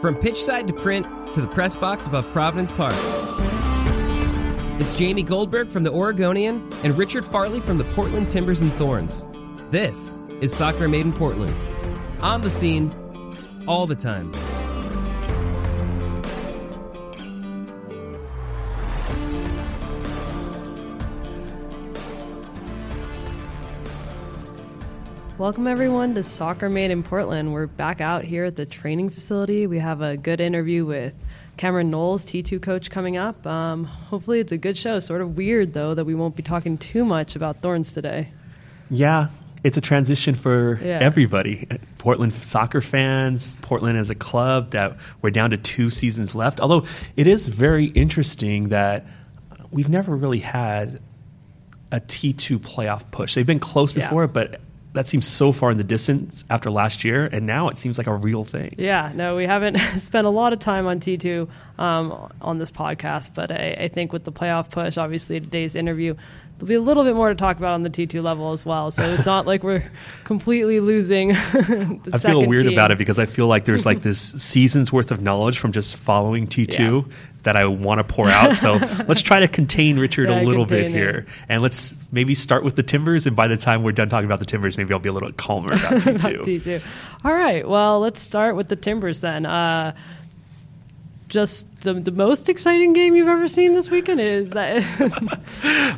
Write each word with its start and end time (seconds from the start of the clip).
From 0.00 0.14
pitch 0.14 0.40
side 0.44 0.68
to 0.68 0.72
print 0.72 1.06
to 1.32 1.40
the 1.40 1.48
press 1.48 1.74
box 1.74 2.06
above 2.06 2.30
Providence 2.30 2.70
Park. 2.70 2.94
It's 4.80 4.94
Jamie 4.94 5.24
Goldberg 5.24 5.70
from 5.70 5.82
the 5.82 5.90
Oregonian 5.90 6.72
and 6.84 6.96
Richard 6.96 7.24
Farley 7.24 7.58
from 7.58 7.78
the 7.78 7.84
Portland 7.94 8.30
Timbers 8.30 8.60
and 8.60 8.72
Thorns. 8.74 9.26
This 9.72 10.20
is 10.40 10.54
Soccer 10.54 10.86
Made 10.86 11.06
in 11.06 11.12
Portland. 11.12 11.52
On 12.20 12.42
the 12.42 12.50
scene, 12.50 12.94
all 13.66 13.88
the 13.88 13.96
time. 13.96 14.30
Welcome 25.38 25.68
everyone 25.68 26.16
to 26.16 26.24
Soccer 26.24 26.68
Made 26.68 26.90
in 26.90 27.04
Portland. 27.04 27.52
We're 27.52 27.68
back 27.68 28.00
out 28.00 28.24
here 28.24 28.44
at 28.46 28.56
the 28.56 28.66
training 28.66 29.10
facility. 29.10 29.68
We 29.68 29.78
have 29.78 30.00
a 30.00 30.16
good 30.16 30.40
interview 30.40 30.84
with 30.84 31.14
Cameron 31.56 31.90
Knowles, 31.90 32.24
T2 32.24 32.60
coach, 32.60 32.90
coming 32.90 33.16
up. 33.16 33.46
Um, 33.46 33.84
hopefully, 33.84 34.40
it's 34.40 34.50
a 34.50 34.58
good 34.58 34.76
show. 34.76 34.98
Sort 34.98 35.20
of 35.20 35.36
weird 35.36 35.74
though 35.74 35.94
that 35.94 36.04
we 36.04 36.14
won't 36.16 36.34
be 36.34 36.42
talking 36.42 36.76
too 36.76 37.04
much 37.04 37.36
about 37.36 37.62
Thorns 37.62 37.92
today. 37.92 38.28
Yeah, 38.90 39.28
it's 39.62 39.76
a 39.76 39.80
transition 39.80 40.34
for 40.34 40.80
Yeah. 40.82 40.98
everybody. 41.00 41.68
Portland 41.98 42.32
soccer 42.32 42.80
fans, 42.80 43.46
Portland 43.62 43.96
as 43.96 44.10
a 44.10 44.16
club 44.16 44.72
that 44.72 44.96
we're 45.22 45.30
down 45.30 45.50
to 45.52 45.56
two 45.56 45.88
seasons 45.90 46.34
left. 46.34 46.60
Although 46.60 46.84
it 47.16 47.28
is 47.28 47.46
very 47.46 47.86
interesting 47.86 48.70
that 48.70 49.06
we've 49.70 49.88
never 49.88 50.16
really 50.16 50.40
had 50.40 51.00
a 51.92 52.00
T2 52.00 52.58
playoff 52.58 53.08
push. 53.12 53.34
They've 53.36 53.46
been 53.46 53.60
close 53.60 53.94
Yeah. 53.94 54.02
before, 54.02 54.26
but 54.26 54.60
that 54.98 55.06
seems 55.06 55.28
so 55.28 55.52
far 55.52 55.70
in 55.70 55.78
the 55.78 55.84
distance 55.84 56.44
after 56.50 56.72
last 56.72 57.04
year, 57.04 57.26
and 57.26 57.46
now 57.46 57.68
it 57.68 57.78
seems 57.78 57.98
like 57.98 58.08
a 58.08 58.12
real 58.12 58.44
thing. 58.44 58.74
Yeah, 58.76 59.12
no, 59.14 59.36
we 59.36 59.46
haven't 59.46 59.78
spent 60.00 60.26
a 60.26 60.30
lot 60.30 60.52
of 60.52 60.58
time 60.58 60.88
on 60.88 60.98
T2 60.98 61.48
um, 61.78 62.32
on 62.42 62.58
this 62.58 62.72
podcast, 62.72 63.30
but 63.32 63.52
I, 63.52 63.76
I 63.78 63.88
think 63.88 64.12
with 64.12 64.24
the 64.24 64.32
playoff 64.32 64.70
push, 64.70 64.98
obviously 64.98 65.38
today's 65.38 65.76
interview, 65.76 66.16
there'll 66.58 66.68
be 66.68 66.74
a 66.74 66.80
little 66.80 67.04
bit 67.04 67.14
more 67.14 67.28
to 67.28 67.34
talk 67.34 67.56
about 67.56 67.74
on 67.74 67.82
the 67.84 67.90
T2 67.90 68.22
level 68.22 68.52
as 68.52 68.66
well. 68.66 68.90
So 68.90 69.02
it's 69.02 69.26
not 69.26 69.46
like 69.46 69.62
we're 69.62 69.90
completely 70.24 70.80
losing. 70.80 71.28
the 71.32 72.10
I 72.12 72.18
feel 72.18 72.46
weird 72.46 72.64
team. 72.64 72.72
about 72.72 72.90
it 72.90 72.98
because 72.98 73.18
I 73.18 73.26
feel 73.26 73.46
like 73.46 73.64
there's 73.64 73.86
like 73.86 74.02
this 74.02 74.20
season's 74.20 74.92
worth 74.92 75.10
of 75.10 75.22
knowledge 75.22 75.58
from 75.58 75.72
just 75.72 75.96
following 75.96 76.46
T2 76.48 76.78
Yeah. 77.06 77.14
that 77.44 77.56
I 77.56 77.66
want 77.66 78.04
to 78.04 78.12
pour 78.12 78.28
out. 78.28 78.54
So 78.56 78.74
let's 79.08 79.22
try 79.22 79.40
to 79.40 79.48
contain 79.48 79.98
Richard 79.98 80.28
Yeah, 80.28 80.42
a 80.42 80.44
little 80.44 80.66
bit 80.66 80.86
here. 80.88 81.10
it. 81.10 81.26
And 81.48 81.62
let's 81.62 81.94
maybe 82.10 82.34
start 82.34 82.64
with 82.64 82.76
the 82.76 82.82
Timbers. 82.82 83.26
And 83.26 83.36
by 83.36 83.46
the 83.48 83.56
time 83.56 83.82
we're 83.82 83.92
done 83.92 84.08
talking 84.08 84.26
about 84.26 84.40
the 84.40 84.46
Timbers, 84.46 84.76
maybe 84.76 84.92
I'll 84.92 84.98
be 85.00 85.08
a 85.08 85.12
little 85.12 85.30
calmer 85.32 85.72
about 85.72 85.92
About 86.06 86.20
T2. 86.32 86.42
T2. 86.62 86.82
All 87.24 87.34
right, 87.34 87.68
well, 87.68 88.00
let's 88.00 88.20
start 88.20 88.56
with 88.56 88.68
the 88.68 88.76
Timbers 88.76 89.20
then. 89.20 89.46
Uh, 89.46 89.94
just 91.28 91.82
the, 91.82 91.94
the 91.94 92.10
most 92.10 92.48
exciting 92.48 92.92
game 92.92 93.14
you've 93.14 93.28
ever 93.28 93.48
seen 93.48 93.74
this 93.74 93.90
weekend 93.90 94.20
is 94.20 94.50
that 94.50 94.82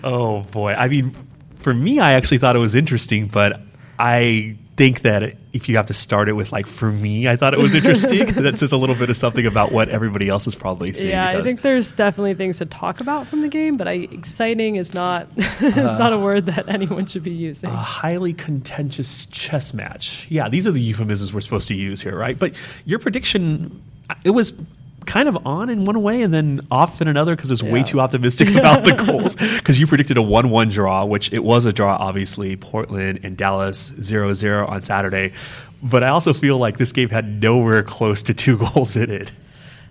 oh, 0.05 0.43
boy. 0.51 0.73
I 0.73 0.89
mean, 0.89 1.15
for 1.57 1.73
me, 1.73 2.01
I 2.01 2.13
actually 2.13 2.39
thought 2.39 2.57
it 2.57 2.61
was 2.61 2.75
interesting, 2.75 3.27
but 3.27 3.61
I 3.99 4.57
think 4.77 5.03
that 5.03 5.37
if 5.53 5.69
you 5.69 5.77
have 5.77 5.87
to 5.87 5.93
start 5.93 6.29
it 6.31 6.33
with 6.33 6.53
like 6.53 6.65
for 6.65 6.91
me 6.91 7.29
i 7.29 7.37
thought 7.37 7.53
it 7.53 7.61
was 7.61 7.75
interesting 7.75 8.25
that 8.43 8.57
says 8.57 8.73
a 8.73 8.79
little 8.79 8.95
bit 8.95 9.11
of 9.11 9.17
something 9.17 9.45
about 9.45 9.73
what 9.73 9.91
everybody 9.91 10.27
else 10.27 10.47
is 10.47 10.55
probably 10.55 10.91
seeing 10.95 11.11
yeah, 11.11 11.29
I 11.29 11.43
think 11.43 11.61
there's 11.61 11.93
definitely 11.93 12.33
things 12.33 12.57
to 12.59 12.65
talk 12.65 13.01
about 13.01 13.27
from 13.27 13.43
the 13.43 13.49
game, 13.49 13.77
but 13.77 13.87
I, 13.87 14.09
exciting 14.11 14.77
is 14.77 14.95
not 14.95 15.29
is 15.37 15.77
not 15.77 16.15
a 16.15 16.17
uh, 16.17 16.21
word 16.21 16.47
that 16.47 16.67
anyone 16.71 17.05
should 17.05 17.25
be 17.25 17.31
using. 17.31 17.69
a 17.69 17.73
highly 17.75 18.33
contentious 18.33 19.27
chess 19.27 19.75
match. 19.75 20.27
Yeah, 20.31 20.49
these 20.49 20.67
are 20.67 20.73
the 20.73 20.81
euphemisms 20.81 21.35
we're 21.35 21.41
supposed 21.41 21.69
to 21.69 21.75
use 21.75 22.01
here, 22.01 22.17
right? 22.17 22.39
But 22.39 22.55
your 22.87 23.01
prediction, 23.01 23.83
it 24.25 24.31
was 24.31 24.55
kind 25.07 25.29
of 25.29 25.47
on 25.47 25.71
in 25.71 25.85
one 25.85 26.03
way 26.03 26.23
and 26.23 26.33
then 26.33 26.67
off 26.71 27.01
in 27.01 27.09
another 27.09 27.35
because 27.35 27.51
it's 27.51 27.63
way 27.63 27.83
too 27.83 28.01
optimistic 28.01 28.49
about 28.57 28.85
the 28.85 28.93
goals. 28.93 29.35
Because 29.35 29.81
you 29.81 29.87
predicted 29.87 30.19
a 30.19 30.23
1-1 30.23 30.73
draw 30.73 31.05
which 31.05 31.33
it 31.33 31.43
was 31.45 31.65
a 31.65 31.73
draw 31.73 31.97
obviously 31.97 32.57
portland 32.57 33.21
and 33.23 33.37
dallas 33.37 33.91
0-0 33.91 34.69
on 34.69 34.83
saturday. 34.83 35.33
But 35.83 36.05
i 36.05 36.09
also 36.09 36.33
feel 36.33 36.59
like 36.59 36.79
this 36.79 36.93
game 36.93 37.09
had 37.09 37.41
nowhere 37.41 37.83
close 37.83 38.23
to 38.23 38.35
two 38.35 38.59
goals 38.75 38.97
in 38.97 39.11
it 39.11 39.33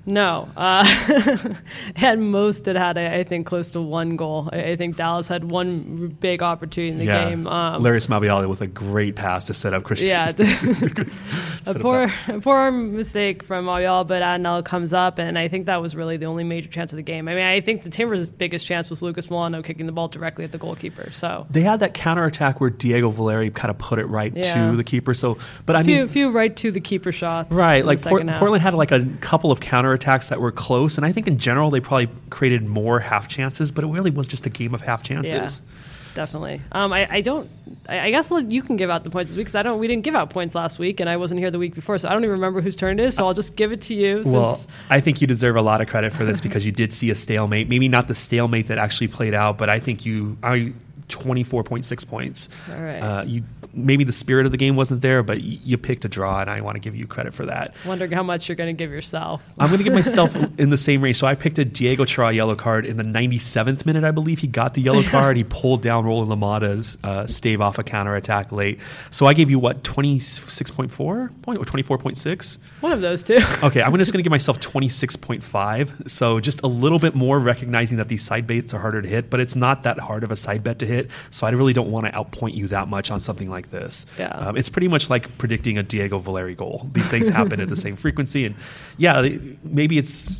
No, 0.09 0.49
uh, 0.57 0.85
at 1.97 2.17
most 2.17 2.67
it 2.67 2.75
had 2.75 2.97
I 2.97 3.23
think 3.23 3.45
close 3.45 3.71
to 3.71 3.81
one 3.81 4.15
goal. 4.15 4.49
I, 4.51 4.75
think 4.75 4.95
Dallas 4.97 5.27
had 5.27 5.51
one 5.51 6.07
big 6.19 6.41
opportunity 6.41 6.91
in 6.91 6.97
the 6.97 7.05
game. 7.05 7.45
Um, 7.45 7.83
Larrys 7.83 8.07
Mabiala 8.07 8.49
with 8.49 8.61
a 8.61 8.67
great 8.67 9.15
pass 9.15 9.45
to 9.45 9.53
set 9.53 9.73
up 9.73 9.83
Christian. 9.83 10.09
Yeah, 10.09 10.31
a 11.67 11.73
poor, 11.79 12.11
a 12.27 12.41
poor 12.41 12.71
mistake 12.71 13.43
from 13.43 13.69
Ayala, 13.69 14.03
but 14.03 14.23
Attinella 14.23 14.65
comes 14.65 14.93
up, 14.93 15.19
and 15.19 15.37
I 15.37 15.47
think 15.47 15.67
that 15.67 15.79
was 15.81 15.95
really 15.95 16.17
the 16.17 16.25
only 16.25 16.43
major 16.43 16.69
chance 16.69 16.91
of 16.91 16.97
the 16.97 17.03
game. 17.03 17.27
I 17.27 17.35
mean, 17.35 17.45
I 17.45 17.61
think 17.61 17.83
the 17.83 17.91
Timbers' 17.91 18.31
biggest 18.31 18.65
chance 18.65 18.89
was 18.89 19.03
Lucas 19.03 19.27
Melano 19.27 19.63
kicking 19.63 19.85
the 19.85 19.91
ball 19.91 20.07
directly 20.07 20.43
at 20.43 20.51
the 20.51 20.57
goalkeeper. 20.57 21.11
So 21.11 21.45
They 21.51 21.61
had 21.61 21.81
that 21.81 21.93
counterattack 21.93 22.59
where 22.59 22.71
Diego 22.71 23.11
Valeri 23.11 23.51
kind 23.51 23.69
of 23.69 23.77
put 23.77 23.99
it 23.99 24.05
right 24.05 24.35
Yeah. 24.35 24.71
to 24.71 24.75
the 24.75 24.83
keeper. 24.83 25.13
So, 25.13 25.37
but 25.67 25.75
I 25.75 25.81
a 25.81 25.83
few, 25.83 25.95
mean, 25.97 26.07
few 26.07 26.31
right 26.31 26.55
to 26.57 26.71
the 26.71 26.81
keeper 26.81 27.11
shots. 27.11 27.53
right? 27.53 27.85
Like 27.85 28.01
Port- 28.01 28.25
Portland 28.25 28.63
had 28.63 28.73
like 28.73 28.91
a 28.91 29.05
couple 29.21 29.51
of 29.51 29.59
counterattacks 29.59 29.98
that 29.99 30.39
were 30.39 30.51
close, 30.51 30.97
and 30.97 31.05
I 31.05 31.11
think 31.11 31.27
in 31.27 31.37
general 31.37 31.69
they 31.69 31.79
probably 31.79 32.09
created 32.29 32.65
more 32.65 32.99
half 32.99 33.27
chances, 33.27 33.71
but 33.71 33.83
it 33.83 33.87
really 33.87 34.11
was 34.11 34.27
just 34.27 34.45
a 34.45 34.49
game 34.49 34.73
of 34.73 34.81
half 34.81 35.03
chances. 35.03 35.61
Yeah, 35.63 36.13
definitely. 36.15 36.61
Um, 36.71 36.91
I, 36.91 37.07
I 37.09 37.21
don't. 37.21 37.49
I, 37.87 38.11
guess 38.11 38.31
you 38.31 38.61
can 38.61 38.77
give 38.77 38.89
out 38.89 39.03
the 39.03 39.09
points 39.09 39.31
this 39.31 39.37
week 39.37 39.45
because 39.45 39.55
I 39.55 39.63
don't. 39.63 39.79
We 39.79 39.87
didn't 39.87 40.03
give 40.03 40.15
out 40.15 40.29
points 40.29 40.55
last 40.55 40.79
week, 40.79 40.99
and 40.99 41.09
I 41.09 41.17
wasn't 41.17 41.39
here 41.39 41.51
the 41.51 41.59
week 41.59 41.75
before, 41.75 41.97
so 41.97 42.07
I 42.09 42.13
don't 42.13 42.23
even 42.23 42.33
remember 42.33 42.61
whose 42.61 42.75
turn 42.75 42.99
it 42.99 43.03
is. 43.03 43.15
So 43.15 43.25
I'll 43.25 43.33
just 43.33 43.55
give 43.55 43.71
it 43.71 43.81
to 43.83 43.95
you. 43.95 44.23
Since, 44.23 44.33
Well, 44.33 44.61
I 44.89 44.99
think 44.99 45.21
you 45.21 45.27
deserve 45.27 45.55
a 45.55 45.61
lot 45.61 45.81
of 45.81 45.87
credit 45.87 46.13
for 46.13 46.25
this 46.25 46.41
because 46.41 46.65
you 46.65 46.71
did 46.71 46.93
see 46.93 47.09
a 47.09 47.15
stalemate. 47.15 47.69
Maybe 47.69 47.87
not 47.87 48.07
the 48.07 48.15
stalemate 48.15 48.67
that 48.67 48.77
actually 48.77 49.07
played 49.07 49.33
out, 49.33 49.57
but 49.57 49.69
I 49.69 49.79
think 49.79 50.05
you 50.05 50.37
I 50.43 50.73
twenty 51.09 51.43
four 51.43 51.63
point 51.63 51.83
six 51.85 52.03
points. 52.05 52.47
All 52.73 52.81
right. 52.81 52.99
Uh, 52.99 53.23
you 53.25 53.43
maybe 53.71 54.03
the 54.03 54.11
spirit 54.13 54.45
of 54.47 54.51
the 54.51 54.57
game 54.57 54.75
wasn't 54.75 55.01
there, 55.01 55.21
but 55.21 55.37
y- 55.37 55.59
you 55.63 55.77
picked 55.77 56.03
a 56.03 56.09
draw, 56.09 56.41
and 56.41 56.49
I 56.49 56.61
want 56.61 56.75
to 56.75 56.79
give 56.79 56.95
you 56.95 57.05
credit 57.05 57.33
for 57.35 57.45
that. 57.45 57.75
wondering 57.85 58.11
how 58.11 58.23
much 58.23 58.49
you're 58.49 58.55
going 58.55 58.75
to 58.75 58.77
give 58.77 58.89
yourself. 58.91 59.47
I'm 59.59 59.67
going 59.67 59.77
to 59.77 59.83
give 59.83 59.93
myself 59.93 60.35
in 60.59 60.71
the 60.71 60.77
same 60.77 61.01
range. 61.03 61.17
So 61.17 61.27
I 61.27 61.35
picked 61.35 61.59
a 61.59 61.65
Diego 61.65 62.03
Chara 62.05 62.31
yellow 62.31 62.55
card 62.55 62.85
in 62.87 62.97
the 62.97 63.03
97th 63.03 63.85
minute, 63.85 64.03
I 64.03 64.09
believe. 64.11 64.39
He 64.39 64.47
got 64.47 64.73
the 64.73 64.81
yellow 64.81 65.03
card. 65.03 65.37
He 65.37 65.43
pulled 65.43 65.83
down 65.83 66.03
Roland 66.05 66.29
Lamada's 66.29 66.97
uh, 67.03 67.27
stave 67.27 67.61
off 67.61 67.77
a 67.77 67.83
counterattack 67.83 68.51
late. 68.51 68.79
So 69.11 69.27
I 69.27 69.33
gave 69.35 69.51
you 69.51 69.59
what 69.59 69.83
26.4 69.83 71.41
point 71.43 71.59
or 71.59 71.65
24.6. 71.65 72.57
One 72.81 72.91
of 72.91 73.01
those 73.01 73.23
two. 73.23 73.37
Okay, 73.61 73.81
I'm 73.81 73.95
just 73.97 74.13
going 74.13 74.19
to 74.19 74.23
give 74.23 74.31
myself 74.31 74.59
26.5. 74.59 76.09
So 76.09 76.39
just 76.39 76.61
a 76.63 76.67
little 76.67 76.97
bit 76.99 77.13
more 77.13 77.37
recognizing 77.39 77.97
that 77.97 78.07
these 78.07 78.23
side 78.23 78.47
bets 78.47 78.73
are 78.73 78.79
harder 78.79 79.01
to 79.01 79.07
hit, 79.07 79.29
but 79.29 79.39
it's 79.39 79.55
not 79.55 79.83
that 79.83 79.99
hard 79.99 80.23
of 80.23 80.31
a 80.31 80.35
side 80.35 80.63
bet 80.63 80.79
to 80.79 80.85
hit. 80.85 80.98
So 81.31 81.47
I 81.47 81.51
really 81.51 81.73
don't 81.73 81.91
want 81.91 82.05
to 82.05 82.11
outpoint 82.11 82.55
you 82.55 82.67
that 82.67 82.87
much 82.87 83.11
on 83.11 83.19
something 83.19 83.49
like 83.49 83.69
this. 83.69 84.05
Yeah. 84.17 84.29
Um, 84.29 84.57
it's 84.57 84.69
pretty 84.69 84.87
much 84.87 85.09
like 85.09 85.37
predicting 85.37 85.77
a 85.77 85.83
Diego 85.83 86.19
Valeri 86.19 86.55
goal. 86.55 86.89
These 86.93 87.09
things 87.09 87.27
happen 87.29 87.61
at 87.61 87.69
the 87.69 87.75
same 87.75 87.95
frequency, 87.95 88.45
and 88.45 88.55
yeah, 88.97 89.27
maybe 89.63 89.97
it's 89.97 90.39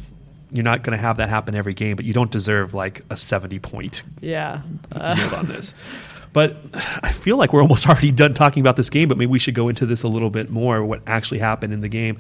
you're 0.52 0.64
not 0.64 0.84
going 0.84 0.98
to 0.98 1.02
have 1.02 1.18
that 1.18 1.30
happen 1.30 1.56
every 1.56 1.74
game, 1.74 1.96
but 1.96 2.06
you 2.06 2.14
don't 2.14 2.32
deserve 2.32 2.74
like 2.74 3.04
a 3.10 3.18
70 3.18 3.60
point 3.60 4.04
yeah. 4.20 4.62
yield 5.16 5.34
on 5.34 5.46
this. 5.48 5.74
But 6.34 6.58
I 7.04 7.12
feel 7.12 7.38
like 7.38 7.54
we're 7.54 7.62
almost 7.62 7.88
already 7.90 8.12
done 8.12 8.34
talking 8.34 8.62
about 8.62 8.76
this 8.76 8.90
game, 8.90 9.10
but 9.10 9.18
maybe 9.18 9.32
we 9.32 9.40
should 9.40 9.56
go 9.56 9.70
into 9.70 9.86
this 9.86 10.04
a 10.04 10.08
little 10.08 10.30
bit 10.30 10.50
more. 10.50 10.84
What 10.84 11.02
actually 11.08 11.40
happened 11.40 11.74
in 11.74 11.82
the 11.82 11.90
game? 11.90 12.18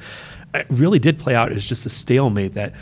It 0.53 0.65
really 0.69 0.99
did 0.99 1.19
play 1.19 1.35
out 1.35 1.51
as 1.51 1.65
just 1.65 1.85
a 1.85 1.89
stalemate 1.89 2.53
that. 2.53 2.73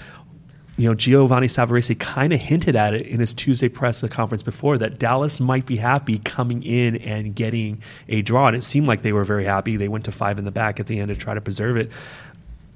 You 0.80 0.88
know, 0.90 0.94
Giovanni 0.94 1.48
Savarese 1.48 2.00
kind 2.00 2.32
of 2.32 2.40
hinted 2.40 2.76
at 2.76 2.94
it 2.94 3.08
in 3.08 3.20
his 3.20 3.34
Tuesday 3.34 3.68
press 3.68 4.04
conference 4.10 4.44
before 4.44 4.78
that 4.78 5.00
Dallas 5.00 5.40
might 5.40 5.66
be 5.66 5.76
happy 5.76 6.20
coming 6.20 6.62
in 6.62 6.98
and 6.98 7.34
getting 7.34 7.82
a 8.08 8.22
draw. 8.22 8.46
And 8.46 8.56
it 8.56 8.64
seemed 8.64 8.88
like 8.88 9.02
they 9.02 9.12
were 9.12 9.24
very 9.24 9.46
happy. 9.46 9.76
They 9.76 9.88
went 9.88 10.06
to 10.06 10.12
five 10.12 10.38
in 10.38 10.46
the 10.46 10.52
back 10.52 10.80
at 10.80 10.86
the 10.86 11.00
end 11.00 11.10
to 11.10 11.16
try 11.16 11.34
to 11.34 11.42
preserve 11.42 11.78
it. 11.78 11.92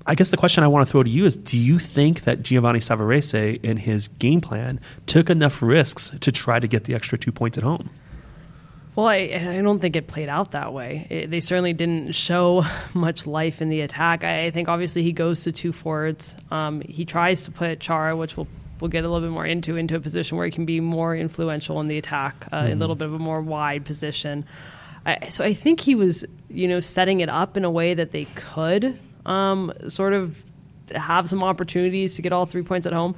I 0.08 0.16
guess 0.16 0.32
the 0.32 0.38
question 0.38 0.64
I 0.64 0.68
want 0.68 0.88
to 0.88 0.92
throw 0.92 1.04
to 1.04 1.10
you 1.10 1.26
is 1.26 1.38
do 1.38 1.58
you 1.58 1.78
think 1.78 2.22
that 2.22 2.42
Giovanni 2.42 2.80
Savarese 2.80 3.64
in 3.64 3.78
his 3.78 4.08
game 4.08 4.42
plan 4.42 4.80
took 5.06 5.30
enough 5.30 5.62
risks 5.62 6.10
to 6.22 6.32
try 6.32 6.60
to 6.60 6.68
get 6.68 6.86
the 6.86 6.96
extra 6.96 7.20
two 7.20 7.32
points 7.32 7.60
at 7.60 7.64
home? 7.64 7.92
Well, 8.96 9.08
I, 9.08 9.16
I 9.16 9.62
don't 9.62 9.80
think 9.80 9.96
it 9.96 10.08
played 10.08 10.28
out 10.28 10.52
that 10.52 10.74
way. 10.74 11.08
It, 11.10 11.32
they 11.32 11.40
certainly 11.40 11.74
didn't 11.74 12.14
show 12.14 12.66
much 12.94 13.26
life 13.26 13.62
in 13.62 13.70
the 13.70 13.82
attack. 13.82 14.24
I, 14.24 14.46
I 14.46 14.52
think 14.52 14.68
obviously 14.68 15.04
he 15.04 15.14
goes 15.14 15.44
to 15.46 15.52
two 15.52 15.72
forwards. 15.72 16.36
Um, 16.50 16.82
he 16.82 17.06
tries 17.06 17.44
to 17.44 17.52
put 17.52 17.80
Chara, 17.80 18.16
which 18.16 18.36
we'll 18.36 18.48
we'll 18.82 18.90
get 18.90 19.06
a 19.06 19.08
little 19.08 19.26
bit 19.28 19.32
more 19.32 19.46
into 19.46 19.78
into 19.78 19.96
a 19.96 20.00
position 20.00 20.38
where 20.38 20.46
he 20.46 20.52
can 20.52 20.66
be 20.66 20.80
more 20.80 21.16
influential 21.16 21.80
in 21.80 21.88
the 21.88 21.98
attack, 21.98 22.48
uh, 22.52 22.64
mm-hmm. 22.64 22.74
a 22.74 22.76
little 22.76 22.96
bit 22.96 23.08
of 23.08 23.14
a 23.14 23.20
more 23.20 23.42
wide 23.42 23.86
position. 23.86 24.46
I, 25.06 25.30
so 25.30 25.44
I 25.44 25.54
think 25.54 25.80
he 25.80 25.96
was, 25.96 26.26
you 26.50 26.68
know, 26.68 26.80
setting 26.80 27.22
it 27.22 27.30
up 27.30 27.58
in 27.58 27.66
a 27.66 27.72
way 27.72 27.94
that 27.94 28.12
they 28.12 28.26
could 28.36 29.00
um, 29.26 29.72
sort 29.88 30.14
of 30.14 30.36
have 30.94 31.30
some 31.30 31.44
opportunities 31.44 32.16
to 32.16 32.22
get 32.22 32.34
all 32.34 32.46
three 32.46 32.64
points 32.64 32.86
at 32.86 32.94
home. 32.94 33.16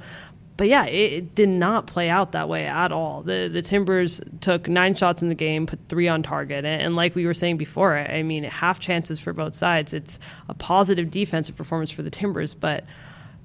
But 0.56 0.68
yeah, 0.68 0.84
it, 0.86 1.12
it, 1.12 1.34
did 1.34 1.48
not 1.48 1.88
play 1.88 2.08
out 2.08 2.32
that 2.32 2.48
way 2.48 2.66
at 2.66 2.92
all. 2.92 3.22
The 3.22 3.48
the 3.52 3.60
Timbers 3.62 4.20
took 4.40 4.68
nine 4.68 4.94
shots 4.94 5.20
in 5.20 5.28
the 5.28 5.34
game, 5.34 5.66
put 5.66 5.80
three 5.88 6.06
on 6.06 6.22
target, 6.22 6.64
and, 6.64 6.80
and 6.80 6.96
like 6.96 7.16
we 7.16 7.26
were 7.26 7.34
saying 7.34 7.56
before, 7.56 7.96
I 7.96 8.22
mean, 8.22 8.44
half 8.44 8.78
chances 8.78 9.18
for 9.18 9.32
both 9.32 9.56
sides. 9.56 9.92
It's 9.92 10.20
a 10.48 10.54
positive 10.54 11.10
defensive 11.10 11.56
performance 11.56 11.90
for 11.90 12.02
the 12.02 12.10
Timbers, 12.10 12.54
but 12.54 12.84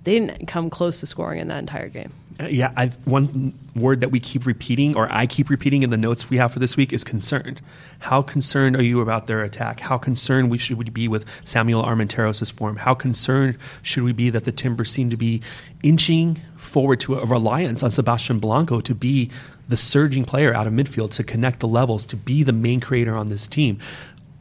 they 0.03 0.19
didn't 0.19 0.47
come 0.47 0.69
close 0.69 1.00
to 1.00 1.07
scoring 1.07 1.39
in 1.39 1.47
that 1.47 1.59
entire 1.59 1.89
game. 1.89 2.13
Uh, 2.39 2.45
yeah, 2.45 2.71
I've, 2.77 2.95
one 3.06 3.53
word 3.75 4.00
that 4.00 4.12
we 4.12 4.19
keep 4.19 4.45
repeating, 4.45 4.95
or 4.95 5.12
I 5.12 5.25
keep 5.25 5.50
repeating 5.50 5.83
in 5.83 5.89
the 5.89 5.97
notes 5.97 6.29
we 6.29 6.38
have 6.38 6.53
for 6.53 6.59
this 6.59 6.77
week, 6.77 6.94
is 6.94 7.03
concerned. 7.03 7.59
How 8.00 8.21
concerned 8.21 8.77
are 8.77 8.83
you 8.83 9.01
about 9.01 9.27
their 9.27 9.41
attack? 9.41 9.81
How 9.81 9.97
concerned 9.97 10.50
we 10.50 10.57
should 10.57 10.77
we 10.77 10.89
be 10.89 11.09
with 11.09 11.25
Samuel 11.44 11.83
Armenteros' 11.83 12.51
form? 12.51 12.77
How 12.77 12.94
concerned 12.94 13.57
should 13.81 14.03
we 14.03 14.13
be 14.13 14.29
that 14.29 14.45
the 14.45 14.53
Timbers 14.53 14.89
seem 14.89 15.09
to 15.09 15.17
be 15.17 15.41
inching 15.83 16.39
forward 16.69 17.00
to 17.01 17.16
a 17.16 17.25
reliance 17.25 17.83
on 17.83 17.89
Sebastian 17.89 18.39
Blanco 18.39 18.80
to 18.81 18.95
be 18.95 19.30
the 19.68 19.77
surging 19.77 20.24
player 20.24 20.54
out 20.54 20.68
of 20.68 20.74
midfield, 20.74 21.12
to 21.12 21.24
connect 21.24 21.60
the 21.60 21.68
levels, 21.68 22.06
to 22.07 22.16
be 22.16 22.44
the 22.44 22.54
main 22.54 22.80
creator 22.80 23.16
on 23.16 23.27
this 23.27 23.48
team? 23.48 23.80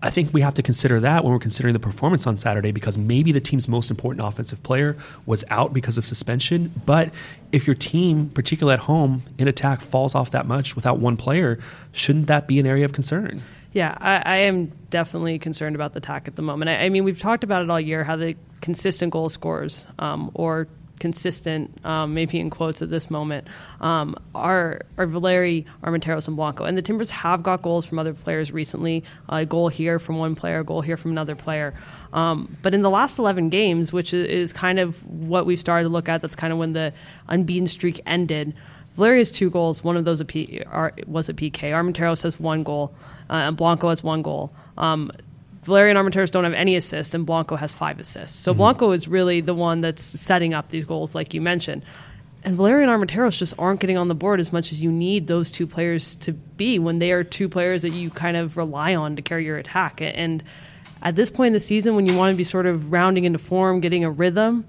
I 0.01 0.11
think 0.11 0.33
we 0.33 0.43
have 0.43 0.55
to 0.55 0.63
consider 0.63 1.01
that 1.01 1.25
when 1.25 1.33
we're 1.33 1.41
considering 1.41 1.73
the 1.73 1.81
performance 1.81 2.25
on 2.27 2.37
Saturday 2.37 2.71
because 2.71 2.97
maybe 2.97 3.33
the 3.33 3.41
team's 3.41 3.69
most 3.69 3.91
important 3.91 4.25
offensive 4.25 4.63
player 4.63 4.97
was 5.27 5.45
out 5.51 5.73
because 5.73 5.99
of 5.99 6.07
suspension. 6.07 6.73
But 6.87 7.13
if 7.51 7.67
your 7.67 7.75
team, 7.75 8.31
particularly 8.31 8.75
at 8.75 8.81
home, 8.81 9.23
in 9.39 9.49
attack 9.49 9.81
falls 9.81 10.15
off 10.15 10.31
that 10.31 10.47
much 10.47 10.77
without 10.77 10.99
one 10.99 11.17
player, 11.17 11.59
shouldn't 11.91 12.29
that 12.29 12.47
be 12.47 12.61
an 12.61 12.67
area 12.67 12.85
of 12.85 12.93
concern? 12.93 13.43
Yeah, 13.73 13.99
I, 14.01 14.23
I 14.25 14.37
am 14.39 14.67
definitely 14.91 15.39
concerned 15.41 15.75
about 15.75 15.95
the 15.95 15.99
attack 15.99 16.29
at 16.29 16.37
the 16.37 16.43
moment. 16.43 16.69
I, 16.69 16.85
I, 16.85 16.89
mean, 16.91 17.03
we've 17.03 17.19
talked 17.19 17.43
about 17.43 17.63
it 17.63 17.71
all 17.71 17.81
year 17.81 18.05
how 18.05 18.17
the 18.17 18.37
consistent 18.61 19.13
goal 19.13 19.29
scorers 19.29 19.87
um, 19.99 20.31
or 20.35 20.69
consistent, 20.99 21.85
um, 21.85 22.15
maybe 22.15 22.39
in 22.39 22.50
quotes 22.50 22.83
at 22.83 22.91
this 22.91 23.11
moment, 23.11 23.47
um, 23.81 24.17
are, 24.35 24.81
are 24.97 25.06
Valeri, 25.06 25.67
Armenteros, 25.83 26.29
and 26.29 26.37
Blanco. 26.37 26.65
And 26.65 26.77
the 26.77 26.83
Timbers 26.83 27.11
have 27.11 27.43
got 27.43 27.62
goals 27.62 27.87
from 27.87 27.99
other 27.99 28.15
players 28.15 28.53
recently 28.53 29.05
a 29.29 29.45
goal 29.45 29.69
here 29.69 29.99
from 29.99 30.19
one 30.19 30.35
player, 30.35 30.61
a 30.61 30.65
goal 30.65 30.81
here 30.81 30.97
from 30.97 31.11
another 31.11 31.35
player. 31.35 31.75
Um, 32.12 32.56
but 32.62 32.75
in 32.75 32.83
the 32.83 32.91
last 32.91 33.19
11 33.19 33.50
games, 33.50 33.93
which 33.93 34.12
is 34.15 34.53
kind 34.53 34.79
of 34.79 35.05
what 35.06 35.47
we've 35.47 35.61
started 35.61 35.85
to 35.85 35.89
look 35.89 36.09
at, 36.09 36.23
that's 36.23 36.37
kind 36.37 36.53
of 36.53 36.59
when 36.59 36.73
the 36.73 36.93
unbeaten 37.29 37.67
streak 37.67 38.00
ended. 38.06 38.55
Valeri 38.97 39.19
has 39.19 39.31
two 39.31 39.49
goals. 39.49 39.85
One 39.85 39.97
of 39.97 40.05
those 40.05 40.21
a 40.21 40.25
P, 40.25 40.62
was 41.06 41.29
a 41.29 41.35
PK. 41.35 41.71
Armenteros 41.71 42.25
has 42.25 42.41
one 42.41 42.65
goal, 42.65 42.93
uh, 43.31 43.35
and 43.35 43.56
Blanco 43.56 43.91
has 43.91 44.03
one 44.03 44.23
goal. 44.23 44.53
Um, 44.77 45.12
Valeri 45.69 45.91
and 45.91 45.99
Armenteros 45.99 46.32
don't 46.32 46.44
have 46.44 46.53
any 46.53 46.75
assists, 46.75 47.15
and 47.15 47.25
Blanco 47.25 47.55
has 47.55 47.73
five 47.73 48.00
assists. 48.00 48.37
So 48.37 48.50
mm-hmm. 48.50 48.59
Blanco 48.59 48.91
is 48.91 49.06
really 49.06 49.41
the 49.41 49.55
one 49.55 49.81
that's 49.81 50.03
setting 50.03 50.53
up 50.53 50.69
these 50.69 50.85
goals, 50.85 51.15
like 51.15 51.32
you 51.32 51.41
mentioned. 51.41 51.85
And 52.43 52.56
Valeri 52.56 52.85
and 52.85 52.91
Armenteros 52.91 53.37
just 53.37 53.55
aren't 53.59 53.81
getting 53.81 53.97
on 53.97 54.09
the 54.09 54.15
board 54.15 54.41
as 54.41 54.53
much 54.53 54.73
as 54.73 54.81
you 54.81 54.91
need 54.91 55.26
those 55.26 55.50
two 55.50 55.67
players 55.67 56.17
to 56.17 56.32
be 56.32 56.79
when 56.79 56.99
they 56.99 57.12
are 57.12 57.25
two 57.25 57.49
players 57.49 57.82
that 57.82 57.91
you 57.91 58.11
kind 58.11 58.37
of 58.37 58.56
rely 58.56 58.94
on 58.94 59.17
to 59.17 59.23
carry 59.23 59.44
your 59.44 59.59
attack. 59.59 60.00
And 60.00 60.43
at 61.03 61.15
this 61.15 61.31
point 61.31 61.49
in 61.49 61.53
the 61.53 61.61
season, 61.61 61.94
when 61.94 62.06
you 62.06 62.17
want 62.17 62.32
to 62.32 62.37
be 62.37 62.44
sort 62.44 62.67
of 62.67 62.91
rounding 62.93 63.25
into 63.25 63.38
form, 63.38 63.81
getting 63.81 64.05
a 64.05 64.11
rhythm, 64.11 64.64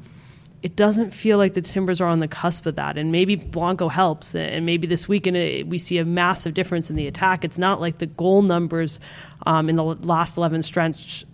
it 0.61 0.75
doesn't 0.75 1.11
feel 1.11 1.37
like 1.37 1.53
the 1.53 1.61
Timbers 1.61 2.01
are 2.01 2.07
on 2.07 2.19
the 2.19 2.27
cusp 2.27 2.65
of 2.65 2.75
that. 2.75 2.97
And 2.97 3.11
maybe 3.11 3.35
Blanco 3.35 3.87
helps. 3.87 4.35
And 4.35 4.65
maybe 4.65 4.87
this 4.87 5.07
weekend 5.07 5.37
it, 5.37 5.67
we 5.67 5.77
see 5.77 5.97
a 5.97 6.05
massive 6.05 6.53
difference 6.53 6.89
in 6.89 6.95
the 6.95 7.07
attack. 7.07 7.45
It's 7.45 7.57
not 7.57 7.79
like 7.79 7.99
the 7.99 8.07
goal 8.07 8.41
numbers 8.41 8.99
um, 9.45 9.69
in 9.69 9.77
the 9.77 9.83
last 9.83 10.35
11 10.37 10.63
stretch, 10.63 11.25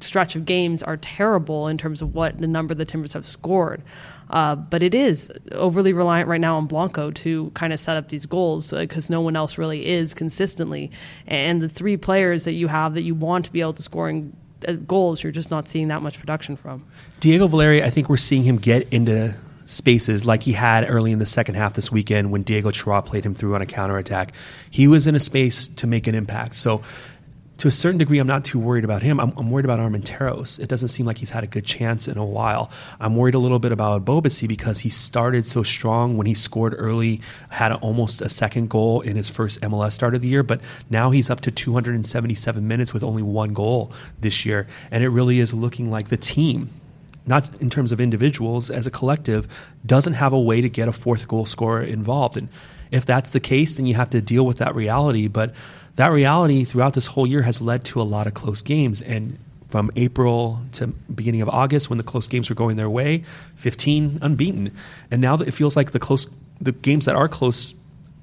stretch 0.00 0.36
of 0.36 0.44
games 0.44 0.82
are 0.82 0.98
terrible 0.98 1.68
in 1.68 1.78
terms 1.78 2.02
of 2.02 2.14
what 2.14 2.38
the 2.38 2.46
number 2.46 2.74
the 2.74 2.84
Timbers 2.84 3.14
have 3.14 3.24
scored. 3.24 3.82
Uh, 4.28 4.54
but 4.54 4.82
it 4.82 4.94
is 4.94 5.30
overly 5.52 5.94
reliant 5.94 6.28
right 6.28 6.40
now 6.40 6.58
on 6.58 6.66
Blanco 6.66 7.10
to 7.10 7.50
kind 7.54 7.72
of 7.72 7.80
set 7.80 7.96
up 7.96 8.10
these 8.10 8.26
goals 8.26 8.72
because 8.72 9.10
uh, 9.10 9.14
no 9.14 9.22
one 9.22 9.36
else 9.36 9.56
really 9.56 9.86
is 9.86 10.12
consistently. 10.12 10.90
And 11.26 11.62
the 11.62 11.68
three 11.68 11.96
players 11.96 12.44
that 12.44 12.52
you 12.52 12.68
have 12.68 12.92
that 12.92 13.02
you 13.02 13.14
want 13.14 13.46
to 13.46 13.52
be 13.52 13.62
able 13.62 13.72
to 13.72 13.82
score 13.82 14.10
in 14.10 14.36
uh, 14.36 14.47
Uh, 14.66 14.72
goals, 14.72 15.22
you're 15.22 15.32
just 15.32 15.50
not 15.50 15.68
seeing 15.68 15.88
that 15.88 16.02
much 16.02 16.18
production 16.18 16.56
from. 16.56 16.84
Diego 17.20 17.46
Valeri, 17.46 17.82
I 17.82 17.90
think 17.90 18.08
we're 18.08 18.16
seeing 18.16 18.42
him 18.42 18.56
get 18.56 18.92
into 18.92 19.36
spaces 19.66 20.24
like 20.24 20.42
he 20.42 20.52
had 20.52 20.88
early 20.88 21.12
in 21.12 21.18
the 21.18 21.26
second 21.26 21.54
half 21.54 21.74
this 21.74 21.92
weekend 21.92 22.30
when 22.30 22.42
Diego 22.42 22.70
Chara 22.70 23.02
played 23.02 23.24
him 23.24 23.34
through 23.34 23.54
on 23.54 23.60
a 23.60 23.66
counterattack. 23.66 24.32
He 24.70 24.88
was 24.88 25.06
in 25.06 25.14
a 25.14 25.20
space 25.20 25.68
to 25.68 25.86
make 25.86 26.06
an 26.06 26.14
impact. 26.14 26.56
So 26.56 26.82
to 27.58 27.66
a 27.66 27.72
certain 27.72 27.98
degree, 27.98 28.20
I'm 28.20 28.26
not 28.26 28.44
too 28.44 28.58
worried 28.58 28.84
about 28.84 29.02
him. 29.02 29.18
I'm, 29.18 29.32
I'm, 29.36 29.50
worried 29.50 29.64
about 29.64 29.80
Armenteros. 29.80 30.60
It 30.60 30.68
doesn't 30.68 30.88
seem 30.88 31.06
like 31.06 31.18
he's 31.18 31.30
had 31.30 31.42
a 31.42 31.48
good 31.48 31.64
chance 31.64 32.06
in 32.06 32.16
a 32.16 32.24
while. 32.24 32.70
I'm 33.00 33.16
worried 33.16 33.34
a 33.34 33.40
little 33.40 33.58
bit 33.58 33.72
about 33.72 34.04
Ebobisse 34.04 34.46
because 34.46 34.80
he 34.80 34.88
started 34.88 35.44
so 35.44 35.64
strong 35.64 36.16
when 36.16 36.28
he 36.28 36.34
scored 36.34 36.74
early, 36.78 37.20
had 37.50 37.72
a, 37.72 37.76
almost 37.76 38.22
a 38.22 38.28
second 38.28 38.70
goal 38.70 39.00
in 39.00 39.16
his 39.16 39.28
first 39.28 39.60
MLS 39.60 39.92
start 39.92 40.14
of 40.14 40.20
the 40.20 40.28
year, 40.28 40.44
but 40.44 40.60
now 40.88 41.10
he's 41.10 41.30
up 41.30 41.40
to 41.40 41.50
277 41.50 42.66
minutes 42.66 42.94
with 42.94 43.02
only 43.02 43.22
one 43.22 43.52
goal 43.54 43.92
this 44.20 44.46
year. 44.46 44.68
And 44.92 45.02
it 45.02 45.08
really 45.08 45.40
is 45.40 45.52
looking 45.52 45.90
like 45.90 46.08
the 46.08 46.16
team 46.16 46.70
not 47.26 47.60
in 47.60 47.68
terms 47.68 47.92
of 47.92 48.00
individuals, 48.00 48.70
as 48.70 48.86
a 48.86 48.90
collective, 48.90 49.46
doesn't 49.84 50.14
have 50.14 50.32
a 50.32 50.40
way 50.40 50.62
to 50.62 50.68
get 50.70 50.88
a 50.88 50.92
fourth 50.92 51.28
goal 51.28 51.44
scorer 51.44 51.82
involved. 51.82 52.38
And 52.38 52.48
if 52.90 53.04
that's 53.04 53.32
the 53.32 53.40
case, 53.40 53.76
then 53.76 53.84
you 53.84 53.94
have 53.96 54.08
to 54.10 54.22
deal 54.22 54.46
with 54.46 54.56
that 54.58 54.74
reality. 54.74 55.28
But 55.28 55.54
that 55.98 56.12
reality 56.12 56.62
throughout 56.62 56.94
this 56.94 57.06
whole 57.06 57.26
year 57.26 57.42
has 57.42 57.60
led 57.60 57.84
to 57.84 58.00
a 58.00 58.04
lot 58.04 58.28
of 58.28 58.34
close 58.34 58.62
games. 58.62 59.02
And 59.02 59.36
from 59.68 59.90
April 59.96 60.60
to 60.72 60.86
beginning 60.86 61.42
of 61.42 61.48
August, 61.48 61.90
when 61.90 61.98
the 61.98 62.04
close 62.04 62.28
games 62.28 62.48
were 62.48 62.54
going 62.54 62.76
their 62.76 62.88
way, 62.88 63.24
15 63.56 64.20
unbeaten. 64.22 64.70
And 65.10 65.20
now 65.20 65.34
that 65.34 65.48
it 65.48 65.50
feels 65.50 65.74
like 65.74 65.90
the 65.90 65.98
close, 65.98 66.28
the 66.60 66.70
games 66.70 67.04
that 67.06 67.16
are 67.16 67.28
close 67.28 67.74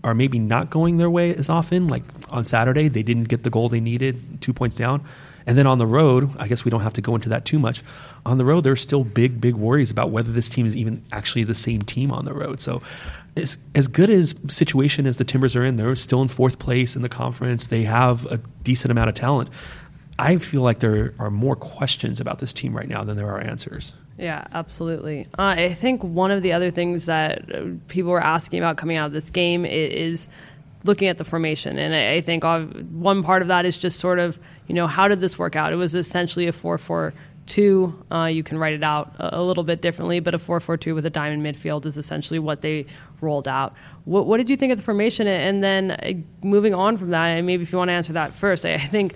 are 0.06 0.14
maybe 0.14 0.40
not 0.40 0.70
going 0.70 0.96
their 0.98 1.10
way 1.10 1.36
as 1.36 1.50
often. 1.50 1.90
Like 1.90 2.04
on 2.30 2.46
Saturday, 2.46 2.88
they 2.88 3.04
didn't 3.04 3.26
get 3.26 3.44
the 3.44 3.50
goal 3.50 3.68
they 3.68 3.82
needed, 3.82 4.42
two 4.42 4.54
points 4.54 4.78
down. 4.78 5.04
And 5.48 5.58
then 5.58 5.68
on 5.68 5.78
the 5.78 5.86
road, 5.86 6.32
I 6.38 6.48
guess 6.48 6.66
we 6.66 6.72
don't 6.72 6.82
have 6.82 6.94
to 6.94 7.02
go 7.02 7.16
into 7.16 7.30
that 7.30 7.46
too 7.46 7.60
much. 7.60 7.84
On 8.26 8.38
the 8.38 8.46
road, 8.46 8.64
there's 8.64 8.82
still 8.82 9.04
big, 9.04 9.40
big 9.40 9.56
worries 9.56 9.92
about 9.92 10.10
whether 10.10 10.32
this 10.32 10.50
team 10.50 10.66
is 10.66 10.76
even 10.76 11.04
actually 11.12 11.44
the 11.44 11.54
same 11.54 11.84
team 11.84 12.12
on 12.12 12.26
the 12.26 12.34
road. 12.34 12.62
So 12.62 12.82
as, 13.38 13.58
as 13.76 13.88
good 13.88 14.10
as 14.10 14.34
situation 14.48 15.06
as 15.06 15.18
the 15.18 15.24
Timbers 15.24 15.56
are 15.56 15.64
in, 15.64 15.76
they're 15.76 15.96
still 15.96 16.22
in 16.22 16.30
fourth 16.30 16.58
place 16.58 16.96
in 16.96 17.04
the 17.04 17.10
conference. 17.10 17.68
They 17.68 17.84
have 17.84 18.26
a 18.28 18.38
decent 18.64 18.92
amount 18.92 19.10
of 19.10 19.16
talent. 19.16 19.50
I 20.18 20.38
feel 20.38 20.62
like 20.62 20.80
there 20.80 21.14
are 21.20 21.30
more 21.30 21.56
questions 21.56 22.20
about 22.22 22.40
this 22.40 22.54
team 22.54 22.76
right 22.76 22.88
now 22.88 23.04
than 23.04 23.18
there 23.18 23.30
are 23.30 23.42
answers. 23.42 23.94
Yeah, 24.18 24.48
absolutely. 24.54 25.28
Uh, 25.38 25.56
I 25.58 25.74
think 25.74 26.02
one 26.02 26.32
of 26.32 26.42
the 26.42 26.54
other 26.54 26.72
things 26.72 27.06
that 27.06 27.54
uh, 27.54 27.66
people 27.90 28.12
were 28.12 28.24
asking 28.24 28.60
about 28.60 28.78
coming 28.78 28.96
out 28.96 29.08
of 29.08 29.12
this 29.12 29.30
game 29.30 29.66
is 29.66 30.30
looking 30.86 31.08
at 31.08 31.18
the 31.18 31.24
formation. 31.24 31.78
And 31.78 31.94
I, 31.94 32.22
think 32.22 32.44
one 32.44 33.24
part 33.24 33.42
of 33.42 33.48
that 33.50 33.66
is 33.66 33.78
just 33.78 34.00
sort 34.00 34.20
of, 34.20 34.40
you 34.68 34.76
know, 34.76 34.88
how 34.88 35.08
did 35.08 35.20
this 35.20 35.38
work 35.38 35.56
out? 35.56 35.74
It 35.74 35.78
was 35.78 35.96
essentially 35.96 36.48
a 36.48 36.54
4 36.54 36.78
4 36.78 37.14
two, 37.46 37.94
uh, 38.12 38.26
you 38.26 38.44
can 38.44 38.58
write 38.58 38.74
it 38.74 38.84
out 38.84 39.14
a, 39.20 39.40
a, 39.40 39.42
little 39.42 39.64
bit 39.64 39.82
differently, 39.82 40.20
but 40.20 40.34
a 40.34 40.40
4 40.40 40.60
4 40.60 40.78
2 40.78 40.96
with 40.96 41.06
a 41.06 41.10
diamond 41.10 41.44
midfield 41.44 41.86
is 41.86 41.98
essentially 41.98 42.40
what 42.40 42.62
they 42.62 42.86
rolled 43.22 43.48
out. 43.48 43.74
What, 44.06 44.26
what 44.26 44.38
did 44.38 44.50
you 44.50 44.58
think 44.58 44.72
of 44.72 44.78
the 44.78 44.84
formation? 44.84 45.28
And 45.28 45.64
then 45.64 45.92
uh, 45.92 46.14
moving 46.46 46.74
on 46.74 46.98
from 46.98 47.12
that, 47.12 47.28
and 47.28 47.46
maybe 47.46 47.64
if 47.64 47.72
you 47.72 47.78
want 47.78 47.90
to 47.90 47.94
answer 47.94 48.14
that 48.14 48.34
first, 48.34 48.66
I, 48.66 48.74
I 48.76 48.88
think 48.88 49.16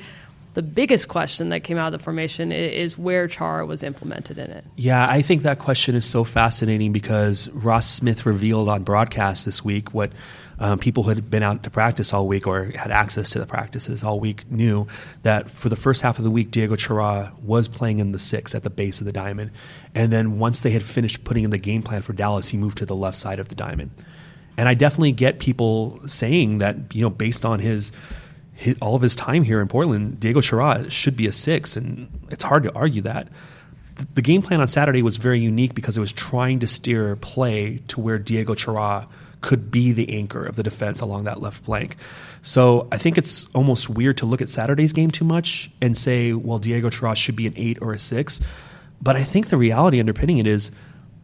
the 0.53 0.61
biggest 0.61 1.07
question 1.07 1.49
that 1.49 1.61
came 1.61 1.77
out 1.77 1.93
of 1.93 1.99
the 1.99 2.03
formation 2.03 2.51
is 2.51 2.97
where 2.97 3.27
Char 3.27 3.65
was 3.65 3.83
implemented 3.83 4.37
in 4.37 4.49
it. 4.49 4.65
Yeah, 4.75 5.07
I 5.09 5.21
think 5.21 5.43
that 5.43 5.59
question 5.59 5.95
is 5.95 6.05
so 6.05 6.23
fascinating 6.23 6.91
because 6.91 7.49
Ross 7.49 7.89
Smith 7.89 8.25
revealed 8.25 8.67
on 8.67 8.83
broadcast 8.83 9.45
this 9.45 9.63
week 9.63 9.93
what 9.93 10.11
um, 10.59 10.77
people 10.77 11.03
who 11.03 11.09
had 11.09 11.29
been 11.29 11.41
out 11.41 11.63
to 11.63 11.69
practice 11.69 12.13
all 12.13 12.27
week 12.27 12.45
or 12.45 12.65
had 12.65 12.91
access 12.91 13.29
to 13.31 13.39
the 13.39 13.45
practices 13.45 14.03
all 14.03 14.19
week 14.19 14.49
knew 14.51 14.87
that 15.23 15.49
for 15.49 15.69
the 15.69 15.75
first 15.77 16.01
half 16.01 16.17
of 16.17 16.25
the 16.25 16.31
week, 16.31 16.51
Diego 16.51 16.75
Chara 16.75 17.31
was 17.41 17.67
playing 17.69 17.99
in 17.99 18.11
the 18.11 18.19
six 18.19 18.53
at 18.53 18.63
the 18.63 18.69
base 18.69 18.99
of 18.99 19.05
the 19.05 19.13
diamond. 19.13 19.51
And 19.95 20.11
then 20.11 20.37
once 20.37 20.59
they 20.59 20.71
had 20.71 20.83
finished 20.83 21.23
putting 21.23 21.45
in 21.45 21.51
the 21.51 21.57
game 21.57 21.81
plan 21.81 22.01
for 22.01 22.11
Dallas, 22.11 22.49
he 22.49 22.57
moved 22.57 22.77
to 22.79 22.85
the 22.85 22.95
left 22.95 23.15
side 23.15 23.39
of 23.39 23.47
the 23.47 23.55
diamond. 23.55 23.91
And 24.57 24.67
I 24.67 24.73
definitely 24.73 25.13
get 25.13 25.39
people 25.39 26.01
saying 26.05 26.57
that, 26.57 26.93
you 26.93 27.01
know, 27.01 27.09
based 27.09 27.45
on 27.45 27.59
his, 27.59 27.93
all 28.81 28.95
of 28.95 29.01
his 29.01 29.15
time 29.15 29.43
here 29.43 29.61
in 29.61 29.69
Portland, 29.69 30.19
Diego 30.19 30.41
Chara 30.41 30.89
should 30.89 31.15
be 31.15 31.27
a 31.27 31.31
six. 31.31 31.77
And 31.77 32.09
it's 32.29 32.43
hard 32.43 32.63
to 32.63 32.75
argue 32.75 33.01
that 33.03 33.29
the, 33.95 34.05
the 34.15 34.21
game 34.21 34.41
plan 34.41 34.59
on 34.59 34.67
Saturday 34.67 35.01
was 35.01 35.15
very 35.15 35.39
unique 35.39 35.73
because 35.73 35.95
it 35.95 36.01
was 36.01 36.11
trying 36.11 36.59
to 36.59 36.67
steer 36.67 37.15
play 37.15 37.81
to 37.87 38.01
where 38.01 38.19
Diego 38.19 38.55
Chara 38.55 39.07
could 39.41 39.71
be 39.71 39.91
the 39.91 40.17
anchor 40.17 40.43
of 40.43 40.55
the 40.55 40.63
defense 40.63 41.01
along 41.01 41.23
that 41.23 41.41
left 41.41 41.63
flank. 41.63 41.95
So 42.41 42.87
I 42.91 42.97
think 42.97 43.17
it's 43.17 43.47
almost 43.53 43.89
weird 43.89 44.17
to 44.17 44.25
look 44.25 44.41
at 44.41 44.49
Saturday's 44.49 44.93
game 44.93 45.11
too 45.11 45.25
much 45.25 45.71
and 45.81 45.97
say, 45.97 46.33
well, 46.33 46.59
Diego 46.59 46.89
Taurasi 46.89 47.17
should 47.17 47.35
be 47.35 47.47
an 47.47 47.53
eight 47.55 47.77
or 47.81 47.93
a 47.93 47.99
six. 47.99 48.39
But 49.01 49.15
I 49.15 49.23
think 49.23 49.49
the 49.49 49.57
reality 49.57 49.99
underpinning 49.99 50.39
it 50.39 50.47
is 50.47 50.71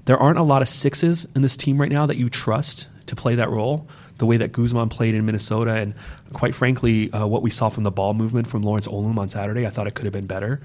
there 0.05 0.17
aren't 0.17 0.39
a 0.39 0.43
lot 0.43 0.62
of 0.62 0.69
sixes 0.69 1.25
in 1.36 1.41
this 1.41 1.57
team 1.57 1.79
right 1.79 1.91
now 1.91 2.05
that 2.05 2.17
you 2.17 2.29
trust 2.29 2.88
to 3.07 3.15
play 3.15 3.36
that 3.36 3.50
role 3.50 3.88
the 4.17 4.25
way 4.25 4.38
that 4.38 4.51
Guzman 4.51 4.89
played 4.89 5.15
in 5.15 5.25
Minnesota, 5.25 5.74
and 5.74 5.93
quite 6.34 6.55
frankly, 6.55 7.12
uh, 7.12 7.25
what 7.27 7.41
we 7.41 7.50
saw 7.50 7.69
from 7.69 7.84
the 7.84 7.91
ball 7.91 8.13
movement 8.13 8.48
from 8.48 8.63
Lawrence 8.63 8.88
Olum 8.88 9.17
on 9.17 9.29
Saturday, 9.29 9.65
I 9.65 9.69
thought 9.69 9.88
it 9.88 9.93
could 9.93 10.05
have 10.05 10.13
been 10.13 10.27
better. 10.27 10.62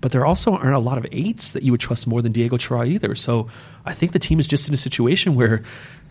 But 0.00 0.12
there 0.12 0.24
also 0.24 0.54
aren't 0.54 0.74
a 0.74 0.80
lot 0.80 0.98
of 0.98 1.06
eights 1.12 1.52
that 1.52 1.62
you 1.62 1.72
would 1.72 1.80
trust 1.80 2.06
more 2.06 2.22
than 2.22 2.32
Diego 2.32 2.56
Chara 2.56 2.86
either. 2.86 3.14
So 3.14 3.48
I 3.84 3.92
think 3.92 4.12
the 4.12 4.18
team 4.18 4.38
is 4.38 4.46
just 4.46 4.68
in 4.68 4.74
a 4.74 4.78
situation 4.78 5.34
where 5.34 5.62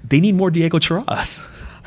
they 0.03 0.19
need 0.19 0.35
more 0.35 0.51
Diego 0.51 0.79
Charas. 0.79 1.45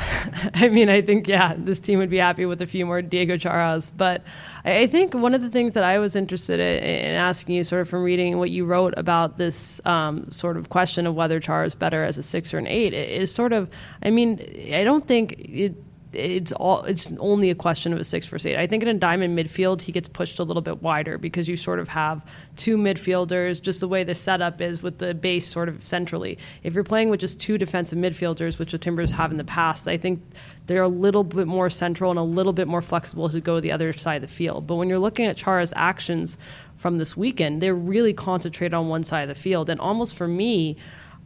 I 0.54 0.69
mean, 0.69 0.88
I 0.88 1.02
think, 1.02 1.28
yeah, 1.28 1.54
this 1.57 1.78
team 1.78 1.99
would 1.99 2.11
be 2.11 2.16
happy 2.16 2.47
with 2.47 2.62
a 2.62 2.66
few 2.66 2.87
more 2.87 3.02
Diego 3.02 3.37
Charas. 3.37 3.90
But 3.95 4.23
I 4.64 4.87
think 4.87 5.14
one 5.14 5.35
of 5.35 5.42
the 5.42 5.50
things 5.50 5.75
that 5.75 5.85
I 5.85 5.99
was 5.99 6.16
interested 6.16 6.61
in 6.61 7.14
asking 7.14 7.57
you, 7.57 7.64
sort 7.64 7.83
of 7.83 7.88
from 7.88 8.02
reading 8.02 8.38
what 8.38 8.50
you 8.50 8.64
wrote 8.64 8.95
about 8.97 9.37
this 9.37 9.80
um, 9.85 10.30
sort 10.30 10.57
of 10.57 10.69
question 10.69 11.07
of 11.07 11.14
whether 11.14 11.40
Chara 11.40 11.66
is 11.66 11.75
better 11.75 12.04
as 12.04 12.19
a 12.19 12.23
six 12.23 12.54
or 12.54 12.59
an 12.59 12.66
eight, 12.66 12.95
is 12.95 13.33
sort 13.33 13.52
of, 13.52 13.69
I 14.02 14.11
mean, 14.11 14.40
I 14.73 14.85
don't 14.85 15.07
think 15.07 15.35
it 15.38 15.75
it's 16.12 16.50
all 16.52 16.83
it's 16.85 17.12
only 17.19 17.50
a 17.50 17.55
question 17.55 17.93
of 17.93 18.00
a 18.00 18.05
six 18.05 18.26
versus 18.26 18.47
eight. 18.47 18.57
I 18.57 18.67
think 18.67 18.83
in 18.83 18.88
a 18.88 18.95
diamond 18.95 19.38
midfield 19.38 19.83
he 19.83 19.93
gets 19.93 20.09
pushed 20.09 20.38
a 20.38 20.43
little 20.43 20.62
bit 20.62 20.83
wider 20.83 21.19
because 21.19 21.49
you 21.49 21.57
sort 21.57 21.79
of 21.79 21.88
have 21.88 22.25
two 22.57 22.76
midfielders, 22.76 23.62
just 23.62 23.81
the 23.81 23.88
way 23.88 24.02
the 24.02 24.14
setup 24.14 24.61
is 24.61 24.83
with 24.83 24.99
the 24.99 25.14
base 25.14 25.47
sort 25.47 25.69
of 25.69 25.85
centrally. 25.85 26.38
If 26.62 26.75
you're 26.75 26.85
playing 26.85 27.11
with 27.11 27.21
just 27.21 27.40
two 27.40 27.59
defensive 27.59 27.99
midfielders, 27.99 28.59
which 28.59 28.73
the 28.73 28.79
Timbers 28.79 29.12
have 29.12 29.31
in 29.31 29.37
the 29.37 29.45
past, 29.45 29.87
I 29.87 29.97
think 29.97 30.23
they're 30.67 30.83
a 30.83 30.88
little 30.88 31.25
bit 31.25 31.47
more 31.47 31.71
central 31.71 32.11
and 32.11 32.19
a 32.19 32.25
little 32.25 32.52
bit 32.52 32.67
more 32.67 32.83
flexible 32.83 33.29
to 33.29 33.40
go 33.40 33.57
to 33.57 33.61
the 33.61 33.73
other 33.73 33.93
side 33.93 34.17
of 34.17 34.29
the 34.29 34.35
field. 34.35 34.67
But 34.67 34.76
when 34.76 34.88
you're 34.88 34.99
looking 34.99 35.26
at 35.26 35.37
Chara's 35.37 35.73
actions 35.76 36.37
from 36.76 36.99
this 36.99 37.17
weekend, 37.17 37.62
they're 37.62 37.75
really 37.75 38.14
concentrated 38.14 38.75
on 38.75 38.88
one 38.88 39.05
side 39.05 39.29
of 39.29 39.29
the 39.29 39.40
field. 39.40 39.71
And 39.71 39.81
almost 39.81 40.17
for 40.17 40.26
me, 40.26 40.76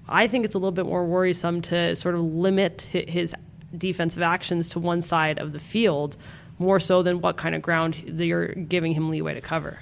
I 0.09 0.27
think 0.27 0.45
it's 0.45 0.55
a 0.55 0.59
little 0.59 0.73
bit 0.73 0.87
more 0.87 1.07
worrisome 1.07 1.63
to 1.63 1.97
sort 1.97 2.15
of 2.15 2.21
limit 2.21 2.83
his 2.83 3.35
defensive 3.77 4.23
actions 4.23 4.69
to 4.71 4.79
one 4.79 5.01
side 5.01 5.39
of 5.39 5.53
the 5.53 5.59
field 5.59 6.17
more 6.59 6.79
so 6.81 7.03
than 7.03 7.21
what 7.21 7.37
kind 7.37 7.55
of 7.55 7.63
ground 7.63 7.97
you're 7.97 8.49
giving 8.49 8.93
him 8.93 9.11
leeway 9.11 9.35
to 9.35 9.41
cover. 9.41 9.79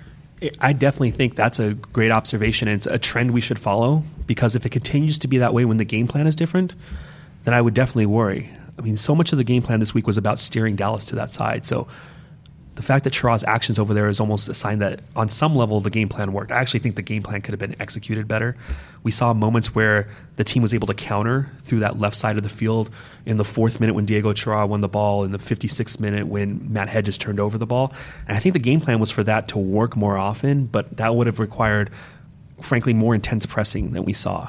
I 0.61 0.73
definitely 0.73 1.13
think 1.13 1.37
that's 1.37 1.61
a 1.61 1.75
great 1.75 2.11
observation. 2.11 2.69
And 2.69 2.77
it's 2.77 2.87
a 2.87 2.99
trend 2.99 3.33
we 3.33 3.41
should 3.41 3.59
follow 3.59 4.03
because 4.27 4.57
if 4.57 4.67
it 4.67 4.71
continues 4.71 5.19
to 5.21 5.29
be 5.29 5.39
that 5.39 5.55
way 5.55 5.65
when 5.65 5.77
the 5.77 5.85
game 5.85 6.09
plan 6.09 6.27
is 6.27 6.35
different, 6.35 6.75
then 7.45 7.55
I 7.55 7.61
would 7.61 7.75
definitely 7.75 8.07
worry. 8.07 8.51
I 8.79 8.83
mean, 8.83 8.97
so 8.97 9.15
much 9.15 9.33
of 9.33 9.39
the 9.39 9.45
game 9.45 9.63
plan 9.63 9.81
this 9.81 9.95
week 9.95 10.07
was 10.07 10.17
about 10.19 10.39
steering 10.39 10.77
Dallas 10.77 11.05
to 11.07 11.17
that 11.17 11.31
side. 11.31 11.65
So 11.65 11.87
the 12.75 12.83
fact 12.83 13.05
that 13.05 13.11
Chara's 13.11 13.45
actions 13.45 13.79
over 13.79 13.93
there 13.93 14.09
is 14.09 14.19
almost 14.19 14.49
a 14.49 14.55
sign 14.55 14.79
that 14.79 15.01
on 15.15 15.29
some 15.29 15.55
level 15.55 15.81
the 15.81 15.91
game 15.91 16.09
plan 16.09 16.33
worked. 16.33 16.51
I 16.51 16.57
actually 16.57 16.81
think 16.81 16.97
the 16.97 17.03
game 17.03 17.23
plan 17.23 17.43
could 17.43 17.53
have 17.53 17.59
been 17.59 17.77
executed 17.81 18.27
better. 18.27 18.57
We 19.03 19.11
saw 19.11 19.35
moments 19.35 19.75
where 19.75 20.09
the 20.37 20.45
team 20.45 20.63
was 20.63 20.73
able 20.73 20.87
to 20.87 20.95
counter 20.95 21.51
through 21.65 21.81
that 21.81 21.99
left 21.99 22.17
side 22.17 22.37
of 22.37 22.43
the 22.43 22.49
field 22.49 22.91
in 23.27 23.37
the 23.37 23.45
fourth 23.45 23.79
minute 23.79 23.95
when 23.95 24.07
Diego 24.07 24.33
Chara 24.33 24.67
won 24.67 24.81
the 24.81 24.89
ball, 24.89 25.25
in 25.25 25.33
the 25.33 25.39
56th 25.39 26.01
minute 26.01 26.27
when 26.27 26.73
Matt 26.73 26.89
Hedges 26.89 27.19
turned 27.19 27.41
over 27.41 27.59
the 27.59 27.67
ball. 27.67 27.93
And 28.27 28.37
I 28.37 28.41
think 28.41 28.55
the 28.55 28.59
game 28.59 28.81
plan 28.81 29.01
was 29.01 29.11
for 29.11 29.23
that 29.25 29.49
to 29.49 29.59
work 29.59 29.95
more 29.95 30.17
often, 30.17 30.65
but 30.65 30.97
that 30.97 31.15
would 31.15 31.27
have 31.27 31.41
required, 31.41 31.91
frankly, 32.63 32.95
more 32.95 33.15
intense 33.15 33.45
pressing 33.45 33.93
than 33.93 34.05
we 34.05 34.15
saw. 34.15 34.49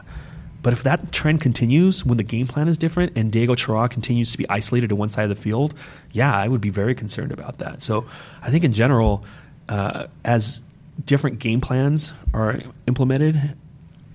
But 0.63 0.74
if 0.74 0.84
that 0.84 1.12
trend 1.12 1.41
continues 1.41 2.05
when 2.05 2.17
the 2.17 2.24
game 2.24 2.48
plan 2.48 2.67
is 2.67 2.77
different 2.77 3.15
and 3.15 3.32
Diego 3.32 3.53
Chara 3.53 3.89
continues 3.89 4.32
to 4.32 4.38
be 4.38 4.50
isolated 4.50 4.89
to 4.89 4.96
one 4.96 5.10
side 5.10 5.24
of 5.24 5.29
the 5.29 5.36
field, 5.36 5.75
yeah, 6.12 6.36
I 6.36 6.48
would 6.48 6.62
be 6.62 6.70
very 6.70 6.96
concerned 6.96 7.32
about 7.32 7.60
that. 7.60 7.84
So 7.84 8.05
I 8.41 8.50
think 8.50 8.63
in 8.63 8.72
general, 8.74 9.25
uh, 9.70 10.08
as 10.24 10.63
different 11.05 11.39
game 11.39 11.60
plans 11.60 12.13
are 12.34 12.62
implemented, 12.88 13.55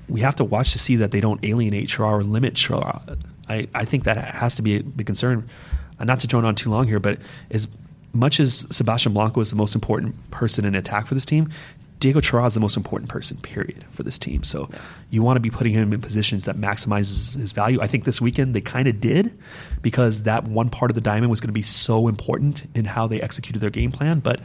we 0.08 0.22
have 0.22 0.36
to 0.36 0.44
watch 0.44 0.72
to 0.72 0.78
see 0.78 0.96
that 0.96 1.10
they 1.10 1.20
don't 1.20 1.44
alienate 1.44 1.88
Chara 1.88 2.16
or 2.16 2.24
limit 2.24 2.54
Chara. 2.54 3.02
I, 3.48 3.68
I 3.74 3.84
think 3.84 4.04
that 4.04 4.16
has 4.34 4.54
to 4.54 4.62
be 4.62 4.76
a 4.76 4.82
big 4.82 5.06
concern. 5.06 5.48
Uh, 6.00 6.04
not 6.04 6.20
to 6.20 6.26
drone 6.26 6.46
on 6.46 6.54
too 6.54 6.70
long 6.70 6.86
here, 6.86 7.00
but 7.00 7.18
as 7.50 7.68
much 8.14 8.40
as 8.40 8.66
Sebastian 8.70 9.12
Blanco 9.12 9.40
is 9.40 9.50
the 9.50 9.56
most 9.56 9.74
important 9.74 10.30
person 10.30 10.64
in 10.64 10.74
attack 10.74 11.06
for 11.06 11.14
this 11.14 11.26
team, 11.26 11.50
Diego 12.00 12.20
Chara 12.20 12.46
is 12.46 12.54
the 12.54 12.60
most 12.60 12.76
important 12.76 13.10
person, 13.10 13.36
period, 13.38 13.84
for 13.90 14.02
this 14.02 14.18
team. 14.18 14.44
So 14.44 14.68
yeah. 14.72 14.78
you 15.10 15.22
want 15.22 15.36
to 15.36 15.40
be 15.40 15.50
putting 15.50 15.72
him 15.72 15.92
in 15.92 16.00
positions 16.00 16.44
that 16.44 16.56
maximizes 16.56 17.36
his 17.36 17.52
value. 17.52 17.80
I 17.80 17.86
think 17.86 18.04
this 18.04 18.20
weekend 18.20 18.54
they 18.54 18.60
kind 18.60 18.86
of 18.86 19.00
did 19.00 19.36
because 19.82 20.22
that 20.22 20.44
one 20.44 20.70
part 20.70 20.90
of 20.90 20.94
the 20.94 21.00
diamond 21.00 21.30
was 21.30 21.40
going 21.40 21.48
to 21.48 21.52
be 21.52 21.62
so 21.62 22.06
important 22.06 22.62
in 22.74 22.84
how 22.84 23.06
they 23.06 23.20
executed 23.20 23.58
their 23.60 23.70
game 23.70 23.90
plan. 23.90 24.20
But 24.20 24.40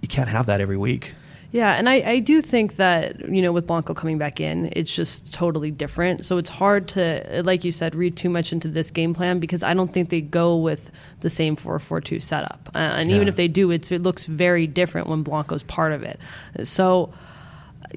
you 0.00 0.08
can't 0.08 0.28
have 0.28 0.46
that 0.46 0.60
every 0.60 0.76
week. 0.76 1.14
Yeah, 1.54 1.74
and 1.74 1.88
I, 1.88 1.94
I 1.94 2.18
do 2.18 2.42
think 2.42 2.76
that, 2.78 3.28
you 3.30 3.40
know, 3.40 3.52
with 3.52 3.68
Blanco 3.68 3.94
coming 3.94 4.18
back 4.18 4.40
in, 4.40 4.70
it's 4.72 4.92
just 4.92 5.32
totally 5.32 5.70
different. 5.70 6.26
So 6.26 6.36
it's 6.36 6.50
hard 6.50 6.88
to, 6.88 7.42
like 7.44 7.62
you 7.62 7.70
said, 7.70 7.94
read 7.94 8.16
too 8.16 8.28
much 8.28 8.52
into 8.52 8.66
this 8.66 8.90
game 8.90 9.14
plan 9.14 9.38
because 9.38 9.62
I 9.62 9.72
don't 9.72 9.92
think 9.92 10.08
they 10.08 10.20
go 10.20 10.56
with 10.56 10.90
the 11.20 11.30
same 11.30 11.54
4 11.54 11.78
4 11.78 12.00
2 12.00 12.18
setup. 12.18 12.70
Uh, 12.74 12.78
and 12.78 13.08
yeah. 13.08 13.14
even 13.14 13.28
if 13.28 13.36
they 13.36 13.46
do, 13.46 13.70
it 13.70 13.88
looks 13.88 14.26
very 14.26 14.66
different 14.66 15.06
when 15.06 15.22
Blanco's 15.22 15.62
part 15.62 15.92
of 15.92 16.02
it. 16.02 16.18
So 16.64 17.14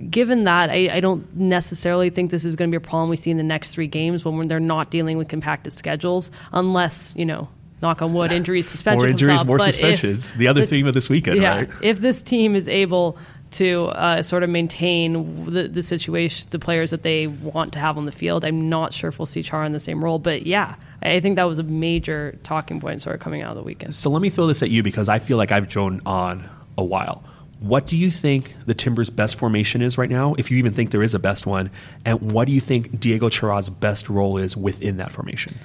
given 0.08 0.44
that, 0.44 0.70
I, 0.70 0.90
I, 0.94 1.00
don't 1.00 1.36
necessarily 1.36 2.12
think 2.12 2.30
this 2.30 2.46
is 2.46 2.56
going 2.56 2.70
to 2.70 2.80
be 2.80 2.86
a 2.86 2.88
problem 2.88 3.10
we 3.10 3.18
see 3.18 3.32
in 3.32 3.38
the 3.38 3.44
next 3.44 3.72
three 3.72 3.88
games 3.88 4.24
when 4.24 4.48
they're 4.48 4.60
not 4.60 4.92
dealing 4.92 5.18
with 5.18 5.30
compacted 5.30 5.74
schedules, 5.74 6.30
unless, 6.52 7.16
you 7.18 7.26
know, 7.26 7.50
knock 7.82 8.02
on 8.02 8.14
wood, 8.14 8.32
injuries, 8.32 8.68
suspension. 8.70 9.00
more 9.00 9.08
injuries, 9.08 9.42
up. 9.42 9.48
more 9.48 9.58
but 9.58 9.64
suspensions. 9.64 10.32
The 10.34 10.48
other 10.48 10.62
the, 10.62 10.68
theme 10.68 10.88
of 10.88 10.94
this 10.94 11.10
weekend, 11.10 11.42
yeah, 11.42 11.56
right? 11.56 11.70
If 11.82 12.02
this 12.02 12.22
team 12.22 12.56
is 12.56 12.68
able 12.68 13.18
to 13.52 13.86
uh, 13.86 14.22
sort 14.22 14.44
of 14.44 14.50
maintain 14.50 15.46
the, 15.46 15.68
the 15.68 15.84
situation, 15.84 16.48
the 16.52 16.60
players 16.60 16.92
that 16.92 17.04
they 17.04 17.28
want 17.28 17.74
to 17.74 17.80
have 17.80 17.98
on 17.98 18.06
the 18.06 18.12
field. 18.12 18.44
I'm 18.44 18.70
not 18.70 18.94
sure 18.94 19.08
if 19.08 19.20
we'll 19.20 19.26
see 19.26 19.42
Char 19.42 19.64
in 19.64 19.72
the 19.72 19.80
same 19.80 20.04
role, 20.04 20.20
but 20.20 20.46
yeah, 20.46 20.76
I 21.02 21.20
think 21.20 21.38
that 21.38 21.46
was 21.46 21.60
a 21.60 21.64
major 21.64 22.38
talking 22.44 22.80
point 22.80 23.02
sort 23.02 23.16
of 23.16 23.22
coming 23.22 23.42
out 23.42 23.52
of 23.52 23.58
the 23.58 23.64
weekend. 23.64 23.96
So 23.96 24.10
let 24.10 24.22
me 24.22 24.30
throw 24.30 24.48
this 24.48 24.62
at 24.64 24.70
you 24.70 24.84
because 24.84 25.10
I 25.10 25.20
feel 25.20 25.38
like 25.38 25.52
I've 25.52 25.68
drone 25.68 26.02
on 26.06 26.50
a 26.78 26.84
while. 26.84 27.24
What 27.60 27.88
do 27.88 27.98
you 27.98 28.12
think 28.12 28.54
the 28.66 28.76
Timbers' 28.76 29.10
best 29.10 29.36
formation 29.36 29.82
is 29.82 29.98
right 29.98 30.10
now, 30.10 30.36
if 30.36 30.52
you 30.52 30.58
even 30.58 30.74
think 30.74 30.92
there 30.92 31.02
is 31.02 31.16
a 31.16 31.20
best 31.20 31.48
one? 31.48 31.72
And 32.06 32.32
what 32.32 32.48
do 32.48 32.54
you 32.54 32.62
think 32.62 33.00
Diego 33.00 33.30
Chara's 33.30 33.70
best 33.70 34.10
role 34.10 34.38
is 34.38 34.56
within 34.56 34.98
that 34.98 35.12
formation? 35.12 35.56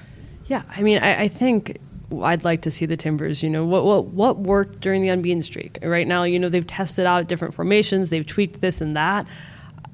Yeah, 0.45 0.63
I 0.69 0.81
mean, 0.81 0.97
I, 0.99 1.23
I 1.23 1.27
think 1.27 1.79
I'd 2.21 2.43
like 2.43 2.61
to 2.63 2.71
see 2.71 2.85
the 2.85 2.97
Timbers. 2.97 3.41
You 3.41 3.49
know 3.49 3.65
what 3.65 3.85
what 3.85 4.05
what 4.07 4.39
worked 4.39 4.81
during 4.81 5.01
the 5.01 5.09
unbeaten 5.09 5.41
streak. 5.41 5.79
Right 5.81 6.07
now, 6.07 6.23
you 6.23 6.37
know 6.37 6.49
they've 6.49 6.67
tested 6.67 7.05
out 7.05 7.27
different 7.27 7.53
formations, 7.53 8.09
they've 8.09 8.25
tweaked 8.25 8.61
this 8.61 8.81
and 8.81 8.95
that. 8.97 9.25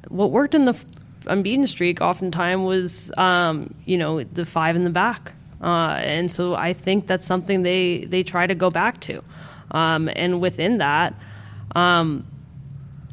What 0.07 0.31
worked 0.31 0.55
in 0.55 0.65
the 0.65 0.75
unbeaten 1.27 1.67
streak 1.67 2.01
oftentimes 2.01 2.65
was 2.65 3.11
um, 3.17 3.73
you 3.85 3.97
know 3.97 4.23
the 4.23 4.45
five 4.45 4.75
in 4.75 4.83
the 4.83 4.89
back, 4.89 5.33
uh, 5.61 5.99
and 6.01 6.31
so 6.31 6.55
I 6.55 6.73
think 6.73 7.07
that's 7.07 7.27
something 7.27 7.61
they 7.61 8.05
they 8.05 8.23
try 8.23 8.47
to 8.47 8.55
go 8.55 8.69
back 8.69 8.99
to, 9.01 9.23
um, 9.71 10.09
and 10.13 10.41
within 10.41 10.79
that. 10.79 11.13
Um, 11.75 12.25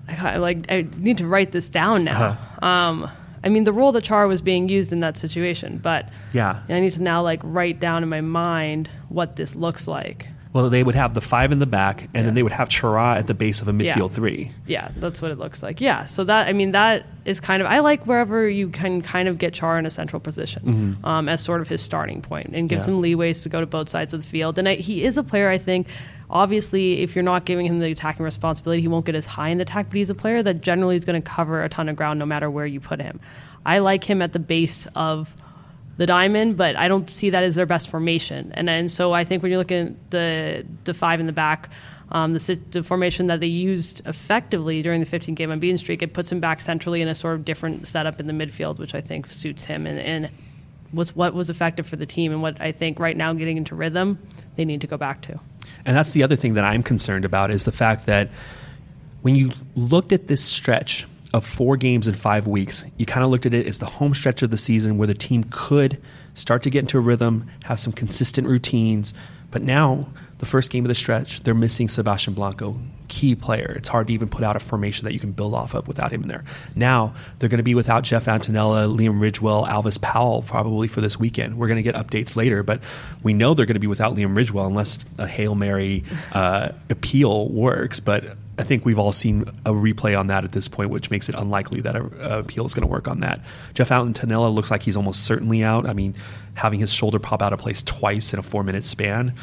I, 0.08 0.36
like 0.38 0.70
I 0.70 0.86
need 0.96 1.18
to 1.18 1.26
write 1.26 1.52
this 1.52 1.68
down 1.68 2.04
now. 2.04 2.25
Uh-huh. 2.30 2.66
Um, 2.66 3.10
I 3.46 3.48
mean, 3.48 3.62
the 3.62 3.72
role 3.72 3.92
that 3.92 4.02
Char 4.02 4.26
was 4.26 4.40
being 4.40 4.68
used 4.68 4.90
in 4.92 4.98
that 5.00 5.16
situation, 5.16 5.78
but 5.78 6.08
yeah, 6.32 6.62
I 6.68 6.80
need 6.80 6.90
to 6.94 7.02
now 7.02 7.22
like 7.22 7.38
write 7.44 7.78
down 7.78 8.02
in 8.02 8.08
my 8.08 8.20
mind 8.20 8.90
what 9.08 9.36
this 9.36 9.54
looks 9.54 9.86
like. 9.86 10.26
Well, 10.52 10.68
they 10.68 10.82
would 10.82 10.96
have 10.96 11.14
the 11.14 11.20
five 11.20 11.52
in 11.52 11.60
the 11.60 11.66
back, 11.66 12.02
and 12.02 12.10
yeah. 12.14 12.22
then 12.22 12.34
they 12.34 12.42
would 12.42 12.50
have 12.50 12.68
Chara 12.68 13.14
at 13.14 13.28
the 13.28 13.34
base 13.34 13.60
of 13.60 13.68
a 13.68 13.72
midfield 13.72 14.08
yeah. 14.10 14.16
three. 14.16 14.50
Yeah, 14.66 14.88
that's 14.96 15.22
what 15.22 15.30
it 15.30 15.38
looks 15.38 15.62
like. 15.62 15.80
Yeah, 15.80 16.06
so 16.06 16.24
that 16.24 16.48
I 16.48 16.54
mean 16.54 16.72
that 16.72 17.06
is 17.24 17.38
kind 17.38 17.62
of 17.62 17.68
I 17.68 17.78
like 17.78 18.04
wherever 18.04 18.48
you 18.48 18.68
can 18.68 19.00
kind 19.00 19.28
of 19.28 19.38
get 19.38 19.54
Chara 19.54 19.78
in 19.78 19.86
a 19.86 19.90
central 19.90 20.18
position 20.18 20.62
mm-hmm. 20.64 21.06
um, 21.06 21.28
as 21.28 21.40
sort 21.40 21.60
of 21.60 21.68
his 21.68 21.80
starting 21.80 22.22
point 22.22 22.50
and 22.52 22.68
gives 22.68 22.88
yeah. 22.88 22.94
him 22.94 23.00
leeways 23.00 23.44
to 23.44 23.48
go 23.48 23.60
to 23.60 23.66
both 23.66 23.88
sides 23.88 24.12
of 24.12 24.22
the 24.22 24.28
field. 24.28 24.58
And 24.58 24.68
I, 24.68 24.74
he 24.74 25.04
is 25.04 25.16
a 25.16 25.22
player 25.22 25.48
I 25.48 25.58
think. 25.58 25.86
Obviously, 26.28 27.02
if 27.02 27.14
you're 27.14 27.23
not 27.23 27.45
giving 27.45 27.66
him 27.66 27.78
the 27.78 27.90
attacking 27.90 28.25
responsibility, 28.25 28.83
he 28.83 28.88
won't 28.88 29.06
get 29.06 29.14
as 29.14 29.26
high 29.26 29.49
in 29.49 29.59
the 29.59 29.62
attack. 29.62 29.87
But 29.88 29.97
he's 29.97 30.11
a 30.11 30.14
player 30.14 30.42
that 30.42 30.61
generally 30.61 30.97
is 30.97 31.04
going 31.04 31.21
to 31.21 31.28
cover 31.28 31.62
a 31.62 31.68
ton 31.68 31.88
of 31.88 31.97
ground 31.97 32.18
no 32.18 32.26
matter 32.26 32.50
where 32.50 32.66
you 32.66 32.80
put 32.80 33.00
him. 33.00 33.21
I 33.64 33.78
like 33.78 34.04
him 34.04 34.23
at 34.23 34.33
the 34.33 34.38
base 34.38 34.87
of 34.95 35.35
the 35.97 36.06
diamond, 36.06 36.56
but 36.56 36.76
I 36.76 36.88
don't 36.88 37.09
see 37.09 37.30
that 37.30 37.42
as 37.42 37.54
their 37.54 37.66
best 37.66 37.88
formation. 37.88 38.52
And 38.52 38.90
so 38.90 39.12
I 39.12 39.25
think 39.25 39.42
when 39.42 39.50
you're 39.50 39.59
looking 39.59 39.88
at 39.88 40.11
the 40.11 40.66
the 40.85 40.95
five 40.95 41.21
in 41.21 41.26
the 41.26 41.33
back, 41.33 41.71
um, 42.11 42.35
the, 42.35 42.61
the, 42.71 42.83
formation 42.83 43.26
that 43.26 43.40
they 43.40 43.47
used 43.47 44.02
effectively 44.06 44.80
during 44.83 45.00
the 45.00 45.06
15 45.06 45.35
game 45.35 45.50
unbeaten 45.50 45.78
streak, 45.78 46.02
it 46.02 46.12
puts 46.12 46.30
him 46.30 46.38
back 46.38 46.61
centrally 46.61 47.02
in 47.02 47.09
a 47.09 47.14
sort 47.14 47.35
of 47.35 47.45
different 47.45 47.88
setup 47.88 48.21
in 48.21 48.28
the 48.28 48.33
midfield, 48.33 48.78
which 48.78 48.95
I 48.95 49.00
think 49.00 49.26
suits 49.26 49.64
him 49.64 49.87
and, 49.87 49.99
and 49.99 50.30
was 50.92 51.16
what 51.16 51.35
was 51.35 51.50
effective 51.50 51.87
for 51.87 51.97
the 51.97 52.06
team 52.06 52.30
and 52.30 52.42
what 52.42 52.61
I 52.61 52.71
think 52.71 53.00
right 53.00 53.16
now 53.16 53.33
getting 53.33 53.56
into 53.56 53.75
rhythm 53.75 54.18
they 54.54 54.64
need 54.64 54.83
to 54.83 54.87
go 54.87 54.97
back 54.97 55.23
to. 55.23 55.40
And 55.86 55.96
that's 55.96 56.12
the 56.12 56.24
other 56.24 56.36
thing 56.36 56.54
that 56.54 56.64
I'm 56.64 56.82
concerned 56.82 57.24
about 57.24 57.50
is 57.50 57.64
the 57.64 57.72
fact 57.72 58.06
that 58.06 58.28
when 59.22 59.36
you 59.36 59.52
looked 59.76 60.12
at 60.12 60.26
this 60.26 60.44
stretch 60.44 61.06
of 61.32 61.46
four 61.46 61.76
games 61.76 62.08
in 62.08 62.14
five 62.14 62.46
weeks, 62.46 62.84
you 62.98 63.06
kind 63.06 63.24
of 63.24 63.30
looked 63.30 63.46
at 63.46 63.54
it 63.54 63.66
as 63.66 63.78
the 63.78 63.86
home 63.86 64.12
stretch 64.12 64.42
of 64.42 64.50
the 64.50 64.58
season 64.58 64.98
where 64.98 65.06
the 65.06 65.14
team 65.14 65.44
could 65.50 66.02
start 66.34 66.62
to 66.64 66.70
get 66.70 66.80
into 66.80 66.98
a 66.98 67.00
rhythm, 67.00 67.48
have 67.64 67.78
some 67.78 67.92
consistent 67.92 68.48
routines. 68.48 69.14
But 69.50 69.62
now, 69.62 70.08
the 70.38 70.46
first 70.46 70.70
game 70.70 70.84
of 70.84 70.88
the 70.88 70.94
stretch, 70.94 71.40
they're 71.40 71.54
missing 71.54 71.88
Sebastian 71.88 72.34
Blanco, 72.34 72.76
key 73.08 73.34
player. 73.34 73.72
It's 73.76 73.88
hard 73.88 74.08
to 74.08 74.12
even 74.12 74.28
put 74.28 74.44
out 74.44 74.54
a 74.54 74.60
formation 74.60 75.04
that 75.04 75.14
you 75.14 75.18
can 75.18 75.32
build 75.32 75.54
off 75.54 75.74
of 75.74 75.88
without 75.88 76.12
him 76.12 76.22
in 76.22 76.28
there. 76.28 76.44
Now, 76.74 77.14
they're 77.38 77.48
going 77.48 77.58
to 77.58 77.64
be 77.64 77.74
without 77.74 78.04
Jeff 78.04 78.26
Attinella, 78.26 78.94
Liam 78.94 79.18
Ridgewell, 79.18 79.66
Alvis 79.66 80.00
Powell 80.00 80.42
probably 80.42 80.88
for 80.88 81.00
this 81.00 81.18
weekend. 81.18 81.56
We're 81.56 81.68
going 81.68 81.82
to 81.82 81.82
get 81.82 81.94
updates 81.94 82.36
later, 82.36 82.62
but 82.62 82.82
we 83.22 83.32
know 83.32 83.54
they're 83.54 83.66
going 83.66 83.74
to 83.74 83.80
be 83.80 83.86
without 83.86 84.14
Liam 84.14 84.36
Ridgewell 84.36 84.66
unless 84.66 84.98
a 85.18 85.26
Hail 85.26 85.54
Mary 85.54 86.04
uh, 86.32 86.70
appeal 86.90 87.48
works. 87.48 88.00
But 88.00 88.36
I 88.58 88.62
think 88.62 88.84
we've 88.84 88.98
all 88.98 89.12
seen 89.12 89.42
a 89.64 89.72
replay 89.72 90.18
on 90.18 90.26
that 90.26 90.44
at 90.44 90.52
this 90.52 90.68
point, 90.68 90.90
which 90.90 91.10
makes 91.10 91.28
it 91.28 91.34
unlikely 91.34 91.80
that 91.82 91.96
a, 91.96 92.34
a 92.34 92.38
appeal 92.40 92.66
is 92.66 92.74
going 92.74 92.86
to 92.86 92.92
work 92.92 93.08
on 93.08 93.20
that. 93.20 93.40
Jeff 93.72 93.88
Attinella 93.88 94.54
looks 94.54 94.70
like 94.70 94.82
he's 94.82 94.96
almost 94.96 95.24
certainly 95.24 95.62
out. 95.62 95.88
I 95.88 95.94
mean, 95.94 96.14
having 96.54 96.80
his 96.80 96.92
shoulder 96.92 97.18
pop 97.18 97.42
out 97.42 97.52
of 97.52 97.58
place 97.58 97.82
twice 97.82 98.32
in 98.32 98.38
a 98.38 98.42
four 98.42 98.64
minute 98.64 98.84
span. 98.84 99.34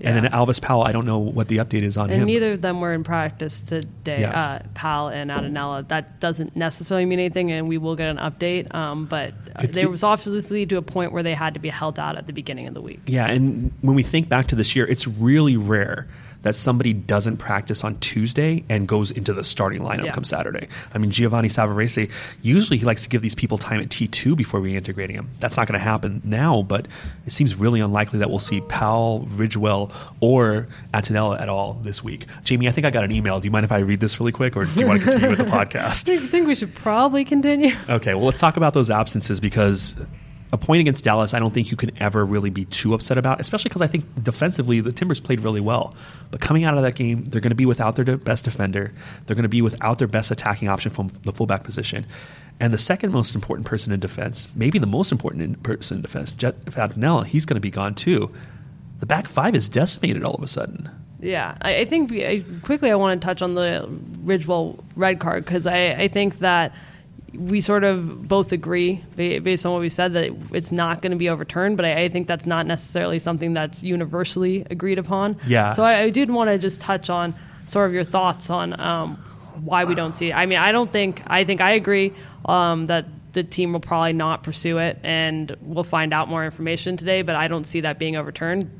And 0.00 0.16
then 0.16 0.32
Alvis 0.32 0.60
Powell, 0.60 0.82
I 0.82 0.92
don't 0.92 1.06
know 1.06 1.18
what 1.18 1.48
the 1.48 1.58
update 1.58 1.82
is 1.82 1.96
on 1.96 2.10
and 2.10 2.22
him. 2.22 2.26
neither 2.26 2.52
of 2.52 2.60
them 2.62 2.80
were 2.80 2.92
in 2.92 3.04
practice 3.04 3.60
today. 3.60 4.22
Yeah. 4.22 4.30
Uh, 4.30 4.62
Powell 4.74 5.08
and 5.08 5.30
Attinella. 5.30 5.86
That 5.88 6.18
doesn't 6.20 6.56
necessarily 6.56 7.04
mean 7.06 7.18
anything, 7.20 7.52
and 7.52 7.68
we 7.68 7.78
will 7.78 7.94
get 7.96 8.08
an 8.08 8.16
update. 8.16 8.74
Um, 8.74 9.06
but 9.06 9.34
It- 9.62 9.72
there 9.72 9.84
it- 9.84 9.90
was 9.90 10.02
obviously 10.02 10.66
to 10.66 10.76
a 10.76 10.82
point 10.82 11.12
where 11.12 11.22
they 11.22 11.34
had 11.34 11.54
to 11.54 11.60
be 11.60 11.68
held 11.68 11.98
out 11.98 12.16
at 12.16 12.26
the 12.26 12.32
beginning 12.32 12.66
of 12.66 12.74
the 12.74 12.80
week. 12.80 13.00
Yeah, 13.06 13.26
and 13.30 13.72
when 13.80 13.94
we 13.94 14.02
think 14.02 14.28
back 14.28 14.48
to 14.48 14.56
this 14.56 14.74
year, 14.74 14.86
it's 14.86 15.06
really 15.06 15.56
rare 15.56 16.08
that 16.42 16.54
somebody 16.54 16.92
doesn't 16.92 17.36
practice 17.38 17.84
on 17.84 17.96
Tuesday 18.00 18.64
and 18.68 18.86
goes 18.88 19.10
into 19.10 19.32
the 19.32 19.44
starting 19.44 19.80
lineup 19.82 20.06
Yeah. 20.06 20.12
come 20.12 20.24
Saturday. 20.24 20.68
I 20.94 20.98
mean, 20.98 21.10
Giovanni 21.10 21.48
Savarese, 21.48 22.10
usually 22.42 22.78
he 22.78 22.84
likes 22.84 23.02
to 23.02 23.08
give 23.08 23.22
these 23.22 23.34
people 23.34 23.58
time 23.58 23.80
at 23.80 23.88
T2 23.88 24.36
before 24.36 24.60
reintegrating 24.60 25.14
them. 25.16 25.28
That's 25.38 25.56
not 25.56 25.66
going 25.68 25.78
to 25.78 25.84
happen 25.84 26.20
now, 26.24 26.62
but 26.62 26.86
it 27.26 27.32
seems 27.32 27.54
really 27.54 27.80
unlikely 27.80 28.18
that 28.18 28.30
we'll 28.30 28.38
see 28.40 28.60
Powell, 28.62 29.26
Ridgewell, 29.36 29.92
or 30.20 30.66
Attinella 30.92 31.40
at 31.40 31.48
all 31.48 31.74
this 31.82 32.02
week. 32.02 32.26
Jamie, 32.44 32.68
I 32.68 32.72
think 32.72 32.86
I 32.86 32.90
got 32.90 33.04
an 33.04 33.12
email. 33.12 33.38
Do 33.40 33.46
you 33.46 33.52
mind 33.52 33.64
if 33.64 33.72
I 33.72 33.78
read 33.78 34.00
this 34.00 34.18
really 34.18 34.32
quick, 34.32 34.56
or 34.56 34.64
do 34.64 34.80
you 34.80 34.86
want 34.86 35.00
to 35.02 35.04
continue 35.10 35.30
with 35.30 35.38
the 35.38 35.44
podcast? 35.58 36.10
I 36.12 36.26
think 36.26 36.46
we 36.46 36.54
should 36.54 36.74
probably 36.74 37.24
continue. 37.24 37.72
Okay, 37.88 38.14
well, 38.14 38.24
let's 38.24 38.38
talk 38.38 38.56
about 38.56 38.74
those 38.74 38.90
absences 38.90 39.38
because 39.40 39.94
a 40.52 40.58
point 40.58 40.80
against 40.80 41.02
Dallas, 41.02 41.32
I 41.32 41.38
don't 41.38 41.52
think 41.52 41.70
you 41.70 41.78
can 41.78 41.90
ever 42.00 42.26
really 42.26 42.50
be 42.50 42.66
too 42.66 42.92
upset 42.92 43.16
about, 43.16 43.40
especially 43.40 43.70
because 43.70 43.80
I 43.80 43.86
think 43.86 44.04
defensively 44.22 44.80
the 44.80 44.92
Timbers 44.92 45.18
played 45.18 45.40
really 45.40 45.62
well. 45.62 45.94
But 46.30 46.40
coming 46.40 46.64
out 46.64 46.76
of 46.76 46.82
that 46.82 46.94
game, 46.94 47.24
they're 47.24 47.40
going 47.40 47.50
to 47.52 47.56
be 47.56 47.64
without 47.64 47.96
their 47.96 48.16
best 48.18 48.44
defender. 48.44 48.92
They're 49.24 49.34
going 49.34 49.44
to 49.44 49.48
be 49.48 49.62
without 49.62 49.98
their 49.98 50.08
best 50.08 50.30
attacking 50.30 50.68
option 50.68 50.92
from 50.92 51.08
the 51.24 51.32
fullback 51.32 51.64
position. 51.64 52.06
And 52.60 52.72
the 52.72 52.78
second 52.78 53.12
most 53.12 53.34
important 53.34 53.66
person 53.66 53.92
in 53.94 54.00
defense, 54.00 54.46
maybe 54.54 54.78
the 54.78 54.86
most 54.86 55.10
important 55.10 55.62
person 55.62 55.96
in 55.96 56.02
defense, 56.02 56.32
Jeff 56.32 56.54
Attinella, 56.66 57.24
he's 57.24 57.46
going 57.46 57.56
to 57.56 57.60
be 57.60 57.70
gone 57.70 57.94
too. 57.94 58.30
The 59.00 59.06
back 59.06 59.26
five 59.26 59.54
is 59.54 59.70
decimated 59.70 60.22
all 60.22 60.34
of 60.34 60.42
a 60.42 60.46
sudden. 60.46 60.90
Yeah, 61.18 61.56
I, 61.62 61.78
I 61.78 61.84
think 61.86 62.10
we, 62.10 62.26
I, 62.26 62.44
quickly 62.62 62.90
I 62.90 62.96
want 62.96 63.20
to 63.20 63.24
touch 63.24 63.40
on 63.40 63.54
the 63.54 63.88
Ridgewell 64.24 64.78
red 64.96 65.18
card 65.18 65.44
because 65.44 65.66
I, 65.66 65.92
I 65.92 66.08
think 66.08 66.40
that 66.40 66.74
we 67.34 67.60
sort 67.60 67.84
of 67.84 68.28
both 68.28 68.52
agree 68.52 69.02
based 69.16 69.64
on 69.64 69.72
what 69.72 69.80
we 69.80 69.88
said 69.88 70.12
that 70.12 70.30
it's 70.52 70.70
not 70.70 71.00
going 71.00 71.12
to 71.12 71.16
be 71.16 71.28
overturned, 71.28 71.76
but 71.76 71.86
I, 71.86 72.02
I 72.04 72.08
think 72.08 72.28
that's 72.28 72.46
not 72.46 72.66
necessarily 72.66 73.18
something 73.18 73.54
that's 73.54 73.82
universally 73.82 74.66
agreed 74.70 74.98
upon. 74.98 75.38
Yeah. 75.46 75.72
So 75.72 75.82
I, 75.82 76.02
I 76.02 76.10
did 76.10 76.30
want 76.30 76.50
to 76.50 76.58
just 76.58 76.80
touch 76.80 77.08
on 77.10 77.34
sort 77.66 77.86
of 77.86 77.94
your 77.94 78.04
thoughts 78.04 78.50
on 78.50 78.78
um, 78.78 79.16
why 79.64 79.84
we 79.84 79.94
don't 79.94 80.14
see 80.14 80.30
it. 80.30 80.34
I 80.34 80.46
mean, 80.46 80.58
I 80.58 80.72
don't 80.72 80.92
think 80.92 81.22
I 81.26 81.44
think 81.44 81.60
I 81.60 81.72
agree 81.72 82.12
um, 82.44 82.86
that 82.86 83.06
the 83.32 83.42
team 83.42 83.72
will 83.72 83.80
probably 83.80 84.12
not 84.12 84.42
pursue 84.42 84.78
it, 84.78 84.98
and 85.02 85.56
we'll 85.62 85.84
find 85.84 86.12
out 86.12 86.28
more 86.28 86.44
information 86.44 86.96
today. 86.96 87.22
But 87.22 87.34
I 87.34 87.48
don't 87.48 87.64
see 87.64 87.80
that 87.80 87.98
being 87.98 88.16
overturned, 88.16 88.70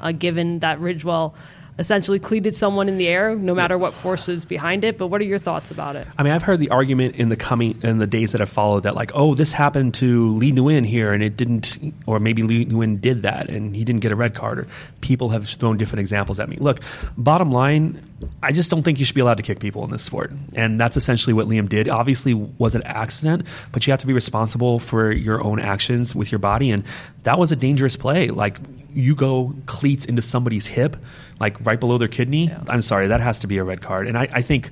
uh, 0.00 0.12
given 0.12 0.58
that 0.58 0.80
Ridgewell 0.80 1.34
essentially 1.82 2.20
cleated 2.20 2.54
someone 2.54 2.88
in 2.88 2.96
the 2.96 3.08
air, 3.08 3.34
no 3.34 3.56
matter 3.56 3.76
what 3.76 3.92
force 3.92 4.28
is 4.28 4.44
behind 4.44 4.84
it. 4.84 4.96
But 4.96 5.08
what 5.08 5.20
are 5.20 5.24
your 5.24 5.40
thoughts 5.40 5.72
about 5.72 5.96
it? 5.96 6.06
I 6.16 6.22
mean, 6.22 6.32
I've 6.32 6.44
heard 6.44 6.60
the 6.60 6.70
argument 6.70 7.16
in 7.16 7.28
the 7.28 7.36
coming 7.36 7.76
in 7.82 7.98
the 7.98 8.06
days 8.06 8.30
that 8.32 8.40
have 8.40 8.48
followed 8.48 8.84
that 8.84 8.94
like, 8.94 9.10
oh, 9.14 9.34
this 9.34 9.52
happened 9.52 9.92
to 9.94 10.30
Lee 10.34 10.52
Nguyen 10.52 10.86
here, 10.86 11.12
and 11.12 11.24
it 11.24 11.36
didn't, 11.36 11.76
or 12.06 12.20
maybe 12.20 12.44
Lee 12.44 12.66
Nguyen 12.66 13.00
did 13.00 13.22
that, 13.22 13.50
and 13.50 13.74
he 13.74 13.82
didn't 13.82 14.00
get 14.00 14.12
a 14.12 14.16
red 14.16 14.32
card. 14.32 14.60
Or 14.60 14.66
people 15.00 15.30
have 15.30 15.48
thrown 15.48 15.76
different 15.76 15.98
examples 15.98 16.38
at 16.38 16.48
me. 16.48 16.56
Look, 16.56 16.78
bottom 17.16 17.50
line, 17.50 18.00
I 18.42 18.52
just 18.52 18.70
don't 18.70 18.82
think 18.82 18.98
you 18.98 19.04
should 19.04 19.14
be 19.14 19.20
allowed 19.20 19.36
to 19.36 19.42
kick 19.42 19.60
people 19.60 19.84
in 19.84 19.90
this 19.90 20.02
sport, 20.02 20.32
and 20.54 20.78
that's 20.78 20.96
essentially 20.96 21.32
what 21.32 21.46
Liam 21.46 21.68
did. 21.68 21.88
Obviously, 21.88 22.34
was 22.34 22.74
an 22.74 22.82
accident, 22.84 23.46
but 23.72 23.86
you 23.86 23.92
have 23.92 24.00
to 24.00 24.06
be 24.06 24.12
responsible 24.12 24.78
for 24.78 25.10
your 25.12 25.42
own 25.42 25.60
actions 25.60 26.14
with 26.14 26.32
your 26.32 26.38
body, 26.38 26.70
and 26.70 26.84
that 27.22 27.38
was 27.38 27.52
a 27.52 27.56
dangerous 27.56 27.96
play. 27.96 28.28
Like 28.28 28.58
you 28.94 29.14
go 29.14 29.54
cleats 29.66 30.04
into 30.04 30.22
somebody's 30.22 30.66
hip, 30.66 30.96
like 31.40 31.64
right 31.64 31.80
below 31.80 31.98
their 31.98 32.08
kidney. 32.08 32.52
I'm 32.68 32.82
sorry, 32.82 33.08
that 33.08 33.20
has 33.20 33.38
to 33.40 33.46
be 33.46 33.58
a 33.58 33.64
red 33.64 33.80
card, 33.80 34.06
and 34.08 34.16
I, 34.18 34.28
I 34.32 34.42
think. 34.42 34.70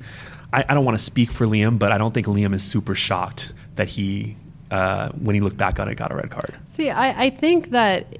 I, 0.53 0.65
I 0.69 0.75
don't 0.75 0.85
want 0.85 0.99
to 0.99 1.05
speak 1.05 1.31
for 1.31 1.47
Liam, 1.47 1.79
but 1.79 1.93
I 1.93 1.99
don't 1.99 2.13
think 2.13 2.27
Liam 2.27 2.55
is 2.55 2.65
super 2.65 2.97
shocked 2.97 3.53
that 3.77 3.87
he, 3.87 4.35
uh, 4.73 5.11
when 5.11 5.37
he 5.37 5.41
looked 5.41 5.57
back 5.57 5.79
on 5.79 5.89
it, 5.89 5.95
got 5.95 6.11
a 6.11 6.17
red 6.17 6.29
card. 6.29 6.53
See, 6.71 6.91
I, 6.91 7.27
I 7.27 7.31
think 7.31 7.71
that 7.71 8.19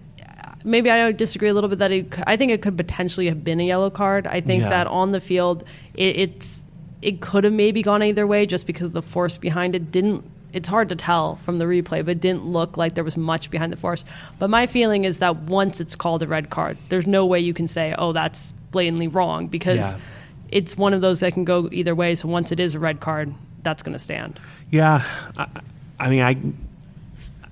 maybe 0.65 0.91
I 0.91 1.13
disagree 1.13 1.49
a 1.49 1.55
little 1.55 1.69
bit 1.71 1.79
that 1.79 1.91
it, 1.93 2.15
I 2.27 2.37
think 2.37 2.53
it 2.53 2.63
could 2.63 2.77
potentially 2.77 3.27
have 3.27 3.43
been 3.45 3.61
a 3.61 3.65
yellow 3.65 3.91
card. 3.91 4.27
I 4.27 4.41
think 4.41 4.63
Yeah. 4.63 4.69
that 4.71 4.87
on 4.87 5.13
the 5.13 5.21
field, 5.21 5.65
it, 5.95 6.17
it's 6.19 6.63
it 7.03 7.21
could 7.23 7.45
have 7.45 7.53
maybe 7.55 7.83
gone 7.83 8.03
either 8.03 8.27
way 8.27 8.45
just 8.45 8.67
because 8.67 8.91
the 8.91 9.01
force 9.03 9.39
behind 9.39 9.75
it 9.75 9.91
didn't. 9.91 10.23
It's 10.53 10.69
hard 10.69 10.89
to 10.91 10.97
tell 10.97 11.37
from 11.45 11.57
the 11.59 11.65
replay, 11.65 12.05
but 12.05 12.09
it 12.09 12.21
didn't 12.21 12.45
look 12.45 12.77
like 12.77 12.95
there 12.95 13.05
was 13.05 13.17
much 13.17 13.51
behind 13.51 13.73
the 13.73 13.77
force. 13.77 14.05
But 14.39 14.51
my 14.51 14.67
feeling 14.67 15.05
is 15.05 15.19
that 15.19 15.37
once 15.45 15.81
it's 15.81 15.97
called 15.97 16.23
a 16.23 16.27
red 16.27 16.51
card, 16.51 16.77
there's 16.89 17.07
no 17.07 17.25
way 17.25 17.39
you 17.41 17.55
can 17.55 17.67
say, 17.67 17.95
"Oh, 17.97 18.13
that's 18.13 18.53
blatantly 18.73 19.09
wrong," 19.09 19.47
because 19.47 19.79
Yeah. 19.79 19.99
it's 20.51 20.77
one 20.77 20.93
of 20.93 21.01
those 21.01 21.21
that 21.21 21.33
can 21.33 21.45
go 21.45 21.69
either 21.73 21.95
way. 21.95 22.15
So 22.17 22.29
once 22.29 22.53
it 22.53 22.61
is 22.61 22.75
a 22.75 22.79
red 22.81 23.01
card, 23.01 23.33
that's 23.63 23.83
going 23.83 23.93
to 23.95 23.99
stand. 23.99 24.39
Yeah, 24.71 25.03
I, 25.39 25.47
I 26.01 26.11
mean, 26.11 26.21
I, 26.23 26.37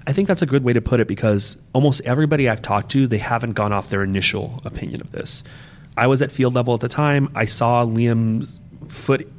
I 0.09 0.13
think 0.13 0.27
that's 0.27 0.41
a 0.41 0.47
good 0.47 0.65
way 0.65 0.73
to 0.73 0.81
put 0.81 1.01
it 1.01 1.07
because 1.07 1.59
almost 1.75 2.01
everybody 2.01 2.49
I've 2.49 2.63
talked 2.63 2.91
to, 2.93 3.07
they 3.07 3.19
haven't 3.19 3.53
gone 3.53 3.75
off 3.75 3.91
their 3.91 4.03
initial 4.03 4.59
opinion 4.65 5.03
of 5.03 5.13
this. 5.13 5.45
I 5.99 6.07
was 6.07 6.23
at 6.23 6.33
field 6.33 6.55
level 6.55 6.73
at 6.73 6.81
the 6.81 6.89
time. 6.89 7.31
I 7.35 7.45
saw 7.45 7.85
Liam's 7.85 8.59
foot 8.89 9.31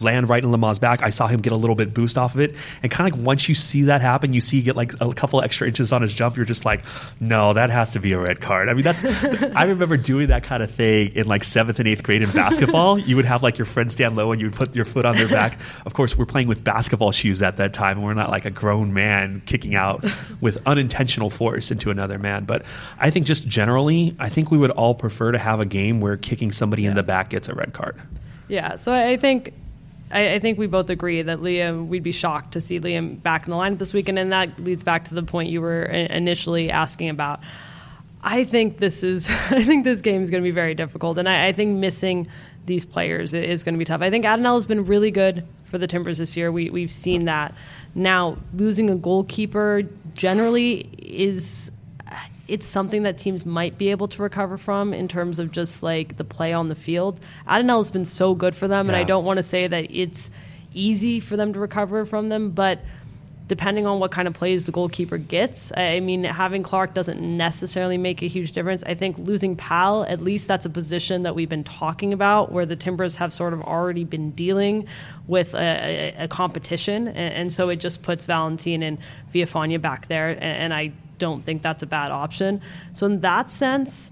land 0.00 0.28
right 0.28 0.42
in 0.42 0.50
Lamah's 0.50 0.78
back. 0.78 1.02
I 1.02 1.10
saw 1.10 1.26
him 1.26 1.40
get 1.40 1.52
a 1.52 1.56
little 1.56 1.76
bit 1.76 1.92
boost 1.92 2.16
off 2.16 2.34
of 2.34 2.40
it, 2.40 2.54
and 2.82 2.90
kind 2.90 3.10
of 3.10 3.18
like 3.18 3.26
once 3.26 3.48
you 3.48 3.54
see 3.54 3.82
that 3.82 4.00
happen, 4.00 4.32
you 4.32 4.40
see 4.40 4.58
he 4.58 4.62
get 4.62 4.76
like 4.76 4.92
a 5.00 5.12
couple 5.12 5.42
extra 5.42 5.66
inches 5.66 5.92
on 5.92 6.02
his 6.02 6.14
jump. 6.14 6.36
You're 6.36 6.46
just 6.46 6.64
like, 6.64 6.84
no, 7.20 7.52
that 7.52 7.70
has 7.70 7.92
to 7.92 8.00
be 8.00 8.12
a 8.12 8.18
red 8.18 8.40
card. 8.40 8.68
I 8.68 8.74
mean, 8.74 8.84
that's. 8.84 9.04
I 9.56 9.64
remember 9.64 9.96
doing 9.96 10.28
that 10.28 10.44
kind 10.44 10.62
of 10.62 10.70
thing 10.70 11.12
in 11.14 11.26
like 11.26 11.44
seventh 11.44 11.78
and 11.78 11.88
eighth 11.88 12.02
grade 12.02 12.22
in 12.22 12.30
basketball. 12.30 12.98
you 13.04 13.16
would 13.16 13.24
have 13.24 13.42
like 13.42 13.58
your 13.58 13.66
friends 13.66 13.94
stand 13.94 14.16
low 14.16 14.32
and 14.32 14.40
you 14.40 14.48
would 14.48 14.56
put 14.56 14.74
your 14.74 14.84
foot 14.84 15.04
on 15.04 15.16
their 15.16 15.28
back. 15.28 15.58
Of 15.84 15.94
course, 15.94 16.16
we're 16.16 16.26
playing 16.26 16.48
with 16.48 16.64
basketball 16.64 17.12
shoes 17.12 17.42
at 17.42 17.56
that 17.56 17.72
time, 17.72 17.98
and 17.98 18.06
we're 18.06 18.14
not 18.14 18.30
like 18.30 18.44
a 18.44 18.50
grown 18.50 18.92
man 18.92 19.42
kicking 19.46 19.74
out 19.74 20.04
with 20.40 20.58
unintentional 20.66 21.30
force 21.30 21.70
into 21.70 21.90
another 21.90 22.18
man. 22.18 22.44
But 22.44 22.64
I 22.98 23.10
think 23.10 23.26
just 23.26 23.46
generally, 23.46 24.16
I 24.18 24.28
think 24.28 24.50
we 24.50 24.58
would 24.58 24.70
all 24.70 24.94
prefer 24.94 25.32
to 25.32 25.38
have 25.38 25.60
a 25.60 25.66
game 25.66 26.00
where 26.00 26.16
kicking 26.16 26.52
somebody 26.52 26.86
in 26.86 26.94
the 26.94 27.02
back 27.02 27.30
gets 27.30 27.48
a 27.48 27.54
red 27.54 27.72
card. 27.72 28.00
Yeah, 28.48 28.76
so 28.76 28.92
I 28.92 29.16
think 29.16 29.52
I, 30.14 30.34
I 30.34 30.38
think 30.38 30.58
we 30.58 30.66
both 30.66 30.88
agree 30.88 31.20
that 31.20 31.40
Liam. 31.40 31.88
We'd 31.88 32.02
be 32.02 32.12
shocked 32.12 32.52
to 32.52 32.60
see 32.60 32.80
Liam 32.80 33.20
back 33.22 33.44
in 33.44 33.50
the 33.50 33.56
lineup 33.56 33.78
this 33.78 33.92
weekend, 33.92 34.18
and 34.18 34.32
that 34.32 34.58
leads 34.60 34.82
back 34.82 35.06
to 35.08 35.14
the 35.14 35.22
point 35.22 35.50
you 35.50 35.60
were 35.60 35.82
initially 35.82 36.70
asking 36.70 37.10
about. 37.10 37.40
I 38.22 38.44
think 38.44 38.78
this 38.78 39.02
is. 39.02 39.28
I 39.50 39.64
think 39.64 39.84
this 39.84 40.00
game 40.00 40.22
is 40.22 40.30
going 40.30 40.42
to 40.42 40.46
be 40.46 40.52
very 40.54 40.74
difficult, 40.74 41.18
and 41.18 41.28
I, 41.28 41.48
I 41.48 41.52
think 41.52 41.76
missing 41.76 42.28
these 42.64 42.86
players 42.86 43.34
is 43.34 43.62
going 43.64 43.74
to 43.74 43.78
be 43.78 43.84
tough. 43.84 44.00
I 44.00 44.08
think 44.08 44.24
Attinella 44.24 44.54
has 44.54 44.66
been 44.66 44.86
really 44.86 45.10
good 45.10 45.46
for 45.64 45.76
the 45.76 45.86
Timbers 45.86 46.18
this 46.18 46.36
year. 46.36 46.50
We 46.50 46.70
we've 46.70 46.92
seen 46.92 47.24
that. 47.26 47.54
Now 47.94 48.38
losing 48.54 48.88
a 48.90 48.94
goalkeeper 48.94 49.82
generally 50.14 50.88
is 50.98 51.70
it's 52.46 52.66
something 52.66 53.04
that 53.04 53.16
teams 53.18 53.46
might 53.46 53.78
be 53.78 53.90
able 53.90 54.08
to 54.08 54.22
recover 54.22 54.58
from 54.58 54.92
in 54.92 55.08
terms 55.08 55.38
of 55.38 55.50
just 55.50 55.82
like 55.82 56.16
the 56.16 56.24
play 56.24 56.52
on 56.52 56.68
the 56.68 56.74
field. 56.74 57.18
Attinella 57.48 57.78
has 57.78 57.90
been 57.90 58.04
so 58.04 58.34
good 58.34 58.54
for 58.54 58.68
them, 58.68 58.88
and 58.88 58.96
I 58.96 59.04
don't 59.04 59.24
want 59.24 59.38
to 59.38 59.42
say 59.42 59.66
that 59.66 59.86
it's 59.90 60.30
easy 60.74 61.20
for 61.20 61.36
them 61.36 61.52
to 61.52 61.60
recover 61.60 62.04
from 62.04 62.28
them, 62.28 62.50
but 62.50 62.80
depending 63.46 63.86
on 63.86 64.00
what 64.00 64.10
kind 64.10 64.26
of 64.26 64.32
plays 64.32 64.64
the 64.64 64.72
goalkeeper 64.72 65.18
gets, 65.18 65.70
I 65.76 65.94
I 65.94 66.00
mean, 66.00 66.24
having 66.24 66.62
Clark 66.62 66.94
doesn't 66.94 67.20
necessarily 67.20 67.98
make 67.98 68.22
a 68.22 68.26
huge 68.26 68.52
difference. 68.52 68.82
I 68.84 68.94
think 68.94 69.18
losing 69.18 69.54
Powell, 69.54 70.04
at 70.04 70.20
least 70.20 70.48
that's 70.48 70.66
a 70.66 70.70
position 70.70 71.22
that 71.22 71.34
we've 71.34 71.48
been 71.48 71.64
talking 71.64 72.12
about, 72.12 72.52
where 72.52 72.66
the 72.66 72.76
Timbers 72.76 73.16
have 73.16 73.32
sort 73.32 73.52
of 73.52 73.62
already 73.62 74.04
been 74.04 74.30
dealing 74.32 74.86
with 75.26 75.54
a, 75.54 76.14
a, 76.18 76.24
a 76.24 76.28
competition, 76.28 77.08
and, 77.08 77.34
and 77.34 77.52
so 77.52 77.68
it 77.68 77.76
just 77.76 78.02
puts 78.02 78.24
Valentin 78.24 78.82
and 78.82 78.98
Villafaña 79.32 79.80
back 79.80 80.08
there, 80.08 80.30
and, 80.30 80.42
and 80.42 80.74
I 80.74 80.92
don't 81.18 81.44
think 81.44 81.62
that's 81.62 81.82
a 81.82 81.86
bad 81.86 82.10
option. 82.10 82.60
So 82.92 83.06
in 83.06 83.20
that 83.20 83.50
sense, 83.50 84.10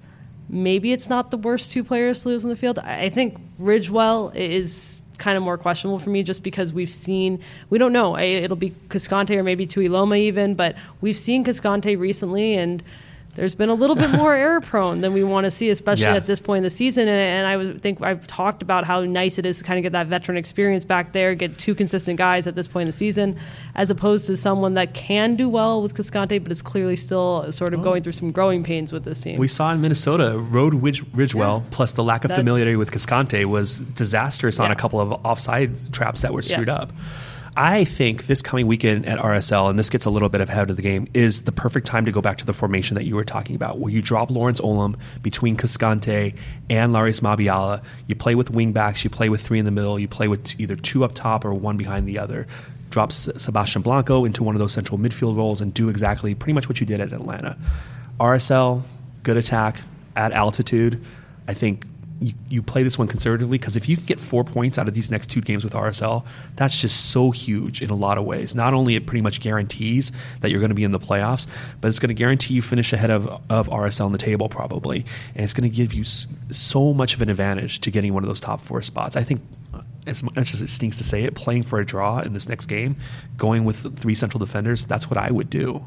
maybe 0.49 0.93
it's 0.93 1.09
not 1.09 1.31
the 1.31 1.37
worst 1.37 1.73
two 1.73 1.85
players 1.85 2.23
to 2.23 2.29
lose 2.29 2.45
in 2.45 2.51
the 2.51 2.57
field. 2.57 2.79
I 2.79 3.09
think 3.09 3.39
Ridgewell 3.61 4.35
is 4.35 5.03
kind 5.19 5.37
of 5.37 5.43
more 5.43 5.57
questionable 5.57 5.99
for 5.99 6.11
me 6.11 6.23
just 6.23 6.43
because 6.43 6.73
we've 6.73 6.91
seen, 6.91 7.41
we 7.71 7.79
don't 7.79 7.93
know, 7.93 8.19
it'll 8.19 8.57
be 8.57 8.71
Cascante 8.89 9.37
or 9.37 9.43
maybe 9.43 9.67
Tuiloma 9.67 10.19
even, 10.19 10.55
but 10.55 10.77
we've 11.01 11.17
seen 11.17 11.45
Cascante 11.45 11.99
recently 11.99 12.55
and 12.55 12.83
there's 13.35 13.55
been 13.55 13.71
a 13.71 13.75
little 13.75 13.97
bit 13.97 14.11
more 14.11 14.35
error 14.35 14.61
prone 14.61 15.01
than 15.01 15.15
we 15.15 15.25
want 15.25 15.45
to 15.45 15.51
see, 15.51 15.71
especially 15.71 16.05
yeah. 16.05 16.17
at 16.17 16.27
this 16.27 16.39
point 16.39 16.59
in 16.59 16.63
the 16.65 16.71
season. 16.71 17.09
And, 17.09 17.47
and 17.49 17.77
I 17.77 17.79
think 17.79 18.03
I've 18.03 18.27
talked 18.27 18.63
about 18.63 18.85
how 18.85 19.03
nice 19.05 19.39
it 19.39 19.47
is 19.47 19.59
to 19.59 19.65
kind 19.65 19.79
of 19.79 19.83
get 19.83 19.93
that 19.93 20.07
veteran 20.09 20.37
experience 20.37 20.85
back 20.85 21.13
there, 21.13 21.35
get 21.35 21.57
two 21.59 21.75
consistent 21.75 22.19
guys 22.19 22.47
at 22.47 22.55
this 22.55 22.69
point 22.69 22.83
in 22.83 22.89
the 22.89 22.93
season, 22.93 23.39
as 23.75 23.91
opposed 23.91 24.27
to 24.27 24.37
someone 24.37 24.75
that 24.75 24.93
can 24.93 25.37
do 25.37 25.49
well 25.49 25.83
with 25.83 25.95
Cascante, 25.95 26.43
but 26.43 26.53
is 26.53 26.61
clearly 26.61 26.97
still 26.97 27.51
sort 27.53 27.73
of 27.73 27.81
oh. 27.81 27.85
going 27.85 28.03
through 28.03 28.13
some 28.13 28.33
growing 28.33 28.63
pains 28.63 28.93
with 28.93 29.05
this 29.05 29.21
team. 29.21 29.39
We 29.39 29.49
saw 29.49 29.73
in 29.73 29.81
Minnesota, 29.81 30.39
Road 30.39 30.75
Ridge, 30.75 31.03
Ridgewell, 31.07 31.61
yeah. 31.61 31.69
plus 31.71 31.93
the 31.93 32.05
lack 32.05 32.25
of 32.25 32.29
That's, 32.29 32.39
familiarity 32.39 32.77
with 32.77 32.91
Cascante 32.91 33.47
was 33.47 33.81
disastrous 33.81 34.59
yeah. 34.59 34.67
on 34.67 34.71
a 34.71 34.77
couple 34.77 35.01
of 35.01 35.25
offside 35.25 35.93
traps 35.93 36.23
that 36.23 36.35
were 36.35 36.43
screwed 36.43 36.69
up. 36.69 36.93
I 37.55 37.85
think 37.85 38.27
this 38.27 38.41
coming 38.41 38.67
weekend 38.67 39.05
at 39.05 39.19
RSL, 39.19 39.69
and 39.69 39.79
this 39.79 39.91
gets 39.91 40.07
a 40.07 40.11
little 40.11 40.31
bit 40.31 40.41
ahead 40.41 40.71
of 40.71 40.77
the 40.77 40.83
game, 40.83 41.07
is 41.13 41.43
the 41.43 41.53
perfect 41.53 41.87
time 41.87 42.07
to 42.07 42.13
go 42.13 42.23
back 42.23 42.39
to 42.39 42.47
the 42.47 42.55
formation 42.55 42.95
that 42.95 43.05
you 43.05 43.15
were 43.15 43.25
talking 43.25 43.55
about, 43.55 43.79
where 43.79 43.93
you 43.93 44.01
drop 44.01 44.31
Lawrence 44.31 44.59
Olum 44.61 44.99
between 45.23 45.59
Cascante 45.59 46.35
and 46.71 46.95
Larrys 46.95 47.21
Mabiala. 47.21 47.85
You 48.07 48.15
play 48.15 48.35
with 48.35 48.51
wingbacks, 48.51 49.05
you 49.05 49.11
play 49.11 49.29
with 49.29 49.43
three 49.43 49.59
in 49.59 49.67
the 49.67 49.71
middle, 49.71 49.99
you 49.99 50.09
play 50.09 50.29
with 50.29 50.59
either 50.59 50.77
two 50.77 51.05
up 51.05 51.15
top 51.15 51.45
or 51.45 51.53
one 51.53 51.77
behind 51.77 52.09
the 52.09 52.19
other. 52.19 52.47
Drop 52.89 53.13
Sebastian 53.13 53.83
Blanco 53.83 54.25
into 54.25 54.43
one 54.43 54.55
of 54.55 54.59
those 54.59 54.73
central 54.73 54.99
midfield 54.99 55.37
roles 55.37 55.61
and 55.61 55.75
do 55.75 55.91
exactly 55.91 56.35
pretty 56.35 56.55
much 56.55 56.69
what 56.69 56.81
you 56.81 56.87
did 56.87 57.01
at 57.01 57.13
Atlanta. 57.13 57.59
RSL, 58.19 58.83
good 59.25 59.37
attack 59.37 59.83
at 60.17 60.33
altitude. 60.33 61.05
I 61.47 61.53
think 61.53 61.85
you, 62.21 62.33
you 62.49 62.63
play 62.63 62.83
this 62.83 62.99
one 62.99 63.09
conservatively 63.09 63.59
because 63.59 63.77
if 63.77 63.89
you 63.89 63.97
can 63.97 64.07
get 64.07 64.21
four 64.21 64.45
points 64.45 64.79
out 64.79 64.89
of 64.89 64.95
these 64.95 65.11
next 65.11 65.31
two 65.31 65.41
games 65.41 65.65
with 65.65 65.73
RSL, 65.73 66.25
that's 66.57 66.81
just 66.81 67.11
so 67.11 67.31
huge 67.31 67.83
in 67.83 67.91
a 67.91 67.95
lot 67.95 68.19
of 68.19 68.25
ways. 68.25 68.55
Not 68.55 68.75
only 68.75 68.97
it 68.97 69.07
pretty 69.07 69.23
much 69.23 69.41
guarantees 69.41 70.13
that 70.41 70.51
you're 70.51 70.61
going 70.61 70.71
to 70.71 70.75
be 70.75 70.85
in 70.85 70.93
the 70.93 71.01
playoffs, 71.01 71.47
but 71.81 71.89
it's 71.89 71.99
going 71.99 72.09
to 72.09 72.15
guarantee 72.15 72.55
you 72.55 72.63
finish 72.63 72.93
ahead 72.93 73.11
of, 73.11 73.27
of 73.51 73.69
RSL 73.69 74.07
on 74.07 74.13
the 74.13 74.19
table 74.19 74.49
probably, 74.49 75.05
and 75.35 75.45
it's 75.45 75.53
going 75.53 75.69
to 75.69 75.75
give 75.75 75.93
you 75.93 76.05
so 76.05 76.93
much 76.93 77.15
of 77.15 77.23
an 77.23 77.29
advantage 77.29 77.81
to 77.81 77.91
getting 77.91 78.15
one 78.15 78.23
of 78.23 78.29
those 78.29 78.41
top 78.41 78.61
four 78.61 78.83
spots. 78.83 79.17
I 79.17 79.23
think 79.23 79.41
uh, 79.75 79.83
as 80.07 80.23
much 80.23 80.55
as 80.55 80.63
it 80.63 80.69
stinks 80.69 80.99
to 80.99 81.05
say 81.05 81.25
it, 81.25 81.35
playing 81.35 81.63
for 81.63 81.81
a 81.81 81.87
draw 81.87 82.21
in 82.21 82.33
this 82.33 82.49
next 82.49 82.67
game, 82.67 82.97
going 83.37 83.65
with 83.65 83.99
three 83.99 84.15
central 84.15 84.39
defenders, 84.39 84.85
that's 84.85 85.09
what 85.11 85.19
I 85.19 85.31
would 85.31 85.51
do. 85.51 85.85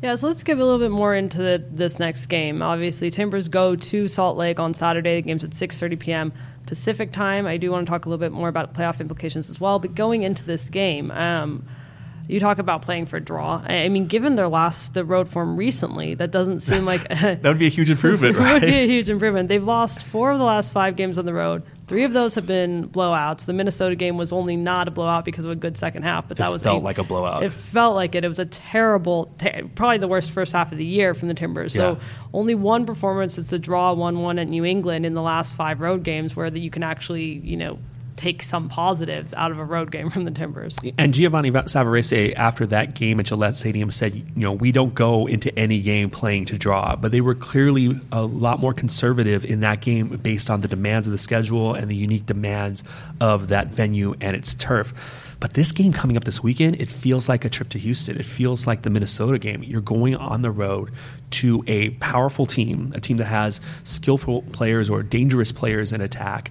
Yeah, 0.00 0.14
so 0.14 0.28
let's 0.28 0.44
give 0.44 0.60
a 0.60 0.64
little 0.64 0.78
bit 0.78 0.92
more 0.92 1.12
into 1.14 1.38
the, 1.38 1.64
this 1.70 1.98
next 1.98 2.26
game. 2.26 2.62
Obviously, 2.62 3.10
Timbers 3.10 3.48
go 3.48 3.74
to 3.74 4.06
Salt 4.06 4.36
Lake 4.36 4.60
on 4.60 4.72
Saturday. 4.72 5.16
The 5.16 5.22
game's 5.22 5.44
at 5.44 5.50
6:30 5.50 5.98
p.m. 5.98 6.32
Pacific 6.66 7.12
time. 7.12 7.46
I 7.46 7.56
do 7.56 7.72
want 7.72 7.86
to 7.86 7.90
talk 7.90 8.06
a 8.06 8.08
little 8.08 8.20
bit 8.20 8.30
more 8.30 8.48
about 8.48 8.74
playoff 8.74 9.00
implications 9.00 9.50
as 9.50 9.60
well. 9.60 9.80
But 9.80 9.96
going 9.96 10.22
into 10.22 10.44
this 10.44 10.70
game, 10.70 11.10
um, 11.10 11.66
you 12.28 12.38
talk 12.38 12.58
about 12.58 12.82
playing 12.82 13.06
for 13.06 13.16
a 13.16 13.20
draw. 13.20 13.60
I 13.66 13.88
mean, 13.88 14.06
given 14.06 14.36
their 14.36 14.48
last 14.48 14.94
the 14.94 15.04
road 15.04 15.28
form 15.28 15.56
recently, 15.56 16.14
that 16.14 16.30
doesn't 16.30 16.60
seem 16.60 16.84
like 16.84 17.08
that 17.08 17.42
would 17.42 17.58
be 17.58 17.66
a 17.66 17.70
huge 17.70 17.90
improvement. 17.90 18.36
right? 18.38 18.52
would 18.52 18.70
be 18.70 18.78
a 18.78 18.86
huge 18.86 19.10
improvement. 19.10 19.48
They've 19.48 19.64
lost 19.64 20.04
four 20.04 20.30
of 20.30 20.38
the 20.38 20.44
last 20.44 20.70
five 20.70 20.94
games 20.94 21.18
on 21.18 21.24
the 21.24 21.34
road. 21.34 21.64
Three 21.88 22.04
of 22.04 22.12
those 22.12 22.34
have 22.34 22.46
been 22.46 22.86
blowouts. 22.86 23.46
The 23.46 23.54
Minnesota 23.54 23.96
game 23.96 24.18
was 24.18 24.30
only 24.30 24.56
not 24.56 24.88
a 24.88 24.90
blowout 24.90 25.24
because 25.24 25.46
of 25.46 25.50
a 25.50 25.56
good 25.56 25.78
second 25.78 26.02
half, 26.02 26.28
but 26.28 26.36
that 26.36 26.48
it 26.48 26.52
was 26.52 26.62
felt 26.62 26.82
a, 26.82 26.84
like 26.84 26.98
a 26.98 27.02
blowout. 27.02 27.42
It 27.42 27.50
felt 27.50 27.94
like 27.94 28.14
it. 28.14 28.24
It 28.24 28.28
was 28.28 28.38
a 28.38 28.44
terrible, 28.44 29.34
probably 29.74 29.96
the 29.96 30.06
worst 30.06 30.30
first 30.30 30.52
half 30.52 30.70
of 30.70 30.76
the 30.76 30.84
year 30.84 31.14
from 31.14 31.28
the 31.28 31.34
Timbers. 31.34 31.74
Yeah. 31.74 31.94
So 31.94 32.00
only 32.34 32.54
one 32.54 32.84
performance. 32.84 33.38
It's 33.38 33.52
a 33.54 33.58
draw 33.58 33.94
one-one 33.94 34.38
at 34.38 34.48
New 34.48 34.66
England 34.66 35.06
in 35.06 35.14
the 35.14 35.22
last 35.22 35.54
five 35.54 35.80
road 35.80 36.02
games, 36.02 36.36
where 36.36 36.50
the, 36.50 36.60
you 36.60 36.70
can 36.70 36.82
actually, 36.82 37.24
you 37.24 37.56
know, 37.56 37.78
take 38.18 38.42
some 38.42 38.68
positives 38.68 39.32
out 39.34 39.50
of 39.50 39.58
a 39.58 39.64
road 39.64 39.90
game 39.90 40.10
from 40.10 40.24
the 40.24 40.30
Timbers. 40.30 40.76
And 40.98 41.14
Giovanni 41.14 41.50
Savarese, 41.50 42.34
after 42.34 42.66
that 42.66 42.94
game 42.94 43.20
at 43.20 43.26
Gillette 43.26 43.56
Stadium, 43.56 43.90
said, 43.90 44.14
you 44.14 44.24
know, 44.36 44.52
we 44.52 44.72
don't 44.72 44.94
go 44.94 45.26
into 45.26 45.56
any 45.58 45.80
game 45.80 46.10
playing 46.10 46.46
to 46.46 46.58
draw, 46.58 46.96
but 46.96 47.12
they 47.12 47.20
were 47.20 47.34
clearly 47.34 47.98
a 48.12 48.22
lot 48.22 48.60
more 48.60 48.74
conservative 48.74 49.44
in 49.44 49.60
that 49.60 49.80
game 49.80 50.08
based 50.16 50.50
on 50.50 50.60
the 50.60 50.68
demands 50.68 51.06
of 51.06 51.12
the 51.12 51.18
schedule 51.18 51.74
and 51.74 51.88
the 51.88 51.96
unique 51.96 52.26
demands 52.26 52.84
of 53.20 53.48
that 53.48 53.68
venue 53.68 54.14
and 54.20 54.36
its 54.36 54.52
turf. 54.52 54.92
But 55.40 55.54
this 55.54 55.70
game 55.70 55.92
coming 55.92 56.16
up 56.16 56.24
this 56.24 56.42
weekend, 56.42 56.80
it 56.80 56.90
feels 56.90 57.28
like 57.28 57.44
a 57.44 57.48
trip 57.48 57.68
to 57.70 57.78
Houston. 57.78 58.18
It 58.18 58.26
feels 58.26 58.66
like 58.66 58.82
the 58.82 58.90
Minnesota 58.90 59.38
game. 59.38 59.62
You're 59.62 59.80
going 59.80 60.16
on 60.16 60.42
the 60.42 60.50
road 60.50 60.90
to 61.30 61.62
a 61.68 61.90
powerful 61.90 62.44
team, 62.44 62.92
a 62.96 63.00
team 63.00 63.18
that 63.18 63.26
has 63.26 63.60
skillful 63.84 64.42
players 64.52 64.90
or 64.90 65.04
dangerous 65.04 65.52
players 65.52 65.92
in 65.92 66.00
attack 66.00 66.50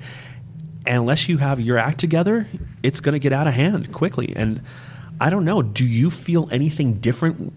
unless 0.96 1.28
you 1.28 1.38
have 1.38 1.60
your 1.60 1.78
act 1.78 2.00
together, 2.00 2.48
it's 2.84 3.00
going 3.00 3.14
to 3.14 3.20
get 3.20 3.34
out 3.34 3.48
of 3.48 3.54
hand 3.54 3.92
quickly. 3.94 4.34
And 4.36 4.62
I 5.20 5.30
don't 5.30 5.46
know. 5.46 5.62
Do 5.62 5.86
you 5.86 6.10
feel 6.10 6.48
anything 6.52 6.96
different 6.96 7.54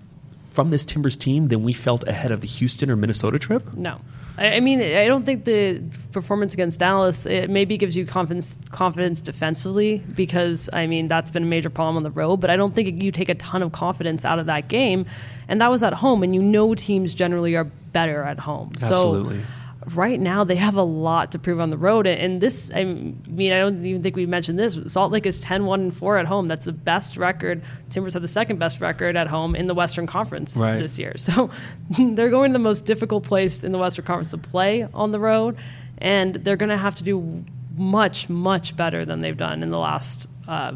from 0.52 0.70
this 0.70 0.84
Timbers 0.84 1.16
team 1.16 1.48
than 1.48 1.62
we 1.62 1.72
felt 1.72 2.06
ahead 2.08 2.32
of 2.32 2.40
the 2.40 2.46
Houston 2.46 2.90
or 2.90 2.96
Minnesota 2.96 3.38
trip? 3.38 3.72
No. 3.74 4.00
I 4.38 4.60
mean, 4.60 4.80
I 4.80 5.06
don't 5.06 5.26
think 5.26 5.44
the 5.44 5.82
performance 6.12 6.54
against 6.54 6.80
Dallas 6.80 7.26
it 7.26 7.50
maybe 7.50 7.76
gives 7.76 7.94
you 7.94 8.06
confidence 8.06 8.58
confidence 8.70 9.20
defensively 9.20 10.02
because 10.14 10.70
I 10.72 10.86
mean 10.86 11.08
that's 11.08 11.30
been 11.30 11.42
a 11.42 11.46
major 11.46 11.68
problem 11.68 11.98
on 11.98 12.04
the 12.04 12.10
road. 12.10 12.38
But 12.38 12.48
I 12.48 12.56
don't 12.56 12.74
think 12.74 13.02
you 13.02 13.12
take 13.12 13.28
a 13.28 13.34
ton 13.34 13.62
of 13.62 13.72
confidence 13.72 14.24
out 14.24 14.38
of 14.38 14.46
that 14.46 14.68
game, 14.68 15.04
and 15.46 15.60
that 15.60 15.70
was 15.70 15.82
at 15.82 15.92
home, 15.92 16.22
and 16.22 16.34
you 16.34 16.42
know 16.42 16.74
teams 16.74 17.12
generally 17.12 17.54
are 17.54 17.64
better 17.64 18.22
at 18.22 18.38
home. 18.38 18.70
Absolutely. 18.80 19.40
So 19.40 19.46
right 19.94 20.20
now 20.20 20.44
they 20.44 20.56
have 20.56 20.74
a 20.74 20.82
lot 20.82 21.32
to 21.32 21.38
prove 21.38 21.60
on 21.60 21.70
the 21.70 21.78
road. 21.78 22.06
And 22.06 22.40
this, 22.40 22.70
I 22.74 22.84
mean, 22.84 23.52
I 23.52 23.60
don't 23.60 23.84
even 23.84 24.02
think 24.02 24.16
we 24.16 24.26
mentioned 24.26 24.58
this. 24.58 24.78
Salt 24.86 25.10
Lake 25.10 25.26
is 25.26 25.40
10 25.40 25.64
1 25.64 25.80
and 25.80 25.96
4 25.96 26.18
at 26.18 26.26
home. 26.26 26.48
That's 26.48 26.66
the 26.66 26.72
best 26.72 27.16
record. 27.16 27.62
Timbers 27.88 28.12
have 28.14 28.22
the 28.22 28.28
second 28.28 28.58
best 28.58 28.80
record 28.80 29.16
at 29.16 29.26
home 29.26 29.54
in 29.54 29.66
the 29.66 29.74
Western 29.74 30.06
Conference 30.06 30.56
right. 30.56 30.78
this 30.78 30.98
year. 30.98 31.16
So 31.16 31.50
they're 31.98 32.30
going 32.30 32.50
to 32.50 32.58
the 32.58 32.62
most 32.62 32.84
difficult 32.84 33.24
place 33.24 33.64
in 33.64 33.72
the 33.72 33.78
Western 33.78 34.04
Conference 34.04 34.30
to 34.30 34.38
play 34.38 34.86
on 34.92 35.10
the 35.10 35.20
road. 35.20 35.56
And 35.98 36.34
they're 36.34 36.56
going 36.56 36.70
to 36.70 36.78
have 36.78 36.94
to 36.96 37.04
do 37.04 37.44
much, 37.76 38.28
much 38.28 38.76
better 38.76 39.04
than 39.04 39.20
they've 39.20 39.36
done 39.36 39.62
in 39.62 39.70
the 39.70 39.78
last 39.78 40.26
uh, 40.48 40.74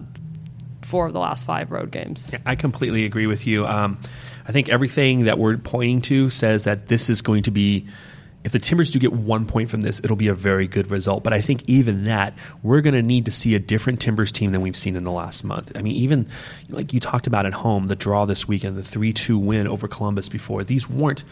four 0.82 1.06
of 1.06 1.12
the 1.12 1.18
last 1.18 1.44
five 1.44 1.72
road 1.72 1.90
games. 1.90 2.30
Yeah, 2.32 2.38
I 2.46 2.54
completely 2.54 3.04
agree 3.04 3.26
with 3.26 3.46
you. 3.46 3.66
Um, 3.66 3.98
I 4.46 4.52
think 4.52 4.68
everything 4.68 5.24
that 5.24 5.38
we're 5.38 5.56
pointing 5.56 6.02
to 6.02 6.30
says 6.30 6.64
that 6.64 6.88
this 6.88 7.08
is 7.08 7.22
going 7.22 7.44
to 7.44 7.50
be 7.50 7.86
if 8.44 8.52
the 8.52 8.58
Timbers 8.58 8.90
do 8.90 8.98
get 8.98 9.12
one 9.12 9.46
point 9.46 9.70
from 9.70 9.80
this, 9.80 10.00
it'll 10.04 10.16
be 10.16 10.28
a 10.28 10.34
very 10.34 10.68
good 10.68 10.90
result. 10.90 11.24
But 11.24 11.32
I 11.32 11.40
think 11.40 11.62
even 11.66 12.04
that, 12.04 12.34
we're 12.62 12.82
going 12.82 12.94
to 12.94 13.02
need 13.02 13.24
to 13.24 13.32
see 13.32 13.54
a 13.54 13.58
different 13.58 14.00
Timbers 14.00 14.30
team 14.30 14.52
than 14.52 14.60
we've 14.60 14.76
seen 14.76 14.96
in 14.96 15.04
the 15.04 15.10
last 15.10 15.44
month. 15.44 15.72
I 15.74 15.82
mean, 15.82 15.96
even 15.96 16.28
like 16.68 16.92
you 16.92 17.00
talked 17.00 17.26
about 17.26 17.46
at 17.46 17.54
home, 17.54 17.88
the 17.88 17.96
draw 17.96 18.26
this 18.26 18.46
weekend, 18.46 18.76
the 18.76 18.82
3 18.82 19.14
2 19.14 19.38
win 19.38 19.66
over 19.66 19.88
Columbus 19.88 20.28
before, 20.28 20.62
these 20.62 20.88
weren't 20.88 21.24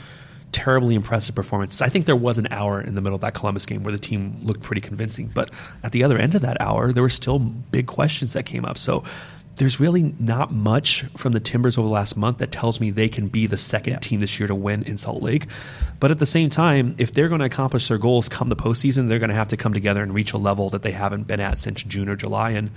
terribly 0.52 0.94
impressive 0.94 1.34
performances. 1.34 1.82
I 1.82 1.88
think 1.88 2.06
there 2.06 2.16
was 2.16 2.38
an 2.38 2.48
hour 2.50 2.80
in 2.80 2.94
the 2.94 3.00
middle 3.00 3.14
of 3.14 3.22
that 3.22 3.34
Columbus 3.34 3.66
game 3.66 3.82
where 3.84 3.92
the 3.92 3.98
team 3.98 4.38
looked 4.42 4.62
pretty 4.62 4.80
convincing. 4.80 5.30
But 5.32 5.50
at 5.82 5.92
the 5.92 6.04
other 6.04 6.18
end 6.18 6.34
of 6.34 6.42
that 6.42 6.60
hour, 6.60 6.92
there 6.92 7.02
were 7.02 7.08
still 7.08 7.38
big 7.38 7.86
questions 7.86 8.34
that 8.34 8.44
came 8.44 8.64
up. 8.64 8.78
So 8.78 9.04
there's 9.56 9.78
really 9.78 10.14
not 10.18 10.52
much 10.52 11.02
from 11.16 11.32
the 11.32 11.40
Timbers 11.40 11.76
over 11.76 11.86
the 11.86 11.92
last 11.92 12.16
month 12.16 12.38
that 12.38 12.52
tells 12.52 12.80
me 12.80 12.90
they 12.90 13.08
can 13.08 13.28
be 13.28 13.46
the 13.46 13.56
second 13.56 13.94
yeah. 13.94 13.98
team 13.98 14.20
this 14.20 14.40
year 14.40 14.46
to 14.46 14.54
win 14.54 14.82
in 14.84 14.98
Salt 14.98 15.22
Lake. 15.22 15.46
But 16.00 16.10
at 16.10 16.18
the 16.18 16.26
same 16.26 16.50
time, 16.50 16.94
if 16.98 17.12
they're 17.12 17.28
going 17.28 17.40
to 17.40 17.46
accomplish 17.46 17.88
their 17.88 17.98
goals 17.98 18.28
come 18.28 18.48
the 18.48 18.56
postseason, 18.56 19.08
they're 19.08 19.18
going 19.18 19.30
to 19.30 19.36
have 19.36 19.48
to 19.48 19.56
come 19.56 19.74
together 19.74 20.02
and 20.02 20.14
reach 20.14 20.32
a 20.32 20.38
level 20.38 20.70
that 20.70 20.82
they 20.82 20.92
haven't 20.92 21.26
been 21.26 21.40
at 21.40 21.58
since 21.58 21.82
June 21.82 22.08
or 22.08 22.16
July. 22.16 22.50
And 22.50 22.70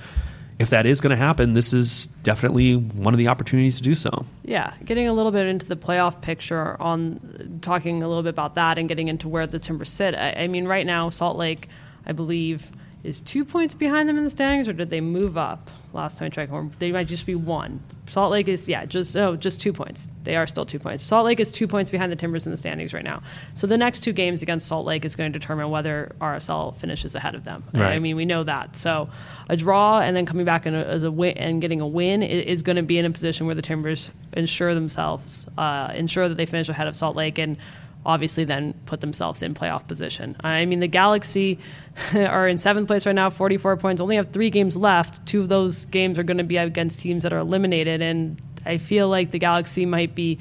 if 0.59 0.69
that 0.69 0.85
is 0.85 1.01
going 1.01 1.11
to 1.11 1.17
happen, 1.17 1.53
this 1.53 1.73
is 1.73 2.05
definitely 2.23 2.75
one 2.75 3.13
of 3.13 3.17
the 3.17 3.27
opportunities 3.27 3.77
to 3.77 3.83
do 3.83 3.95
so. 3.95 4.25
Yeah, 4.43 4.73
getting 4.83 5.07
a 5.07 5.13
little 5.13 5.31
bit 5.31 5.47
into 5.47 5.65
the 5.65 5.75
playoff 5.75 6.21
picture 6.21 6.79
on 6.81 7.59
talking 7.61 8.03
a 8.03 8.07
little 8.07 8.23
bit 8.23 8.29
about 8.29 8.55
that 8.55 8.77
and 8.77 8.87
getting 8.87 9.07
into 9.07 9.27
where 9.27 9.47
the 9.47 9.59
Timbers 9.59 9.89
sit. 9.89 10.13
I, 10.13 10.31
I 10.31 10.47
mean, 10.47 10.65
right 10.65 10.85
now, 10.85 11.09
Salt 11.09 11.37
Lake, 11.37 11.67
I 12.05 12.11
believe, 12.11 12.71
is 13.03 13.21
two 13.21 13.45
points 13.45 13.75
behind 13.75 14.07
them 14.07 14.17
in 14.17 14.23
the 14.23 14.29
standings, 14.29 14.67
or 14.67 14.73
did 14.73 14.89
they 14.89 15.01
move 15.01 15.37
up? 15.37 15.69
Last 15.95 16.17
time 16.17 16.27
I 16.27 16.29
checked. 16.29 16.79
They 16.79 16.91
might 16.91 17.07
just 17.07 17.25
be 17.25 17.35
one. 17.35 17.81
Salt 18.07 18.31
Lake 18.31 18.47
is 18.47 18.67
yeah, 18.69 18.85
just 18.85 19.15
oh, 19.17 19.35
just 19.35 19.61
two 19.61 19.73
points. 19.73 20.07
They 20.23 20.35
are 20.35 20.45
still 20.45 20.65
two 20.65 20.79
points. 20.79 21.03
Salt 21.03 21.25
Lake 21.25 21.39
is 21.39 21.51
two 21.51 21.67
points 21.67 21.89
behind 21.89 22.11
the 22.11 22.15
Timbers 22.15 22.45
in 22.45 22.51
the 22.51 22.57
standings 22.57 22.93
right 22.93 23.03
now. 23.03 23.23
So 23.53 23.67
the 23.67 23.77
next 23.77 24.01
two 24.01 24.13
games 24.13 24.41
against 24.41 24.67
Salt 24.67 24.85
Lake 24.85 25.05
is 25.05 25.15
going 25.15 25.31
to 25.31 25.39
determine 25.39 25.69
whether 25.69 26.15
RSL 26.21 26.75
finishes 26.77 27.15
ahead 27.15 27.35
of 27.35 27.43
them. 27.43 27.63
Right. 27.73 27.93
I 27.93 27.99
mean, 27.99 28.15
we 28.15 28.25
know 28.25 28.43
that. 28.43 28.75
So 28.75 29.09
a 29.49 29.57
draw 29.57 29.99
and 29.99 30.15
then 30.15 30.25
coming 30.25 30.45
back 30.45 30.65
a, 30.65 30.69
as 30.69 31.03
a 31.03 31.11
win 31.11 31.37
and 31.37 31.61
getting 31.61 31.81
a 31.81 31.87
win 31.87 32.21
is 32.21 32.61
going 32.61 32.75
to 32.75 32.83
be 32.83 32.97
in 32.97 33.05
a 33.05 33.11
position 33.11 33.45
where 33.45 33.55
the 33.55 33.61
Timbers 33.61 34.09
ensure 34.33 34.73
themselves, 34.73 35.47
uh, 35.57 35.91
ensure 35.95 36.29
that 36.29 36.35
they 36.35 36.45
finish 36.45 36.69
ahead 36.69 36.87
of 36.87 36.95
Salt 36.95 37.15
Lake 37.15 37.37
and 37.37 37.57
obviously 38.05 38.43
then 38.45 38.73
put 38.85 39.01
themselves 39.01 39.41
in 39.41 39.53
playoff 39.53 39.87
position. 39.87 40.35
I 40.41 40.65
mean, 40.65 40.79
the 40.79 40.87
Galaxy 40.87 41.59
are 42.13 42.47
in 42.47 42.57
seventh 42.57 42.87
place 42.87 43.05
right 43.05 43.15
now, 43.15 43.29
44 43.29 43.77
points, 43.77 44.01
only 44.01 44.17
have 44.17 44.31
three 44.31 44.49
games 44.49 44.77
left. 44.77 45.25
Two 45.25 45.41
of 45.41 45.49
those 45.49 45.85
games 45.85 46.19
are 46.19 46.23
going 46.23 46.37
to 46.37 46.43
be 46.43 46.57
against 46.57 46.99
teams 46.99 47.23
that 47.23 47.33
are 47.33 47.39
eliminated, 47.39 48.01
and 48.01 48.41
I 48.65 48.77
feel 48.77 49.09
like 49.09 49.31
the 49.31 49.39
Galaxy 49.39 49.85
might 49.85 50.15
be. 50.15 50.39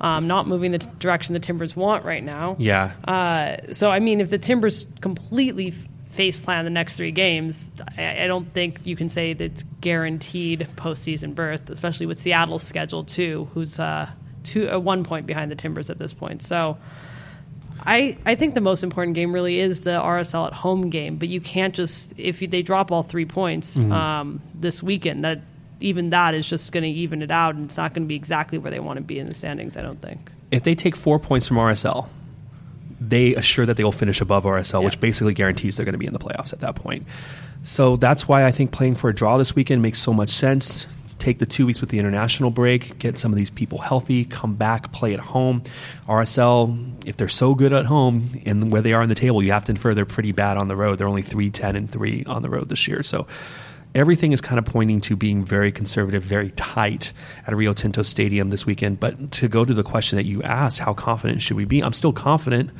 Um, 0.00 0.26
not 0.26 0.48
moving 0.48 0.72
the 0.72 0.78
direction 0.78 1.34
the 1.34 1.40
Timbers 1.40 1.76
want 1.76 2.04
right 2.04 2.22
now. 2.22 2.56
Yeah. 2.58 2.92
Uh, 3.06 3.72
so 3.72 3.90
I 3.90 4.00
mean, 4.00 4.20
if 4.20 4.28
the 4.28 4.38
Timbers 4.38 4.88
completely 5.00 5.72
face 6.14 6.38
plan 6.38 6.64
the 6.64 6.70
next 6.70 6.96
three 6.96 7.12
games, 7.12 7.70
I, 7.96 8.24
I 8.24 8.26
don't 8.26 8.52
think 8.52 8.80
you 8.84 8.96
can 8.96 9.08
say 9.08 9.32
that 9.34 9.44
it's 9.44 9.64
guaranteed 9.80 10.68
postseason 10.76 11.34
berth, 11.34 11.70
especially 11.70 12.06
with 12.06 12.18
Seattle's 12.18 12.64
schedule 12.64 13.04
too, 13.04 13.48
who's 13.54 13.78
uh, 13.78 14.10
two 14.44 14.70
uh, 14.70 14.78
one 14.78 15.02
point 15.04 15.26
behind 15.26 15.50
the 15.50 15.56
Timbers 15.56 15.90
at 15.90 15.98
this 15.98 16.12
point. 16.14 16.42
So. 16.42 16.78
I, 17.86 18.16
I 18.24 18.34
think 18.34 18.54
the 18.54 18.62
most 18.62 18.82
important 18.82 19.14
game 19.14 19.32
really 19.34 19.58
is 19.58 19.80
the 19.80 19.90
RSL 20.00 20.46
at 20.46 20.52
home 20.54 20.88
game, 20.88 21.16
but 21.16 21.28
you 21.28 21.40
can't 21.40 21.74
just 21.74 22.14
if 22.16 22.40
you, 22.40 22.48
they 22.48 22.62
drop 22.62 22.90
all 22.92 23.02
three 23.02 23.26
points 23.26 23.76
Mm-hmm. 23.76 23.92
um, 23.92 24.40
this 24.54 24.82
weekend. 24.82 25.24
That 25.24 25.40
even 25.80 26.10
that 26.10 26.34
is 26.34 26.48
just 26.48 26.72
going 26.72 26.84
to 26.84 26.88
even 26.88 27.20
it 27.20 27.30
out, 27.30 27.56
and 27.56 27.66
it's 27.66 27.76
not 27.76 27.92
going 27.92 28.04
to 28.04 28.08
be 28.08 28.14
exactly 28.14 28.56
where 28.58 28.70
they 28.70 28.78
want 28.80 28.98
to 28.98 29.02
be 29.02 29.18
in 29.18 29.26
the 29.26 29.34
standings. 29.34 29.76
I 29.76 29.82
don't 29.82 30.00
think. 30.00 30.30
if 30.50 30.62
they 30.62 30.74
take 30.74 30.96
four 30.96 31.18
points 31.18 31.46
from 31.48 31.58
RSL, 31.58 32.08
they 33.00 33.34
assure 33.34 33.66
that 33.66 33.76
they 33.76 33.84
will 33.84 33.92
finish 33.92 34.20
above 34.20 34.44
RSL, 34.44 34.80
Yeah. 34.80 34.84
which 34.86 35.00
basically 35.00 35.34
guarantees 35.34 35.76
they're 35.76 35.84
going 35.84 35.92
to 35.94 35.98
be 35.98 36.06
in 36.06 36.12
the 36.14 36.18
playoffs 36.20 36.52
at 36.54 36.60
that 36.60 36.76
point. 36.76 37.04
So 37.64 37.96
that's 37.96 38.26
why 38.26 38.46
I 38.46 38.52
think 38.52 38.70
playing 38.70 38.94
for 38.94 39.10
a 39.10 39.14
draw 39.14 39.36
this 39.36 39.54
weekend 39.54 39.82
makes 39.82 39.98
so 40.00 40.14
much 40.14 40.30
sense. 40.30 40.86
Take 41.18 41.38
the 41.38 41.46
two 41.46 41.66
weeks 41.66 41.80
with 41.80 41.90
the 41.90 41.98
international 41.98 42.50
break, 42.50 42.98
get 42.98 43.18
some 43.18 43.32
of 43.32 43.36
these 43.36 43.50
people 43.50 43.78
healthy, 43.78 44.24
come 44.24 44.54
back, 44.54 44.92
play 44.92 45.14
at 45.14 45.20
home. 45.20 45.62
RSL, 46.06 47.06
if 47.06 47.16
they're 47.16 47.28
so 47.28 47.54
good 47.54 47.72
at 47.72 47.86
home 47.86 48.30
and 48.44 48.70
where 48.70 48.82
they 48.82 48.92
are 48.92 49.02
in 49.02 49.08
the 49.08 49.14
table, 49.14 49.42
you 49.42 49.52
have 49.52 49.64
to 49.64 49.72
infer 49.72 49.94
they're 49.94 50.04
pretty 50.04 50.32
bad 50.32 50.56
on 50.56 50.68
the 50.68 50.76
road. 50.76 50.98
They're 50.98 51.08
only 51.08 51.22
3 51.22 51.50
10 51.50 51.76
and 51.76 51.90
3 51.90 52.24
on 52.26 52.42
the 52.42 52.50
road 52.50 52.68
this 52.68 52.86
year. 52.88 53.02
So 53.02 53.26
everything 53.94 54.32
is 54.32 54.40
kind 54.40 54.58
of 54.58 54.64
pointing 54.64 55.00
to 55.02 55.16
being 55.16 55.44
very 55.44 55.70
conservative, 55.70 56.22
very 56.22 56.50
tight 56.52 57.12
at 57.46 57.54
Rio 57.54 57.72
Tinto 57.72 58.02
Stadium 58.02 58.50
this 58.50 58.66
weekend. 58.66 59.00
But 59.00 59.30
to 59.32 59.48
go 59.48 59.64
to 59.64 59.72
the 59.72 59.84
question 59.84 60.16
that 60.16 60.26
you 60.26 60.42
asked, 60.42 60.78
how 60.80 60.94
confident 60.94 61.40
should 61.40 61.56
we 61.56 61.64
be? 61.64 61.80
I'm 61.80 61.92
still 61.92 62.12
confident. 62.12 62.70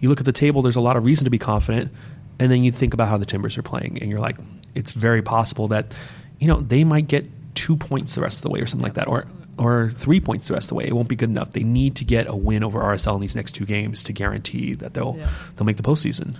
You 0.00 0.08
look 0.08 0.20
at 0.20 0.26
the 0.26 0.32
table, 0.32 0.62
there's 0.62 0.76
a 0.76 0.80
lot 0.80 0.96
of 0.96 1.04
reason 1.04 1.24
to 1.24 1.30
be 1.30 1.38
confident. 1.38 1.92
And 2.38 2.50
then 2.50 2.64
you 2.64 2.72
think 2.72 2.92
about 2.92 3.08
how 3.08 3.16
the 3.16 3.24
Timbers 3.24 3.56
are 3.56 3.62
playing, 3.62 3.98
and 4.02 4.10
you're 4.10 4.20
like, 4.20 4.36
it's 4.74 4.90
very 4.90 5.22
possible 5.22 5.68
that, 5.68 5.94
you 6.38 6.46
know, 6.46 6.60
they 6.60 6.84
might 6.84 7.08
get 7.08 7.24
two 7.56 7.76
points 7.76 8.14
the 8.14 8.20
rest 8.20 8.38
of 8.38 8.42
the 8.42 8.50
way 8.50 8.60
or 8.60 8.66
something 8.66 8.84
like 8.84 8.94
that, 8.94 9.08
or 9.08 9.26
or 9.58 9.90
three 9.90 10.20
points 10.20 10.46
the 10.48 10.54
rest 10.54 10.66
of 10.66 10.68
the 10.68 10.74
way. 10.76 10.84
It 10.86 10.92
won't 10.94 11.08
be 11.08 11.16
good 11.16 11.30
enough. 11.30 11.50
They 11.52 11.64
need 11.64 11.96
to 11.96 12.04
get 12.04 12.28
a 12.28 12.36
win 12.36 12.62
over 12.62 12.78
RSL 12.80 13.14
in 13.16 13.20
these 13.22 13.34
next 13.34 13.52
two 13.52 13.64
games 13.64 14.04
to 14.04 14.12
guarantee 14.12 14.74
that 14.74 14.94
they'll 14.94 15.16
Yeah. 15.18 15.28
they'll 15.56 15.66
make 15.66 15.78
the 15.78 15.82
postseason. 15.82 16.36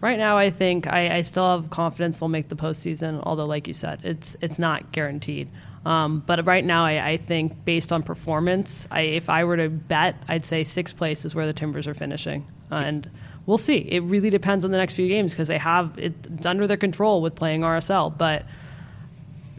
Right 0.00 0.18
now, 0.18 0.36
I 0.38 0.50
think 0.50 0.86
I, 0.86 1.16
I 1.16 1.20
still 1.22 1.60
have 1.60 1.70
confidence 1.70 2.18
they'll 2.18 2.28
make 2.28 2.48
the 2.48 2.56
postseason. 2.56 3.20
Although, 3.24 3.46
like 3.46 3.66
you 3.68 3.74
said, 3.74 4.00
it's 4.04 4.36
it's 4.40 4.58
not 4.58 4.92
guaranteed. 4.92 5.48
Um, 5.86 6.22
but 6.26 6.44
right 6.44 6.64
now, 6.64 6.84
I, 6.84 7.10
I 7.12 7.16
think 7.16 7.64
based 7.64 7.92
on 7.92 8.02
performance, 8.02 8.86
I, 8.90 9.02
if 9.02 9.30
I 9.30 9.44
were 9.44 9.56
to 9.56 9.68
bet, 9.70 10.16
I'd 10.28 10.44
say 10.44 10.64
sixth 10.64 10.96
place 10.96 11.24
is 11.24 11.34
where 11.34 11.46
the 11.46 11.52
Timbers 11.52 11.86
are 11.86 11.94
finishing, 11.94 12.46
and 12.70 13.08
we'll 13.46 13.56
see. 13.58 13.78
It 13.78 14.00
really 14.02 14.28
depends 14.30 14.64
on 14.64 14.70
the 14.72 14.76
next 14.76 14.94
few 14.94 15.08
games 15.08 15.32
because 15.32 15.48
they 15.48 15.58
have 15.58 15.96
it, 15.98 16.12
it's 16.34 16.44
under 16.46 16.66
their 16.66 16.76
control 16.76 17.22
with 17.22 17.34
playing 17.36 17.62
RSL. 17.62 18.16
But 18.18 18.44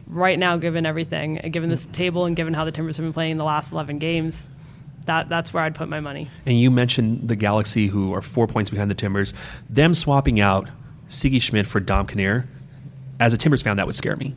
right 0.09 0.37
now, 0.37 0.57
given 0.57 0.85
everything, 0.85 1.35
given 1.51 1.69
this 1.69 1.85
table, 1.87 2.25
and 2.25 2.35
given 2.35 2.53
how 2.53 2.65
the 2.65 2.71
Timbers 2.71 2.97
have 2.97 3.05
been 3.05 3.13
playing 3.13 3.37
the 3.37 3.43
last 3.43 3.71
eleven 3.71 3.99
games, 3.99 4.49
that 5.05 5.29
that's 5.29 5.53
where 5.53 5.63
I'd 5.63 5.75
put 5.75 5.87
my 5.87 5.99
money. 5.99 6.27
And 6.45 6.59
you 6.59 6.71
mentioned 6.71 7.27
the 7.27 7.35
Galaxy, 7.35 7.87
who 7.87 8.13
are 8.13 8.21
four 8.21 8.47
points 8.47 8.69
behind 8.69 8.91
the 8.91 8.95
Timbers. 8.95 9.33
Them 9.69 9.93
swapping 9.93 10.39
out 10.39 10.69
Sigi 11.07 11.41
Schmid 11.41 11.67
for 11.67 11.79
Dom 11.79 12.07
Kinnear, 12.07 12.47
as 13.19 13.33
a 13.33 13.37
Timbers 13.37 13.61
fan, 13.61 13.77
that 13.77 13.85
would 13.85 13.95
scare 13.95 14.15
me. 14.15 14.35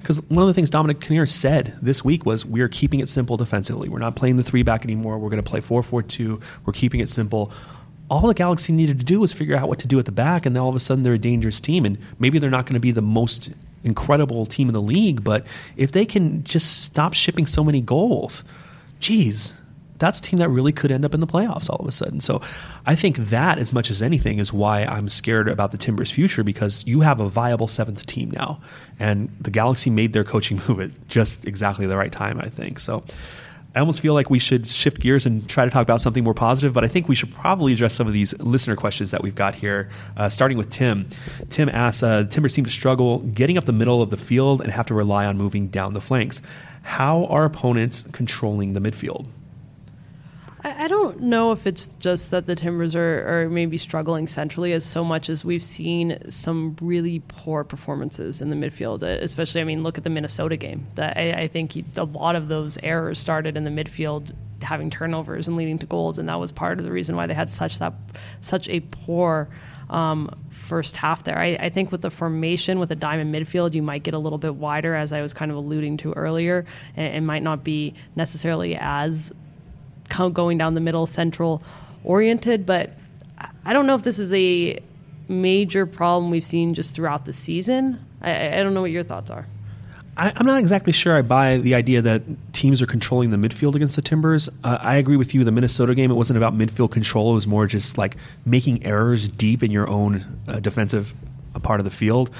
Because 0.00 0.22
one 0.28 0.42
of 0.42 0.46
the 0.46 0.54
things 0.54 0.70
Dominic 0.70 1.00
Kinnear 1.00 1.26
said 1.26 1.76
this 1.82 2.04
week 2.04 2.24
was, 2.24 2.46
we 2.46 2.60
are 2.60 2.68
keeping 2.68 3.00
it 3.00 3.08
simple 3.08 3.36
defensively. 3.36 3.88
We're 3.88 3.98
not 3.98 4.16
playing 4.16 4.36
the 4.36 4.42
three 4.42 4.62
back 4.62 4.84
anymore. 4.84 5.18
We're 5.18 5.30
going 5.30 5.42
to 5.42 5.48
play 5.48 5.60
4 5.60 5.82
4 5.82 6.02
2. 6.02 6.40
We're 6.64 6.72
keeping 6.72 7.00
it 7.00 7.08
simple. 7.08 7.52
All 8.08 8.26
the 8.26 8.34
Galaxy 8.34 8.72
needed 8.72 8.98
to 9.00 9.04
do 9.04 9.20
was 9.20 9.32
figure 9.32 9.56
out 9.56 9.68
what 9.68 9.78
to 9.80 9.86
do 9.86 9.98
at 9.98 10.06
the 10.06 10.12
back, 10.12 10.46
and 10.46 10.56
then 10.56 10.62
all 10.62 10.70
of 10.70 10.76
a 10.76 10.80
sudden 10.80 11.02
they're 11.02 11.14
a 11.14 11.18
dangerous 11.18 11.60
team. 11.60 11.84
And 11.84 11.98
maybe 12.18 12.38
they're 12.38 12.48
not 12.48 12.64
going 12.64 12.74
to 12.74 12.80
be 12.80 12.90
the 12.90 13.02
most 13.02 13.50
incredible 13.84 14.46
team 14.46 14.68
in 14.68 14.74
the 14.74 14.82
league, 14.82 15.24
but 15.24 15.46
if 15.76 15.92
they 15.92 16.04
can 16.06 16.44
just 16.44 16.82
stop 16.82 17.14
shipping 17.14 17.46
so 17.46 17.62
many 17.64 17.80
goals, 17.80 18.44
geez, 19.00 19.58
that's 19.98 20.18
a 20.18 20.22
team 20.22 20.38
that 20.38 20.48
really 20.48 20.72
could 20.72 20.92
end 20.92 21.04
up 21.04 21.14
in 21.14 21.20
the 21.20 21.26
playoffs 21.26 21.68
all 21.68 21.78
of 21.78 21.86
a 21.86 21.92
sudden. 21.92 22.20
So 22.20 22.40
I 22.86 22.94
think 22.94 23.16
that, 23.16 23.58
as 23.58 23.72
much 23.72 23.90
as 23.90 24.02
anything, 24.02 24.38
is 24.38 24.52
why 24.52 24.84
I'm 24.84 25.08
scared 25.08 25.48
about 25.48 25.72
the 25.72 25.78
Timbers' 25.78 26.10
future 26.10 26.44
because 26.44 26.86
you 26.86 27.00
have 27.00 27.20
a 27.20 27.28
viable 27.28 27.66
seventh 27.66 28.06
team 28.06 28.30
now. 28.30 28.60
And 28.98 29.28
the 29.40 29.50
Galaxy 29.50 29.90
made 29.90 30.12
their 30.12 30.24
coaching 30.24 30.60
move 30.68 30.80
at 30.80 31.08
just 31.08 31.46
exactly 31.46 31.86
the 31.86 31.96
right 31.96 32.12
time, 32.12 32.40
I 32.40 32.48
think. 32.48 32.78
So 32.78 33.04
I 33.74 33.80
almost 33.80 34.00
feel 34.00 34.14
like 34.14 34.30
we 34.30 34.38
should 34.38 34.66
shift 34.66 34.98
gears 34.98 35.26
and 35.26 35.46
try 35.48 35.64
to 35.64 35.70
talk 35.70 35.82
about 35.82 36.00
something 36.00 36.24
more 36.24 36.34
positive, 36.34 36.72
but 36.72 36.84
I 36.84 36.88
think 36.88 37.06
we 37.06 37.14
should 37.14 37.30
probably 37.32 37.74
address 37.74 37.94
some 37.94 38.06
of 38.06 38.12
these 38.12 38.36
listener 38.40 38.76
questions 38.76 39.10
that 39.10 39.22
we've 39.22 39.34
got 39.34 39.54
here, 39.54 39.90
uh, 40.16 40.28
starting 40.28 40.56
with 40.56 40.70
Tim. 40.70 41.08
Tim 41.50 41.68
asks 41.68 42.02
uh, 42.02 42.24
Timbers 42.24 42.54
seem 42.54 42.64
to 42.64 42.70
struggle 42.70 43.18
getting 43.18 43.58
up 43.58 43.66
the 43.66 43.72
middle 43.72 44.00
of 44.00 44.10
the 44.10 44.16
field 44.16 44.62
and 44.62 44.72
have 44.72 44.86
to 44.86 44.94
rely 44.94 45.26
on 45.26 45.36
moving 45.36 45.68
down 45.68 45.92
the 45.92 46.00
flanks. 46.00 46.40
How 46.82 47.26
are 47.26 47.44
opponents 47.44 48.04
controlling 48.12 48.72
the 48.72 48.80
midfield? 48.80 49.28
I, 50.64 50.84
I 50.84 50.88
don't 50.88 51.20
know 51.22 51.52
if 51.52 51.66
it's 51.66 51.86
just 52.00 52.30
that 52.30 52.46
the 52.46 52.54
Timbers 52.54 52.96
are, 52.96 53.44
are 53.44 53.48
maybe 53.48 53.78
struggling 53.78 54.26
centrally 54.26 54.72
as 54.72 54.84
so 54.84 55.04
much 55.04 55.28
as 55.28 55.44
we've 55.44 55.62
seen 55.62 56.18
some 56.30 56.76
really 56.80 57.22
poor 57.28 57.64
performances 57.64 58.40
in 58.40 58.50
the 58.50 58.56
midfield. 58.56 59.02
uh, 59.02 59.22
Especially, 59.22 59.60
I 59.60 59.64
mean, 59.64 59.82
look 59.82 59.98
at 59.98 60.04
the 60.04 60.10
Minnesota 60.10 60.56
game. 60.56 60.86
That 60.96 61.16
I, 61.16 61.32
I 61.42 61.48
think 61.48 61.76
a 61.96 62.04
lot 62.04 62.36
of 62.36 62.48
those 62.48 62.78
errors 62.82 63.18
started 63.18 63.56
in 63.56 63.64
the 63.64 63.70
midfield, 63.70 64.32
having 64.62 64.90
turnovers 64.90 65.46
and 65.46 65.56
leading 65.56 65.78
to 65.78 65.86
goals, 65.86 66.18
and 66.18 66.28
that 66.28 66.40
was 66.40 66.50
part 66.50 66.78
of 66.78 66.84
the 66.84 66.92
reason 66.92 67.14
why 67.14 67.26
they 67.26 67.34
had 67.34 67.50
such 67.50 67.78
that 67.78 67.94
such 68.40 68.68
a 68.68 68.80
poor. 68.80 69.48
Um, 69.90 70.30
first 70.50 70.96
half 70.96 71.24
there. 71.24 71.38
I, 71.38 71.56
I 71.58 71.68
think 71.70 71.90
with 71.90 72.02
the 72.02 72.10
formation 72.10 72.78
with 72.78 72.90
a 72.90 72.94
diamond 72.94 73.34
midfield, 73.34 73.72
you 73.72 73.82
might 73.82 74.02
get 74.02 74.12
a 74.12 74.18
little 74.18 74.36
bit 74.36 74.54
wider, 74.54 74.94
as 74.94 75.14
I 75.14 75.22
was 75.22 75.32
kind 75.32 75.50
of 75.50 75.56
alluding 75.56 75.96
to 75.98 76.12
earlier, 76.12 76.66
and 76.94 77.16
it 77.16 77.22
might 77.22 77.42
not 77.42 77.64
be 77.64 77.94
necessarily 78.14 78.76
as 78.76 79.32
going 80.08 80.58
down 80.58 80.74
the 80.74 80.80
middle, 80.80 81.06
central 81.06 81.62
oriented. 82.04 82.66
But 82.66 82.92
I- 83.64 83.72
don't 83.72 83.86
know 83.86 83.94
if 83.94 84.02
this 84.02 84.18
is 84.18 84.32
a 84.32 84.80
major 85.28 85.86
problem 85.86 86.30
we've 86.30 86.44
seen 86.44 86.74
just 86.74 86.94
throughout 86.94 87.24
the 87.24 87.32
season. 87.32 88.04
I- 88.20 88.58
I, 88.58 88.62
don't 88.62 88.74
know 88.74 88.80
what 88.80 88.90
your 88.90 89.04
thoughts 89.04 89.30
are. 89.30 89.46
I, 90.16 90.32
I'm 90.34 90.46
not 90.46 90.58
exactly 90.58 90.92
sure 90.92 91.16
I 91.16 91.22
buy 91.22 91.58
the 91.58 91.74
idea 91.74 92.02
that 92.02 92.22
teams 92.52 92.82
are 92.82 92.86
controlling 92.86 93.30
the 93.30 93.36
midfield 93.36 93.76
against 93.76 93.94
the 93.94 94.02
Timbers. 94.02 94.48
Uh, 94.64 94.78
I 94.80 94.96
agree 94.96 95.16
with 95.16 95.32
you. 95.34 95.44
The 95.44 95.52
Minnesota 95.52 95.94
game, 95.94 96.10
it 96.10 96.14
wasn't 96.14 96.38
about 96.38 96.54
midfield 96.54 96.90
control. 96.90 97.30
It 97.30 97.34
was 97.34 97.46
more 97.46 97.66
just 97.66 97.96
like 97.96 98.16
making 98.44 98.84
errors 98.84 99.28
deep 99.28 99.62
in 99.62 99.70
your 99.70 99.88
own 99.88 100.24
uh, 100.48 100.58
defensive 100.58 101.14
uh, 101.54 101.60
part 101.60 101.78
of 101.78 101.84
the 101.84 101.90
field. 101.90 102.30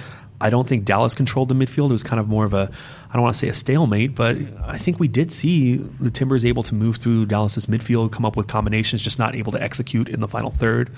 I 0.40 0.50
don't 0.50 0.68
think 0.68 0.84
Dallas 0.84 1.14
controlled 1.14 1.48
the 1.48 1.54
midfield. 1.54 1.90
It 1.90 1.92
was 1.92 2.02
kind 2.02 2.20
of 2.20 2.28
more 2.28 2.44
of 2.44 2.54
a, 2.54 2.70
I 3.10 3.12
don't 3.14 3.22
want 3.22 3.34
to 3.34 3.38
say 3.38 3.48
a 3.48 3.54
stalemate, 3.54 4.14
but 4.14 4.36
I 4.62 4.78
think 4.78 5.00
we 5.00 5.08
did 5.08 5.32
see 5.32 5.76
the 5.76 6.10
Timbers 6.10 6.44
able 6.44 6.62
to 6.64 6.74
move 6.74 6.96
through 6.96 7.26
Dallas's 7.26 7.66
midfield, 7.66 8.12
come 8.12 8.24
up 8.24 8.36
with 8.36 8.46
combinations, 8.46 9.02
just 9.02 9.18
not 9.18 9.34
able 9.34 9.52
to 9.52 9.62
execute 9.62 10.08
in 10.08 10.20
the 10.20 10.28
final 10.28 10.50
third 10.50 10.90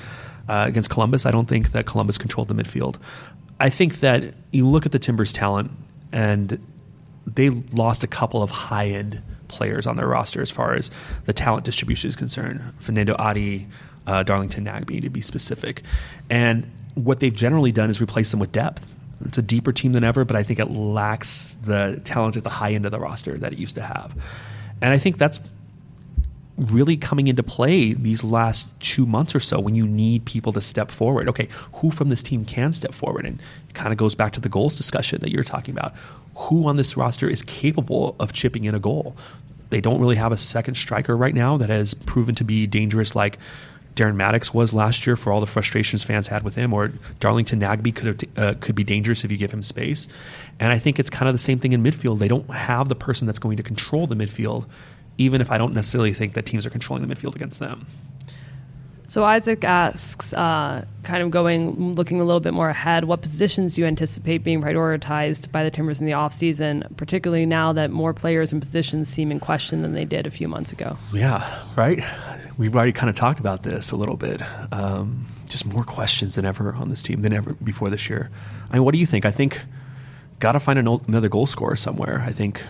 uh, 0.48 0.64
against 0.66 0.90
Columbus. 0.90 1.24
I 1.24 1.30
don't 1.30 1.48
think 1.48 1.72
that 1.72 1.86
Columbus 1.86 2.18
controlled 2.18 2.48
the 2.48 2.54
midfield. 2.54 2.96
I 3.58 3.70
think 3.70 4.00
that 4.00 4.34
you 4.50 4.66
look 4.66 4.84
at 4.86 4.92
the 4.92 4.98
Timbers' 4.98 5.32
talent, 5.32 5.70
and 6.12 6.58
they 7.26 7.50
lost 7.50 8.04
a 8.04 8.06
couple 8.06 8.42
of 8.42 8.50
high 8.50 8.88
end 8.88 9.22
players 9.48 9.86
on 9.86 9.96
their 9.96 10.06
roster 10.06 10.40
as 10.40 10.50
far 10.50 10.74
as 10.74 10.90
the 11.24 11.32
talent 11.32 11.64
distribution 11.64 12.08
is 12.08 12.16
concerned. 12.16 12.60
Fanendo 12.80 13.18
Adi, 13.18 13.66
uh, 14.06 14.22
Darlington 14.22 14.64
Nagbe, 14.64 15.00
to 15.00 15.10
be 15.10 15.20
specific. 15.20 15.82
And 16.28 16.70
what 16.94 17.20
they've 17.20 17.34
generally 17.34 17.72
done 17.72 17.90
is 17.90 18.00
replace 18.00 18.30
them 18.30 18.40
with 18.40 18.52
depth. 18.52 18.86
It's 19.24 19.38
a 19.38 19.42
deeper 19.42 19.72
team 19.72 19.92
than 19.92 20.04
ever, 20.04 20.24
but 20.24 20.36
I 20.36 20.42
think 20.42 20.58
it 20.58 20.70
lacks 20.70 21.56
the 21.62 22.00
talent 22.04 22.36
at 22.36 22.44
the 22.44 22.50
high 22.50 22.72
end 22.72 22.86
of 22.86 22.92
the 22.92 22.98
roster 22.98 23.36
that 23.38 23.52
it 23.52 23.58
used 23.58 23.74
to 23.74 23.82
have. 23.82 24.14
And 24.80 24.94
I 24.94 24.98
think 24.98 25.18
that's 25.18 25.40
really 26.56 26.96
coming 26.96 27.26
into 27.26 27.42
play 27.42 27.94
these 27.94 28.22
last 28.22 28.68
two 28.80 29.06
months 29.06 29.34
or 29.34 29.40
so 29.40 29.58
when 29.58 29.74
you 29.74 29.86
need 29.86 30.24
people 30.26 30.52
to 30.52 30.60
step 30.60 30.90
forward. 30.90 31.28
Okay, 31.28 31.48
who 31.74 31.90
from 31.90 32.08
this 32.08 32.22
team 32.22 32.44
can 32.44 32.72
step 32.72 32.92
forward? 32.92 33.24
And 33.24 33.40
it 33.68 33.74
kind 33.74 33.92
of 33.92 33.98
goes 33.98 34.14
back 34.14 34.32
to 34.34 34.40
the 34.40 34.48
goals 34.48 34.76
discussion 34.76 35.20
that 35.20 35.30
you're 35.30 35.44
talking 35.44 35.74
about. 35.76 35.94
Who 36.34 36.68
on 36.68 36.76
this 36.76 36.96
roster 36.96 37.28
is 37.28 37.42
capable 37.42 38.14
of 38.20 38.32
chipping 38.32 38.64
in 38.64 38.74
a 38.74 38.78
goal? 38.78 39.16
They 39.70 39.80
don't 39.80 40.00
really 40.00 40.16
have 40.16 40.32
a 40.32 40.36
second 40.36 40.76
striker 40.76 41.16
right 41.16 41.34
now 41.34 41.56
that 41.56 41.70
has 41.70 41.94
proven 41.94 42.34
to 42.36 42.44
be 42.44 42.66
dangerous 42.66 43.14
like 43.14 43.38
Darren 44.00 44.16
Mattocks 44.16 44.54
was 44.54 44.72
last 44.72 45.06
year 45.06 45.14
for 45.14 45.30
all 45.30 45.40
the 45.40 45.46
frustrations 45.46 46.02
fans 46.02 46.26
had 46.26 46.42
with 46.42 46.54
him, 46.54 46.72
or 46.72 46.90
Darlington 47.18 47.60
Nagbe 47.60 47.94
could 47.94 48.06
have, 48.06 48.38
uh, 48.38 48.54
could 48.58 48.74
be 48.74 48.82
dangerous 48.82 49.24
if 49.24 49.30
you 49.30 49.36
give 49.36 49.52
him 49.52 49.62
space. 49.62 50.08
And 50.58 50.72
I 50.72 50.78
think 50.78 50.98
it's 50.98 51.10
kind 51.10 51.28
of 51.28 51.34
the 51.34 51.38
same 51.38 51.58
thing 51.58 51.72
in 51.72 51.82
midfield. 51.82 52.18
They 52.18 52.28
don't 52.28 52.48
have 52.50 52.88
the 52.88 52.94
person 52.94 53.26
that's 53.26 53.38
going 53.38 53.58
to 53.58 53.62
control 53.62 54.06
the 54.06 54.14
midfield, 54.14 54.66
even 55.18 55.42
if 55.42 55.50
I 55.50 55.58
don't 55.58 55.74
necessarily 55.74 56.14
think 56.14 56.32
that 56.32 56.46
teams 56.46 56.64
are 56.64 56.70
controlling 56.70 57.06
the 57.06 57.14
midfield 57.14 57.36
against 57.36 57.58
them. 57.60 57.86
So 59.06 59.24
Isaac 59.24 59.64
asks, 59.64 60.32
uh, 60.32 60.86
kind 61.02 61.22
of 61.22 61.30
going, 61.30 61.94
looking 61.94 62.20
a 62.20 62.24
little 62.24 62.40
bit 62.40 62.54
more 62.54 62.70
ahead, 62.70 63.04
what 63.04 63.20
positions 63.20 63.74
do 63.74 63.82
you 63.82 63.86
anticipate 63.86 64.44
being 64.44 64.62
prioritized 64.62 65.52
by 65.52 65.62
the 65.62 65.70
Timbers 65.70 66.00
in 66.00 66.06
the 66.06 66.12
offseason, 66.12 66.96
particularly 66.96 67.44
now 67.44 67.72
that 67.74 67.90
more 67.90 68.14
players 68.14 68.50
and 68.50 68.62
positions 68.62 69.08
seem 69.08 69.30
in 69.30 69.40
question 69.40 69.82
than 69.82 69.92
they 69.92 70.04
did 70.06 70.26
a 70.26 70.30
few 70.30 70.48
months 70.48 70.72
ago? 70.72 70.96
Yeah, 71.12 71.44
right. 71.76 71.98
We've 72.60 72.76
already 72.76 72.92
kind 72.92 73.08
of 73.08 73.16
talked 73.16 73.40
about 73.40 73.62
this 73.62 73.90
a 73.90 73.96
little 73.96 74.18
bit. 74.18 74.42
Um, 74.70 75.24
just 75.46 75.64
more 75.64 75.82
questions 75.82 76.34
than 76.34 76.44
ever 76.44 76.74
on 76.74 76.90
this 76.90 77.00
team 77.00 77.22
than 77.22 77.32
ever 77.32 77.54
before 77.54 77.88
this 77.88 78.10
year. 78.10 78.30
I 78.68 78.74
mean, 78.74 78.84
what 78.84 78.92
do 78.92 78.98
you 78.98 79.06
think? 79.06 79.24
I 79.24 79.30
think 79.30 79.62
got 80.40 80.52
to 80.52 80.60
find 80.60 80.78
an, 80.78 80.86
another 81.08 81.30
goal 81.30 81.46
scorer 81.46 81.74
somewhere. 81.74 82.20
I 82.20 82.32
think 82.32 82.62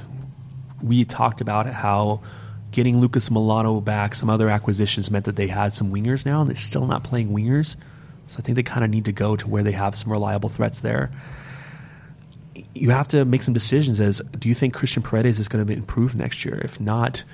we 0.81 1.05
talked 1.05 1.41
about 1.41 1.67
how 1.67 2.23
getting 2.71 3.01
Lucas 3.01 3.31
Melano 3.31 3.85
back, 3.85 4.15
some 4.15 4.31
other 4.31 4.49
acquisitions 4.49 5.11
meant 5.11 5.25
that 5.25 5.35
they 5.35 5.49
had 5.49 5.73
some 5.73 5.91
wingers 5.91 6.25
now, 6.25 6.41
and 6.41 6.49
they're 6.49 6.57
still 6.57 6.87
not 6.87 7.03
playing 7.03 7.31
wingers. 7.31 7.75
So 8.29 8.37
I 8.39 8.43
think 8.43 8.55
they 8.55 8.63
kind 8.63 8.85
of 8.85 8.91
need 8.91 9.07
to 9.07 9.13
go 9.13 9.35
to 9.35 9.49
where 9.49 9.65
they 9.65 9.73
have 9.73 9.97
some 9.97 10.13
reliable 10.13 10.51
threats 10.51 10.79
there. 10.79 11.11
You 12.77 12.91
have 12.91 13.09
to 13.09 13.25
make 13.25 13.43
some 13.43 13.55
decisions 13.55 14.01
as 14.01 14.21
do 14.39 14.49
you 14.49 14.55
think 14.55 14.73
Cristhian 14.73 15.03
Paredes 15.03 15.41
is 15.41 15.49
going 15.49 15.67
to 15.67 15.73
improve 15.73 16.15
next 16.15 16.45
year? 16.45 16.61
If 16.63 16.81
not, 16.81 17.25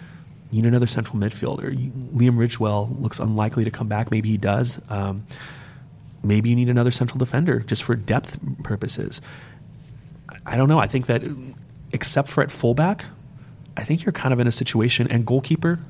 you 0.50 0.62
need 0.62 0.68
another 0.68 0.87
central 0.87 1.18
midfielder. 1.18 1.74
Liam 2.12 2.37
Ridgewell 2.37 3.00
looks 3.00 3.18
unlikely 3.18 3.64
to 3.64 3.70
come 3.70 3.88
back. 3.88 4.11
Maybe 4.11 4.30
he 4.30 4.37
does. 4.37 4.80
Um, 4.88 5.26
maybe 6.22 6.50
you 6.50 6.56
need 6.56 6.68
another 6.68 6.90
central 6.90 7.18
defender 7.18 7.61
just 7.61 7.82
for 7.82 7.94
depth 7.94 8.38
purposes. 8.62 9.20
I 10.44 10.56
don't 10.56 10.68
know. 10.68 10.78
I 10.78 10.87
think 10.87 11.06
that 11.06 11.22
except 11.92 12.28
for 12.28 12.42
at 12.42 12.50
fullback, 12.50 13.04
I 13.76 13.82
think 13.82 14.04
you're 14.04 14.12
kind 14.12 14.32
of 14.32 14.40
in 14.40 14.46
a 14.46 14.52
situation, 14.52 15.06
and 15.11 15.26
goalkeeper, 15.26 15.80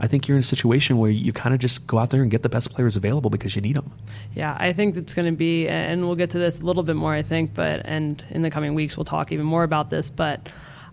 I 0.00 0.06
think 0.06 0.26
you're 0.26 0.36
in 0.36 0.40
a 0.40 0.44
situation 0.44 0.98
where 0.98 1.10
you 1.10 1.32
kind 1.32 1.54
of 1.54 1.60
just 1.60 1.86
go 1.86 1.98
out 1.98 2.10
there 2.10 2.22
and 2.22 2.30
get 2.30 2.42
the 2.42 2.48
best 2.48 2.72
players 2.72 2.96
available 2.96 3.30
because 3.30 3.54
you 3.54 3.62
need 3.62 3.76
them. 3.76 3.92
Yeah, 4.34 4.56
I 4.58 4.72
think 4.72 4.96
it's 4.96 5.14
going 5.14 5.26
to 5.26 5.36
be, 5.36 5.68
and 5.68 6.06
we'll 6.06 6.16
get 6.16 6.30
to 6.30 6.38
this 6.38 6.60
a 6.60 6.64
little 6.64 6.82
bit 6.82 6.96
more, 6.96 7.12
I 7.12 7.22
think, 7.22 7.54
but 7.54 7.82
and 7.84 8.22
in 8.30 8.42
the 8.42 8.50
coming 8.50 8.74
weeks 8.74 8.96
we'll 8.96 9.04
talk 9.04 9.30
even 9.32 9.46
more 9.46 9.62
about 9.62 9.90
this, 9.90 10.10
but. 10.10 10.48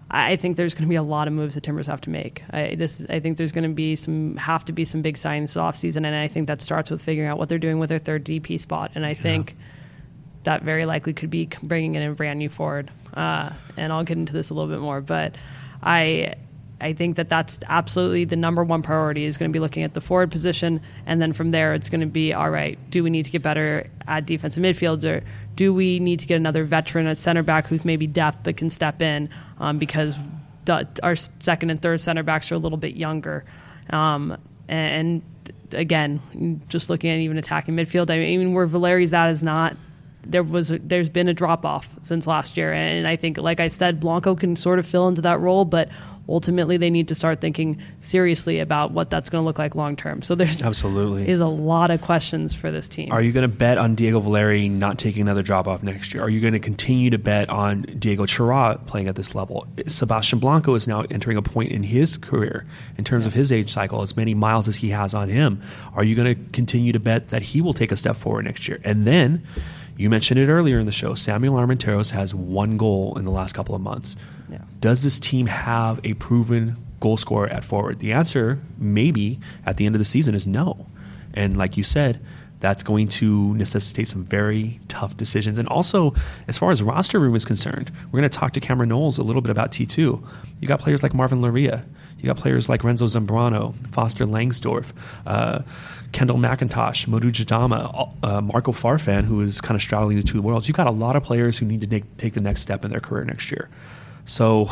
I 0.10 0.38
think 0.38 0.56
there's 0.56 0.74
going 0.74 0.84
to 0.84 0.89
be 0.89 0.96
a 0.96 1.04
lot 1.04 1.28
of 1.28 1.34
moves 1.34 1.56
that 1.56 1.62
Timbers 1.62 1.88
have 1.88 2.00
to 2.02 2.10
make. 2.10 2.41
I, 2.52 2.76
this, 2.76 3.06
I 3.10 3.20
think 3.20 3.38
there's 3.38 3.52
going 3.52 3.70
to 3.70 3.76
be 3.76 3.96
some, 3.98 4.38
have 4.38 4.63
to 4.65 4.72
be 4.72 4.86
some 4.86 5.02
big 5.02 5.15
signings 5.15 5.60
off 5.60 5.76
season, 5.76 6.06
and 6.06 6.15
I 6.15 6.28
think 6.28 6.48
that 6.48 6.62
starts 6.62 6.89
with 6.89 7.02
figuring 7.02 7.30
out 7.30 7.38
what 7.38 7.50
they're 7.50 7.58
doing 7.58 7.78
with 7.80 7.89
their 7.89 8.00
third 8.00 8.24
DP 8.24 8.60
spot. 8.60 8.91
And 8.96 9.06
I 9.06 9.10
yeah. 9.10 9.15
think 9.15 9.56
that 10.43 10.63
very 10.63 10.86
likely 10.86 11.13
could 11.13 11.30
be 11.30 11.50
bringing 11.62 11.96
in 11.96 12.04
a 12.04 12.13
brand 12.13 12.39
new 12.39 12.48
forward. 12.48 12.89
Uh, 13.13 13.50
and 13.76 13.91
I'll 13.91 14.06
get 14.06 14.17
into 14.17 14.32
this 14.32 14.50
a 14.50 14.54
little 14.54 14.70
bit 14.70 14.80
more, 14.80 15.02
but 15.02 15.36
I 15.84 16.36
I 16.80 16.93
think 16.93 17.15
that 17.15 17.28
that's 17.28 17.60
absolutely 17.67 18.26
the 18.26 18.36
number 18.36 18.63
one 18.63 18.84
priority 18.84 19.26
is 19.26 19.38
going 19.38 19.50
to 19.50 19.54
be 19.54 19.60
looking 19.60 19.84
at 19.84 19.93
the 19.93 20.02
forward 20.02 20.32
position, 20.32 20.82
and 21.06 21.22
then 21.22 21.34
from 21.34 21.52
there 21.52 21.74
it's 21.74 21.89
going 21.89 22.02
to 22.02 22.08
be 22.08 22.34
all 22.34 22.50
right. 22.50 22.78
Do 22.89 23.04
we 23.04 23.10
need 23.10 23.26
to 23.26 23.32
get 23.32 23.41
better 23.41 23.89
at 24.08 24.26
defensive 24.26 24.63
midfield, 24.63 25.04
or 25.04 25.24
do 25.58 25.74
we 25.74 26.00
need 26.00 26.22
to 26.22 26.26
get 26.26 26.36
another 26.36 26.63
veteran 26.63 27.08
at 27.08 27.17
center 27.17 27.43
back 27.43 27.67
who's 27.67 27.84
maybe 27.84 28.08
depth 28.08 28.38
but 28.43 28.56
can 28.56 28.70
step 28.70 29.02
in 29.02 29.30
um, 29.60 29.78
because 29.78 30.17
the, 30.63 30.88
our 31.04 31.15
second 31.15 31.72
and 31.72 31.82
third 31.82 32.00
center 32.00 32.24
backs 32.24 32.52
are 32.52 32.56
a 32.56 32.60
little 32.60 32.78
bit 32.78 32.96
younger, 32.96 33.43
um, 33.89 34.38
and, 34.70 35.22
again, 35.72 36.62
just 36.67 36.89
looking 36.89 37.10
at 37.10 37.20
even 37.20 37.38
attacking 37.38 37.74
midfield. 37.74 38.10
I 38.10 38.20
mean, 38.20 38.54
where 38.54 38.67
Valeri's 38.67 39.13
at 39.13 39.30
is 39.30 39.41
not 39.41 39.76
there 40.30 40.44
was 40.44 40.72
a, 40.72 40.80
there's 40.80 41.10
been 41.10 41.28
a 41.28 41.34
drop 41.34 41.66
off 41.66 41.90
since 42.02 42.28
last 42.28 42.58
year, 42.58 42.74
and 42.74 43.08
I 43.08 43.16
think, 43.16 43.38
like 43.38 43.60
I 43.60 43.70
said, 43.70 44.00
Blanco 44.00 44.36
can 44.36 44.56
sort 44.56 44.80
of 44.80 44.86
fill 44.86 45.08
into 45.08 45.22
that 45.22 45.40
role, 45.40 45.66
but 45.66 45.90
ultimately 46.30 46.78
they 46.78 46.90
need 46.90 47.08
to 47.08 47.16
start 47.16 47.40
thinking 47.42 47.82
seriously 48.00 48.60
about 48.60 48.92
what 48.92 49.10
that's 49.10 49.30
going 49.30 49.42
to 49.42 49.46
look 49.46 49.58
like 49.58 49.76
long 49.76 49.96
term. 49.96 50.22
So 50.22 50.36
there's 50.36 50.62
absolutely 50.62 51.28
is 51.28 51.40
a 51.40 51.48
lot 51.48 51.92
of 51.92 52.02
questions 52.02 52.54
for 52.54 52.72
this 52.72 52.88
team. 52.88 53.12
Are 53.12 53.22
you 53.22 53.32
going 53.32 53.50
to 53.50 53.56
bet 53.56 53.78
on 53.78 53.96
Diego 53.96 54.20
Valeri 54.20 54.70
not 54.70 54.98
taking 54.98 55.22
another 55.22 55.42
drop 55.42 55.68
off 55.68 55.84
next 55.84 56.13
year? 56.13 56.24
Are 56.24 56.30
you 56.30 56.42
going 56.42 56.54
to 56.54 56.60
continue 56.60 57.10
to 57.10 57.18
bet 57.18 57.50
on 57.50 57.84
Diego 57.84 58.26
Chara 58.26 58.80
playing 58.86 59.08
at 59.08 59.16
this 59.16 59.36
level? 59.36 59.68
Sebastian 59.88 60.40
Blanco 60.40 60.76
is 60.76 60.88
now 60.88 61.06
entering 61.10 61.38
a 61.38 61.42
point 61.42 61.72
in 61.72 61.84
his 61.84 62.18
career 62.18 62.66
in 62.98 63.04
terms 63.04 63.24
yeah. 63.24 63.30
of 63.30 63.34
his 63.34 63.52
age 63.52 63.72
cycle, 63.72 64.02
as 64.02 64.16
many 64.18 64.34
miles 64.34 64.68
as 64.68 64.76
he 64.78 64.90
has 64.90 65.13
on 65.13 65.30
him. 65.30 65.62
Are 65.94 66.04
you 66.04 66.16
going 66.16 66.36
to 66.36 66.52
continue 66.52 66.92
to 66.92 67.00
bet 67.00 67.30
that 67.30 67.42
he 67.42 67.62
will 67.62 67.74
take 67.74 67.92
a 67.92 67.98
step 67.98 68.18
forward 68.18 68.46
next 68.46 68.68
year? 68.68 68.80
And 68.84 69.06
then 69.06 69.44
you 69.98 70.10
mentioned 70.10 70.40
it 70.40 70.48
earlier 70.48 70.80
in 70.80 70.86
the 70.86 70.92
show. 70.92 71.16
Samuel 71.16 71.56
Armenteros 71.56 72.12
has 72.12 72.34
one 72.34 72.78
goal 72.78 73.18
in 73.18 73.26
the 73.26 73.32
last 73.32 73.54
couple 73.54 73.76
of 73.76 73.82
months. 73.82 74.16
Yeah. 74.50 74.60
Does 74.80 75.04
this 75.04 75.20
team 75.20 75.48
have 75.48 76.00
a 76.04 76.14
proven 76.16 76.78
goal 77.00 77.18
scorer 77.18 77.48
at 77.48 77.64
forward? 77.64 78.00
The 78.00 78.14
answer, 78.14 78.60
maybe 78.78 79.40
at 79.66 79.78
the 79.78 79.86
end 79.86 79.96
of 79.96 80.00
the 80.00 80.06
season, 80.06 80.36
is 80.36 80.46
no. 80.46 80.88
And 81.34 81.58
like 81.58 81.78
you 81.78 81.84
said, 81.84 82.22
that's 82.60 82.84
going 82.84 83.08
to 83.08 83.54
necessitate 83.56 84.08
some 84.08 84.24
very 84.24 84.80
tough 84.88 85.16
decisions. 85.16 85.60
And 85.60 85.68
also, 85.68 86.16
as 86.48 86.58
far 86.58 86.72
as 86.72 86.82
roster 86.82 87.20
room 87.20 87.36
is 87.36 87.46
concerned, 87.46 87.92
we're 88.06 88.20
going 88.20 88.30
to 88.30 88.38
talk 88.38 88.54
to 88.54 88.60
Cameron 88.60 88.90
Knowles 88.90 89.18
a 89.18 89.24
little 89.24 89.42
bit 89.42 89.52
about 89.52 89.72
T2. 89.72 90.24
You 90.60 90.68
got 90.68 90.80
players 90.80 91.04
like 91.04 91.14
Marvin 91.14 91.42
Loria. 91.42 91.86
You 92.20 92.26
got 92.26 92.38
players 92.38 92.68
like 92.68 92.84
Renzo 92.84 93.06
Zambrano, 93.06 93.76
Foster 93.92 94.26
Langsdorf. 94.26 94.92
Uh, 95.28 95.60
Kendall 96.12 96.38
McIntosh, 96.38 97.08
Modou 97.08 97.32
Jadama, 97.32 98.12
uh, 98.24 98.41
Marco 98.41 98.72
Farfan, 98.72 99.24
who 99.24 99.41
is 99.41 99.62
kind 99.62 99.76
of 99.76 99.82
straddling 99.82 100.17
the 100.17 100.24
two 100.24 100.41
worlds. 100.41 100.67
You've 100.67 100.78
got 100.78 100.88
a 100.88 100.91
lot 100.91 101.15
of 101.15 101.24
players 101.24 101.58
who 101.58 101.65
need 101.65 101.82
to 101.82 101.88
take, 101.88 102.17
take 102.17 102.34
the 102.34 102.41
next 102.41 102.62
step 102.62 102.86
in 102.86 102.91
their 102.91 103.00
career 103.00 103.26
next 103.26 103.52
year. 103.52 103.70
So, 104.26 104.70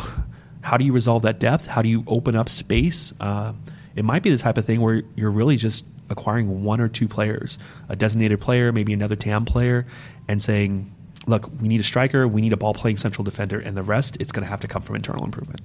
how 0.62 0.76
do 0.76 0.84
you 0.84 0.92
resolve 0.92 1.22
that 1.22 1.38
depth? 1.38 1.66
How 1.66 1.82
do 1.82 1.88
you 1.88 2.04
open 2.06 2.34
up 2.34 2.48
space? 2.48 3.12
Uh, 3.20 3.52
it 3.94 4.04
might 4.04 4.22
be 4.22 4.30
the 4.30 4.38
type 4.38 4.58
of 4.58 4.64
thing 4.64 4.80
where 4.80 5.02
you're 5.14 5.30
really 5.30 5.56
just 5.56 5.86
acquiring 6.10 6.64
one 6.64 6.80
or 6.80 6.88
two 6.88 7.08
players, 7.08 7.58
a 7.88 7.96
designated 7.96 8.40
player, 8.40 8.72
maybe 8.72 8.92
another 8.92 9.16
TAM 9.16 9.44
player, 9.44 9.86
and 10.28 10.42
saying, 10.42 10.92
look, 11.26 11.50
we 11.60 11.68
need 11.68 11.80
a 11.80 11.84
striker, 11.84 12.26
we 12.26 12.40
need 12.40 12.52
a 12.52 12.56
ball 12.56 12.74
playing 12.74 12.96
central 12.96 13.24
defender, 13.24 13.58
and 13.58 13.76
the 13.76 13.82
rest, 13.82 14.16
it's 14.20 14.32
going 14.32 14.44
to 14.44 14.50
have 14.50 14.60
to 14.60 14.68
come 14.68 14.82
from 14.82 14.96
internal 14.96 15.24
improvement. 15.24 15.60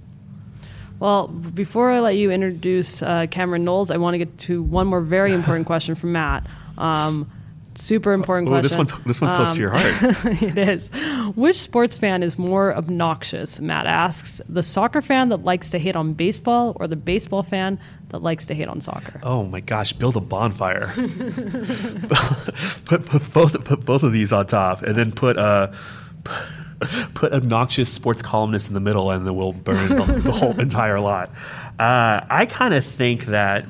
Well, 1.01 1.29
before 1.29 1.89
I 1.89 1.99
let 1.99 2.15
you 2.15 2.29
introduce 2.29 3.01
uh, 3.01 3.25
Cameron 3.31 3.65
Knowles, 3.65 3.89
I 3.89 3.97
want 3.97 4.13
to 4.13 4.19
get 4.19 4.37
to 4.41 4.61
one 4.61 4.85
more 4.85 5.01
very 5.01 5.33
important 5.39 5.65
question 5.65 5.95
from 5.95 6.11
Matt. 6.11 6.45
Um, 6.77 7.29
super 7.73 8.13
important 8.13 8.49
Ooh, 8.49 8.51
question. 8.51 8.63
This 8.63 8.77
one's 8.77 9.03
this 9.05 9.19
one's 9.19 9.31
um, 9.31 9.37
close 9.37 9.55
to 9.55 9.59
your 9.59 9.71
heart. 9.71 10.03
Um, 10.03 10.31
it 10.47 10.57
is. 10.59 10.91
Which 11.35 11.59
sports 11.59 11.97
fan 11.97 12.21
is 12.21 12.37
more 12.37 12.75
obnoxious? 12.75 13.59
Matt 13.59 13.87
asks. 13.87 14.41
The 14.47 14.61
soccer 14.61 15.01
fan 15.01 15.29
that 15.29 15.43
likes 15.43 15.71
to 15.71 15.79
hate 15.79 15.95
on 15.95 16.13
baseball, 16.13 16.77
or 16.79 16.87
the 16.87 16.95
baseball 16.95 17.41
fan 17.41 17.79
that 18.09 18.21
likes 18.21 18.45
to 18.45 18.53
hate 18.53 18.67
on 18.67 18.79
soccer? 18.79 19.19
Oh 19.23 19.43
my 19.43 19.59
gosh! 19.59 19.93
Build 19.93 20.15
a 20.17 20.21
bonfire. 20.21 20.93
put, 22.85 23.07
put 23.07 23.33
both 23.33 23.65
put 23.65 23.83
both 23.87 24.03
of 24.03 24.13
these 24.13 24.31
on 24.31 24.45
top, 24.45 24.83
and 24.83 24.95
then 24.95 25.11
put. 25.11 25.39
Uh, 25.39 25.71
put 27.13 27.33
obnoxious 27.33 27.91
sports 27.91 28.21
columnists 28.21 28.69
in 28.69 28.73
the 28.73 28.79
middle, 28.79 29.11
and 29.11 29.25
then 29.25 29.35
we'll 29.35 29.53
burn 29.53 29.89
the, 29.89 30.05
the 30.23 30.31
whole 30.31 30.59
entire 30.59 30.99
lot. 30.99 31.29
Uh, 31.79 32.21
I 32.29 32.45
kind 32.47 32.73
of 32.73 32.85
think 32.85 33.25
that 33.25 33.65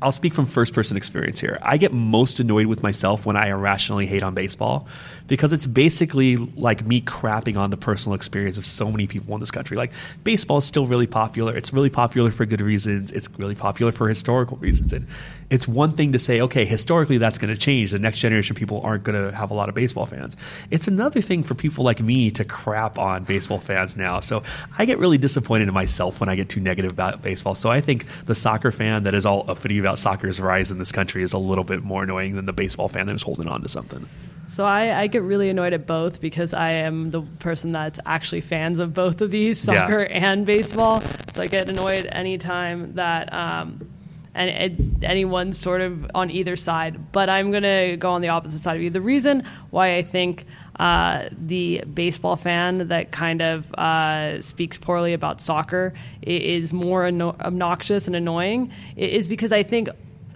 I'll 0.00 0.12
speak 0.12 0.34
from 0.34 0.46
first 0.46 0.74
person 0.74 0.96
experience 0.96 1.40
here. 1.40 1.58
I 1.60 1.76
get 1.76 1.92
most 1.92 2.38
annoyed 2.40 2.66
with 2.66 2.82
myself 2.82 3.26
when 3.26 3.36
I 3.36 3.48
irrationally 3.48 4.06
hate 4.06 4.22
on 4.22 4.34
baseball 4.34 4.86
because 5.28 5.52
it's 5.52 5.66
basically 5.66 6.36
like 6.36 6.84
me 6.84 7.00
crapping 7.00 7.56
on 7.56 7.70
the 7.70 7.76
personal 7.76 8.16
experience 8.16 8.58
of 8.58 8.66
so 8.66 8.90
many 8.90 9.06
people 9.06 9.34
in 9.34 9.40
this 9.40 9.50
country. 9.50 9.76
Like 9.76 9.92
baseball 10.24 10.58
is 10.58 10.64
still 10.64 10.86
really 10.86 11.06
popular. 11.06 11.56
It's 11.56 11.72
really 11.72 11.90
popular 11.90 12.30
for 12.30 12.46
good 12.46 12.60
reasons. 12.60 13.12
It's 13.12 13.28
really 13.38 13.54
popular 13.54 13.92
for 13.92 14.08
historical 14.08 14.56
reasons. 14.56 14.92
And 14.92 15.06
it's 15.50 15.68
one 15.68 15.92
thing 15.92 16.12
to 16.12 16.18
say, 16.18 16.40
okay, 16.40 16.64
historically 16.64 17.18
that's 17.18 17.38
going 17.38 17.54
to 17.54 17.60
change. 17.60 17.90
The 17.92 17.98
next 17.98 18.18
generation 18.18 18.54
of 18.54 18.58
people 18.58 18.80
aren't 18.82 19.04
going 19.04 19.22
to 19.22 19.34
have 19.34 19.50
a 19.50 19.54
lot 19.54 19.68
of 19.68 19.74
baseball 19.74 20.06
fans. 20.06 20.36
It's 20.70 20.88
another 20.88 21.20
thing 21.20 21.42
for 21.42 21.54
people 21.54 21.84
like 21.84 22.00
me 22.00 22.30
to 22.32 22.44
crap 22.44 22.98
on 22.98 23.24
baseball 23.24 23.58
fans 23.58 23.96
now. 23.96 24.20
So 24.20 24.42
I 24.78 24.86
get 24.86 24.98
really 24.98 25.18
disappointed 25.18 25.68
in 25.68 25.74
myself 25.74 26.20
when 26.20 26.28
I 26.28 26.36
get 26.36 26.48
too 26.48 26.60
negative 26.60 26.90
about 26.90 27.22
baseball. 27.22 27.54
So 27.54 27.70
I 27.70 27.82
think 27.82 28.06
the 28.24 28.34
soccer 28.34 28.72
fan 28.72 29.04
that 29.04 29.14
is 29.14 29.26
all 29.26 29.44
uppity 29.48 29.78
about 29.78 29.98
soccer's 29.98 30.40
rise 30.40 30.70
in 30.70 30.78
this 30.78 30.92
country 30.92 31.22
is 31.22 31.34
a 31.34 31.38
little 31.38 31.64
bit 31.64 31.82
more 31.82 32.02
annoying 32.02 32.34
than 32.36 32.46
the 32.46 32.52
baseball 32.54 32.88
fan 32.88 33.06
that 33.06 33.14
is 33.14 33.22
holding 33.22 33.48
on 33.48 33.62
to 33.62 33.68
something. 33.68 34.08
So 34.48 34.64
I, 34.64 35.02
I, 35.02 35.06
get 35.08 35.22
really 35.22 35.50
annoyed 35.50 35.74
at 35.74 35.86
both 35.86 36.20
because 36.20 36.54
I 36.54 36.70
am 36.70 37.10
the 37.10 37.20
person 37.20 37.70
that's 37.72 38.00
actually 38.06 38.40
fans 38.40 38.78
of 38.78 38.94
both 38.94 39.20
of 39.20 39.30
these, 39.30 39.58
soccer 39.60 40.00
yeah. 40.00 40.30
and 40.30 40.46
baseball. 40.46 41.02
So 41.32 41.42
I 41.42 41.48
get 41.48 41.68
annoyed 41.68 42.06
anytime 42.06 42.94
that 42.94 43.30
um, 43.32 43.86
and 44.34 44.50
it, 44.50 45.04
anyone's 45.04 45.58
sort 45.58 45.80
of 45.80 46.10
on 46.14 46.30
either 46.30 46.56
side. 46.56 47.12
But 47.12 47.28
I'm 47.28 47.50
going 47.50 47.64
to 47.64 47.96
go 47.98 48.10
on 48.10 48.20
the 48.20 48.28
opposite 48.28 48.60
side 48.60 48.76
of 48.76 48.82
you. 48.82 48.88
The 48.90 49.00
reason 49.00 49.44
why 49.70 49.96
I 49.96 50.02
think 50.02 50.46
uh, 50.78 51.28
the 51.32 51.82
baseball 51.92 52.36
fan 52.36 52.88
that 52.88 53.10
kind 53.10 53.42
of 53.42 53.72
uh, 53.74 54.40
speaks 54.40 54.78
poorly 54.78 55.12
about 55.12 55.40
soccer 55.40 55.92
is 56.22 56.72
more 56.72 57.06
anno- 57.06 57.36
obnoxious 57.40 58.06
and 58.06 58.14
annoying 58.14 58.72
is 58.96 59.26
because 59.26 59.50
I 59.50 59.64
think 59.64 59.88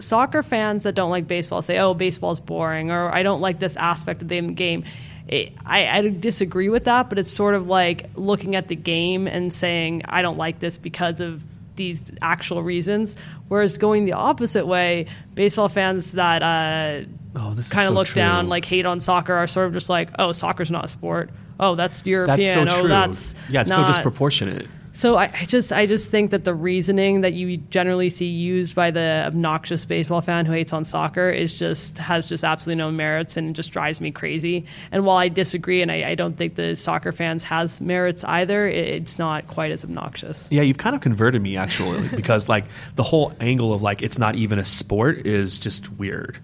soccer 0.03 0.43
fans 0.43 0.85
that 0.85 0.95
don't 0.95 1.11
like 1.11 1.27
baseball 1.27 1.63
say, 1.63 1.79
"Oh, 1.79 1.95
baseball's 1.95 2.41
boring," 2.41 2.91
or 2.91 3.13
"I 3.13 3.23
don't 3.23 3.41
like 3.41 3.59
this 3.59 3.77
aspect 3.77 4.23
of 4.23 4.29
the 4.29 4.41
game." 4.41 4.85
It, 5.29 5.53
I, 5.65 5.87
I, 5.87 6.09
disagree 6.09 6.69
with 6.69 6.85
that, 6.85 7.09
but 7.09 7.19
it's 7.19 7.31
sort 7.31 7.55
of 7.55 7.69
like 7.69 8.11
looking 8.17 8.57
at 8.57 8.69
the 8.69 8.77
game 8.77 9.27
and 9.27 9.53
saying, 9.53 10.03
"I 10.09 10.23
don't 10.23 10.37
like 10.37 10.59
this 10.59 10.79
because 10.79 11.21
of 11.21 11.43
these 11.77 12.03
actual 12.21 12.63
reasons." 12.63 13.17
Whereas 13.49 13.79
going 13.79 14.05
the 14.05 14.15
opposite 14.15 14.67
way, 14.67 15.07
baseball 15.35 15.69
fans 15.69 16.13
that 16.13 16.43
uh, 16.43 17.07
oh, 17.37 17.41
kind 17.41 17.57
of 17.57 17.69
so 17.69 17.93
look 17.93 18.09
true. 18.09 18.17
down, 18.17 18.49
like 18.49 18.65
hate 18.65 18.87
on 18.87 19.01
soccer, 19.01 19.35
are 19.35 19.47
sort 19.47 19.67
of 19.67 19.73
just 19.73 19.89
like, 19.89 20.11
"Oh, 20.19 20.33
soccer's 20.33 20.71
not 20.71 20.85
a 20.85 20.89
sport." 20.89 21.31
Oh, 21.61 21.77
that's 21.77 22.05
European. 22.05 22.39
That's 22.39 22.53
so 22.73 22.79
oh, 22.79 22.81
true. 22.81 22.89
that's 22.89 23.35
yeah, 23.49 23.61
it's 23.61 23.71
not. 23.71 23.87
so 23.87 23.87
disproportionate 23.87 24.67
So 24.95 25.17
I, 25.17 25.33
I, 25.33 25.45
just 25.47 25.73
I 25.73 25.87
just 25.87 26.09
think 26.09 26.31
that 26.31 26.45
the 26.45 26.55
reasoning 26.55 27.23
that 27.23 27.33
you 27.33 27.57
generally 27.57 28.11
see 28.11 28.27
used 28.27 28.75
by 28.75 28.91
the 28.91 29.25
obnoxious 29.27 29.85
baseball 29.85 30.21
fan 30.21 30.45
who 30.45 30.53
hates 30.53 30.73
on 30.73 30.85
soccer 30.85 31.31
is 31.31 31.53
just 31.53 31.97
has 31.99 32.27
just 32.27 32.45
absolutely 32.45 32.79
no 32.79 32.91
merits 32.91 33.37
and 33.37 33.57
just 33.57 33.71
drives 33.71 34.01
me 34.01 34.11
crazy. 34.11 34.67
And 34.91 35.07
while 35.07 35.17
I 35.17 35.29
disagree 35.29 35.81
and 35.81 35.91
I, 35.91 36.11
I 36.11 36.15
don't 36.15 36.37
think 36.37 36.57
the 36.57 36.77
soccer 36.77 37.13
fans 37.13 37.43
has 37.45 37.81
merits 37.81 38.23
either, 38.25 38.69
it, 38.69 38.89
it's 38.89 39.19
not 39.19 39.49
quite 39.49 39.73
as 39.73 39.83
obnoxious. 39.83 40.47
Yeah, 40.51 40.63
you've 40.63 40.79
kind 40.79 40.95
of 40.95 41.01
converted 41.01 41.41
me 41.41 41.57
actually 41.57 42.07
because 42.15 42.49
like 42.49 42.67
the 42.97 43.03
whole 43.03 43.33
angle 43.41 43.73
of 43.73 43.83
like 43.83 44.03
it's 44.03 44.19
not 44.19 44.37
even 44.37 44.59
a 44.59 44.65
sport 44.65 45.27
is 45.27 45.59
just 45.59 45.91
weird. 45.93 46.39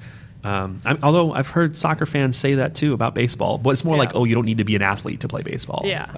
Um, 0.44 0.80
although 1.02 1.32
I've 1.32 1.48
heard 1.48 1.76
soccer 1.76 2.06
fans 2.06 2.36
say 2.36 2.54
that 2.54 2.74
too 2.74 2.94
about 2.94 3.14
baseball, 3.14 3.58
but 3.58 3.70
it's 3.70 3.84
more 3.84 3.96
yeah. 3.96 4.00
like, 4.00 4.14
oh, 4.14 4.24
you 4.24 4.34
don't 4.34 4.44
need 4.44 4.58
to 4.58 4.64
be 4.64 4.76
an 4.76 4.82
athlete 4.82 5.20
to 5.20 5.28
play 5.28 5.42
baseball. 5.42 5.82
Yeah, 5.84 6.14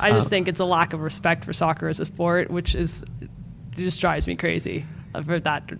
I 0.00 0.10
just 0.10 0.26
um, 0.26 0.30
think 0.30 0.48
it's 0.48 0.60
a 0.60 0.64
lack 0.64 0.94
of 0.94 1.00
respect 1.00 1.44
for 1.44 1.52
soccer 1.52 1.88
as 1.88 2.00
a 2.00 2.06
sport, 2.06 2.50
which 2.50 2.74
is 2.74 3.04
just 3.76 4.00
drives 4.00 4.26
me 4.26 4.36
crazy 4.36 4.86
for 5.24 5.38
that 5.40 5.70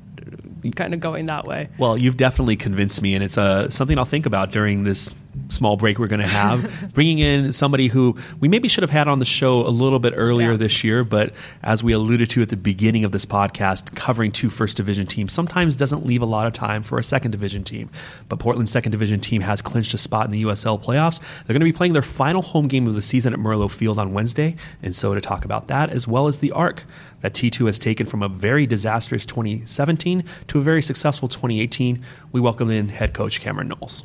kind 0.77 0.95
of 0.95 1.01
going 1.01 1.27
that 1.27 1.47
way. 1.47 1.69
Well, 1.79 1.97
you've 1.97 2.17
definitely 2.17 2.57
convinced 2.57 3.01
me, 3.01 3.15
and 3.15 3.25
it's 3.25 3.39
uh, 3.39 3.71
something 3.71 3.99
I'll 3.99 4.05
think 4.05 4.27
about 4.27 4.51
during 4.51 4.85
this 4.85 5.13
small 5.49 5.77
break 5.77 5.99
we're 5.99 6.07
going 6.07 6.21
to 6.21 6.27
have. 6.27 6.91
Bringing 6.95 7.19
in 7.19 7.53
somebody 7.53 7.89
who 7.89 8.17
we 8.41 8.49
maybe 8.49 8.69
should 8.69 8.83
have 8.83 8.91
had 8.91 9.09
on 9.09 9.19
the 9.19 9.25
show 9.25 9.67
a 9.67 9.71
little 9.71 9.99
bit 9.99 10.13
earlier 10.17 10.53
yeah. 10.53 10.57
this 10.57 10.85
year, 10.85 11.05
but 11.05 11.33
as 11.63 11.83
we 11.83 11.93
alluded 11.93 12.31
to 12.31 12.43
at 12.43 12.49
the 12.49 12.57
beginning 12.57 13.05
of 13.05 13.13
this 13.13 13.25
podcast, 13.25 13.95
covering 13.95 14.33
two 14.33 14.51
first 14.51 14.77
division 14.77 15.07
teams 15.07 15.33
sometimes 15.33 15.77
doesn't 15.77 16.05
leave 16.05 16.23
a 16.23 16.27
lot 16.27 16.47
of 16.47 16.53
time 16.53 16.83
for 16.83 16.99
a 16.99 17.03
second 17.03 17.31
division 17.31 17.65
team. 17.65 17.91
But 18.29 18.39
Portland's 18.39 18.71
second 18.71 18.93
division 18.93 19.21
team 19.21 19.43
has 19.43 19.63
clinched 19.63 19.95
a 19.95 19.99
spot 19.99 20.27
in 20.27 20.31
the 20.31 20.43
USL 20.45 20.83
playoffs. 20.83 21.21
They're 21.21 21.55
going 21.55 21.61
to 21.61 21.65
be 21.65 21.73
playing 21.73 21.93
their 21.93 22.03
final 22.03 22.43
home 22.43 22.69
game 22.69 22.87
of 22.87 22.95
the 22.95 23.03
season 23.03 23.33
at 23.33 23.39
Merlo 23.39 23.71
Field 23.71 23.99
on 23.99 24.13
Wednesday. 24.13 24.57
And 24.83 24.95
so 24.95 25.15
to 25.15 25.21
talk 25.21 25.45
about 25.45 25.69
that, 25.69 25.91
as 25.91 26.07
well 26.07 26.27
as 26.27 26.41
the 26.41 26.53
arc 26.53 26.85
that 27.21 27.33
T2 27.33 27.67
has 27.67 27.79
taken 27.79 28.07
from 28.07 28.23
a 28.23 28.29
very 28.29 28.67
disastrous 28.67 29.27
2017 29.27 30.25
to 30.49 30.59
a 30.59 30.63
very 30.63 30.83
successful 30.83 31.29
2018, 31.29 32.03
we 32.33 32.41
welcome 32.41 32.71
in 32.71 32.89
head 32.89 33.13
coach 33.13 33.41
Cameron 33.41 33.69
Knowles. 33.69 34.05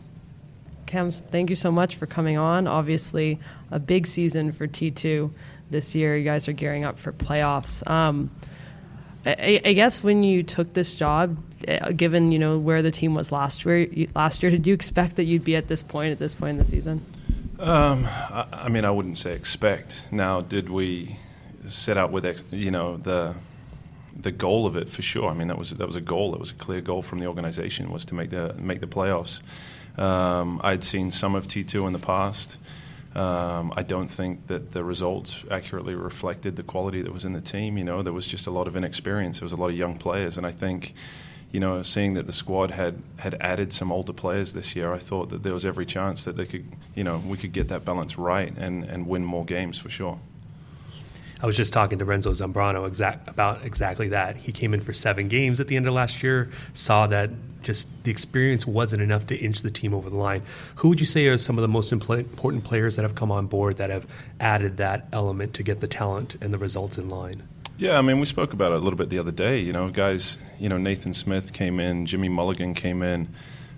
Cams, 0.93 1.21
thank 1.21 1.49
you 1.49 1.55
so 1.55 1.71
much 1.71 1.95
for 1.95 2.05
coming 2.05 2.37
on. 2.37 2.67
Obviously, 2.67 3.39
a 3.71 3.79
big 3.79 4.05
season 4.05 4.51
for 4.51 4.67
T2 4.67 5.31
this 5.71 5.95
year. 5.95 6.15
You 6.15 6.23
guys 6.23 6.47
are 6.47 6.53
gearing 6.53 6.83
up 6.83 6.99
for 6.99 7.11
playoffs. 7.11 7.89
Um, 7.89 8.29
I, 9.25 9.59
I, 9.65 9.73
guess 9.73 10.03
when 10.03 10.23
you 10.23 10.43
took 10.43 10.73
this 10.73 10.93
job, 10.93 11.35
uh, 11.67 11.93
given 11.93 12.31
you 12.31 12.37
know 12.37 12.59
where 12.59 12.83
the 12.83 12.91
team 12.91 13.15
was 13.15 13.31
last 13.31 13.65
year, 13.65 13.87
last 14.13 14.43
year, 14.43 14.51
did 14.51 14.67
you 14.67 14.75
expect 14.75 15.15
that 15.15 15.23
you'd 15.23 15.43
be 15.43 15.55
at 15.55 15.67
this 15.67 15.81
point 15.81 16.11
at 16.11 16.19
this 16.19 16.35
point 16.35 16.51
in 16.51 16.57
the 16.59 16.65
season? 16.65 17.03
Um, 17.57 18.05
I, 18.05 18.45
I, 18.51 18.69
mean, 18.69 18.85
I 18.85 18.91
wouldn't 18.91 19.17
say 19.17 19.33
expect. 19.33 20.09
Now, 20.11 20.41
did 20.41 20.69
we 20.69 21.17
set 21.65 21.97
out 21.97 22.11
with 22.11 22.43
you 22.53 22.69
know 22.69 22.97
the 22.97 23.33
the 24.15 24.31
goal 24.31 24.67
of 24.67 24.75
it 24.75 24.91
for 24.91 25.01
sure? 25.01 25.27
I 25.27 25.33
mean, 25.33 25.47
that 25.47 25.57
was 25.57 25.71
that 25.71 25.87
was 25.87 25.95
a 25.95 26.01
goal. 26.01 26.33
That 26.33 26.39
was 26.39 26.51
a 26.51 26.55
clear 26.55 26.81
goal 26.81 27.01
from 27.01 27.19
the 27.19 27.25
organization 27.25 27.91
was 27.91 28.05
to 28.05 28.13
make 28.13 28.29
the 28.29 28.53
make 28.59 28.79
the 28.79 28.85
playoffs. 28.85 29.41
Um, 29.97 30.59
I'd 30.63 30.83
seen 30.83 31.11
some 31.11 31.35
of 31.35 31.47
T2 31.47 31.87
in 31.87 31.93
the 31.93 31.99
past. 31.99 32.57
Um, 33.15 33.71
I 33.75 33.83
don't 33.83 34.07
think 34.07 34.47
that 34.47 34.71
the 34.71 34.83
results 34.83 35.43
accurately 35.51 35.93
reflected 35.93 36.55
the 36.55 36.63
quality 36.63 37.01
that 37.03 37.13
was 37.13 37.25
in 37.25 37.33
the 37.33 37.41
team. 37.41 37.77
You 37.77 37.83
know, 37.83 38.01
there 38.01 38.13
was 38.13 38.25
just 38.25 38.47
a 38.47 38.51
lot 38.51 38.67
of 38.67 38.75
inexperience. 38.75 39.39
There 39.39 39.45
was 39.45 39.53
a 39.53 39.57
lot 39.57 39.69
of 39.69 39.75
young 39.75 39.99
players, 39.99 40.37
and 40.37 40.47
I 40.47 40.51
think, 40.51 40.95
you 41.51 41.59
know, 41.59 41.83
seeing 41.83 42.15
that 42.15 42.25
the 42.25 42.33
squad 42.33 42.71
had 42.71 43.03
had 43.19 43.35
added 43.39 43.71
some 43.71 43.91
older 43.91 44.13
players 44.13 44.53
this 44.53 44.75
year, 44.75 44.91
I 44.91 44.97
thought 44.97 45.29
that 45.29 45.43
there 45.43 45.53
was 45.53 45.63
every 45.63 45.85
chance 45.85 46.23
that 46.23 46.37
they 46.37 46.47
could, 46.47 46.65
you 46.95 47.03
know, 47.03 47.17
we 47.27 47.37
could 47.37 47.51
get 47.51 47.67
that 47.67 47.85
balance 47.85 48.17
right 48.17 48.51
and 48.57 48.83
and 48.85 49.07
win 49.07 49.23
more 49.23 49.45
games 49.45 49.77
for 49.77 49.89
sure. 49.89 50.19
I 51.43 51.45
was 51.45 51.57
just 51.57 51.73
talking 51.73 51.99
to 51.99 52.05
Renzo 52.05 52.31
Zambrano 52.31 52.87
exact, 52.87 53.27
about 53.27 53.65
exactly 53.65 54.07
that. 54.09 54.37
He 54.37 54.53
came 54.53 54.73
in 54.73 54.79
for 54.79 54.93
seven 54.93 55.27
games 55.27 55.59
at 55.59 55.67
the 55.67 55.75
end 55.75 55.85
of 55.85 55.93
last 55.93 56.23
year, 56.23 56.49
saw 56.71 57.05
that 57.07 57.31
just 57.63 57.87
the 58.03 58.11
experience 58.11 58.67
wasn't 58.67 59.01
enough 59.01 59.27
to 59.27 59.35
inch 59.35 59.61
the 59.61 59.71
team 59.71 59.93
over 59.93 60.09
the 60.09 60.15
line. 60.15 60.43
Who 60.75 60.89
would 60.89 60.99
you 60.99 61.05
say 61.05 61.27
are 61.27 61.37
some 61.37 61.57
of 61.57 61.61
the 61.61 61.67
most 61.67 61.91
important 61.91 62.63
players 62.63 62.95
that 62.95 63.03
have 63.03 63.15
come 63.15 63.31
on 63.31 63.47
board 63.47 63.77
that 63.77 63.89
have 63.89 64.05
added 64.39 64.77
that 64.77 65.07
element 65.11 65.53
to 65.55 65.63
get 65.63 65.79
the 65.79 65.87
talent 65.87 66.35
and 66.41 66.53
the 66.53 66.57
results 66.57 66.97
in 66.97 67.09
line? 67.09 67.43
Yeah, 67.77 67.97
I 67.97 68.01
mean, 68.01 68.19
we 68.19 68.25
spoke 68.27 68.53
about 68.53 68.71
it 68.71 68.75
a 68.75 68.79
little 68.79 68.97
bit 68.97 69.09
the 69.09 69.19
other 69.19 69.31
day. 69.31 69.59
You 69.59 69.73
know, 69.73 69.89
guys, 69.89 70.37
you 70.59 70.69
know, 70.69 70.77
Nathan 70.77 71.13
Smith 71.13 71.53
came 71.53 71.79
in, 71.79 72.05
Jimmy 72.05 72.29
Mulligan 72.29 72.75
came 72.75 73.01
in. 73.01 73.29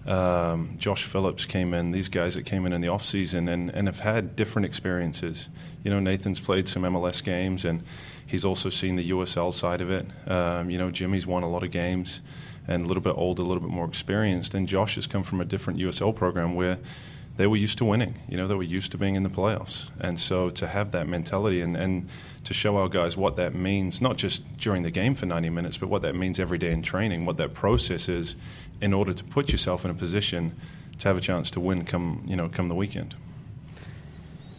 Um, 0.05 0.75
Josh 0.77 1.03
Phillips 1.03 1.45
came 1.45 1.73
in, 1.73 1.91
these 1.91 2.09
guys 2.09 2.35
that 2.35 2.43
came 2.45 2.65
in 2.65 2.73
in 2.73 2.81
the 2.81 2.89
offseason 2.89 3.49
and, 3.51 3.71
and 3.71 3.87
have 3.87 3.99
had 3.99 4.35
different 4.35 4.67
experiences. 4.67 5.47
You 5.83 5.89
know, 5.89 5.99
Nathan's 5.99 6.39
played 6.39 6.67
some 6.67 6.83
MLS 6.83 7.23
games 7.23 7.65
and 7.65 7.83
he's 8.27 8.45
also 8.45 8.69
seen 8.69 8.97
the 8.97 9.09
USL 9.09 9.51
side 9.51 9.81
of 9.81 9.89
it. 9.89 10.05
Um, 10.29 10.69
you 10.69 10.77
know, 10.77 10.91
Jimmy's 10.91 11.25
won 11.25 11.41
a 11.41 11.49
lot 11.49 11.63
of 11.63 11.71
games 11.71 12.21
and 12.67 12.83
a 12.83 12.87
little 12.87 13.03
bit 13.03 13.15
older, 13.15 13.41
a 13.41 13.45
little 13.45 13.61
bit 13.61 13.71
more 13.71 13.85
experienced. 13.85 14.53
And 14.53 14.67
Josh 14.67 14.95
has 14.95 15.07
come 15.07 15.23
from 15.23 15.41
a 15.41 15.45
different 15.45 15.79
USL 15.79 16.15
program 16.15 16.55
where 16.55 16.79
they 17.37 17.47
were 17.47 17.57
used 17.57 17.77
to 17.79 17.85
winning. 17.85 18.15
You 18.29 18.37
know, 18.37 18.47
they 18.47 18.55
were 18.55 18.63
used 18.63 18.91
to 18.91 18.97
being 18.97 19.15
in 19.15 19.23
the 19.23 19.29
playoffs. 19.29 19.89
And 19.99 20.19
so 20.19 20.49
to 20.51 20.67
have 20.67 20.91
that 20.91 21.07
mentality 21.07 21.61
and, 21.61 21.75
and 21.75 22.07
to 22.45 22.53
show 22.53 22.77
our 22.77 22.87
guys 22.87 23.17
what 23.17 23.35
that 23.35 23.53
means, 23.53 24.01
not 24.01 24.17
just 24.17 24.57
during 24.57 24.83
the 24.83 24.91
game 24.91 25.15
for 25.15 25.25
90 25.25 25.49
minutes, 25.49 25.77
but 25.77 25.89
what 25.89 26.01
that 26.03 26.15
means 26.15 26.39
every 26.39 26.57
day 26.57 26.71
in 26.71 26.81
training, 26.81 27.25
what 27.25 27.37
that 27.37 27.53
process 27.53 28.07
is 28.07 28.35
in 28.81 28.93
order 28.93 29.13
to 29.13 29.23
put 29.23 29.51
yourself 29.51 29.83
in 29.83 29.91
a 29.91 29.95
position 29.95 30.55
to 30.99 31.07
have 31.07 31.17
a 31.17 31.21
chance 31.21 31.51
to 31.51 31.59
win 31.59 31.83
come, 31.83 32.23
you 32.25 32.35
know, 32.35 32.47
come 32.47 32.67
the 32.67 32.75
weekend 32.75 33.15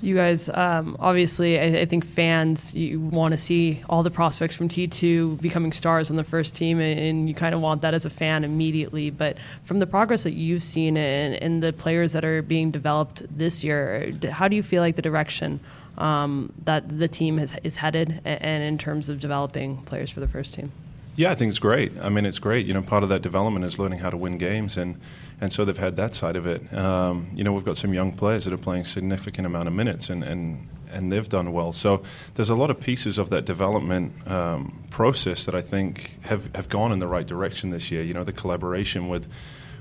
you 0.03 0.15
guys 0.15 0.49
um, 0.51 0.97
obviously 1.01 1.59
I, 1.59 1.81
I, 1.81 1.85
think 1.87 2.05
fans 2.05 2.75
you 2.75 3.01
want 3.01 3.33
to 3.33 3.39
see 3.39 3.83
all 3.89 4.03
the 4.03 4.11
prospects 4.11 4.55
from 4.55 4.69
t2 4.69 5.41
becoming 5.41 5.73
stars 5.73 6.11
on 6.11 6.17
the 6.17 6.25
first 6.25 6.55
team 6.55 6.81
and, 6.81 6.99
and 6.99 7.29
you 7.29 7.35
kind 7.35 7.55
of 7.55 7.61
want 7.61 7.83
that 7.83 7.95
as 7.95 8.05
a 8.05 8.11
fan 8.11 8.45
immediately. 8.45 9.11
But 9.11 9.39
from 9.65 9.79
the 9.79 9.87
progress 9.87 10.25
that 10.25 10.35
you've 10.35 10.63
seen 10.63 10.97
and, 10.97 11.35
and, 11.35 11.63
the 11.63 11.73
players 11.73 12.13
that 12.13 12.25
are 12.25 12.43
being 12.43 12.71
developed 12.71 13.23
this 13.31 13.65
year 13.65 14.13
how 14.31 14.49
do 14.49 14.57
you 14.57 14.63
feel 14.63 14.83
like 14.83 14.97
the 14.97 15.03
direction 15.03 15.61
um, 15.97 16.53
that 16.65 16.99
the 16.99 17.09
team 17.09 17.39
has, 17.39 17.55
is 17.65 17.77
headed 17.77 18.21
and 18.25 18.63
in 18.63 18.77
terms 18.77 19.09
of 19.09 19.19
developing 19.21 19.79
players 19.83 20.11
for 20.11 20.21
the 20.21 20.29
first 20.29 20.55
team 20.55 20.71
yeah, 21.17 21.31
I 21.31 21.35
think 21.35 21.49
it's 21.49 21.59
great. 21.59 21.93
I 22.01 22.11
mean, 22.11 22.27
it's 22.27 22.39
great. 22.39 22.67
You 22.67 22.75
know, 22.75 22.83
part 22.83 23.03
of 23.03 23.09
that 23.09 23.23
development 23.23 23.64
is 23.64 23.79
learning 23.79 24.01
how 24.01 24.11
to 24.11 24.17
win 24.17 24.37
games, 24.37 24.77
and, 24.77 25.01
and 25.41 25.51
so 25.51 25.64
they've 25.64 25.77
had 25.77 25.97
that 25.97 26.14
side 26.14 26.37
of 26.37 26.47
it. 26.47 26.73
Um, 26.75 27.31
you 27.35 27.43
know, 27.43 27.55
we've 27.55 27.64
got 27.64 27.79
some 27.79 27.95
young 27.95 28.12
players 28.12 28.45
that 28.45 28.53
are 28.53 28.59
playing 28.59 28.85
significant 28.85 29.47
amount 29.47 29.67
of 29.67 29.75
minutes, 29.75 30.11
and, 30.11 30.23
and, 30.23 30.69
and 30.93 31.11
they've 31.11 31.29
done 31.29 31.53
well. 31.53 31.73
So 31.73 32.03
there's 32.35 32.51
a 32.51 32.55
lot 32.55 32.71
of 32.71 32.79
pieces 32.79 33.17
of 33.17 33.31
that 33.31 33.47
development 33.47 34.12
um, 34.31 34.83
process 34.91 35.47
that 35.47 35.55
I 35.55 35.62
think 35.62 36.23
have, 36.25 36.55
have 36.55 36.69
gone 36.69 36.93
in 36.93 36.99
the 36.99 37.09
right 37.09 37.27
direction 37.27 37.71
this 37.71 37.91
year. 37.91 38.03
You 38.03 38.12
know, 38.12 38.25
the 38.25 38.33
collaboration 38.33 39.09
with 39.09 39.27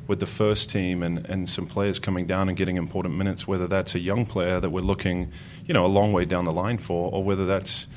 with 0.08 0.20
the 0.20 0.28
first 0.28 0.70
team 0.70 1.02
and, 1.02 1.28
and 1.28 1.50
some 1.50 1.66
players 1.66 1.98
coming 1.98 2.28
down 2.28 2.48
and 2.48 2.56
getting 2.56 2.78
important 2.78 3.16
minutes, 3.16 3.48
whether 3.48 3.68
that's 3.68 3.96
a 3.96 4.00
young 4.00 4.24
player 4.24 4.60
that 4.60 4.70
we're 4.70 4.82
looking, 4.82 5.32
you 5.66 5.74
know, 5.74 5.84
a 5.84 5.88
long 5.88 6.14
way 6.14 6.26
down 6.26 6.46
the 6.46 6.54
line 6.54 6.78
for, 6.78 7.12
or 7.12 7.24
whether 7.24 7.46
that's 7.48 7.88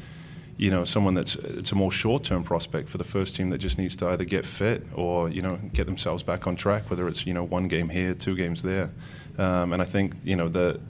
you 0.59 0.73
know, 0.73 0.85
someone 0.85 1.15
that's 1.15 1.37
it's 1.37 1.71
a 1.71 1.77
more 1.77 1.93
short-term 1.93 2.43
prospect 2.43 2.89
for 2.89 2.99
the 2.99 3.05
first 3.05 3.37
team 3.37 3.51
that 3.51 3.59
just 3.59 3.79
needs 3.79 3.97
to 3.97 4.09
either 4.09 4.25
get 4.25 4.45
fit 4.45 4.83
or 4.93 5.31
you 5.31 5.41
know 5.41 5.57
get 5.73 5.87
themselves 5.87 6.25
back 6.25 6.47
on 6.49 6.57
track. 6.57 6.91
Whether 6.91 7.07
it's 7.07 7.27
you 7.27 7.33
know 7.33 7.45
one 7.45 7.69
game 7.69 7.89
here, 7.89 8.13
two 8.13 8.35
games 8.35 8.63
there, 8.63 8.91
um, 9.39 9.73
and 9.73 9.81
I 9.81 9.85
think 9.85 10.15
you 10.25 10.35
know 10.35 10.49
the 10.49 10.81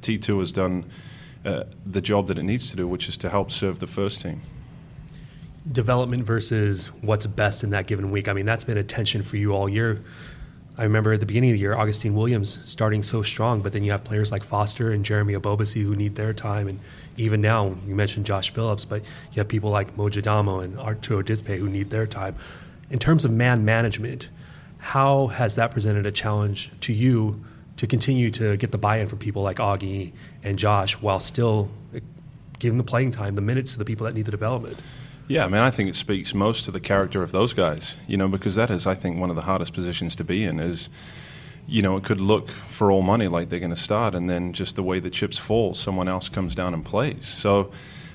T2 0.00 0.40
has 0.40 0.50
done 0.50 0.86
uh, 1.44 1.64
the 1.84 2.00
job 2.00 2.26
that 2.28 2.38
it 2.38 2.42
needs 2.42 2.70
to 2.70 2.76
do, 2.76 2.88
which 2.88 3.06
is 3.06 3.18
to 3.18 3.28
help 3.28 3.50
serve 3.50 3.80
the 3.80 3.86
first 3.86 4.22
team. 4.22 4.40
Development 5.70 6.24
versus 6.24 6.86
what's 7.02 7.26
best 7.26 7.62
in 7.62 7.70
that 7.70 7.86
given 7.86 8.10
week. 8.10 8.28
I 8.28 8.32
mean, 8.32 8.46
that's 8.46 8.64
been 8.64 8.78
a 8.78 8.82
tension 8.82 9.22
for 9.22 9.36
you 9.36 9.52
all 9.52 9.68
year. 9.68 10.02
I 10.78 10.84
remember 10.84 11.12
at 11.12 11.20
the 11.20 11.26
beginning 11.26 11.50
of 11.50 11.54
the 11.54 11.60
year, 11.60 11.76
Augustine 11.76 12.14
Williams 12.14 12.58
starting 12.64 13.02
so 13.02 13.22
strong, 13.22 13.60
but 13.60 13.74
then 13.74 13.84
you 13.84 13.90
have 13.90 14.04
players 14.04 14.32
like 14.32 14.42
Foster 14.42 14.90
and 14.90 15.04
Jeremy 15.04 15.34
Ebobisse 15.34 15.82
who 15.82 15.94
need 15.94 16.14
their 16.14 16.32
time, 16.32 16.66
and 16.66 16.80
even 17.16 17.40
now, 17.40 17.76
you 17.86 17.94
mentioned 17.94 18.26
Josh 18.26 18.52
Phillips, 18.52 18.84
but 18.84 19.02
you 19.02 19.36
have 19.36 19.48
people 19.48 19.70
like 19.70 19.96
Modou 19.96 20.22
Jadama 20.22 20.64
and 20.64 20.78
Arturo 20.78 21.22
Diz 21.22 21.42
Pe 21.42 21.58
who 21.58 21.68
need 21.68 21.90
their 21.90 22.06
time. 22.06 22.36
In 22.90 22.98
terms 22.98 23.24
of 23.24 23.30
man 23.30 23.64
management, 23.64 24.28
how 24.78 25.28
has 25.28 25.54
that 25.56 25.70
presented 25.70 26.06
a 26.06 26.12
challenge 26.12 26.70
to 26.80 26.92
you 26.92 27.42
to 27.76 27.86
continue 27.86 28.30
to 28.30 28.56
get 28.56 28.72
the 28.72 28.78
buy-in 28.78 29.08
from 29.08 29.18
people 29.18 29.42
like 29.42 29.56
Augie 29.56 30.12
and 30.42 30.58
Josh 30.58 31.00
while 31.00 31.20
still 31.20 31.70
giving 32.58 32.78
the 32.78 32.84
playing 32.84 33.12
time, 33.12 33.34
the 33.34 33.40
minutes 33.40 33.72
to 33.72 33.78
the 33.78 33.84
people 33.84 34.04
that 34.06 34.14
need 34.14 34.24
the 34.24 34.30
development? 34.30 34.78
Yeah, 35.28 35.44
I 35.44 35.48
mean, 35.48 35.60
I 35.60 35.70
think 35.70 35.88
it 35.88 35.96
speaks 35.96 36.34
most 36.34 36.64
to 36.64 36.70
the 36.70 36.80
character 36.80 37.22
of 37.22 37.32
those 37.32 37.54
guys, 37.54 37.96
you 38.06 38.16
know, 38.16 38.28
because 38.28 38.54
that 38.56 38.70
is, 38.70 38.86
I 38.86 38.94
think, 38.94 39.18
one 39.18 39.30
of 39.30 39.36
the 39.36 39.42
hardest 39.42 39.72
positions 39.72 40.14
to 40.16 40.24
be 40.24 40.44
in 40.44 40.60
is 40.60 40.88
you 41.66 41.82
know, 41.82 41.96
it 41.96 42.04
could 42.04 42.20
look 42.20 42.50
for 42.50 42.90
all 42.90 43.02
money 43.02 43.28
like 43.28 43.48
they're 43.48 43.60
going 43.60 43.70
to 43.70 43.76
start, 43.76 44.14
and 44.14 44.28
then 44.28 44.52
just 44.52 44.76
the 44.76 44.82
way 44.82 44.98
the 44.98 45.10
chips 45.10 45.38
fall, 45.38 45.74
someone 45.74 46.08
else 46.08 46.28
comes 46.28 46.54
down 46.54 46.74
and 46.74 46.84
plays. 46.84 47.26
So, 47.26 47.70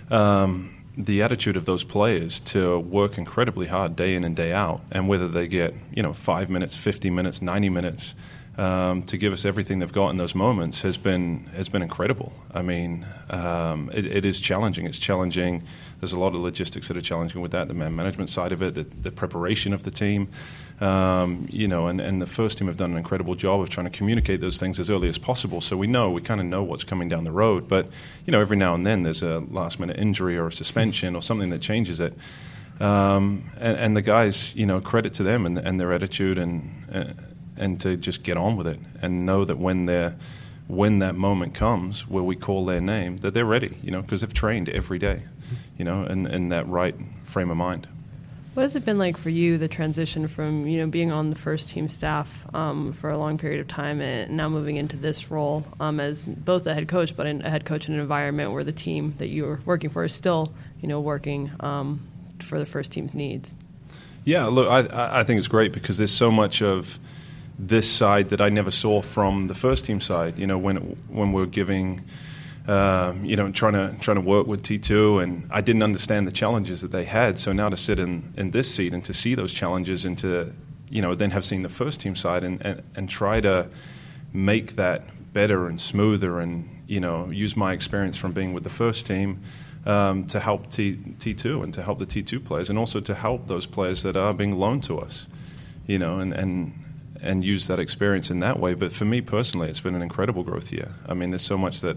um, 0.09 0.73
the 0.97 1.21
attitude 1.21 1.55
of 1.55 1.65
those 1.65 1.83
players 1.83 2.41
to 2.41 2.79
work 2.79 3.17
incredibly 3.17 3.67
hard 3.67 3.95
day 3.95 4.15
in 4.15 4.23
and 4.23 4.35
day 4.35 4.51
out, 4.51 4.81
and 4.91 5.07
whether 5.07 5.27
they 5.27 5.47
get, 5.47 5.73
you 5.93 6.01
know, 6.01 6.13
five 6.13 6.49
minutes, 6.49 6.75
50 6.75 7.09
minutes, 7.11 7.41
90 7.41 7.69
minutes, 7.69 8.15
um, 8.57 9.03
to 9.03 9.17
give 9.17 9.33
us 9.33 9.45
everything 9.45 9.79
they've 9.79 9.93
got 9.93 10.09
in 10.09 10.17
those 10.17 10.33
moments 10.33 10.81
has 10.81 10.97
been 10.97 11.45
has 11.55 11.69
been 11.69 11.83
incredible. 11.83 12.33
I 12.51 12.63
mean, 12.63 13.05
um, 13.29 13.91
it, 13.93 14.05
it 14.07 14.25
is 14.25 14.39
challenging. 14.39 14.87
It's 14.87 14.97
challenging. 14.97 15.63
There's 15.99 16.13
a 16.13 16.19
lot 16.19 16.35
of 16.35 16.41
logistics 16.41 16.87
that 16.87 16.97
are 16.97 17.01
challenging 17.01 17.41
with 17.41 17.51
that. 17.51 17.67
The 17.67 17.73
man 17.73 17.95
management 17.95 18.29
side 18.29 18.51
of 18.51 18.61
it, 18.61 18.75
the, 18.75 18.83
the 18.83 19.11
preparation 19.11 19.73
of 19.73 19.83
the 19.83 19.91
team, 19.91 20.29
um, 20.79 21.47
you 21.49 21.67
know, 21.67 21.87
and, 21.87 21.99
and 21.99 22.21
the 22.21 22.27
first 22.27 22.57
team 22.57 22.67
have 22.67 22.77
done 22.77 22.91
an 22.91 22.97
incredible 22.97 23.35
job 23.35 23.61
of 23.61 23.69
trying 23.69 23.89
to 23.89 23.97
communicate 23.97 24.41
those 24.41 24.57
things 24.57 24.79
as 24.79 24.89
early 24.89 25.09
as 25.09 25.17
possible. 25.17 25.59
So 25.59 25.75
we 25.75 25.87
know 25.87 26.11
we 26.11 26.21
kind 26.21 26.39
of 26.39 26.45
know 26.45 26.63
what's 26.63 26.83
coming 26.83 27.09
down 27.09 27.23
the 27.23 27.31
road. 27.31 27.67
But 27.67 27.87
you 28.25 28.31
know, 28.31 28.41
every 28.41 28.57
now 28.57 28.75
and 28.75 28.85
then 28.85 29.03
there's 29.03 29.23
a 29.23 29.39
last 29.39 29.79
minute 29.79 29.97
injury 29.97 30.37
or 30.37 30.47
a 30.47 30.51
suspension 30.51 31.15
or 31.15 31.21
something 31.21 31.49
that 31.49 31.61
changes 31.61 31.99
it. 31.99 32.13
Um, 32.79 33.49
and, 33.59 33.75
and, 33.75 33.97
the 33.97 34.03
guys, 34.03 34.55
you 34.55 34.67
know, 34.67 34.79
credit 34.79 35.13
to 35.13 35.23
them 35.23 35.47
and, 35.47 35.57
and 35.57 35.79
their 35.79 35.91
attitude 35.93 36.37
and. 36.37 36.85
Uh, 36.91 37.13
and 37.57 37.81
to 37.81 37.97
just 37.97 38.23
get 38.23 38.37
on 38.37 38.55
with 38.55 38.67
it 38.67 38.79
and 39.01 39.25
know 39.25 39.43
that 39.43 39.57
when 39.57 39.85
they're 39.85 40.15
when 40.67 40.99
that 40.99 41.15
moment 41.15 41.55
comes 41.55 42.07
where 42.07 42.23
we 42.23 42.35
call 42.35 42.65
their 42.65 42.81
name 42.81 43.17
that 43.17 43.33
they're 43.33 43.45
ready 43.45 43.77
you 43.81 43.91
know 43.91 44.01
because 44.01 44.21
they've 44.21 44.33
trained 44.33 44.69
every 44.69 44.99
day 44.99 45.23
you 45.77 45.85
know 45.85 46.03
in, 46.03 46.25
in 46.27 46.49
that 46.49 46.67
right 46.67 46.95
frame 47.23 47.49
of 47.49 47.57
mind 47.57 47.87
what 48.53 48.63
has 48.63 48.75
it 48.75 48.83
been 48.83 48.97
like 48.97 49.17
for 49.17 49.29
you 49.29 49.57
the 49.57 49.67
transition 49.67 50.27
from 50.27 50.65
you 50.67 50.79
know 50.79 50.87
being 50.87 51.11
on 51.11 51.29
the 51.29 51.35
first 51.35 51.69
team 51.69 51.89
staff 51.89 52.45
um, 52.55 52.91
for 52.93 53.09
a 53.09 53.17
long 53.17 53.37
period 53.37 53.59
of 53.59 53.67
time 53.67 54.01
and 54.01 54.35
now 54.35 54.49
moving 54.49 54.77
into 54.77 54.97
this 54.97 55.29
role 55.29 55.65
um, 55.79 55.99
as 55.99 56.21
both 56.21 56.65
a 56.65 56.73
head 56.73 56.87
coach 56.87 57.15
but 57.15 57.27
a 57.27 57.49
head 57.49 57.65
coach 57.65 57.87
in 57.87 57.93
an 57.93 57.99
environment 57.99 58.51
where 58.51 58.63
the 58.63 58.71
team 58.71 59.13
that 59.17 59.27
you're 59.27 59.59
working 59.65 59.89
for 59.89 60.03
is 60.03 60.13
still 60.13 60.53
you 60.81 60.87
know 60.87 60.99
working 60.99 61.51
um, 61.59 61.99
for 62.41 62.59
the 62.59 62.65
first 62.65 62.91
team's 62.91 63.13
needs 63.13 63.55
yeah 64.25 64.45
look 64.45 64.67
I, 64.67 65.19
I 65.19 65.23
think 65.23 65.37
it's 65.37 65.47
great 65.47 65.71
because 65.71 65.97
there's 65.97 66.13
so 66.13 66.31
much 66.31 66.61
of 66.61 66.99
this 67.59 67.91
side 67.91 68.29
that 68.29 68.41
I 68.41 68.49
never 68.49 68.71
saw 68.71 69.01
from 69.01 69.47
the 69.47 69.55
first 69.55 69.85
team 69.85 70.01
side. 70.01 70.37
You 70.37 70.47
know, 70.47 70.57
when 70.57 70.77
when 71.09 71.31
we're 71.31 71.45
giving, 71.45 72.03
um, 72.67 73.23
you 73.23 73.37
know, 73.37 73.49
trying 73.51 73.73
to 73.73 73.95
trying 74.01 74.15
to 74.15 74.21
work 74.21 74.45
with 74.45 74.61
T 74.61 74.77
two, 74.77 75.19
and 75.19 75.47
I 75.49 75.61
didn't 75.61 75.83
understand 75.83 76.27
the 76.27 76.33
challenges 76.33 76.81
that 76.81 76.91
they 76.91 77.05
had. 77.05 77.39
So 77.39 77.53
now 77.53 77.69
to 77.69 77.77
sit 77.77 77.97
in 77.97 78.33
in 78.35 78.51
this 78.51 78.73
seat 78.73 78.93
and 78.93 79.03
to 79.05 79.13
see 79.13 79.35
those 79.35 79.53
challenges, 79.53 80.03
and 80.03 80.17
to 80.19 80.51
you 80.89 81.01
know 81.01 81.15
then 81.15 81.31
have 81.31 81.45
seen 81.45 81.63
the 81.63 81.69
first 81.69 82.01
team 82.01 82.15
side 82.15 82.43
and 82.43 82.63
and, 82.65 82.83
and 82.95 83.09
try 83.09 83.39
to 83.39 83.69
make 84.33 84.75
that 84.75 85.03
better 85.31 85.67
and 85.67 85.79
smoother, 85.79 86.39
and 86.39 86.83
you 86.87 86.99
know 86.99 87.29
use 87.29 87.55
my 87.55 87.71
experience 87.71 88.17
from 88.17 88.33
being 88.33 88.51
with 88.53 88.63
the 88.63 88.69
first 88.69 89.07
team. 89.07 89.41
Um, 89.85 90.25
to 90.25 90.41
help 90.41 90.69
T, 90.69 90.97
T2 90.97 91.63
and 91.63 91.73
to 91.73 91.81
help 91.81 91.99
the 91.99 92.05
T2 92.05 92.43
players, 92.43 92.69
and 92.69 92.77
also 92.77 92.99
to 92.99 93.15
help 93.15 93.47
those 93.47 93.65
players 93.65 94.03
that 94.03 94.17
are 94.17 94.33
being 94.33 94.59
loaned 94.59 94.83
to 94.85 94.99
us, 94.99 95.27
you 95.85 95.97
know, 95.97 96.19
and, 96.19 96.33
and 96.33 96.73
and 97.21 97.41
use 97.41 97.67
that 97.67 97.79
experience 97.79 98.29
in 98.29 98.41
that 98.41 98.59
way. 98.59 98.73
But 98.73 98.91
for 98.91 99.05
me 99.05 99.21
personally, 99.21 99.69
it's 99.69 99.79
been 99.79 99.95
an 99.95 100.01
incredible 100.01 100.43
growth 100.43 100.73
year. 100.73 100.93
I 101.07 101.13
mean, 101.13 101.31
there's 101.31 101.41
so 101.41 101.57
much 101.57 101.79
that 101.81 101.95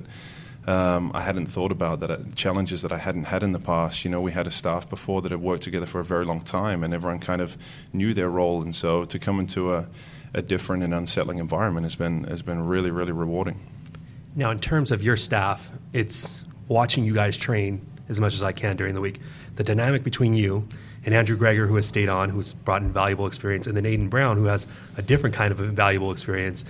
um, 0.67 1.11
I 1.15 1.23
hadn't 1.23 1.47
thought 1.47 1.73
about 1.73 2.01
that 2.01 2.11
uh, 2.11 2.19
challenges 2.35 2.83
that 2.83 2.93
I 2.93 2.99
hadn't 2.99 3.25
had 3.25 3.43
in 3.43 3.53
the 3.53 3.59
past. 3.59 4.05
You 4.05 4.11
know, 4.11 4.21
we 4.21 4.33
had 4.33 4.47
a 4.47 4.51
staff 4.51 4.89
before 4.89 5.23
that 5.23 5.33
had 5.33 5.41
worked 5.41 5.63
together 5.63 5.87
for 5.87 6.01
a 6.01 6.05
very 6.05 6.25
long 6.25 6.41
time, 6.41 6.85
and 6.85 6.93
everyone 6.93 7.19
kind 7.19 7.41
of 7.41 7.57
knew 7.93 8.13
their 8.13 8.29
role. 8.29 8.63
And 8.63 8.75
so 8.75 9.05
to 9.07 9.19
come 9.19 9.41
into 9.41 9.73
a, 9.73 9.89
a 10.35 10.43
different 10.43 10.83
and 10.83 10.93
unsettling 10.93 11.39
environment 11.39 11.85
has 11.85 11.97
been 11.97 12.25
has 12.25 12.43
been 12.43 12.67
really 12.67 12.91
really 12.91 13.13
rewarding. 13.13 13.59
Now, 14.37 14.51
in 14.51 14.61
terms 14.61 14.93
of 14.93 15.03
your 15.03 15.17
staff, 15.17 15.71
it's 15.93 16.45
watching 16.69 17.05
you 17.05 17.15
guys 17.15 17.37
train 17.37 17.85
as 18.09 18.21
much 18.21 18.35
as 18.35 18.43
I 18.43 18.53
can 18.53 18.77
during 18.77 18.95
the 18.95 19.01
week. 19.01 19.19
The 19.57 19.65
dynamic 19.65 20.05
between 20.05 20.35
you 20.35 20.69
and 21.05 21.15
Andrew 21.15 21.37
Gregor, 21.37 21.67
who 21.67 21.77
has 21.77 21.87
stayed 21.87 22.09
on, 22.09 22.29
who's 22.29 22.55
brought 22.55 22.83
in 22.83 22.93
valuable 22.93 23.27
experience, 23.27 23.67
and 23.67 23.77
then 23.77 23.85
Aiden 23.85 24.11
Brown, 24.11 24.37
who 24.37 24.45
has 24.45 24.67
a 24.97 25.03
different 25.03 25.35
kind 25.35 25.53
of 25.53 25.59
valuable 25.59 26.13
experience. 26.13 26.65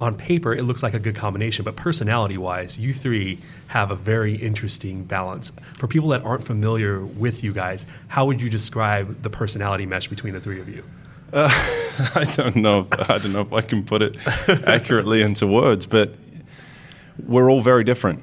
On 0.00 0.14
paper, 0.14 0.54
it 0.54 0.62
looks 0.62 0.82
like 0.82 0.92
a 0.92 0.98
good 0.98 1.16
combination, 1.16 1.64
but 1.64 1.74
personality 1.74 2.36
wise, 2.36 2.78
you 2.78 2.92
three 2.92 3.38
have 3.68 3.90
a 3.90 3.96
very 3.96 4.34
interesting 4.34 5.04
balance. 5.04 5.52
For 5.74 5.86
people 5.86 6.10
that 6.10 6.22
aren't 6.22 6.44
familiar 6.44 7.02
with 7.02 7.42
you 7.42 7.54
guys, 7.54 7.86
how 8.08 8.26
would 8.26 8.42
you 8.42 8.50
describe 8.50 9.22
the 9.22 9.30
personality 9.30 9.86
mesh 9.86 10.08
between 10.08 10.34
the 10.34 10.40
three 10.40 10.60
of 10.60 10.68
you? 10.68 10.84
Uh, 11.32 11.48
I 12.14 12.24
don't 12.36 12.56
know. 12.56 12.86
I 13.08 13.18
don't 13.18 13.32
know 13.32 13.40
if 13.40 13.52
I 13.52 13.62
can 13.62 13.84
put 13.84 14.02
it 14.02 14.16
accurately 14.66 15.22
into 15.22 15.46
words, 15.46 15.86
but 15.86 16.14
we're 17.26 17.50
all 17.50 17.62
very 17.62 17.82
different, 17.82 18.22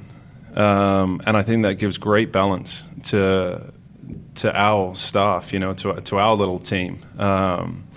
um, 0.55 1.21
and 1.25 1.35
I 1.35 1.41
think 1.41 1.63
that 1.63 1.75
gives 1.75 1.97
great 1.97 2.31
balance 2.31 2.83
to 3.05 3.73
to 4.35 4.55
our 4.55 4.93
staff, 4.93 5.51
you 5.51 5.59
know, 5.59 5.73
to 5.73 6.01
to 6.01 6.17
our 6.17 6.35
little 6.35 6.59
team. 6.59 6.99
Um, 7.17 7.87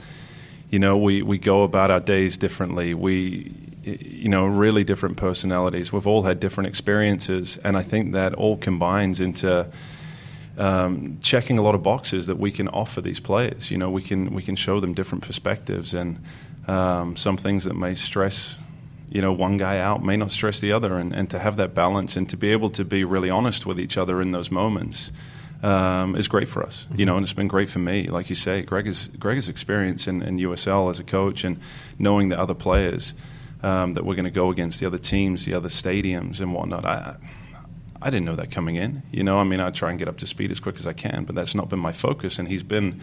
you 0.70 0.78
know, 0.78 0.98
we, 0.98 1.22
we 1.22 1.38
go 1.38 1.62
about 1.62 1.90
our 1.90 2.00
days 2.00 2.38
differently. 2.38 2.94
We, 2.94 3.52
you 3.86 4.28
know, 4.28 4.46
really 4.46 4.84
different 4.84 5.16
personalities. 5.16 5.92
We've 5.92 6.06
all 6.06 6.22
had 6.22 6.40
different 6.40 6.68
experiences, 6.68 7.56
and 7.58 7.76
I 7.76 7.82
think 7.82 8.12
that 8.12 8.34
all 8.34 8.56
combines 8.56 9.20
into 9.20 9.70
um, 10.58 11.18
checking 11.20 11.58
a 11.58 11.62
lot 11.62 11.74
of 11.74 11.82
boxes 11.82 12.26
that 12.26 12.38
we 12.38 12.50
can 12.50 12.68
offer 12.68 13.00
these 13.00 13.20
players. 13.20 13.70
You 13.70 13.78
know, 13.78 13.90
we 13.90 14.02
can 14.02 14.34
we 14.34 14.42
can 14.42 14.56
show 14.56 14.80
them 14.80 14.94
different 14.94 15.24
perspectives 15.24 15.94
and 15.94 16.18
um, 16.66 17.16
some 17.16 17.36
things 17.36 17.64
that 17.64 17.74
may 17.74 17.94
stress. 17.94 18.58
You 19.08 19.22
know, 19.22 19.32
one 19.32 19.56
guy 19.56 19.78
out 19.78 20.02
may 20.02 20.16
not 20.16 20.32
stress 20.32 20.60
the 20.60 20.72
other, 20.72 20.96
and, 20.96 21.12
and 21.14 21.30
to 21.30 21.38
have 21.38 21.56
that 21.58 21.74
balance 21.74 22.16
and 22.16 22.28
to 22.30 22.36
be 22.36 22.50
able 22.50 22.70
to 22.70 22.84
be 22.84 23.04
really 23.04 23.30
honest 23.30 23.64
with 23.64 23.78
each 23.78 23.96
other 23.96 24.20
in 24.20 24.32
those 24.32 24.50
moments 24.50 25.12
um, 25.62 26.16
is 26.16 26.26
great 26.26 26.48
for 26.48 26.64
us. 26.64 26.88
You 26.96 27.06
know, 27.06 27.16
and 27.16 27.22
it's 27.22 27.32
been 27.32 27.48
great 27.48 27.70
for 27.70 27.78
me. 27.78 28.08
Like 28.08 28.28
you 28.30 28.34
say, 28.34 28.62
Greg 28.62 28.88
is 28.88 29.08
Greg's 29.18 29.48
experience 29.48 30.08
in, 30.08 30.22
in 30.22 30.38
USL 30.38 30.90
as 30.90 30.98
a 30.98 31.04
coach 31.04 31.44
and 31.44 31.60
knowing 32.00 32.30
the 32.30 32.38
other 32.38 32.54
players 32.54 33.14
um, 33.62 33.94
that 33.94 34.04
we're 34.04 34.14
going 34.14 34.24
to 34.24 34.30
go 34.30 34.50
against, 34.50 34.80
the 34.80 34.86
other 34.86 34.98
teams, 34.98 35.44
the 35.44 35.54
other 35.54 35.68
stadiums, 35.68 36.40
and 36.40 36.52
whatnot. 36.52 36.84
I, 36.84 37.16
I 38.00 38.10
didn't 38.10 38.26
know 38.26 38.36
that 38.36 38.50
coming 38.50 38.76
in. 38.76 39.02
You 39.10 39.24
know, 39.24 39.38
I 39.38 39.44
mean, 39.44 39.60
I 39.60 39.70
try 39.70 39.90
and 39.90 39.98
get 39.98 40.08
up 40.08 40.18
to 40.18 40.26
speed 40.26 40.50
as 40.50 40.60
quick 40.60 40.76
as 40.76 40.86
I 40.86 40.92
can, 40.92 41.24
but 41.24 41.34
that's 41.34 41.54
not 41.54 41.68
been 41.68 41.78
my 41.78 41.92
focus. 41.92 42.38
And 42.38 42.46
he's 42.46 42.62
been, 42.62 43.00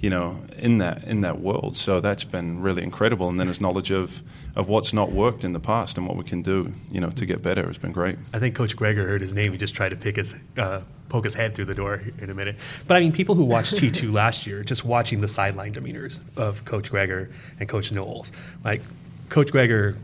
you 0.00 0.10
know, 0.10 0.38
in 0.58 0.78
that 0.78 1.04
in 1.04 1.22
that 1.22 1.40
world. 1.40 1.74
So 1.74 2.00
that's 2.00 2.24
been 2.24 2.60
really 2.60 2.82
incredible. 2.82 3.28
And 3.28 3.40
then 3.40 3.48
his 3.48 3.60
knowledge 3.60 3.90
of 3.90 4.22
of 4.54 4.68
what's 4.68 4.92
not 4.92 5.10
worked 5.10 5.44
in 5.44 5.52
the 5.52 5.60
past 5.60 5.96
and 5.96 6.06
what 6.06 6.16
we 6.16 6.24
can 6.24 6.42
do, 6.42 6.72
you 6.90 7.00
know, 7.00 7.10
to 7.10 7.26
get 7.26 7.42
better 7.42 7.66
has 7.66 7.78
been 7.78 7.92
great. 7.92 8.18
I 8.34 8.38
think 8.38 8.54
Coach 8.54 8.76
Gregor 8.76 9.06
heard 9.06 9.20
his 9.20 9.32
name. 9.32 9.52
He 9.52 9.58
just 9.58 9.74
tried 9.74 9.90
to 9.90 9.96
pick 9.96 10.16
his 10.16 10.34
uh, 10.58 10.82
poke 11.08 11.24
his 11.24 11.34
head 11.34 11.54
through 11.54 11.66
the 11.66 11.74
door 11.74 12.02
in 12.20 12.30
a 12.30 12.34
minute. 12.34 12.56
But 12.86 12.98
I 12.98 13.00
mean, 13.00 13.12
people 13.12 13.34
who 13.34 13.44
watched 13.44 13.74
T2 13.76 14.12
last 14.12 14.46
year, 14.46 14.62
just 14.62 14.84
watching 14.84 15.20
the 15.20 15.28
sideline 15.28 15.72
demeanors 15.72 16.20
of 16.36 16.64
Coach 16.64 16.90
Gregor 16.90 17.30
and 17.58 17.68
Coach 17.68 17.90
Knowles, 17.90 18.32
like 18.64 18.82
Coach 19.28 19.50
Gregor 19.52 19.96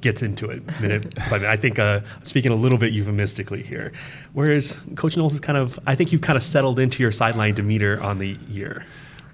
gets 0.00 0.22
into 0.22 0.48
it 0.48 0.62
minute 0.80 1.14
by 1.30 1.38
minute. 1.38 1.50
I 1.50 1.56
think 1.56 1.78
uh, 1.78 2.00
speaking 2.22 2.52
a 2.52 2.56
little 2.56 2.78
bit 2.78 2.92
euphemistically 2.92 3.62
here, 3.62 3.92
whereas 4.32 4.78
Coach 4.94 5.16
Knowles 5.16 5.34
is 5.34 5.40
kind 5.40 5.58
of, 5.58 5.78
I 5.86 5.94
think 5.94 6.12
you've 6.12 6.20
kind 6.20 6.36
of 6.36 6.42
settled 6.42 6.78
into 6.78 7.02
your 7.02 7.12
sideline 7.12 7.54
demeanor 7.54 8.00
on 8.00 8.18
the 8.18 8.38
year. 8.48 8.84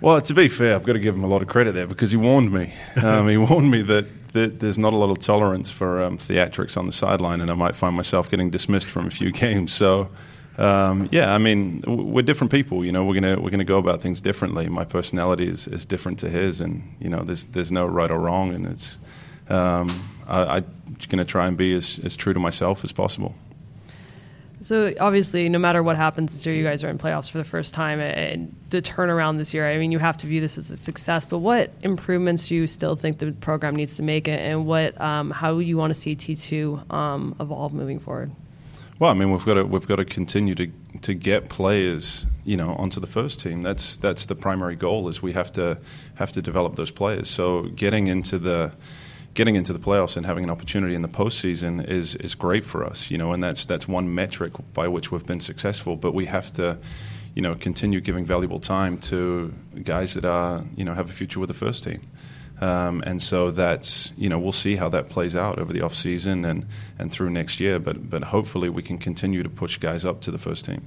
Well, 0.01 0.20
to 0.20 0.35
be 0.35 0.49
fair, 0.49 0.75
I've 0.75 0.85
got 0.85 0.95
to 0.95 0.99
give 0.99 1.14
him 1.14 1.25
a 1.25 1.27
lot 1.27 1.43
of 1.43 1.49
credit 1.49 1.72
there 1.72 1.87
because 1.87 2.11
he 2.11 2.16
warned 2.16 2.53
me. 2.53 2.72
Um, 3.03 3.29
he 3.29 3.37
warned 3.37 3.70
me 3.70 3.83
that, 3.83 4.33
that, 4.33 4.61
there's 4.61 4.79
not 4.79 4.93
a 4.93 4.97
lot 4.97 5.11
of 5.11 5.18
tolerance 5.18 5.70
for 5.70 6.03
um, 6.03 6.16
theatrics 6.16 6.77
on 6.77 6.87
the 6.87 6.93
sideline, 6.93 7.41
and 7.41 7.51
I 7.51 7.55
might 7.55 7.75
find 7.75 7.95
myself 7.97 8.31
getting 8.31 8.51
dismissed 8.51 8.89
from 8.89 9.07
a 9.07 9.11
few 9.11 9.31
games. 9.45 9.72
So 9.72 10.11
um, 10.59 11.09
yeah, 11.11 11.34
I 11.34 11.38
mean, 11.38 11.82
we're 11.86 12.22
different 12.22 12.50
people. 12.50 12.84
You 12.84 12.92
know, 12.92 13.05
we're 13.05 13.14
gonna 13.14 13.40
we're 13.40 13.50
gonna 13.50 13.64
go 13.64 13.78
about 13.78 14.00
things 14.00 14.20
differently. 14.20 14.68
My 14.68 14.84
personality 14.84 15.48
is, 15.48 15.66
is 15.68 15.84
different 15.84 16.18
to 16.20 16.30
his, 16.30 16.61
and 16.61 16.94
you 17.00 17.09
know, 17.09 17.22
there's 17.22 17.46
there's 17.46 17.72
no 17.72 17.86
right 17.86 18.11
or 18.11 18.18
wrong, 18.18 18.55
and 18.55 18.66
it's 18.66 18.98
um, 19.48 19.88
I, 20.28 20.57
I'm 20.57 20.64
gonna 21.09 21.24
try 21.24 21.46
and 21.46 21.57
be 21.57 21.74
as, 21.74 21.98
as 22.05 22.16
true 22.16 22.32
to 22.32 22.40
myself 22.40 22.84
as 22.84 22.92
possible. 22.92 23.34
So 24.61 24.94
obviously, 24.98 25.50
no 25.50 25.59
matter 25.59 25.82
what 25.82 25.96
happens 25.96 26.32
this 26.32 26.46
year, 26.46 26.55
you 26.55 26.64
guys 26.64 26.82
are 26.84 26.88
in 26.88 26.96
playoffs 26.96 27.30
for 27.30 27.36
the 27.36 27.44
first 27.44 27.74
time, 27.74 28.00
and 28.00 28.55
the 28.70 28.80
turnaround 28.80 29.36
this 29.36 29.52
year. 29.52 29.68
I 29.68 29.76
mean, 29.76 29.92
you 29.92 29.98
have 29.98 30.16
to 30.18 30.26
view 30.26 30.40
this 30.40 30.57
as 30.57 30.70
a 30.70 30.76
success. 30.76 31.26
But 31.26 31.40
what 31.40 31.70
improvements 31.82 32.48
do 32.48 32.55
you 32.55 32.66
still 32.66 32.96
think 32.96 33.18
the 33.18 33.32
program 33.32 33.76
needs 33.76 33.96
to 33.96 34.02
make, 34.02 34.26
and 34.26 34.66
what 34.66 34.98
um, 35.00 35.30
how 35.30 35.59
you 35.59 35.76
want 35.76 35.92
to 35.92 36.00
see 36.00 36.14
T 36.14 36.34
two 36.36 36.80
um, 36.88 37.34
evolve 37.40 37.74
moving 37.74 37.98
forward? 37.98 38.30
Well, 38.99 39.11
I 39.11 39.14
mean, 39.14 39.32
we've 39.32 39.45
got 39.45 39.55
to 39.55 39.64
we've 39.64 39.86
got 39.88 39.97
to 39.97 40.05
continue 40.05 40.55
to 40.55 40.70
to 41.03 41.14
get 41.14 41.49
players, 41.49 42.26
you 42.45 42.57
know, 42.57 42.74
onto 42.76 43.01
the 43.01 43.09
first 43.09 43.40
team. 43.40 43.62
That's 43.62 43.97
that's 43.97 44.26
the 44.26 44.36
primary 44.36 44.76
goal. 44.76 45.09
Is 45.09 45.20
we 45.20 45.32
have 45.32 45.53
to 45.55 45.80
have 46.14 46.30
to 46.32 46.42
develop 46.42 46.76
those 46.76 46.92
players. 46.92 47.28
So 47.28 47.62
getting 47.62 48.07
into 48.07 48.38
the 48.38 48.72
getting 49.34 49.57
into 49.57 49.72
the 49.72 49.80
playoffs 49.80 50.16
and 50.16 50.24
having 50.24 50.45
an 50.45 50.51
opportunity 50.51 50.95
in 50.95 51.03
the 51.03 51.09
postseason 51.09 51.84
is 51.88 52.14
is 52.16 52.36
great 52.36 52.64
for 52.64 52.84
us, 52.84 53.11
you 53.11 53.18
know, 53.18 53.32
and 53.32 53.42
that's 53.42 53.66
that's 53.66 53.88
one 53.88 54.14
metric 54.14 54.53
by 54.72 54.86
which 54.86 55.11
we've 55.11 55.26
been 55.26 55.40
successful. 55.40 55.97
But 55.97 56.14
we 56.14 56.26
have 56.26 56.53
to, 56.53 56.78
you 57.34 57.42
know, 57.42 57.57
continue 57.57 58.01
giving 58.01 58.24
valuable 58.24 58.61
time 58.61 58.99
to 58.99 59.53
guys 59.82 60.14
that 60.14 60.24
are 60.24 60.62
you 60.76 60.84
know 60.84 60.95
have 60.95 61.11
a 61.11 61.12
future 61.12 61.40
with 61.40 61.49
the 61.49 61.55
first 61.55 61.82
team. 61.82 62.01
Um, 62.64 63.02
and 63.04 63.20
so 63.20 63.50
that's 63.50 64.10
you 64.16 64.30
know 64.30 64.38
we'll 64.38 64.52
see 64.52 64.76
how 64.76 64.88
that 64.88 65.10
plays 65.10 65.36
out 65.36 65.58
over 65.58 65.70
the 65.70 65.82
off 65.82 65.94
season 65.94 66.46
and 66.46 66.66
and 66.98 67.12
through 67.12 67.28
next 67.28 67.60
year. 67.60 67.78
But 67.78 68.08
but 68.08 68.24
hopefully 68.24 68.70
we 68.70 68.82
can 68.82 68.96
continue 68.96 69.42
to 69.42 69.50
push 69.50 69.76
guys 69.76 70.04
up 70.04 70.22
to 70.22 70.30
the 70.30 70.38
first 70.38 70.64
team. 70.64 70.82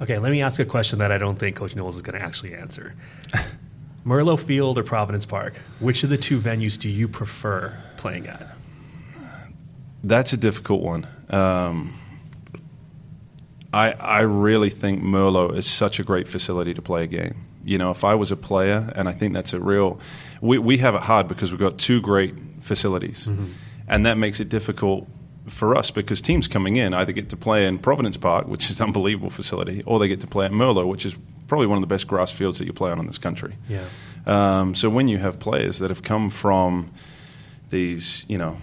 Okay, 0.00 0.18
let 0.18 0.32
me 0.32 0.40
ask 0.40 0.58
a 0.60 0.64
question 0.64 1.00
that 1.00 1.12
I 1.12 1.18
don't 1.18 1.38
think 1.38 1.56
Coach 1.56 1.76
Knowles 1.76 1.96
is 1.96 2.02
going 2.02 2.18
to 2.18 2.24
actually 2.24 2.54
answer. 2.54 2.94
Merlo 4.06 4.38
Field 4.40 4.78
or 4.78 4.82
Providence 4.82 5.26
Park? 5.26 5.60
Which 5.78 6.04
of 6.04 6.10
the 6.10 6.18
two 6.18 6.40
venues 6.40 6.78
do 6.78 6.88
you 6.88 7.06
prefer 7.06 7.74
playing 7.96 8.26
at? 8.26 8.42
That's 10.02 10.32
a 10.32 10.36
difficult 10.36 10.82
one. 10.82 11.06
Um, 11.28 11.92
I 13.74 13.92
I 13.92 14.20
really 14.20 14.70
think 14.70 15.02
Merlo 15.02 15.54
is 15.54 15.66
such 15.66 16.00
a 16.00 16.02
great 16.02 16.28
facility 16.28 16.72
to 16.72 16.82
play 16.82 17.04
a 17.04 17.06
game. 17.06 17.34
You 17.64 17.78
know, 17.78 17.90
if 17.90 18.04
I 18.04 18.14
was 18.14 18.30
a 18.30 18.36
player, 18.36 18.92
and 18.94 19.08
I 19.08 19.12
think 19.12 19.32
that's 19.32 19.54
a 19.54 19.60
real, 19.60 19.98
we 20.44 20.58
we 20.58 20.76
have 20.78 20.94
it 20.94 21.00
hard 21.00 21.26
because 21.26 21.50
we've 21.50 21.60
got 21.60 21.78
two 21.78 22.00
great 22.02 22.34
facilities, 22.60 23.26
mm-hmm. 23.26 23.46
and 23.88 24.04
that 24.04 24.18
makes 24.18 24.40
it 24.40 24.50
difficult 24.50 25.08
for 25.48 25.74
us 25.76 25.90
because 25.90 26.20
teams 26.20 26.48
coming 26.48 26.76
in 26.76 26.92
either 26.94 27.12
get 27.12 27.30
to 27.30 27.36
play 27.36 27.66
in 27.66 27.78
Providence 27.78 28.18
Park, 28.18 28.46
which 28.46 28.70
is 28.70 28.80
an 28.80 28.88
unbelievable 28.88 29.30
facility, 29.30 29.82
or 29.86 29.98
they 29.98 30.08
get 30.08 30.20
to 30.20 30.26
play 30.26 30.44
at 30.44 30.52
Merlo, 30.52 30.86
which 30.86 31.06
is 31.06 31.14
probably 31.48 31.66
one 31.66 31.78
of 31.78 31.82
the 31.82 31.86
best 31.86 32.06
grass 32.06 32.30
fields 32.30 32.58
that 32.58 32.66
you 32.66 32.72
play 32.74 32.90
on 32.90 32.98
in 32.98 33.06
this 33.06 33.18
country. 33.18 33.56
Yeah. 33.68 33.84
Um, 34.26 34.74
so 34.74 34.88
when 34.90 35.08
you 35.08 35.18
have 35.18 35.38
players 35.38 35.78
that 35.78 35.90
have 35.90 36.02
come 36.02 36.30
from 36.30 36.90
these, 37.70 38.24
you 38.28 38.38
know, 38.38 38.56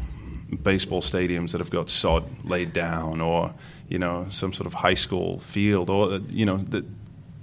baseball 0.63 1.01
stadiums 1.01 1.51
that 1.51 1.59
have 1.59 1.69
got 1.71 1.89
sod 1.89 2.29
laid 2.45 2.73
down, 2.73 3.21
or 3.21 3.53
you 3.89 3.97
know, 3.97 4.27
some 4.29 4.53
sort 4.53 4.67
of 4.67 4.75
high 4.75 4.93
school 4.93 5.39
field, 5.39 5.89
or 5.89 6.19
you 6.29 6.45
know, 6.45 6.57
the, 6.57 6.85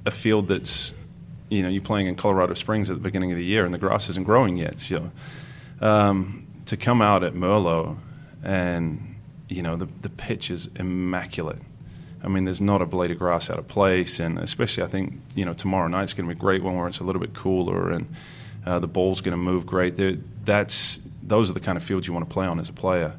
a 0.06 0.12
field 0.12 0.46
that's 0.46 0.94
you 1.50 1.62
know, 1.62 1.68
you're 1.68 1.82
playing 1.82 2.06
in 2.06 2.14
Colorado 2.14 2.54
Springs 2.54 2.90
at 2.90 2.96
the 2.96 3.02
beginning 3.02 3.32
of 3.32 3.38
the 3.38 3.44
year 3.44 3.64
and 3.64 3.72
the 3.72 3.78
grass 3.78 4.08
isn't 4.08 4.24
growing 4.24 4.56
yet. 4.56 4.80
So, 4.80 5.10
um, 5.80 6.46
to 6.66 6.76
come 6.76 7.00
out 7.00 7.22
at 7.24 7.34
Merlo 7.34 7.96
and 8.42 9.16
you 9.48 9.62
know 9.62 9.76
the 9.76 9.86
the 10.02 10.10
pitch 10.10 10.50
is 10.50 10.68
immaculate. 10.76 11.60
I 12.22 12.28
mean, 12.28 12.44
there's 12.44 12.60
not 12.60 12.82
a 12.82 12.86
blade 12.86 13.10
of 13.10 13.18
grass 13.18 13.48
out 13.48 13.58
of 13.58 13.68
place, 13.68 14.18
and 14.18 14.38
especially 14.38 14.82
I 14.82 14.86
think 14.86 15.14
you 15.34 15.44
know 15.44 15.52
tomorrow 15.52 15.88
night's 15.88 16.12
going 16.12 16.28
to 16.28 16.34
be 16.34 16.38
a 16.38 16.40
great 16.40 16.62
one 16.62 16.76
where 16.76 16.88
it's 16.88 17.00
a 17.00 17.04
little 17.04 17.20
bit 17.20 17.34
cooler 17.34 17.90
and 17.90 18.06
uh, 18.66 18.78
the 18.78 18.88
ball's 18.88 19.20
going 19.20 19.32
to 19.32 19.38
move 19.38 19.66
great. 19.66 19.96
They're, 19.96 20.16
that's 20.44 21.00
those 21.22 21.50
are 21.50 21.54
the 21.54 21.60
kind 21.60 21.76
of 21.76 21.84
fields 21.84 22.06
you 22.06 22.12
want 22.12 22.28
to 22.28 22.32
play 22.32 22.46
on 22.46 22.58
as 22.58 22.68
a 22.68 22.72
player. 22.72 23.16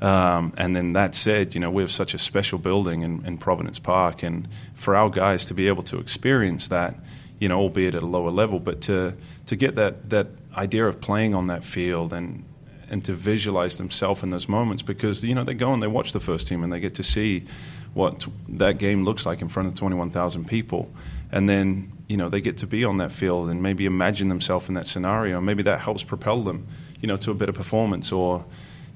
Um, 0.00 0.54
and 0.56 0.76
then 0.76 0.92
that 0.92 1.16
said, 1.16 1.54
you 1.54 1.60
know, 1.60 1.70
we 1.70 1.82
have 1.82 1.90
such 1.90 2.14
a 2.14 2.18
special 2.18 2.58
building 2.58 3.02
in, 3.02 3.24
in, 3.26 3.36
Providence 3.36 3.80
Park, 3.80 4.22
and 4.22 4.46
for 4.74 4.94
our 4.94 5.10
guys 5.10 5.44
to 5.46 5.54
be 5.54 5.66
able 5.66 5.82
to 5.84 5.98
experience 5.98 6.68
that, 6.68 6.94
you 7.38 7.48
know, 7.48 7.58
albeit 7.58 7.94
at 7.94 8.02
a 8.02 8.06
lower 8.06 8.30
level, 8.30 8.58
but 8.58 8.80
to 8.82 9.16
to 9.46 9.56
get 9.56 9.74
that 9.76 10.10
that 10.10 10.28
idea 10.56 10.86
of 10.86 11.00
playing 11.00 11.34
on 11.34 11.46
that 11.48 11.64
field 11.64 12.12
and 12.12 12.44
and 12.90 13.04
to 13.04 13.12
visualize 13.12 13.76
themselves 13.76 14.22
in 14.22 14.30
those 14.30 14.48
moments 14.48 14.82
because 14.82 15.24
you 15.24 15.34
know 15.34 15.44
they 15.44 15.54
go 15.54 15.72
and 15.72 15.82
they 15.82 15.86
watch 15.86 16.12
the 16.12 16.20
first 16.20 16.48
team 16.48 16.64
and 16.64 16.72
they 16.72 16.80
get 16.80 16.94
to 16.94 17.02
see 17.02 17.44
what 17.94 18.26
that 18.48 18.78
game 18.78 19.04
looks 19.04 19.26
like 19.26 19.40
in 19.40 19.48
front 19.48 19.66
of 19.66 19.74
21,000 19.74 20.46
people. 20.46 20.90
And 21.32 21.48
then 21.48 21.92
you 22.08 22.16
know 22.16 22.28
they 22.28 22.40
get 22.40 22.56
to 22.58 22.66
be 22.66 22.84
on 22.84 22.96
that 22.98 23.12
field 23.12 23.50
and 23.50 23.62
maybe 23.62 23.84
imagine 23.86 24.28
themselves 24.28 24.68
in 24.68 24.74
that 24.74 24.86
scenario. 24.86 25.36
And 25.36 25.46
maybe 25.46 25.62
that 25.64 25.80
helps 25.80 26.02
propel 26.02 26.42
them 26.42 26.66
you 27.00 27.06
know 27.06 27.16
to 27.18 27.30
a 27.30 27.34
better 27.34 27.52
performance 27.52 28.12
or 28.12 28.44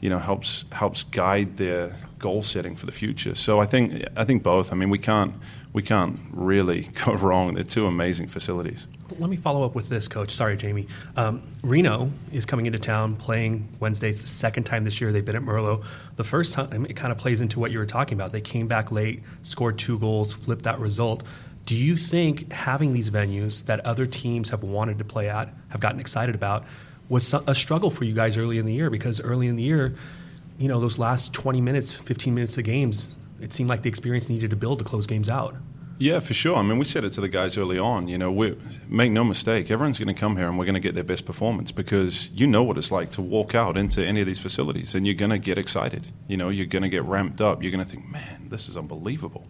you 0.03 0.11
know 0.11 0.19
helps 0.19 0.67
helps 0.73 1.05
guide 1.05 1.57
their 1.57 1.97
goal 2.19 2.43
setting 2.43 2.77
for 2.77 2.87
the 2.87 2.93
future 2.93 3.35
so 3.35 3.61
i 3.61 3.67
think 3.67 4.05
i 4.17 4.25
think 4.25 4.43
both 4.43 4.73
i 4.73 4.77
mean 4.77 4.91
we 4.91 4.99
can't 4.99 5.33
we 5.73 5.83
can't 5.83 6.19
really 6.33 6.83
go 7.05 7.15
wrong. 7.15 7.55
They're 7.55 7.65
two 7.65 7.87
amazing 7.87 8.29
facilities. 8.29 8.87
Let 9.19 9.31
me 9.31 9.37
follow 9.37 9.65
up 9.65 9.75
with 9.75 9.89
this, 9.89 10.09
Coach. 10.09 10.31
Sorry, 10.31 10.57
Jamie. 10.57 10.87
Um, 11.17 11.43
Reno 11.63 12.11
is 12.33 12.47
coming 12.47 12.67
into 12.67 12.79
town 12.79 13.17
playing 13.17 13.69
Wednesday. 13.81 14.11
It's 14.11 14.23
the 14.23 14.29
second 14.29 14.65
time 14.65 14.85
this 14.85 15.01
year 15.01 15.13
they've 15.13 15.25
been 15.25 15.37
at 15.37 15.43
Merlo. 15.43 15.85
The 16.17 16.25
first 16.25 16.55
time, 16.55 16.87
it 16.87 16.95
kind 16.95 17.13
of 17.13 17.19
plays 17.19 17.41
into 17.41 17.61
what 17.61 17.71
you 17.71 17.79
were 17.79 17.87
talking 17.87 18.17
about. 18.17 18.33
They 18.33 18.41
came 18.41 18.69
back 18.69 18.93
late, 18.93 19.23
scored 19.43 19.79
two 19.79 19.99
goals, 19.99 20.33
flipped 20.33 20.65
that 20.65 20.79
result. 20.79 21.25
Do 21.65 21.77
you 21.77 21.97
think 21.97 22.53
having 22.53 22.93
these 22.93 23.09
venues 23.11 23.65
that 23.67 23.81
other 23.87 24.07
teams 24.07 24.51
have 24.51 24.63
wanted 24.63 24.99
to 24.99 25.05
play 25.05 25.29
at, 25.29 25.55
have 25.69 25.81
gotten 25.81 26.01
excited 26.01 26.35
about, 26.35 26.65
was 27.09 27.35
a 27.47 27.55
struggle 27.55 27.91
for 27.91 28.05
you 28.05 28.15
guys 28.15 28.37
early 28.37 28.59
in 28.59 28.67
the 28.67 28.73
year? 28.73 28.91
Because 28.91 29.21
early 29.21 29.47
in 29.47 29.57
the 29.57 29.63
year, 29.63 29.95
you 30.59 30.69
know, 30.69 30.81
those 30.81 30.99
last 30.99 31.33
20 31.35 31.61
minutes, 31.61 31.95
15 31.95 32.35
minutes 32.35 32.57
of 32.59 32.65
games, 32.65 33.19
it 33.41 33.53
seemed 33.53 33.69
like 33.69 33.83
the 33.83 33.89
experience 33.89 34.29
needed 34.29 34.51
to 34.51 34.57
build 34.57 34.79
to 34.79 34.85
close 34.85 35.07
games 35.07 35.31
out. 35.31 35.55
Yeah, 35.99 36.19
for 36.19 36.35
sure. 36.35 36.57
I 36.57 36.63
mean, 36.63 36.79
we 36.79 36.85
said 36.85 37.05
it 37.05 37.13
to 37.13 37.21
the 37.21 37.29
guys 37.29 37.57
early 37.57 37.79
on. 37.79 38.09
You 38.09 38.19
know, 38.19 38.33
we 38.33 38.57
make 38.89 39.13
no 39.13 39.23
mistake, 39.23 39.71
everyone's 39.71 39.99
going 39.99 40.13
to 40.13 40.21
come 40.21 40.37
here 40.37 40.49
and 40.49 40.59
we're 40.59 40.65
going 40.65 40.75
to 40.75 40.81
get 40.81 40.97
their 40.97 41.05
best 41.05 41.27
performance 41.27 41.71
because 41.71 42.29
you 42.31 42.47
know 42.47 42.63
what 42.65 42.77
it's 42.77 42.91
like 42.91 43.11
to 43.13 43.23
walk 43.23 43.55
out 43.55 43.77
into 43.77 44.05
any 44.05 44.21
of 44.21 44.27
these 44.27 44.41
facilities 44.41 44.97
and 44.97 45.07
you're 45.07 45.15
going 45.15 45.31
to 45.31 45.39
get 45.39 45.59
excited. 45.59 46.09
You 46.27 46.37
know, 46.37 46.49
you're 46.49 46.67
going 46.67 46.83
to 46.83 46.89
get 46.89 47.05
ramped 47.05 47.41
up. 47.41 47.63
You're 47.63 47.71
going 47.71 47.85
to 47.85 47.91
think, 47.91 48.09
man, 48.09 48.49
this 48.49 48.69
is 48.69 48.77
unbelievable. 48.77 49.47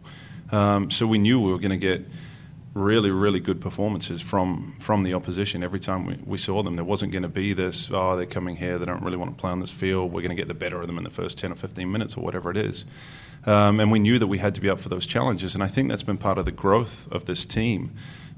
Um, 0.51 0.91
so 0.91 1.07
we 1.07 1.17
knew 1.17 1.41
we 1.41 1.53
were 1.53 1.59
going 1.59 1.71
to 1.71 1.79
get 1.79 2.05
really, 2.75 3.11
really 3.11 3.41
good 3.41 3.61
performances 3.61 4.23
from 4.23 4.75
from 4.79 5.03
the 5.03 5.13
opposition 5.15 5.63
every 5.63 5.81
time 5.81 6.07
we, 6.07 6.19
we 6.25 6.39
saw 6.39 6.63
them. 6.63 6.77
There 6.77 6.85
wasn't 6.85 7.13
going 7.13 7.23
to 7.23 7.29
be 7.29 7.53
this, 7.53 7.91
oh, 7.93 8.17
they're 8.17 8.27
coming 8.27 8.57
here, 8.57 8.79
they 8.79 8.87
don't 8.87 9.03
really 9.03 9.17
want 9.17 9.37
to 9.37 9.41
play 9.41 9.51
on 9.51 9.61
this 9.61 9.71
field. 9.71 10.13
We're 10.13 10.23
going 10.23 10.31
to 10.31 10.41
get 10.41 10.49
the 10.49 10.55
better 10.55 10.81
of 10.81 10.87
them 10.87 10.99
in 10.99 11.05
the 11.05 11.11
first 11.11 11.39
10 11.39 11.53
or 11.53 11.57
15 11.57 11.91
minutes 11.91 12.17
or 12.17 12.25
whatever 12.25 12.51
it 12.51 12.57
is. 12.57 12.85
Um, 13.45 13.81
and 13.81 13.91
we 13.91 13.99
knew 13.99 14.19
that 14.19 14.29
we 14.29 14.39
had 14.39 14.55
to 14.55 14.61
be 14.61 14.71
up 14.71 14.81
for 14.81 14.89
those 14.89 15.05
challenges. 15.05 15.55
And 15.55 15.65
I 15.65 15.67
think 15.67 15.89
that's 15.89 16.05
been 16.05 16.19
part 16.19 16.39
of 16.39 16.45
the 16.45 16.53
growth 16.53 17.11
of 17.11 17.25
this 17.25 17.45
team 17.45 17.93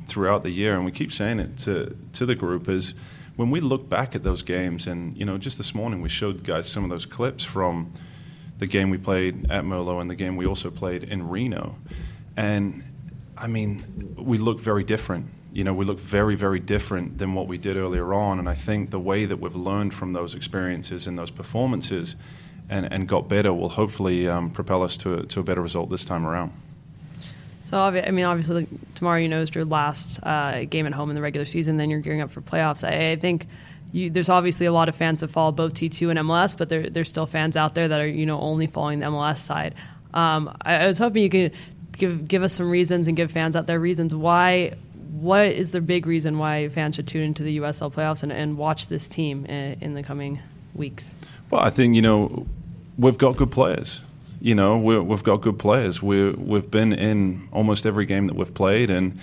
throughout 0.07 0.43
the 0.43 0.51
year. 0.51 0.75
And 0.75 0.85
we 0.85 0.93
keep 0.93 1.13
saying 1.13 1.41
it 1.41 1.59
to, 1.59 1.97
to 2.15 2.27
the 2.27 2.35
group 2.35 2.69
is 2.69 2.95
when 3.37 3.51
we 3.51 3.61
look 3.61 3.89
back 3.89 4.15
at 4.15 4.23
those 4.23 4.43
games, 4.43 4.87
and, 4.87 5.17
you 5.17 5.25
know, 5.25 5.37
just 5.37 5.59
this 5.59 5.75
morning 5.75 6.01
we 6.01 6.09
showed 6.09 6.43
guys 6.43 6.69
some 6.69 6.85
of 6.85 6.91
those 6.91 7.05
clips 7.05 7.45
from 7.45 7.93
the 8.59 8.67
game 8.67 8.91
we 8.91 8.99
played 8.99 9.51
at 9.51 9.65
Merlo 9.65 10.01
and 10.01 10.09
the 10.09 10.15
game 10.15 10.37
we 10.37 10.47
also 10.47 10.71
played 10.71 11.05
in 11.05 11.29
Reno. 11.29 11.77
And, 12.37 12.83
I 13.37 13.47
mean, 13.47 14.15
we 14.17 14.39
look 14.39 14.61
very 14.61 14.85
different. 14.85 15.27
You 15.53 15.65
know, 15.65 15.75
we 15.75 15.85
look 15.85 16.01
very, 16.01 16.35
very 16.35 16.61
different 16.61 17.19
than 17.19 17.35
what 17.35 17.47
we 17.47 17.59
did 17.59 17.77
earlier 17.77 18.13
on. 18.13 18.39
And 18.39 18.49
I 18.49 18.55
think 18.55 18.91
the 18.91 19.01
way 19.01 19.25
that 19.25 19.39
we've 19.39 19.55
learned 19.55 19.95
from 19.95 20.13
those 20.13 20.35
experiences 20.35 21.07
and 21.07 21.19
those 21.19 21.31
performances– 21.31 22.17
and, 22.69 22.91
and 22.93 23.09
got 23.09 23.29
better 23.29 23.53
will 23.53 23.69
hopefully 23.69 24.29
um, 24.29 24.51
propel 24.51 24.83
us 24.83 24.97
to 24.99 25.15
a, 25.15 25.23
to 25.27 25.41
a 25.41 25.43
better 25.43 25.61
result 25.61 25.91
this 25.91 26.05
time 26.05 26.27
around. 26.27 26.53
So, 27.65 27.79
I 27.79 28.11
mean, 28.11 28.25
obviously, 28.25 28.67
tomorrow 28.95 29.19
you 29.19 29.29
know 29.29 29.41
is 29.41 29.55
your 29.55 29.65
last 29.65 30.21
uh, 30.23 30.65
game 30.65 30.87
at 30.87 30.93
home 30.93 31.11
in 31.11 31.17
the 31.17 31.23
regular 31.23 31.47
season. 31.47 31.77
Then 31.77 31.91
you're 31.91 32.01
gearing 32.01 32.21
up 32.21 32.31
for 32.31 32.41
playoffs. 32.41 32.87
I, 32.87 33.13
I 33.13 33.17
think 33.17 33.47
you, 33.91 34.11
there's 34.11 34.29
obviously 34.29 34.67
a 34.67 34.73
lot 34.73 34.89
of 34.89 34.95
fans 34.95 35.21
that 35.21 35.29
follow 35.29 35.51
both 35.51 35.75
T2 35.75 36.11
and 36.11 36.19
MLS, 36.21 36.57
but 36.57 36.69
there, 36.69 36.89
there's 36.89 37.09
still 37.09 37.27
fans 37.27 37.57
out 37.57 37.75
there 37.75 37.89
that 37.89 38.01
are 38.01 38.07
you 38.07 38.27
know 38.27 38.39
only 38.41 38.67
following 38.67 39.01
the 39.01 39.07
MLS 39.07 39.39
side. 39.39 39.75
Um, 40.13 40.57
I, 40.63 40.77
I 40.77 40.87
was 40.87 40.99
hoping 40.99 41.23
you 41.23 41.31
could 41.31 41.53
give 41.99 42.29
give 42.29 42.43
us 42.43 42.53
some 42.53 42.71
reasons 42.71 43.09
and 43.09 43.17
give 43.17 43.31
fans 43.31 43.57
out 43.57 43.67
there 43.67 43.81
reasons 43.81 44.15
why. 44.15 44.75
What 45.21 45.47
is 45.47 45.71
the 45.71 45.81
big 45.81 46.07
reason 46.07 46.39
why 46.39 46.69
fans 46.69 46.97
should 46.97 47.07
tune 47.07 47.23
into 47.23 47.45
the 47.45 47.59
USL 47.59 47.93
playoffs 47.93 48.23
and, 48.23 48.33
and 48.33 48.59
watch 48.59 48.89
this 48.89 49.09
team 49.09 49.47
in, 49.47 49.79
in 49.81 49.95
the 49.95 50.03
coming 50.03 50.41
weeks? 50.75 51.15
Well, 51.51 51.61
I 51.61 51.71
think 51.71 51.95
you 51.95 52.03
know 52.03 52.47
we've 52.99 53.19
got 53.19 53.37
good 53.37 53.51
players. 53.51 54.03
You 54.41 54.55
know, 54.55 54.77
we 54.77 54.95
have 54.95 55.25
got 55.25 55.41
good 55.41 55.59
players. 55.59 56.03
We 56.03 56.31
we've 56.31 56.71
been 56.71 56.93
in 56.93 57.49
almost 57.53 57.87
every 57.87 58.07
game 58.07 58.27
that 58.27 58.37
we've 58.37 58.53
played, 58.53 58.91
and 58.91 59.19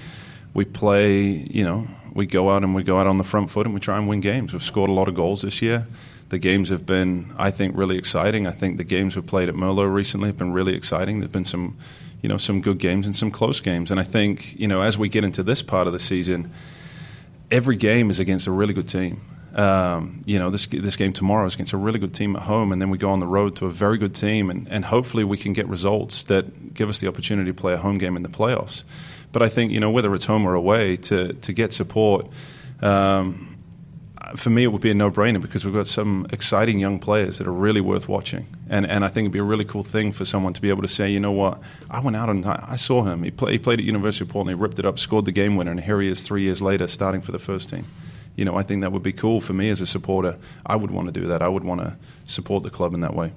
we 0.53 0.65
play. 0.65 1.45
You 1.51 1.63
know, 1.63 1.88
we 2.13 2.26
go 2.26 2.49
out 2.49 2.63
and 2.63 2.76
we 2.76 2.84
go 2.84 2.99
out 2.99 3.07
on 3.07 3.17
the 3.17 3.24
front 3.24 3.49
foot 3.49 3.65
and 3.65 3.74
we 3.74 3.80
try 3.80 3.97
and 3.97 4.07
win 4.07 4.19
games. 4.19 4.53
We've 4.53 4.63
scored 4.63 4.89
a 4.89 4.93
lot 4.93 5.07
of 5.07 5.15
goals 5.15 5.41
this 5.41 5.61
year. 5.61 5.88
The 6.30 6.39
games 6.39 6.69
have 6.69 6.86
been, 6.86 7.34
I 7.38 7.51
think, 7.51 7.76
really 7.76 7.97
exciting. 7.97 8.47
I 8.47 8.51
think 8.51 8.78
the 8.78 8.84
games 8.84 9.15
we've 9.15 9.26
played 9.26 9.49
at 9.49 9.55
Merlo 9.55 9.91
recently 9.91 10.28
have 10.28 10.38
been 10.38 10.53
really 10.53 10.76
exciting. 10.76 11.19
There've 11.19 11.32
been 11.32 11.45
some, 11.45 11.78
you 12.22 12.30
know, 12.30 12.38
some 12.38 12.61
good 12.61 12.78
games 12.78 13.05
and 13.05 13.15
some 13.15 13.32
close 13.32 13.61
games. 13.61 13.91
And 13.91 13.99
I 13.99 14.03
think, 14.03 14.59
you 14.59 14.67
know, 14.67 14.82
as 14.82 14.97
we 14.97 15.09
get 15.09 15.24
into 15.24 15.43
this 15.43 15.63
part 15.63 15.88
of 15.88 15.93
the 15.93 15.99
season, 15.99 16.51
every 17.49 17.76
game 17.76 18.09
is 18.09 18.19
against 18.19 18.47
a 18.47 18.51
really 18.51 18.74
good 18.74 18.88
team. 18.88 19.22
Um, 19.53 20.24
you 20.26 20.39
know, 20.39 20.49
this 20.49 20.65
this 20.67 20.95
game 20.95 21.11
tomorrow 21.11 21.45
is 21.45 21.55
against 21.55 21.74
a 21.74 21.78
really 21.78 21.99
good 21.99 22.13
team 22.13 22.38
at 22.38 22.43
home, 22.43 22.72
and 22.72 22.82
then 22.82 22.89
we 22.89 22.97
go 22.97 23.09
on 23.09 23.19
the 23.19 23.28
road 23.28 23.57
to 23.57 23.65
a 23.65 23.69
very 23.69 23.97
good 23.97 24.15
team, 24.15 24.49
and, 24.49 24.65
and 24.69 24.86
hopefully 24.86 25.26
we 25.26 25.38
can 25.38 25.51
get 25.51 25.67
results 25.67 26.24
that 26.26 26.74
give 26.74 26.88
us 26.88 27.01
the 27.01 27.07
opportunity 27.07 27.51
to 27.51 27.53
play 27.53 27.74
a 27.74 27.78
home 27.78 27.97
game 27.97 28.15
in 28.15 28.24
the 28.24 28.30
playoffs. 28.30 28.86
But 29.34 29.41
I 29.41 29.49
think 29.49 29.74
you 29.74 29.82
know 29.82 29.91
whether 29.91 30.13
it's 30.15 30.26
home 30.26 30.45
or 30.45 30.53
away, 30.53 30.95
to 30.97 31.34
to 31.34 31.53
get 31.53 31.74
support. 31.74 32.28
Um, 32.82 33.51
for 34.36 34.50
me, 34.50 34.64
it 34.64 34.68
would 34.68 34.82
be 34.82 34.92
a 34.92 34.94
no-brainer 34.94 35.42
because 35.42 35.66
we've 35.66 35.74
got 35.74 35.88
some 35.88 36.28
exciting 36.32 36.80
young 36.80 37.00
players 37.00 37.38
that 37.38 37.48
are 37.48 37.54
really 37.54 37.82
worth 37.82 38.08
watching, 38.08 38.48
and 38.70 38.86
and 38.86 39.04
I 39.06 39.08
think 39.08 39.26
it'd 39.26 39.34
be 39.34 39.40
a 39.40 39.44
really 39.44 39.66
cool 39.66 39.84
thing 39.84 40.12
for 40.12 40.26
someone 40.26 40.54
to 40.54 40.62
be 40.62 40.70
able 40.70 40.82
to 40.82 40.88
say, 40.88 41.10
you 41.10 41.20
know 41.20 41.32
what, 41.32 41.62
I 41.90 42.00
went 42.00 42.16
out 42.16 42.30
and 42.30 42.46
I, 42.46 42.66
I 42.70 42.76
saw 42.76 43.04
him. 43.04 43.24
He, 43.24 43.32
play, 43.32 43.54
he 43.54 43.60
played 43.60 43.80
at 43.80 43.86
University 43.86 44.26
of 44.26 44.30
Portland, 44.30 44.58
he 44.58 44.62
ripped 44.62 44.80
it 44.80 44.86
up, 44.86 45.00
scored 45.00 45.26
the 45.26 45.32
game 45.32 45.56
winner, 45.56 45.72
and 45.72 45.80
here 45.80 46.02
he 46.02 46.08
is 46.08 46.24
three 46.24 46.44
years 46.44 46.62
later, 46.62 46.88
starting 46.88 47.22
for 47.22 47.32
the 47.32 47.40
first 47.40 47.70
team 47.70 47.86
you 48.36 48.46
know, 48.46 48.56
I 48.56 48.64
think 48.64 48.82
that 48.82 48.92
would 48.92 49.04
be 49.04 49.12
cool 49.12 49.42
for 49.42 49.54
me 49.54 49.70
as 49.70 49.82
a 49.82 49.86
supporter. 49.86 50.38
I 50.66 50.76
would 50.76 50.92
want 50.92 51.14
to 51.14 51.20
do 51.20 51.28
that. 51.28 51.42
I 51.42 51.48
would 51.48 51.64
want 51.64 51.82
to 51.82 51.98
support 52.26 52.64
the 52.64 52.70
club 52.70 52.94
in 52.94 53.02
that 53.02 53.14
way. 53.14 53.34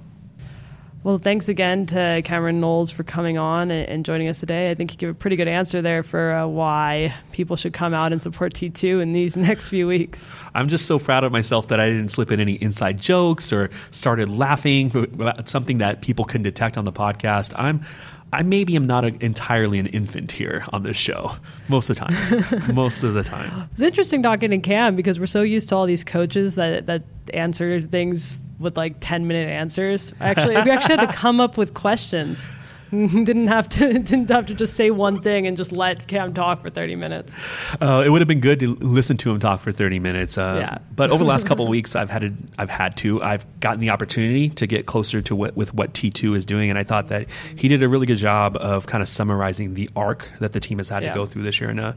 Well, 1.05 1.19
thanks 1.19 1.49
again 1.49 1.85
to 1.85 2.23
Cameron 2.25 2.59
Knowles 2.59 2.89
for 2.89 3.03
coming 3.03 3.37
on 3.37 3.69
and 3.69 4.03
joining 4.03 4.27
us 4.27 4.39
today. 4.39 4.71
I 4.71 4.73
think 4.73 4.91
you 4.91 4.97
give 4.97 5.11
a 5.11 5.13
pretty 5.13 5.35
good 5.35 5.47
answer 5.47 5.79
there 5.79 6.01
for 6.01 6.31
uh, 6.31 6.47
why 6.47 7.13
people 7.31 7.55
should 7.57 7.73
come 7.73 7.93
out 7.93 8.11
and 8.11 8.19
support 8.19 8.55
T2 8.55 9.03
in 9.03 9.11
these 9.11 9.37
next 9.37 9.69
few 9.69 9.85
weeks. 9.85 10.27
I'm 10.55 10.67
just 10.67 10.87
so 10.87 10.97
proud 10.97 11.23
of 11.23 11.31
myself 11.31 11.67
that 11.67 11.79
I 11.79 11.89
didn't 11.89 12.09
slip 12.09 12.31
in 12.31 12.39
any 12.39 12.53
inside 12.53 12.99
jokes 12.99 13.53
or 13.53 13.69
started 13.91 14.29
laughing, 14.29 14.95
about 14.95 15.47
something 15.47 15.77
that 15.77 16.01
people 16.01 16.25
can 16.25 16.41
detect 16.41 16.75
on 16.75 16.85
the 16.85 16.91
podcast. 16.91 17.53
I'm 17.55 17.85
I 18.33 18.41
maybe 18.41 18.75
am 18.75 18.87
not 18.87 19.05
a, 19.05 19.15
entirely 19.23 19.77
an 19.77 19.85
infant 19.85 20.31
here 20.31 20.65
on 20.73 20.81
this 20.81 20.97
show 20.97 21.33
most 21.67 21.91
of 21.91 21.97
the 21.97 22.05
time. 22.05 22.73
most 22.75 23.03
of 23.03 23.13
the 23.13 23.23
time. 23.23 23.69
It's 23.73 23.81
interesting 23.81 24.23
talking 24.23 24.49
to 24.49 24.57
Cam 24.57 24.95
because 24.95 25.19
we're 25.19 25.27
so 25.27 25.43
used 25.43 25.69
to 25.69 25.75
all 25.75 25.85
these 25.85 26.03
coaches 26.03 26.55
that 26.55 26.87
that 26.87 27.03
answer 27.31 27.79
things 27.79 28.35
with 28.59 28.77
like 28.77 28.95
10 28.99 29.27
minute 29.27 29.47
answers. 29.47 30.13
Actually, 30.19 30.55
we 30.61 30.71
actually 30.71 30.97
had 30.97 31.09
to 31.09 31.13
come 31.13 31.39
up 31.39 31.57
with 31.57 31.73
questions. 31.73 32.43
didn't 32.91 33.47
have 33.47 33.67
to 33.67 33.93
didn't 33.99 34.29
have 34.29 34.45
to 34.45 34.53
just 34.53 34.75
say 34.75 34.91
one 34.91 35.19
thing 35.19 35.47
and 35.47 35.57
just 35.57 35.71
let 35.71 36.07
Cam 36.07 36.33
talk 36.33 36.61
for 36.61 36.69
30 36.69 36.95
minutes. 36.95 37.35
Uh, 37.81 38.03
it 38.05 38.09
would 38.09 38.21
have 38.21 38.27
been 38.27 38.39
good 38.39 38.59
to 38.59 38.75
listen 38.75 39.17
to 39.17 39.31
him 39.31 39.39
talk 39.39 39.59
for 39.59 39.71
30 39.71 39.99
minutes. 39.99 40.37
Uh, 40.37 40.57
Yeah. 40.61 40.77
But 40.95 41.09
over 41.09 41.23
the 41.23 41.27
last 41.27 41.45
couple 41.47 41.65
of 41.65 41.69
weeks, 41.69 41.95
I've 41.95 42.11
had 42.11 42.21
to, 42.21 42.33
I've 42.59 42.69
had 42.69 42.95
to 42.97 43.21
I've 43.23 43.45
gotten 43.59 43.79
the 43.79 43.89
opportunity 43.89 44.49
to 44.49 44.67
get 44.67 44.85
closer 44.85 45.21
to 45.23 45.35
what 45.35 45.57
with 45.57 45.73
what 45.73 45.93
T2 45.93 46.35
is 46.37 46.45
doing, 46.45 46.69
and 46.69 46.77
I 46.79 46.83
thought 46.83 47.07
that 47.09 47.27
he 47.57 47.67
did 47.67 47.81
a 47.83 47.89
really 47.89 48.05
good 48.05 48.17
job 48.19 48.55
of 48.57 48.85
kind 48.85 49.01
of 49.01 49.09
summarizing 49.09 49.73
the 49.73 49.89
arc 49.95 50.31
that 50.39 50.53
the 50.53 50.59
team 50.59 50.77
has 50.77 50.87
had 50.87 51.01
Yeah. 51.03 51.09
to 51.09 51.15
go 51.15 51.25
through 51.25 51.43
this 51.43 51.59
year, 51.59 51.71
and 51.71 51.79
uh, 51.79 51.93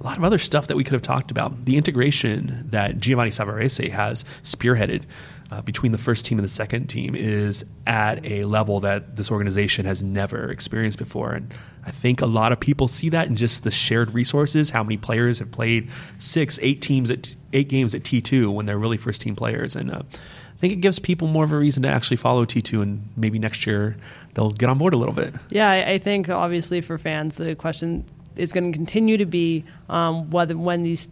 a 0.00 0.02
lot 0.04 0.18
of 0.18 0.24
other 0.24 0.38
stuff 0.38 0.66
that 0.66 0.76
we 0.76 0.82
could 0.82 0.94
have 0.94 1.02
talked 1.02 1.30
about. 1.30 1.64
The 1.66 1.76
integration 1.76 2.66
that 2.70 2.98
Giovanni 2.98 3.30
Savarese 3.30 3.90
has 3.90 4.24
spearheaded. 4.42 5.04
Uh, 5.52 5.60
between 5.60 5.92
the 5.92 5.98
first 5.98 6.24
team 6.24 6.38
and 6.38 6.44
the 6.46 6.48
second 6.48 6.86
team 6.86 7.14
is 7.14 7.62
at 7.86 8.24
a 8.24 8.42
level 8.46 8.80
that 8.80 9.16
this 9.16 9.30
organization 9.30 9.84
has 9.84 10.02
never 10.02 10.50
experienced 10.50 10.96
before. 10.96 11.32
And 11.32 11.52
I 11.84 11.90
think 11.90 12.22
a 12.22 12.26
lot 12.26 12.52
of 12.52 12.60
people 12.60 12.88
see 12.88 13.10
that 13.10 13.28
in 13.28 13.36
just 13.36 13.62
the 13.62 13.70
shared 13.70 14.14
resources, 14.14 14.70
how 14.70 14.82
many 14.82 14.96
players 14.96 15.40
have 15.40 15.50
played 15.50 15.90
six, 16.18 16.58
eight 16.62 16.80
teams 16.80 17.10
at 17.10 17.36
eight 17.52 17.68
games 17.68 17.94
at 17.94 18.02
T2 18.02 18.50
when 18.50 18.64
they're 18.64 18.78
really 18.78 18.96
first 18.96 19.20
team 19.20 19.36
players. 19.36 19.76
And 19.76 19.90
uh, 19.90 20.00
I 20.00 20.58
think 20.58 20.72
it 20.72 20.80
gives 20.80 20.98
people 20.98 21.28
more 21.28 21.44
of 21.44 21.52
a 21.52 21.58
reason 21.58 21.82
to 21.82 21.88
actually 21.90 22.16
follow 22.16 22.46
T2 22.46 22.80
and 22.80 23.06
maybe 23.14 23.38
next 23.38 23.66
year 23.66 23.98
they'll 24.32 24.52
get 24.52 24.70
on 24.70 24.78
board 24.78 24.94
a 24.94 24.96
little 24.96 25.14
bit. 25.14 25.34
Yeah, 25.50 25.68
I, 25.68 25.90
I 25.90 25.98
think 25.98 26.30
obviously 26.30 26.80
for 26.80 26.96
fans, 26.96 27.34
the 27.34 27.54
question 27.56 28.06
is 28.36 28.52
going 28.52 28.72
to 28.72 28.78
continue 28.78 29.18
to 29.18 29.26
be 29.26 29.66
um, 29.90 30.30
whether 30.30 30.56
when 30.56 30.82
these 30.82 31.10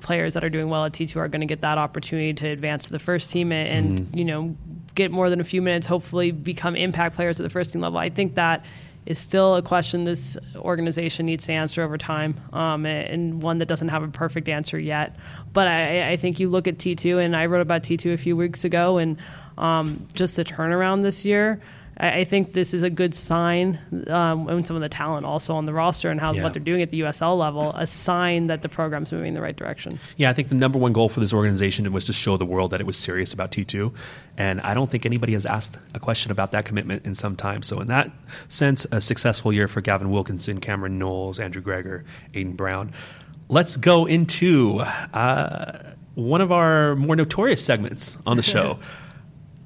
players 0.00 0.34
that 0.34 0.44
are 0.44 0.50
doing 0.50 0.68
well 0.68 0.84
at 0.84 0.92
T2 0.92 1.16
are 1.16 1.28
going 1.28 1.40
to 1.40 1.46
get 1.46 1.62
that 1.62 1.78
opportunity 1.78 2.34
to 2.34 2.48
advance 2.48 2.84
to 2.86 2.92
the 2.92 2.98
first 2.98 3.30
team 3.30 3.52
and, 3.52 3.98
and, 3.98 4.16
you 4.16 4.24
know 4.24 4.56
get 4.96 5.12
more 5.12 5.30
than 5.30 5.40
a 5.40 5.44
few 5.44 5.62
minutes, 5.62 5.86
hopefully 5.86 6.32
become 6.32 6.74
impact 6.74 7.14
players 7.14 7.38
at 7.38 7.44
the 7.44 7.50
first 7.50 7.72
team 7.72 7.82
level. 7.82 7.98
I 7.98 8.08
think 8.08 8.34
that 8.34 8.64
is 9.04 9.20
still 9.20 9.54
a 9.54 9.62
question 9.62 10.02
this 10.02 10.36
organization 10.56 11.26
needs 11.26 11.46
to 11.46 11.52
answer 11.52 11.82
over 11.82 11.96
time, 11.96 12.40
um, 12.52 12.84
and 12.84 13.40
one 13.40 13.58
that 13.58 13.66
doesn't 13.66 13.88
have 13.88 14.02
a 14.02 14.08
perfect 14.08 14.48
answer 14.48 14.78
yet. 14.78 15.14
But 15.52 15.68
I, 15.68 16.10
I 16.10 16.16
think 16.16 16.40
you 16.40 16.48
look 16.48 16.66
at 16.66 16.78
T2, 16.78 17.22
and 17.24 17.36
I 17.36 17.46
wrote 17.46 17.60
about 17.60 17.82
T2 17.82 18.12
a 18.12 18.16
few 18.16 18.34
weeks 18.34 18.64
ago, 18.64 18.98
and 18.98 19.18
um, 19.56 20.08
just 20.14 20.34
the 20.34 20.44
turnaround 20.44 21.02
this 21.02 21.24
year. 21.24 21.62
I 21.98 22.20
I 22.20 22.24
think 22.24 22.52
this 22.52 22.74
is 22.74 22.82
a 22.82 22.90
good 22.90 23.14
sign, 23.14 23.78
um, 24.08 24.48
and 24.48 24.66
some 24.66 24.76
of 24.76 24.82
the 24.82 24.88
talent 24.88 25.24
also 25.26 25.54
on 25.54 25.64
the 25.64 25.72
roster 25.72 26.10
and 26.10 26.20
how 26.20 26.32
Yeah. 26.32 26.42
what 26.42 26.52
they're 26.52 26.62
doing 26.62 26.82
at 26.82 26.90
the 26.90 26.98
USL 27.00 27.36
level, 27.38 27.72
a 27.74 27.86
sign 27.86 28.48
that 28.48 28.62
the 28.62 28.68
program's 28.68 29.12
moving 29.12 29.28
in 29.28 29.34
the 29.34 29.40
right 29.40 29.56
direction. 29.56 29.98
Yeah, 30.16 30.30
I 30.30 30.32
think 30.32 30.48
the 30.48 30.54
number 30.54 30.78
one 30.78 30.92
goal 30.92 31.08
for 31.08 31.20
this 31.20 31.32
organization 31.32 31.90
was 31.92 32.04
to 32.06 32.12
show 32.12 32.36
the 32.36 32.44
world 32.46 32.70
that 32.72 32.80
it 32.80 32.86
was 32.86 32.96
serious 32.96 33.32
about 33.32 33.50
T2. 33.52 33.92
And 34.38 34.60
I 34.60 34.74
don't 34.74 34.90
think 34.90 35.06
anybody 35.06 35.32
has 35.32 35.46
asked 35.46 35.78
a 35.94 35.98
question 35.98 36.30
about 36.30 36.52
that 36.52 36.64
commitment 36.66 37.06
in 37.06 37.14
some 37.14 37.36
time. 37.36 37.62
So, 37.62 37.80
in 37.80 37.86
that 37.86 38.10
sense, 38.48 38.86
a 38.92 39.00
successful 39.00 39.52
year 39.52 39.66
for 39.68 39.80
Gavin 39.80 40.10
Wilkinson, 40.10 40.60
Cameron 40.60 40.98
Knowles, 40.98 41.40
Andrew 41.40 41.62
Gregor, 41.62 42.04
Aiden 42.34 42.56
Brown. 42.56 42.92
Let's 43.48 43.76
go 43.76 44.04
into 44.06 44.80
uh, 44.80 45.78
one 46.14 46.40
of 46.40 46.50
our 46.52 46.96
more 46.96 47.14
notorious 47.16 47.64
segments 47.64 48.18
on 48.26 48.36
the 48.36 48.42
show 48.54 48.78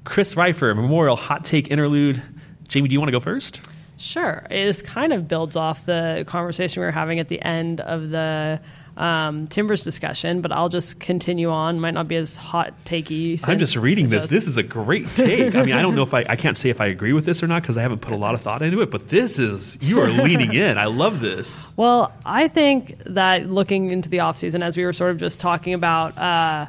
Chris 0.03 0.35
Reifer, 0.35 0.75
Memorial 0.75 1.15
Hot 1.15 1.45
Take 1.45 1.69
Interlude. 1.69 2.21
Jamie, 2.67 2.89
do 2.89 2.93
you 2.93 2.99
want 2.99 3.09
to 3.09 3.13
go 3.13 3.19
first? 3.19 3.61
Sure. 3.97 4.45
This 4.49 4.81
kind 4.81 5.13
of 5.13 5.27
builds 5.27 5.55
off 5.55 5.85
the 5.85 6.23
conversation 6.27 6.81
we 6.81 6.85
were 6.85 6.91
having 6.91 7.19
at 7.19 7.27
the 7.27 7.39
end 7.41 7.81
of 7.81 8.09
the 8.09 8.59
um, 8.97 9.47
Timbers 9.47 9.83
discussion, 9.83 10.41
but 10.41 10.51
I'll 10.51 10.69
just 10.69 10.99
continue 10.99 11.49
on. 11.49 11.79
Might 11.79 11.93
not 11.93 12.07
be 12.07 12.15
as 12.15 12.35
hot 12.35 12.73
takey. 12.83 13.39
I'm 13.47 13.59
just 13.59 13.75
reading 13.75 14.09
this. 14.09 14.27
This 14.27 14.47
is 14.47 14.57
a 14.57 14.63
great 14.63 15.07
take. 15.15 15.55
I 15.55 15.63
mean, 15.63 15.75
I 15.75 15.81
don't 15.81 15.95
know 15.95 16.03
if 16.03 16.13
I, 16.13 16.25
I 16.27 16.35
can't 16.35 16.57
say 16.57 16.69
if 16.69 16.81
I 16.81 16.87
agree 16.87 17.13
with 17.13 17.25
this 17.25 17.43
or 17.43 17.47
not 17.47 17.61
because 17.61 17.77
I 17.77 17.83
haven't 17.83 17.99
put 17.99 18.13
a 18.13 18.17
lot 18.17 18.33
of 18.33 18.41
thought 18.41 18.61
into 18.61 18.81
it, 18.81 18.89
but 18.89 19.09
this 19.09 19.37
is, 19.39 19.77
you 19.81 20.01
are 20.01 20.09
leaning 20.09 20.53
in. 20.53 20.77
I 20.77 20.85
love 20.85 21.21
this. 21.21 21.69
Well, 21.81 22.13
I 22.25 22.47
think 22.47 22.97
that 23.05 23.49
looking 23.49 23.89
into 23.91 24.07
the 24.07 24.17
offseason, 24.17 24.63
as 24.63 24.77
we 24.77 24.83
were 24.83 24.93
sort 24.93 25.11
of 25.11 25.17
just 25.17 25.39
talking 25.39 25.73
about 25.73 26.15
uh, 26.15 26.67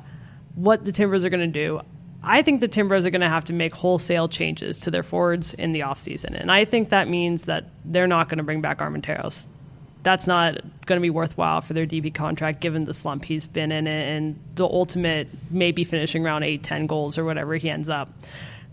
what 0.55 0.85
the 0.85 0.93
Timbers 0.93 1.25
are 1.25 1.29
going 1.29 1.41
to 1.41 1.47
do, 1.47 1.81
I 2.25 2.43
think 2.43 2.61
the 2.61 2.69
Timbers 2.69 3.05
are 3.05 3.11
going 3.11 3.23
to 3.23 3.29
have 3.29 3.45
to 3.45 3.53
make 3.53 3.75
wholesale 3.75 4.29
changes 4.29 4.81
to 4.81 4.91
their 4.91 5.03
forwards 5.03 5.55
in 5.55 5.73
the 5.73 5.81
offseason. 5.81 6.41
And 6.41 6.53
I 6.53 6.65
think 6.65 6.91
that 6.91 7.09
means 7.09 7.45
that 7.45 7.67
they're 7.85 8.07
not 8.07 8.29
going 8.29 8.39
to 8.39 8.45
bring 8.45 8.61
back 8.61 8.79
Armenteros. 8.79 9.49
That's 10.05 10.27
not 10.27 10.57
going 10.87 11.01
to 11.01 11.03
be 11.03 11.11
worthwhile 11.11 11.61
for 11.61 11.75
their 11.75 11.87
DP 11.87 12.15
contract 12.15 12.61
given 12.61 12.85
the 12.85 12.95
slump 12.95 13.25
he's 13.25 13.47
been 13.47 13.73
in 13.73 13.87
and 13.87 14.39
the 14.55 14.65
ultimate 14.65 15.29
maybe 15.51 15.85
finishing 15.85 16.25
around 16.25 16.43
8, 16.43 16.63
10 16.63 16.87
goals 16.87 17.19
or 17.19 17.25
whatever 17.25 17.55
he 17.57 17.71
ends 17.71 17.89
up. 17.89 18.09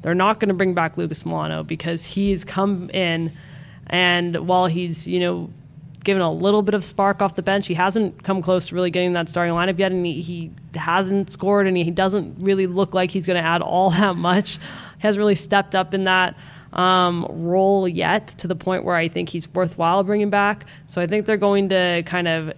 They're 0.02 0.16
not 0.16 0.40
going 0.40 0.50
to 0.50 0.56
bring 0.56 0.74
back 0.74 0.98
Lucas 0.98 1.24
Melano 1.24 1.66
because 1.66 2.06
he's 2.06 2.44
come 2.44 2.90
in 2.92 3.32
and 3.88 4.48
while 4.48 4.68
he's, 4.68 5.08
you 5.08 5.20
know, 5.20 5.50
given 6.10 6.24
a 6.24 6.32
little 6.32 6.64
bit 6.64 6.74
of 6.74 6.84
spark 6.84 7.22
off 7.22 7.36
the 7.36 7.44
bench. 7.44 7.68
He 7.68 7.76
hasn't 7.76 8.24
come 8.24 8.42
close 8.42 8.66
to 8.68 8.76
really 8.76 8.90
getting 8.90 9.14
that 9.14 9.30
starting 9.30 9.54
lineup 9.54 9.78
yet, 9.78 9.92
and 9.92 10.04
he, 10.04 10.24
he 10.24 10.52
hasn't 10.74 11.32
scored, 11.32 11.68
and 11.68 11.78
he 11.78 11.92
doesn't 11.92 12.38
really 12.40 12.66
look 12.66 12.96
like 12.96 13.12
he's 13.12 13.28
going 13.28 13.40
to 13.40 13.48
add 13.48 13.62
all 13.62 13.90
that 14.02 14.16
much. 14.16 14.58
He 14.58 15.02
hasn't 15.02 15.20
really 15.20 15.36
stepped 15.36 15.76
up 15.76 15.94
in 15.94 16.06
that 16.06 16.36
um, 16.74 17.28
role 17.30 17.88
yet 17.88 18.30
to 18.40 18.48
the 18.48 18.56
point 18.56 18.86
where 18.86 18.96
I 18.96 19.08
think 19.08 19.30
he's 19.30 19.48
worthwhile 19.54 20.04
bringing 20.04 20.32
back. 20.32 20.66
So 20.88 21.00
I 21.00 21.06
think 21.06 21.28
they're 21.28 21.38
going 21.38 21.70
to 21.70 22.02
kind 22.08 22.28
of 22.28 22.54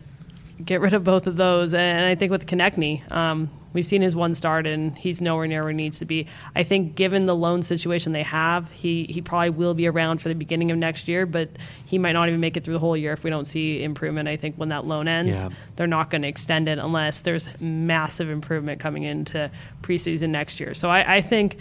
get 0.64 0.80
rid 0.80 0.94
of 0.94 1.04
both 1.04 1.28
of 1.28 1.36
those. 1.36 1.74
And 1.74 2.06
I 2.06 2.16
think 2.16 2.32
with 2.32 2.46
Conechny, 2.46 3.12
um, 3.12 3.50
we've 3.74 3.86
seen 3.86 4.02
his 4.02 4.16
one 4.16 4.34
start, 4.34 4.66
and 4.68 4.98
he's 4.98 5.22
nowhere 5.22 5.48
near 5.48 5.62
where 5.64 5.72
he 5.72 5.76
needs 5.76 6.00
to 6.00 6.06
be. 6.06 6.28
I 6.56 6.64
think 6.64 6.96
given 6.96 7.26
the 7.26 7.36
loan 7.36 7.62
situation 7.62 8.12
they 8.12 8.24
have, 8.24 8.70
he, 8.72 9.06
he 9.10 9.22
probably 9.22 9.50
will 9.52 9.74
be 9.74 9.88
around 9.88 10.22
for 10.22 10.30
the 10.30 10.36
beginning 10.36 10.72
of 10.72 10.78
next 10.78 11.08
year, 11.08 11.26
but 11.26 11.50
he 11.86 11.98
might 11.98 12.14
not 12.14 12.28
even 12.28 12.40
make 12.40 12.58
it 12.58 12.64
through 12.64 12.74
the 12.74 12.80
whole 12.80 12.98
year 12.98 13.14
if 13.14 13.24
we 13.24 13.30
don't 13.30 13.46
see 13.46 13.84
improvement. 13.84 14.28
I 14.28 14.38
think 14.38 14.56
when 14.56 14.70
that 14.70 14.86
loan 14.86 15.08
ends, 15.08 15.30
Yeah. 15.30 15.50
they're 15.76 15.88
not 15.88 16.10
going 16.10 16.22
to 16.24 16.28
extend 16.28 16.68
it 16.68 16.78
unless 16.80 17.22
there's 17.22 17.50
massive 17.60 18.30
improvement 18.30 18.80
coming 18.80 19.04
into 19.04 19.50
preseason 19.82 20.30
next 20.30 20.60
year. 20.60 20.74
So 20.74 20.90
I, 20.90 21.18
I 21.18 21.22
think 21.22 21.58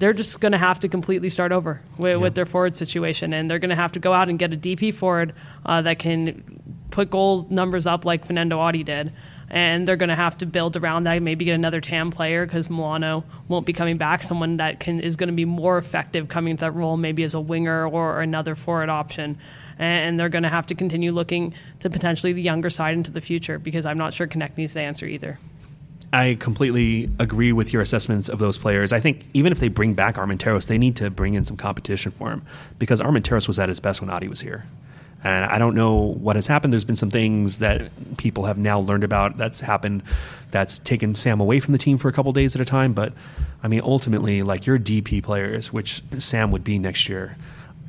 they're 0.00 0.12
just 0.12 0.40
going 0.40 0.52
to 0.52 0.58
have 0.58 0.80
to 0.80 0.88
completely 0.88 1.28
start 1.28 1.52
over 1.52 1.80
with, 1.98 2.20
with 2.20 2.34
their 2.34 2.46
forward 2.46 2.76
situation, 2.76 3.32
and 3.32 3.48
they're 3.48 3.60
going 3.60 3.70
to 3.70 3.76
have 3.76 3.92
to 3.92 4.00
go 4.00 4.12
out 4.12 4.28
and 4.28 4.38
get 4.38 4.52
a 4.52 4.56
DP 4.56 4.92
forward 4.92 5.32
uh, 5.64 5.82
that 5.82 6.00
can 6.00 6.60
put 6.90 7.10
goal 7.10 7.46
numbers 7.48 7.86
up 7.86 8.04
like 8.04 8.26
Fanendo 8.26 8.58
Adi 8.58 8.82
did. 8.82 9.12
And 9.54 9.86
they're 9.86 9.94
going 9.94 10.08
to 10.08 10.16
have 10.16 10.36
to 10.38 10.46
build 10.46 10.76
around 10.76 11.04
that. 11.04 11.22
Maybe 11.22 11.44
get 11.44 11.54
another 11.54 11.80
TAM 11.80 12.10
player 12.10 12.44
because 12.44 12.66
Melano 12.66 13.22
won't 13.46 13.64
be 13.64 13.72
coming 13.72 13.96
back. 13.96 14.24
Someone 14.24 14.56
that 14.56 14.80
can 14.80 14.98
is 14.98 15.14
going 15.14 15.28
to 15.28 15.34
be 15.34 15.44
more 15.44 15.78
effective 15.78 16.28
coming 16.28 16.50
into 16.50 16.62
that 16.62 16.72
role, 16.72 16.96
maybe 16.96 17.22
as 17.22 17.34
a 17.34 17.40
winger 17.40 17.86
or 17.88 18.20
another 18.20 18.56
forward 18.56 18.88
option. 18.88 19.38
And 19.78 20.18
they're 20.18 20.28
going 20.28 20.42
to 20.42 20.48
have 20.48 20.66
to 20.66 20.74
continue 20.74 21.12
looking 21.12 21.54
to 21.80 21.88
potentially 21.88 22.32
the 22.32 22.42
younger 22.42 22.68
side 22.68 22.94
into 22.94 23.12
the 23.12 23.20
future 23.20 23.60
because 23.60 23.86
I'm 23.86 23.96
not 23.96 24.12
sure 24.12 24.26
Conechny's 24.26 24.74
the 24.74 24.80
answer 24.80 25.06
either. 25.06 25.38
I 26.12 26.36
completely 26.40 27.08
agree 27.20 27.52
with 27.52 27.72
your 27.72 27.82
assessments 27.82 28.28
of 28.28 28.40
those 28.40 28.58
players. 28.58 28.92
I 28.92 28.98
think 28.98 29.24
even 29.34 29.52
if 29.52 29.60
they 29.60 29.68
bring 29.68 29.94
back 29.94 30.16
Armenteros, 30.16 30.66
they 30.66 30.78
need 30.78 30.96
to 30.96 31.10
bring 31.10 31.34
in 31.34 31.44
some 31.44 31.56
competition 31.56 32.10
for 32.10 32.30
him 32.30 32.44
because 32.78 33.00
Armenteros 33.00 33.46
was 33.46 33.60
at 33.60 33.68
his 33.68 33.78
best 33.78 34.00
when 34.00 34.10
Adi 34.10 34.26
was 34.26 34.40
here. 34.40 34.66
And 35.24 35.46
I 35.46 35.58
don't 35.58 35.74
know 35.74 35.94
what 35.94 36.36
has 36.36 36.46
happened. 36.46 36.72
There's 36.72 36.84
been 36.84 36.96
some 36.96 37.10
things 37.10 37.58
that 37.58 37.90
people 38.18 38.44
have 38.44 38.58
now 38.58 38.78
learned 38.78 39.04
about 39.04 39.38
that's 39.38 39.60
happened 39.60 40.02
that's 40.50 40.78
taken 40.78 41.14
Sam 41.14 41.40
away 41.40 41.60
from 41.60 41.72
the 41.72 41.78
team 41.78 41.96
for 41.96 42.08
a 42.08 42.12
couple 42.12 42.32
days 42.32 42.54
at 42.54 42.60
a 42.60 42.64
time. 42.64 42.92
But 42.92 43.14
I 43.62 43.68
mean, 43.68 43.80
ultimately, 43.82 44.42
like 44.42 44.66
your 44.66 44.78
DP 44.78 45.22
players, 45.22 45.72
which 45.72 46.02
Sam 46.18 46.50
would 46.50 46.62
be 46.62 46.78
next 46.78 47.08
year, 47.08 47.36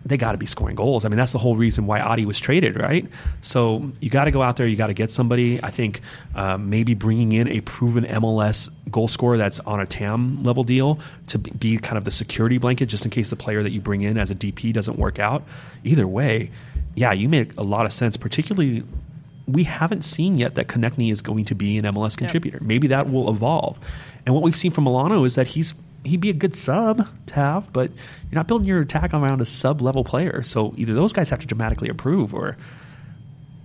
they 0.06 0.18
got 0.18 0.34
to 0.34 0.38
be 0.38 0.46
scoring 0.46 0.76
goals. 0.76 1.04
I 1.04 1.10
mean, 1.10 1.18
that's 1.18 1.32
the 1.32 1.40
whole 1.40 1.56
reason 1.56 1.88
why 1.88 2.00
Adi 2.00 2.26
was 2.26 2.40
traded, 2.40 2.80
right? 2.80 3.08
So 3.42 3.92
you 4.00 4.12
got 4.12 4.26
to 4.26 4.32
go 4.32 4.44
out 4.44 4.56
there, 4.56 4.68
you 4.68 4.76
got 4.76 4.88
to 4.88 4.94
get 4.94 5.10
somebody. 5.10 5.62
I 5.64 5.72
think 5.72 6.02
uh, 6.36 6.58
maybe 6.58 6.94
bringing 6.94 7.32
in 7.32 7.48
a 7.48 7.62
proven 7.62 8.06
MLS 8.06 8.70
goal 8.92 9.08
scorer 9.08 9.38
that's 9.38 9.60
on 9.62 9.80
a 9.80 9.86
TAM 9.86 10.44
level 10.44 10.64
deal 10.64 11.00
to 11.28 11.40
be- 11.40 11.52
be 11.52 11.78
kind 11.80 11.98
of 11.98 12.06
the 12.06 12.12
security 12.12 12.60
blanket, 12.60 12.86
just 12.86 13.04
in 13.04 13.10
case 13.10 13.32
the 13.32 13.36
player 13.36 13.64
that 13.64 13.72
you 13.72 13.82
bring 13.82 14.04
in 14.04 14.18
as 14.18 14.30
a 14.30 14.36
DP 14.36 14.72
doesn't 14.72 15.00
work 15.00 15.18
out. 15.18 15.44
Either 15.84 16.08
way, 16.08 16.52
yeah, 16.96 17.12
you 17.12 17.30
make 17.30 17.58
a 17.58 17.64
lot 17.64 17.86
of 17.86 17.94
sense. 17.94 18.18
Particularly, 18.18 18.84
we 19.48 19.64
haven't 19.64 20.04
seen 20.04 20.38
yet 20.38 20.56
that 20.56 20.68
Conechny 20.68 21.12
is 21.12 21.22
going 21.22 21.46
to 21.46 21.56
be 21.56 21.78
an 21.78 21.86
MLS 21.86 22.18
contributor. 22.18 22.60
Maybe 22.62 22.88
that 22.88 23.10
will 23.10 23.30
evolve. 23.30 23.80
And 24.26 24.34
what 24.34 24.44
we've 24.44 24.56
seen 24.56 24.72
from 24.72 24.86
Melano 24.86 25.26
is 25.26 25.36
that 25.36 25.48
he's 25.48 25.74
he'd 26.04 26.22
be 26.22 26.30
a 26.30 26.34
good 26.34 26.56
sub 26.56 27.08
to 27.26 27.34
have, 27.34 27.72
but 27.74 27.92
you're 27.92 28.36
not 28.36 28.48
building 28.48 28.68
your 28.68 28.82
attack 28.82 29.14
around 29.14 29.42
a 29.42 29.46
sub 29.46 29.82
level 29.82 30.04
player. 30.04 30.44
So 30.44 30.74
either 30.78 30.94
those 30.94 31.14
guys 31.14 31.30
have 31.30 31.40
to 31.40 31.48
dramatically 31.48 31.90
improve, 31.90 32.34
or 32.34 32.58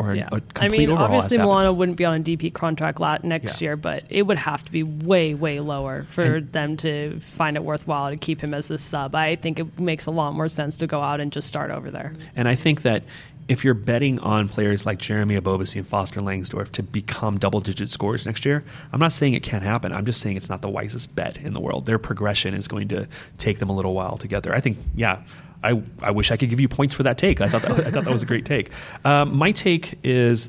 or 0.01 0.15
Yeah. 0.15 0.29
a, 0.33 0.37
a 0.37 0.41
complete 0.41 0.63
I 0.65 0.69
mean, 0.69 0.91
overhaul. 0.91 1.07
obviously. 1.17 1.39
Melano 1.39 1.75
wouldn't 1.75 1.97
be 1.99 2.05
on 2.05 2.17
a 2.21 2.23
DP 2.25 2.53
contract 2.53 2.99
lot 3.01 3.23
next 3.25 3.61
Yeah. 3.61 3.67
year, 3.69 3.77
but 3.77 4.05
it 4.09 4.23
would 4.23 4.39
have 4.39 4.65
to 4.65 4.73
be 4.73 4.83
way, 4.83 5.35
way 5.35 5.61
lower 5.61 6.05
for 6.05 6.41
them 6.41 6.77
to 6.79 7.21
find 7.21 7.57
it 7.57 7.63
worthwhile 7.65 8.11
to 8.11 8.17
keep 8.17 8.41
him 8.41 8.55
as 8.55 8.69
the 8.69 8.79
sub. 8.79 9.15
I 9.15 9.37
think 9.37 9.59
it 9.59 9.79
makes 9.79 10.07
a 10.07 10.11
lot 10.11 10.33
more 10.35 10.49
sense 10.49 10.77
to 10.79 10.87
go 10.87 11.01
out 11.03 11.21
and 11.21 11.31
just 11.33 11.47
start 11.49 11.71
over 11.71 11.91
there. 11.91 12.13
And 12.35 12.49
I 12.49 12.55
think 12.55 12.83
that 12.83 13.03
if 13.49 13.65
you're 13.65 13.75
betting 13.75 14.21
on 14.21 14.47
players 14.47 14.87
like 14.87 14.99
Jeremy 14.99 15.35
Ebobisse 15.37 15.75
and 15.75 15.85
Foster 15.85 16.21
Langsdorf 16.21 16.71
to 16.73 16.85
become 16.85 17.37
double 17.37 17.59
digit 17.61 17.89
scorers 17.91 18.25
next 18.25 18.45
year, 18.45 18.63
I'm 18.93 19.01
not 19.01 19.11
saying 19.11 19.35
it 19.35 19.43
can't 19.43 19.65
happen. 19.65 19.93
I'm 19.93 20.07
just 20.07 20.21
saying 20.21 20.37
it's 20.37 20.49
not 20.49 20.63
the 20.63 20.69
wisest 20.69 21.17
bet 21.17 21.37
in 21.37 21.53
the 21.53 21.61
world. 21.61 21.85
Their 21.87 21.99
progression 21.99 22.55
is 22.55 22.69
going 22.69 22.87
to 22.89 23.09
take 23.39 23.59
them 23.59 23.69
a 23.69 23.73
little 23.75 23.93
while 23.93 24.19
to 24.19 24.29
get 24.29 24.45
there. 24.45 24.55
I 24.55 24.61
think, 24.61 24.79
yeah. 24.95 25.23
I, 25.63 25.83
I 26.03 26.11
wish 26.11 26.31
I 26.31 26.37
could 26.37 26.51
give 26.51 26.61
you 26.61 26.69
points 26.69 26.95
for 26.95 27.03
that 27.03 27.19
take. 27.19 27.41
I 27.41 27.49
thought 27.49 27.63
that, 27.63 27.87
I 27.87 27.91
thought 27.91 28.05
that 28.05 28.13
was 28.13 28.23
a 28.23 28.27
great 28.27 28.45
take. 28.45 28.71
Um, 29.05 29.37
my 29.37 29.53
take 29.53 29.99
is, 30.03 30.49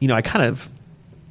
you 0.00 0.08
know, 0.08 0.14
I 0.14 0.22
kind 0.22 0.44
of 0.44 0.68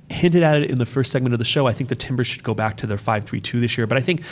hinted 0.10 0.44
at 0.44 0.62
it 0.62 0.70
in 0.70 0.78
the 0.78 0.86
first 0.86 1.12
segment 1.12 1.34
of 1.34 1.40
the 1.40 1.46
show. 1.46 1.68
I 1.68 1.74
think 1.74 1.90
the 1.90 1.96
Timbers 1.96 2.28
should 2.28 2.44
go 2.44 2.54
back 2.54 2.78
to 2.78 2.88
their 2.88 2.98
5 2.98 3.24
3 3.26 3.42
2 3.42 3.60
this 3.60 3.78
year. 3.78 3.88
But 3.88 3.98
I 3.98 4.02
think 4.02 4.24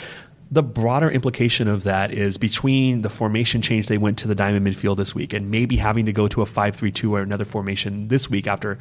the 0.50 0.62
broader 0.62 1.10
implication 1.10 1.68
of 1.68 1.82
that 1.84 2.12
is 2.12 2.38
between 2.38 3.02
the 3.02 3.08
formation 3.08 3.60
change 3.60 3.88
they 3.88 3.98
went 3.98 4.18
to 4.18 4.28
the 4.28 4.34
diamond 4.34 4.66
midfield 4.66 4.96
this 4.96 5.14
week 5.14 5.32
and 5.32 5.50
maybe 5.50 5.76
having 5.76 6.06
to 6.06 6.12
go 6.12 6.28
to 6.28 6.42
a 6.42 6.46
5 6.46 6.76
3 6.76 6.92
2 6.92 7.14
or 7.14 7.20
another 7.20 7.44
formation 7.44 8.08
this 8.08 8.30
week 8.30 8.46
after, 8.46 8.78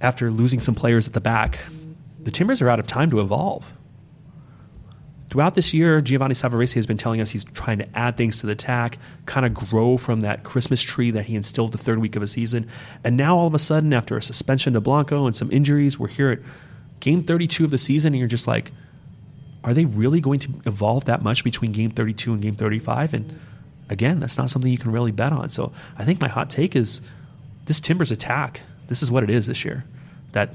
after 0.00 0.30
losing 0.30 0.60
some 0.60 0.74
players 0.74 1.06
at 1.06 1.14
the 1.14 1.20
back, 1.20 1.58
the 2.22 2.30
Timbers 2.30 2.62
are 2.62 2.68
out 2.68 2.80
of 2.80 2.86
time 2.86 3.10
to 3.10 3.20
evolve. 3.20 3.72
Throughout 5.36 5.52
this 5.52 5.74
year, 5.74 6.00
Giovanni 6.00 6.32
Savarese 6.32 6.72
has 6.76 6.86
been 6.86 6.96
telling 6.96 7.20
us 7.20 7.30
he's 7.30 7.44
trying 7.44 7.76
to 7.76 7.86
add 7.94 8.16
things 8.16 8.40
to 8.40 8.46
the 8.46 8.52
attack, 8.52 8.96
kind 9.26 9.44
of 9.44 9.52
grow 9.52 9.98
from 9.98 10.20
that 10.20 10.44
Christmas 10.44 10.80
tree 10.80 11.10
that 11.10 11.26
he 11.26 11.36
instilled 11.36 11.72
the 11.72 11.78
third 11.78 11.98
week 11.98 12.16
of 12.16 12.22
a 12.22 12.26
season. 12.26 12.66
And 13.04 13.18
now, 13.18 13.36
all 13.36 13.46
of 13.46 13.52
a 13.52 13.58
sudden, 13.58 13.92
after 13.92 14.16
a 14.16 14.22
suspension 14.22 14.72
to 14.72 14.80
Blanco 14.80 15.26
and 15.26 15.36
some 15.36 15.52
injuries, 15.52 15.98
we're 15.98 16.08
here 16.08 16.30
at 16.30 16.38
game 17.00 17.22
32 17.22 17.66
of 17.66 17.70
the 17.70 17.76
season, 17.76 18.14
and 18.14 18.18
you're 18.18 18.28
just 18.28 18.48
like, 18.48 18.72
are 19.62 19.74
they 19.74 19.84
really 19.84 20.22
going 20.22 20.40
to 20.40 20.48
evolve 20.64 21.04
that 21.04 21.20
much 21.20 21.44
between 21.44 21.70
game 21.70 21.90
32 21.90 22.32
and 22.32 22.40
game 22.40 22.56
35? 22.56 23.12
And 23.12 23.38
again, 23.90 24.20
that's 24.20 24.38
not 24.38 24.48
something 24.48 24.72
you 24.72 24.78
can 24.78 24.90
really 24.90 25.12
bet 25.12 25.34
on. 25.34 25.50
So 25.50 25.70
I 25.98 26.04
think 26.06 26.18
my 26.18 26.28
hot 26.28 26.48
take 26.48 26.74
is 26.74 27.02
this 27.66 27.78
Timbers 27.78 28.10
attack. 28.10 28.62
This 28.88 29.02
is 29.02 29.10
what 29.10 29.22
it 29.22 29.28
is 29.28 29.46
this 29.46 29.66
year. 29.66 29.84
That 30.32 30.54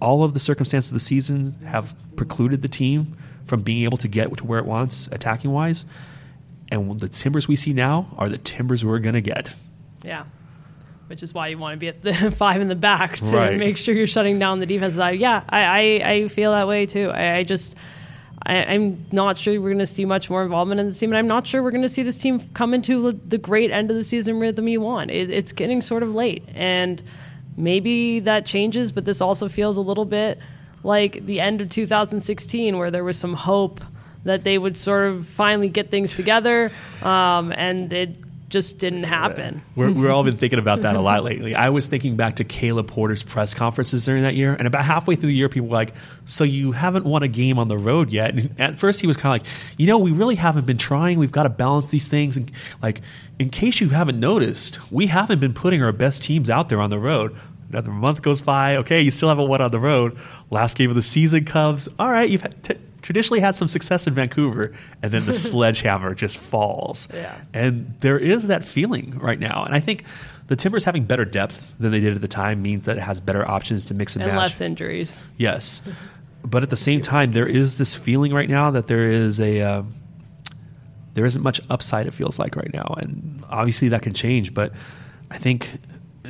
all 0.00 0.24
of 0.24 0.32
the 0.32 0.40
circumstances 0.40 0.90
of 0.90 0.94
the 0.94 1.00
season 1.00 1.58
have 1.66 1.94
precluded 2.16 2.62
the 2.62 2.68
team 2.68 3.18
from 3.50 3.62
being 3.62 3.82
able 3.82 3.98
to 3.98 4.08
get 4.08 4.34
to 4.38 4.46
where 4.46 4.58
it 4.60 4.64
wants 4.64 5.08
attacking 5.12 5.50
wise. 5.50 5.84
And 6.70 6.98
the 7.00 7.08
Timbers 7.08 7.48
we 7.48 7.56
see 7.56 7.72
now 7.72 8.06
are 8.16 8.28
the 8.28 8.38
Timbers 8.38 8.84
we're 8.84 9.00
going 9.00 9.16
to 9.16 9.20
get. 9.20 9.54
Yeah. 10.04 10.24
Which 11.08 11.24
is 11.24 11.34
why 11.34 11.48
you 11.48 11.58
want 11.58 11.74
to 11.74 11.78
be 11.78 11.88
at 11.88 12.00
the 12.02 12.30
five 12.36 12.60
in 12.60 12.68
the 12.68 12.76
back 12.76 13.16
to 13.16 13.24
Right. 13.36 13.58
make 13.58 13.76
sure 13.76 13.92
you're 13.94 14.06
shutting 14.06 14.38
down 14.38 14.60
the 14.60 14.66
defense 14.66 14.94
side. 14.94 15.18
Yeah, 15.18 15.42
I, 15.48 15.62
I, 15.64 16.10
I 16.12 16.28
feel 16.28 16.52
that 16.52 16.68
way 16.68 16.86
too. 16.86 17.10
I, 17.10 17.38
I 17.38 17.42
just, 17.42 17.74
I, 18.46 18.62
I'm 18.66 19.04
not 19.10 19.36
sure 19.36 19.52
we're 19.60 19.70
going 19.70 19.78
to 19.80 19.86
see 19.86 20.04
much 20.04 20.30
more 20.30 20.44
involvement 20.44 20.78
in 20.80 20.86
the 20.88 20.94
team, 20.94 21.10
and 21.10 21.18
I'm 21.18 21.26
not 21.26 21.44
sure 21.48 21.60
we're 21.62 21.72
going 21.72 21.82
to 21.82 21.88
see 21.88 22.04
this 22.04 22.18
team 22.20 22.40
come 22.54 22.72
into 22.72 23.10
the 23.12 23.36
great 23.38 23.72
end 23.72 23.90
of 23.90 23.96
the 23.96 24.04
season 24.04 24.38
rhythm 24.38 24.68
you 24.68 24.80
want. 24.80 25.10
It, 25.10 25.28
it's 25.30 25.50
getting 25.50 25.82
sort 25.82 26.04
of 26.04 26.14
late, 26.14 26.44
and 26.54 27.02
maybe 27.56 28.20
that 28.20 28.46
changes, 28.46 28.92
but 28.92 29.04
this 29.04 29.20
also 29.20 29.48
feels 29.48 29.76
a 29.76 29.80
little 29.82 30.04
bit 30.04 30.38
like 30.82 31.24
the 31.26 31.40
end 31.40 31.60
of 31.60 31.70
2016, 31.70 32.78
where 32.78 32.90
there 32.90 33.04
was 33.04 33.18
some 33.18 33.34
hope 33.34 33.80
that 34.24 34.44
they 34.44 34.58
would 34.58 34.76
sort 34.76 35.08
of 35.08 35.26
finally 35.26 35.68
get 35.68 35.90
things 35.90 36.14
together, 36.14 36.70
um, 37.02 37.52
and 37.52 37.92
it 37.92 38.16
just 38.50 38.78
didn't 38.78 39.04
happen. 39.04 39.62
We're, 39.76 39.92
we're 39.92 40.10
all 40.10 40.24
been 40.24 40.36
thinking 40.36 40.58
about 40.58 40.82
that 40.82 40.96
a 40.96 41.00
lot 41.00 41.22
lately. 41.22 41.54
I 41.54 41.70
was 41.70 41.86
thinking 41.86 42.16
back 42.16 42.36
to 42.36 42.44
Caleb 42.44 42.88
Porter's 42.88 43.22
press 43.22 43.54
conferences 43.54 44.04
during 44.04 44.24
that 44.24 44.34
year, 44.34 44.54
and 44.54 44.66
about 44.66 44.84
halfway 44.84 45.14
through 45.14 45.28
the 45.28 45.34
year, 45.34 45.48
people 45.48 45.68
were 45.68 45.74
like, 45.74 45.94
"So 46.24 46.44
you 46.44 46.72
haven't 46.72 47.06
won 47.06 47.22
a 47.22 47.28
game 47.28 47.58
on 47.58 47.68
the 47.68 47.78
road 47.78 48.12
yet?" 48.12 48.34
And 48.34 48.54
at 48.58 48.78
first, 48.78 49.00
he 49.00 49.06
was 49.06 49.16
kind 49.16 49.40
of 49.40 49.46
like, 49.46 49.54
"You 49.78 49.86
know, 49.86 49.98
we 49.98 50.10
really 50.10 50.34
haven't 50.34 50.66
been 50.66 50.76
trying. 50.76 51.18
We've 51.18 51.32
got 51.32 51.44
to 51.44 51.48
balance 51.48 51.90
these 51.90 52.08
things." 52.08 52.36
And 52.36 52.50
like, 52.82 53.00
in 53.38 53.48
case 53.48 53.80
you 53.80 53.90
haven't 53.90 54.18
noticed, 54.18 54.92
we 54.92 55.06
haven't 55.06 55.38
been 55.38 55.54
putting 55.54 55.82
our 55.82 55.92
best 55.92 56.22
teams 56.22 56.50
out 56.50 56.68
there 56.68 56.80
on 56.80 56.90
the 56.90 56.98
road. 56.98 57.34
Another 57.70 57.90
month 57.90 58.22
goes 58.22 58.40
by. 58.40 58.76
Okay, 58.76 59.00
you 59.00 59.10
still 59.10 59.28
haven't 59.28 59.48
won 59.48 59.60
on 59.60 59.70
the 59.70 59.78
road. 59.78 60.18
Last 60.50 60.76
game 60.76 60.90
of 60.90 60.96
the 60.96 61.02
season 61.02 61.44
comes. 61.44 61.88
All 61.98 62.10
right, 62.10 62.28
you've 62.28 62.44
t- 62.62 62.74
traditionally 63.02 63.40
had 63.40 63.54
some 63.54 63.68
success 63.68 64.06
in 64.06 64.14
Vancouver, 64.14 64.72
and 65.02 65.12
then 65.12 65.24
the 65.24 65.32
sledgehammer 65.48 66.14
just 66.14 66.38
falls. 66.38 67.08
Yeah. 67.14 67.40
And 67.54 67.94
there 68.00 68.18
is 68.18 68.48
that 68.48 68.64
feeling 68.64 69.18
right 69.18 69.38
now. 69.38 69.64
And 69.64 69.74
I 69.74 69.80
think 69.80 70.04
the 70.48 70.56
Timbers 70.56 70.84
having 70.84 71.04
better 71.04 71.24
depth 71.24 71.76
than 71.78 71.92
they 71.92 72.00
did 72.00 72.14
at 72.14 72.20
the 72.20 72.28
time 72.28 72.60
means 72.60 72.86
that 72.86 72.96
it 72.96 73.02
has 73.02 73.20
better 73.20 73.48
options 73.48 73.86
to 73.86 73.94
mix 73.94 74.16
and, 74.16 74.24
and 74.24 74.32
match. 74.32 74.50
less 74.50 74.60
injuries. 74.60 75.22
Yes. 75.36 75.82
But 76.42 76.62
at 76.62 76.70
the 76.70 76.76
same 76.76 77.02
time, 77.02 77.32
there 77.32 77.46
is 77.46 77.76
this 77.76 77.94
feeling 77.94 78.32
right 78.32 78.48
now 78.48 78.70
that 78.70 78.86
there 78.86 79.04
is 79.04 79.38
a. 79.40 79.60
Uh, 79.60 79.82
there 81.12 81.26
isn't 81.26 81.42
much 81.42 81.60
upside, 81.68 82.06
it 82.06 82.14
feels 82.14 82.38
like 82.38 82.56
right 82.56 82.72
now. 82.72 82.94
And 82.96 83.44
obviously 83.50 83.88
that 83.88 84.00
can 84.00 84.14
change. 84.14 84.54
But 84.54 84.72
I 85.30 85.36
think 85.36 85.70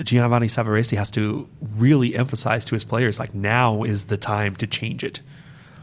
Giovanni 0.03 0.47
Savarese 0.47 0.97
has 0.97 1.11
to 1.13 1.49
really 1.77 2.15
emphasize 2.15 2.65
to 2.67 2.75
his 2.75 2.85
players 2.85 3.19
like, 3.19 3.35
now 3.35 3.83
is 3.83 4.07
the 4.07 4.17
time 4.17 4.57
to 4.57 4.67
change 4.67 5.03
it. 5.05 5.21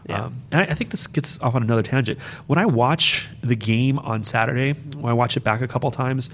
Yeah. 0.08 0.26
Um, 0.26 0.43
and 0.51 0.62
I, 0.62 0.72
I 0.72 0.74
think 0.74 0.91
this 0.91 1.08
gets 1.08 1.39
off 1.41 1.55
on 1.55 1.64
another 1.64 1.84
tangent. 1.84 2.20
When 2.47 2.58
I 2.58 2.66
watch 2.66 3.28
the 3.41 3.55
game 3.55 3.99
on 3.99 4.24
Saturday, 4.24 4.74
when 4.74 5.12
I 5.12 5.14
watch 5.14 5.36
it 5.36 5.43
back 5.43 5.62
a 5.62 5.68
couple 5.68 5.91
times, 5.91 6.30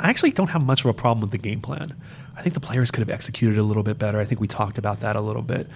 I 0.00 0.08
actually 0.08 0.30
don't 0.30 0.48
have 0.50 0.64
much 0.64 0.80
of 0.80 0.86
a 0.86 0.94
problem 0.94 1.20
with 1.20 1.32
the 1.32 1.38
game 1.38 1.60
plan. 1.60 1.94
I 2.36 2.42
think 2.42 2.54
the 2.54 2.60
players 2.60 2.90
could 2.90 3.00
have 3.00 3.10
executed 3.10 3.58
a 3.58 3.62
little 3.62 3.82
bit 3.82 3.98
better. 3.98 4.18
I 4.18 4.24
think 4.24 4.40
we 4.40 4.46
talked 4.46 4.78
about 4.78 5.00
that 5.00 5.16
a 5.16 5.20
little 5.20 5.42
bit. 5.42 5.68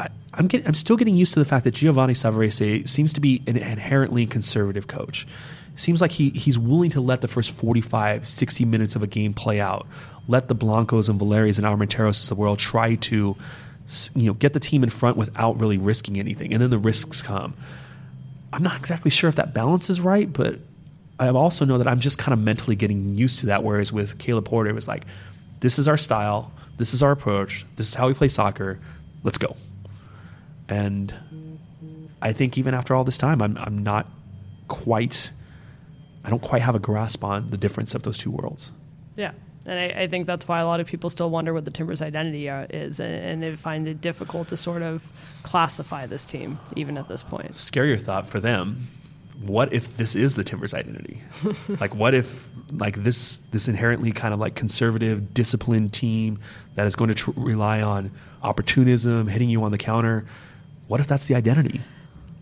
I, 0.00 0.08
I'm, 0.34 0.48
getting, 0.48 0.66
I'm 0.66 0.74
still 0.74 0.96
getting 0.96 1.14
used 1.14 1.32
to 1.34 1.38
the 1.38 1.46
fact 1.46 1.64
that 1.64 1.72
Giovanni 1.72 2.14
Savarese 2.14 2.86
seems 2.88 3.12
to 3.14 3.20
be 3.20 3.42
an 3.46 3.56
inherently 3.56 4.26
conservative 4.26 4.88
coach. 4.88 5.26
Seems 5.74 6.00
like 6.00 6.12
he, 6.12 6.30
he's 6.30 6.58
willing 6.58 6.90
to 6.90 7.00
let 7.00 7.20
the 7.22 7.28
first 7.28 7.52
45, 7.52 8.28
60 8.28 8.64
minutes 8.64 8.94
of 8.94 9.02
a 9.02 9.06
game 9.06 9.32
play 9.32 9.60
out. 9.60 9.86
Let 10.28 10.48
the 10.48 10.54
Blancos 10.54 11.08
and 11.08 11.18
Valeries 11.18 11.58
and 11.58 11.66
Armenteros 11.66 12.22
of 12.24 12.36
the 12.36 12.40
world 12.40 12.58
try 12.58 12.94
to 12.96 13.36
you 14.14 14.26
know, 14.26 14.34
get 14.34 14.52
the 14.52 14.60
team 14.60 14.82
in 14.82 14.90
front 14.90 15.16
without 15.16 15.58
really 15.60 15.78
risking 15.78 16.18
anything. 16.18 16.52
And 16.52 16.62
then 16.62 16.70
the 16.70 16.78
risks 16.78 17.22
come. 17.22 17.54
I'm 18.52 18.62
not 18.62 18.78
exactly 18.78 19.10
sure 19.10 19.28
if 19.28 19.36
that 19.36 19.54
balance 19.54 19.88
is 19.88 20.00
right, 20.00 20.30
but 20.30 20.58
I 21.18 21.28
also 21.28 21.64
know 21.64 21.78
that 21.78 21.88
I'm 21.88 22.00
just 22.00 22.18
kind 22.18 22.32
of 22.32 22.38
mentally 22.38 22.76
getting 22.76 23.16
used 23.16 23.40
to 23.40 23.46
that. 23.46 23.64
Whereas 23.64 23.92
with 23.92 24.18
Caleb 24.18 24.44
Porter, 24.44 24.70
it 24.70 24.74
was 24.74 24.88
like, 24.88 25.04
this 25.60 25.78
is 25.78 25.88
our 25.88 25.96
style, 25.96 26.52
this 26.76 26.92
is 26.94 27.02
our 27.02 27.12
approach, 27.12 27.64
this 27.76 27.88
is 27.88 27.94
how 27.94 28.08
we 28.08 28.14
play 28.14 28.28
soccer, 28.28 28.78
let's 29.22 29.38
go. 29.38 29.56
And 30.68 31.14
I 32.20 32.32
think 32.32 32.58
even 32.58 32.74
after 32.74 32.94
all 32.94 33.04
this 33.04 33.18
time, 33.18 33.40
I'm, 33.42 33.56
I'm 33.58 33.82
not 33.82 34.08
quite, 34.68 35.30
I 36.24 36.30
don't 36.30 36.42
quite 36.42 36.62
have 36.62 36.74
a 36.74 36.78
grasp 36.78 37.24
on 37.24 37.50
the 37.50 37.56
difference 37.56 37.94
of 37.94 38.02
those 38.02 38.18
two 38.18 38.30
worlds. 38.30 38.72
Yeah. 39.16 39.32
And 39.64 39.78
I, 39.78 40.02
I 40.02 40.06
think 40.08 40.26
that's 40.26 40.48
why 40.48 40.60
a 40.60 40.66
lot 40.66 40.80
of 40.80 40.86
people 40.86 41.08
still 41.08 41.30
wonder 41.30 41.52
what 41.54 41.64
the 41.64 41.70
Timbers' 41.70 42.02
identity 42.02 42.48
uh, 42.48 42.66
is, 42.70 42.98
and, 42.98 43.14
and 43.14 43.42
they 43.42 43.54
find 43.54 43.86
it 43.86 44.00
difficult 44.00 44.48
to 44.48 44.56
sort 44.56 44.82
of 44.82 45.04
classify 45.44 46.06
this 46.06 46.24
team, 46.24 46.58
even 46.74 46.98
at 46.98 47.08
this 47.08 47.22
point. 47.22 47.52
scarier 47.52 48.00
thought 48.00 48.26
for 48.26 48.40
them 48.40 48.86
what 49.42 49.72
if 49.72 49.96
this 49.96 50.14
is 50.14 50.36
the 50.36 50.44
timbers 50.44 50.72
identity 50.72 51.20
like 51.80 51.94
what 51.94 52.14
if 52.14 52.48
like 52.70 53.02
this 53.02 53.38
this 53.50 53.66
inherently 53.66 54.12
kind 54.12 54.32
of 54.32 54.38
like 54.38 54.54
conservative 54.54 55.34
disciplined 55.34 55.92
team 55.92 56.38
that 56.76 56.86
is 56.86 56.94
going 56.94 57.08
to 57.08 57.14
tr- 57.14 57.32
rely 57.34 57.82
on 57.82 58.10
opportunism 58.42 59.26
hitting 59.26 59.50
you 59.50 59.62
on 59.64 59.72
the 59.72 59.78
counter 59.78 60.24
what 60.86 61.00
if 61.00 61.08
that's 61.08 61.26
the 61.26 61.34
identity 61.34 61.80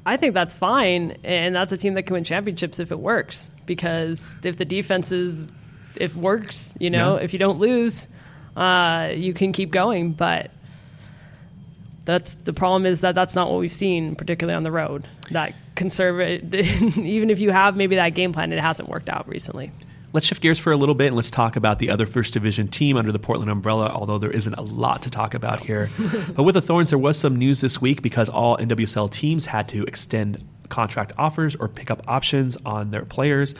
I 0.07 0.17
think 0.17 0.35
that's 0.35 0.55
fine, 0.55 1.17
and 1.25 1.55
that's 1.55 1.73
a 1.73 1.77
team 1.77 1.95
that 1.95 2.05
can 2.05 2.15
win 2.15 2.25
championships 2.25 2.81
if 2.81 2.91
it 2.91 2.99
works. 2.99 3.51
Because 3.67 4.35
if 4.43 4.57
the 4.57 4.65
defense 4.65 5.13
is, 5.13 5.49
if 5.97 6.17
works, 6.17 6.75
you 6.79 6.91
know, 6.91 7.17
Yeah. 7.17 7.23
if 7.25 7.33
you 7.33 7.39
don't 7.39 7.59
lose, 7.59 8.09
uh, 8.57 9.11
you 9.15 9.33
can 9.35 9.53
keep 9.53 9.71
going. 9.71 10.13
But 10.13 10.51
that's 12.05 12.35
the 12.35 12.53
problem 12.53 12.87
is 12.87 13.03
that 13.03 13.15
that's 13.15 13.35
not 13.35 13.51
what 13.51 13.61
we've 13.61 13.73
seen, 13.73 14.17
particularly 14.17 14.57
on 14.57 14.63
the 14.63 14.73
road. 14.73 15.07
That 15.31 15.55
conservative, 15.77 16.53
even 16.99 17.31
if 17.31 17.39
you 17.39 17.51
have 17.51 17.77
maybe 17.77 17.97
that 17.97 18.11
game 18.11 18.33
plan, 18.33 18.53
it 18.53 18.59
hasn't 18.59 18.89
worked 18.89 19.09
out 19.09 19.29
recently. 19.29 19.71
Let's 20.13 20.27
shift 20.27 20.43
gears 20.43 20.59
for 20.59 20.73
a 20.73 20.77
little 20.77 20.97
bit 20.97 21.09
and 21.09 21.17
let's 21.17 21.31
talk 21.31 21.55
about 21.55 21.79
the 21.79 21.91
other 21.91 22.05
first 22.05 22.35
division 22.35 22.67
team 22.67 22.97
under 22.97 23.13
the 23.13 23.21
Portland 23.21 23.51
umbrella, 23.51 23.91
although 23.91 24.19
there 24.19 24.31
isn't 24.31 24.55
a 24.55 24.63
lot 24.63 25.03
to 25.03 25.11
talk 25.11 25.35
about 25.35 25.61
here. 25.61 25.89
but 26.35 26.43
with 26.43 26.55
the 26.55 26.61
Thorns, 26.61 26.91
there 26.91 26.99
was 26.99 27.17
some 27.17 27.37
news 27.37 27.61
this 27.61 27.81
week 27.81 28.03
because 28.03 28.29
all 28.29 28.57
NWSL 28.57 29.09
teams 29.11 29.47
had 29.47 29.69
to 29.69 29.85
extend 29.85 30.45
contract 30.69 31.13
offers 31.17 31.55
or 31.55 31.69
pick 31.69 31.93
up 31.93 32.03
options 32.09 32.57
on 32.65 32.91
their 32.91 33.05
players. 33.05 33.55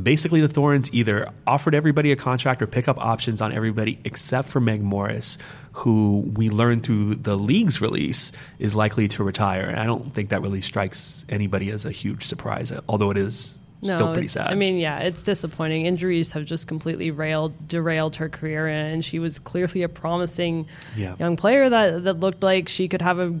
Basically, 0.00 0.40
the 0.40 0.48
Thorns 0.48 0.92
either 0.94 1.30
offered 1.46 1.74
everybody 1.74 2.12
a 2.12 2.16
contract 2.16 2.62
or 2.62 2.66
pick 2.66 2.88
up 2.88 2.96
options 2.98 3.42
on 3.42 3.52
everybody 3.52 3.98
except 4.04 4.48
for 4.48 4.60
Meg 4.60 4.82
Morris, 4.82 5.36
who 5.72 6.20
we 6.34 6.48
learned 6.48 6.84
through 6.84 7.16
the 7.16 7.36
league's 7.36 7.82
release 7.82 8.32
is 8.58 8.74
likely 8.74 9.08
to 9.08 9.22
retire. 9.22 9.64
And 9.64 9.78
I 9.78 9.84
don't 9.84 10.14
think 10.14 10.30
that 10.30 10.40
really 10.40 10.62
strikes 10.62 11.26
anybody 11.28 11.70
as 11.70 11.84
a 11.84 11.90
huge 11.90 12.24
surprise, 12.24 12.72
although 12.88 13.10
it 13.10 13.18
is 13.18 13.58
No, 13.82 13.94
Still 13.96 14.12
pretty 14.12 14.28
sad. 14.28 14.50
I 14.50 14.54
mean, 14.54 14.76
yeah, 14.78 15.00
it's 15.00 15.22
disappointing. 15.24 15.86
Injuries 15.86 16.30
have 16.32 16.44
just 16.44 16.68
completely 16.68 17.10
railed, 17.10 17.66
derailed 17.66 18.14
her 18.16 18.28
career, 18.28 18.68
and 18.68 19.04
she 19.04 19.18
was 19.18 19.40
clearly 19.40 19.82
a 19.82 19.88
promising 19.88 20.66
Yeah. 20.96 21.16
young 21.18 21.36
player 21.36 21.68
that 21.68 22.04
that 22.04 22.20
looked 22.20 22.42
like 22.44 22.68
she 22.68 22.86
could 22.86 23.02
have 23.02 23.18
a 23.18 23.36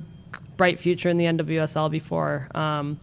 bright 0.56 0.80
future 0.80 1.08
in 1.08 1.16
the 1.16 1.26
NWSL 1.26 1.90
before 1.90 2.48
um, 2.56 2.98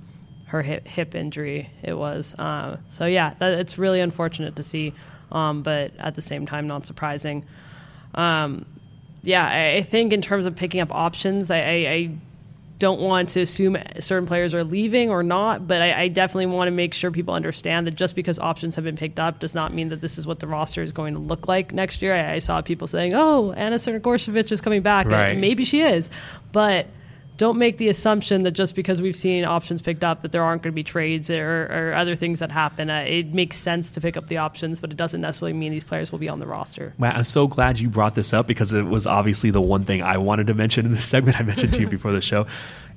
her 0.48 0.62
hip, 0.62 0.86
hip 0.88 1.16
injury. 1.16 1.70
It 1.82 1.94
was 1.94 2.36
uh, 2.38 2.78
so 2.90 3.06
yeah, 3.06 3.36
that, 3.40 3.58
it's 3.60 3.78
really 3.78 4.02
unfortunate 4.02 4.58
to 4.58 4.64
see, 4.64 4.94
um, 5.32 5.64
but 5.64 5.94
at 5.98 6.16
the 6.16 6.22
same 6.22 6.46
time, 6.46 6.68
not 6.68 6.86
surprising. 6.86 7.46
Um, 8.16 8.66
yeah, 9.24 9.48
I, 9.48 9.78
I 9.78 9.82
think 9.84 10.12
in 10.14 10.22
terms 10.22 10.46
of 10.46 10.56
picking 10.56 10.82
up 10.82 10.92
options, 10.94 11.52
I, 11.52 11.60
I, 11.60 11.62
I 11.88 12.12
don't 12.80 13.02
want 13.02 13.30
to 13.30 13.42
assume 13.42 13.78
certain 14.00 14.26
players 14.26 14.54
are 14.54 14.64
leaving 14.64 15.10
or 15.10 15.22
not, 15.22 15.68
but 15.68 15.82
I, 15.82 16.04
I 16.04 16.08
definitely 16.08 16.48
want 16.48 16.68
to 16.68 16.72
make 16.72 16.94
sure 16.94 17.12
people 17.12 17.34
understand 17.34 17.86
that 17.88 17.96
just 17.96 18.16
because 18.16 18.40
options 18.40 18.76
have 18.76 18.86
been 18.86 18.96
picked 18.96 19.20
up 19.20 19.40
does 19.40 19.54
not 19.54 19.74
mean 19.74 19.90
that 19.90 20.00
this 20.02 20.18
is 20.18 20.26
what 20.26 20.40
the 20.40 20.48
roster 20.48 20.82
is 20.82 20.92
going 20.94 21.14
to 21.14 21.20
look 21.20 21.48
like 21.48 21.74
next 21.74 22.02
year. 22.02 22.14
I, 22.16 22.36
I 22.36 22.40
saw 22.40 22.62
people 22.62 22.88
saying, 22.88 23.14
"Oh, 23.14 23.52
Ana 23.52 23.76
Crnogorčević 23.76 24.52
is 24.52 24.62
coming 24.62 24.82
back," 24.82 25.08
Right. 25.08 25.32
and 25.32 25.42
maybe 25.42 25.66
she 25.66 25.82
is, 25.82 26.10
but 26.52 26.88
don't 27.40 27.58
make 27.58 27.78
the 27.78 27.88
assumption 27.88 28.44
that 28.44 28.52
just 28.52 28.76
because 28.76 29.02
we've 29.02 29.16
seen 29.16 29.46
options 29.46 29.82
picked 29.82 30.04
up 30.04 30.24
that 30.24 30.34
there 30.34 30.44
aren't 30.44 30.62
going 30.62 30.74
to 30.74 30.76
be 30.76 30.84
trades 30.84 31.30
or, 31.30 31.68
or 31.72 31.94
other 31.94 32.14
things 32.14 32.40
that 32.40 32.52
happen. 32.52 32.90
Uh, 32.90 33.06
it 33.08 33.34
makes 33.34 33.56
sense 33.56 33.90
to 33.92 34.02
pick 34.02 34.18
up 34.18 34.28
the 34.28 34.36
options, 34.36 34.82
but 34.82 34.92
it 34.92 34.98
doesn't 34.98 35.22
necessarily 35.22 35.54
mean 35.54 35.72
these 35.72 35.86
players 35.86 36.12
will 36.12 36.20
be 36.20 36.28
on 36.28 36.40
the 36.40 36.46
roster. 36.46 36.94
Matt, 36.98 37.16
I'm 37.16 37.24
so 37.24 37.48
glad 37.48 37.80
you 37.80 37.88
brought 37.90 38.14
this 38.14 38.34
up 38.34 38.46
because 38.46 38.74
it 38.74 38.84
was 38.84 39.08
obviously 39.08 39.52
the 39.52 39.62
one 39.62 39.86
thing 39.86 40.02
I 40.04 40.18
wanted 40.18 40.48
to 40.48 40.54
mention 40.54 40.86
in 40.86 40.92
this 40.92 41.06
segment 41.08 41.40
I 41.40 41.44
mentioned 41.44 41.74
to 41.76 41.80
you 41.80 41.88
before 41.90 42.12
the 42.12 42.20
show. 42.20 42.46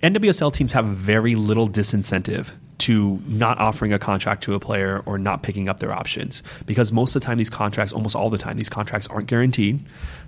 NWSL 0.02 0.52
teams 0.52 0.72
have 0.72 0.86
very 0.86 1.36
little 1.36 1.68
disincentive 1.68 2.50
to 2.78 3.22
not 3.28 3.58
offering 3.58 3.92
a 3.92 3.98
contract 4.00 4.42
to 4.42 4.54
a 4.54 4.58
player 4.58 5.04
or 5.06 5.16
not 5.16 5.44
picking 5.44 5.68
up 5.68 5.78
their 5.78 5.92
options 5.92 6.42
because 6.66 6.90
most 6.90 7.14
of 7.14 7.22
the 7.22 7.26
time 7.26 7.38
these 7.38 7.48
contracts 7.48 7.92
almost 7.92 8.16
all 8.16 8.28
the 8.28 8.38
time 8.38 8.56
these 8.56 8.68
contracts 8.68 9.06
aren't 9.06 9.28
guaranteed 9.28 9.78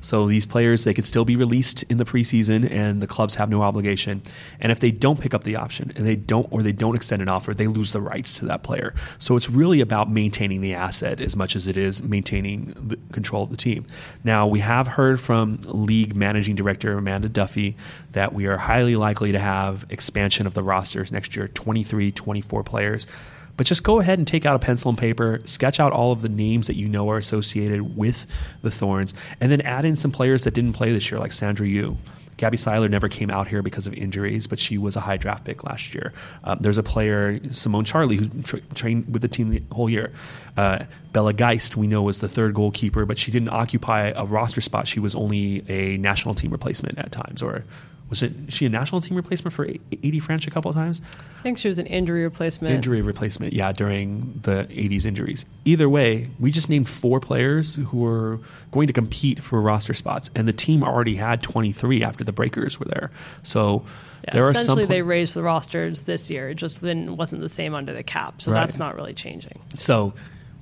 so 0.05 0.27
these 0.27 0.45
players 0.45 0.85
they 0.85 0.93
could 0.93 1.07
still 1.07 1.25
be 1.25 1.35
released 1.35 1.83
in 1.85 1.97
the 1.97 2.05
preseason 2.05 2.71
and 2.71 3.01
the 3.01 3.07
clubs 3.07 3.37
have 3.37 3.49
no 3.49 3.63
obligation. 3.63 4.23
And 4.61 4.71
if 4.71 4.79
they 4.79 4.91
don't 4.91 5.19
pick 5.19 5.33
up 5.33 5.45
the 5.45 5.57
option 5.57 5.93
and 5.97 6.07
they 6.07 6.15
don't 6.15 6.47
or 6.51 6.63
they 6.63 6.73
don't 6.73 6.95
extend 6.95 7.23
an 7.23 7.29
offer 7.29 7.55
they 7.55 7.67
lose 7.67 7.93
the 7.93 8.03
rights 8.03 8.39
to 8.39 8.45
that 8.45 8.63
player. 8.63 8.95
So 9.19 9.35
it's 9.35 9.49
really 9.49 9.81
about 9.81 10.11
maintaining 10.11 10.61
the 10.61 10.75
asset 10.75 11.23
as 11.23 11.37
much 11.37 11.57
as 11.57 11.67
it 11.67 11.79
is 11.79 12.03
maintaining 12.03 12.75
the 12.77 12.99
control 13.13 13.45
of 13.45 13.51
the 13.51 13.57
team. 13.57 13.87
Now 14.23 14.47
we 14.47 14.61
have 14.61 14.87
heard 14.87 15.23
from 15.23 15.59
league 15.65 16.15
managing 16.15 16.55
director 16.55 16.99
Amanda 16.99 17.31
Duffy 17.31 17.75
that 18.13 18.35
we 18.35 18.47
are 18.47 18.59
highly 18.59 18.97
likely 18.97 19.33
to 19.33 19.39
have 19.39 19.87
expansion 19.89 20.47
of 20.47 20.53
the 20.53 20.63
rosters 20.63 21.11
next 21.11 21.35
year 21.35 21.49
23 21.49 22.13
24 22.13 22.63
players 22.63 23.07
but 23.57 23.67
just 23.67 23.83
go 23.83 24.01
ahead 24.01 24.19
and 24.19 24.27
take 24.27 24.47
out 24.47 24.57
a 24.57 24.59
pencil 24.59 24.89
and 24.89 24.99
paper, 24.99 25.41
sketch 25.45 25.81
out 25.81 25.93
all 25.93 26.13
of 26.13 26.23
the 26.23 26.29
names 26.29 26.67
that 26.67 26.77
you 26.77 26.89
know 26.89 27.09
are 27.11 27.19
associated 27.19 27.97
with 27.97 28.27
the 28.63 28.71
Thorns, 28.71 29.15
and 29.41 29.51
then 29.51 29.61
add 29.61 29.85
in 29.85 29.97
some 29.97 30.11
players 30.11 30.45
that 30.45 30.55
didn't 30.55 30.73
play 30.73 30.93
this 30.93 31.11
year, 31.11 31.21
like 31.21 31.33
Sandra 31.33 31.67
Yu. 31.67 31.97
Gabby 32.37 32.57
Seiler 32.57 32.89
never 32.89 33.09
came 33.09 33.31
out 33.31 33.49
here 33.49 33.63
because 33.63 33.87
of 33.87 33.95
injuries, 33.95 34.47
but 34.47 34.59
she 34.59 34.77
was 34.77 34.97
a 34.97 35.01
high 35.01 35.17
draft 35.17 35.45
pick 35.45 35.63
last 35.65 35.95
year. 35.95 36.13
Um, 36.43 36.59
there's 36.61 36.79
a 36.79 36.83
player, 36.83 37.39
Simone 37.51 37.85
Charley, 37.85 38.17
who 38.17 38.29
tra- 38.43 38.61
trained 38.75 39.13
with 39.13 39.23
the 39.23 39.29
team 39.29 39.51
the 39.51 39.63
whole 39.73 39.89
year. 39.89 40.13
Uh, 40.57 40.85
Bella 41.13 41.33
Geist, 41.33 41.77
we 41.77 41.87
know, 41.87 42.03
was 42.03 42.21
the 42.21 42.29
third 42.29 42.55
goalkeeper, 42.55 43.07
but 43.07 43.19
she 43.19 43.31
didn't 43.31 43.51
occupy 43.51 44.09
a 44.09 44.25
roster 44.25 44.61
spot. 44.61 44.89
She 44.89 45.01
was 45.01 45.15
only 45.15 45.65
a 45.69 45.97
national 45.99 46.35
team 46.35 46.51
replacement 46.51 46.99
at 46.99 47.13
times, 47.13 47.43
or 47.43 47.65
was 48.11 48.23
it 48.23 48.33
she 48.49 48.67
a 48.67 48.69
national 48.69 49.01
team 49.01 49.17
replacement 49.17 49.55
for 49.55 49.65
AD 49.67 49.79
Franch 49.93 50.47
a 50.47 50.51
couple 50.51 50.69
of 50.69 50.75
times? 50.77 51.01
I 51.39 51.43
think 51.43 51.59
she 51.59 51.69
was 51.69 51.79
an 51.79 51.87
injury 51.87 52.23
replacement. 52.23 52.73
Injury 52.75 53.01
replacement, 53.01 53.53
yeah, 53.53 53.73
during 53.73 54.39
the 54.43 54.69
AD's 54.71 55.05
injuries. 55.07 55.45
Either 55.65 55.89
way, 55.89 56.29
we 56.39 56.51
just 56.51 56.69
named 56.69 56.89
four 56.89 57.19
players 57.21 57.75
who 57.77 57.99
were 57.99 58.41
going 58.73 58.87
to 58.87 58.93
compete 58.93 59.41
for 59.41 59.61
roster 59.61 59.95
spots, 59.95 60.31
and 60.35 60.47
the 60.47 60.53
team 60.53 60.83
already 60.85 61.15
had 61.17 61.43
23 61.43 62.03
after 62.05 62.25
the 62.25 62.33
Breakers 62.33 62.79
were 62.79 62.87
there. 62.87 63.11
So 63.43 63.85
Yeah, 64.25 64.31
there 64.35 64.45
are 64.45 64.53
some. 64.55 64.61
essentially, 64.63 64.85
they 64.85 65.03
raised 65.03 65.35
the 65.35 65.43
rosters 65.43 66.03
this 66.03 66.31
year. 66.31 66.51
It 66.51 66.55
just 66.57 66.81
didn't, 66.81 67.17
wasn't 67.17 67.43
the 67.43 67.49
same 67.49 67.75
under 67.75 67.93
the 67.93 68.03
cap, 68.03 68.41
so 68.43 68.53
Right. 68.53 68.61
that's 68.61 68.79
not 68.79 68.95
really 68.97 69.15
changing. 69.15 69.59
So 69.75 70.15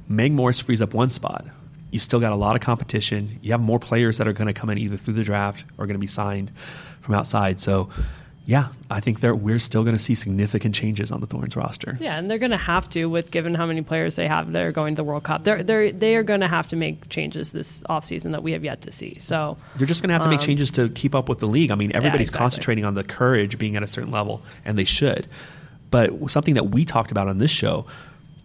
Meg 0.08 0.32
Morris 0.32 0.60
frees 0.60 0.80
up 0.82 0.94
one 0.94 1.10
spot. 1.10 1.44
You 1.90 1.98
still 1.98 2.20
got 2.20 2.32
a 2.32 2.36
lot 2.36 2.54
of 2.56 2.62
competition. 2.62 3.38
You 3.42 3.50
have 3.52 3.60
more 3.60 3.78
players 3.78 4.16
that 4.18 4.26
are 4.26 4.32
going 4.32 4.46
to 4.46 4.54
come 4.54 4.70
in 4.70 4.78
either 4.78 4.96
through 4.96 5.14
the 5.14 5.22
draft 5.24 5.64
or 5.76 5.86
going 5.86 5.94
to 5.94 6.00
be 6.00 6.06
signed 6.06 6.50
from 7.02 7.14
outside. 7.14 7.60
So, 7.60 7.90
yeah, 8.44 8.68
I 8.90 8.98
think 8.98 9.20
that 9.20 9.36
we're 9.36 9.60
still 9.60 9.84
going 9.84 9.94
to 9.94 10.02
see 10.02 10.16
significant 10.16 10.74
changes 10.74 11.12
on 11.12 11.20
the 11.20 11.26
Thorns 11.28 11.54
roster. 11.54 11.96
Yeah, 12.00 12.18
and 12.18 12.28
they're 12.28 12.38
going 12.38 12.50
to 12.50 12.56
have 12.56 12.88
to, 12.90 13.06
with 13.06 13.30
given 13.30 13.54
how 13.54 13.66
many 13.66 13.82
players 13.82 14.16
they 14.16 14.26
have 14.26 14.50
that 14.52 14.64
are 14.64 14.72
going 14.72 14.94
to 14.94 15.00
the 15.00 15.04
World 15.04 15.22
Cup. 15.22 15.44
They're 15.44 15.62
they're 15.62 15.92
they 15.92 16.16
are 16.16 16.24
going 16.24 16.40
to 16.40 16.48
have 16.48 16.66
to 16.68 16.76
make 16.76 17.08
changes 17.08 17.52
this 17.52 17.84
offseason 17.84 18.32
that 18.32 18.42
we 18.42 18.52
have 18.52 18.64
yet 18.64 18.80
to 18.82 18.92
see. 18.92 19.16
So 19.20 19.58
They're 19.76 19.86
just 19.86 20.02
going 20.02 20.08
to 20.08 20.14
have 20.14 20.22
to 20.22 20.28
make 20.28 20.40
um, 20.40 20.46
changes 20.46 20.72
to 20.72 20.88
keep 20.88 21.14
up 21.14 21.28
with 21.28 21.38
the 21.38 21.46
league. 21.46 21.70
I 21.70 21.76
mean, 21.76 21.92
everybody's 21.94 22.30
exactly. 22.30 22.44
concentrating 22.44 22.84
on 22.84 22.94
the 22.94 23.04
courage 23.04 23.58
being 23.58 23.76
at 23.76 23.84
a 23.84 23.86
certain 23.86 24.10
level, 24.10 24.42
and 24.64 24.76
they 24.76 24.84
should. 24.84 25.28
But 25.92 26.30
something 26.30 26.54
that 26.54 26.70
we 26.70 26.84
talked 26.84 27.12
about 27.12 27.28
on 27.28 27.38
this 27.38 27.50
show, 27.50 27.86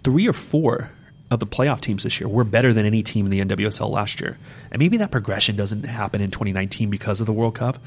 three 0.04 0.28
or 0.28 0.34
four 0.34 0.92
of 1.30 1.40
the 1.40 1.48
playoff 1.48 1.82
teams 1.82 2.04
this 2.04 2.20
year 2.20 2.28
were 2.28 2.44
better 2.44 2.72
than 2.72 2.86
any 2.86 3.04
team 3.04 3.26
in 3.26 3.32
the 3.32 3.44
NWSL 3.44 3.90
last 3.90 4.22
year. 4.22 4.38
And 4.72 4.80
maybe 4.80 4.98
that 4.98 5.12
progression 5.12 5.56
doesn't 5.56 5.84
happen 5.84 6.22
in 6.22 6.32
2019 6.32 6.90
because 6.90 7.20
of 7.20 7.26
the 7.26 7.34
World 7.34 7.56
Cup. 7.56 7.80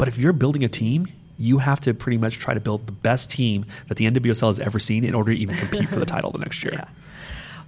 But 0.00 0.08
if 0.08 0.16
you're 0.16 0.32
building 0.32 0.64
a 0.64 0.68
team, 0.68 1.08
you 1.36 1.58
have 1.58 1.78
to 1.80 1.92
pretty 1.92 2.16
much 2.16 2.38
try 2.38 2.54
to 2.54 2.60
build 2.60 2.86
the 2.86 2.92
best 2.92 3.30
team 3.30 3.66
that 3.88 3.98
the 3.98 4.10
NWSL 4.10 4.46
has 4.46 4.58
ever 4.58 4.78
seen 4.78 5.04
in 5.04 5.14
order 5.14 5.34
to 5.34 5.38
even 5.38 5.54
compete 5.56 5.90
for 5.90 6.00
the 6.00 6.06
title 6.14 6.30
the 6.30 6.38
next 6.38 6.64
year. 6.64 6.72
Yeah. 6.72 6.88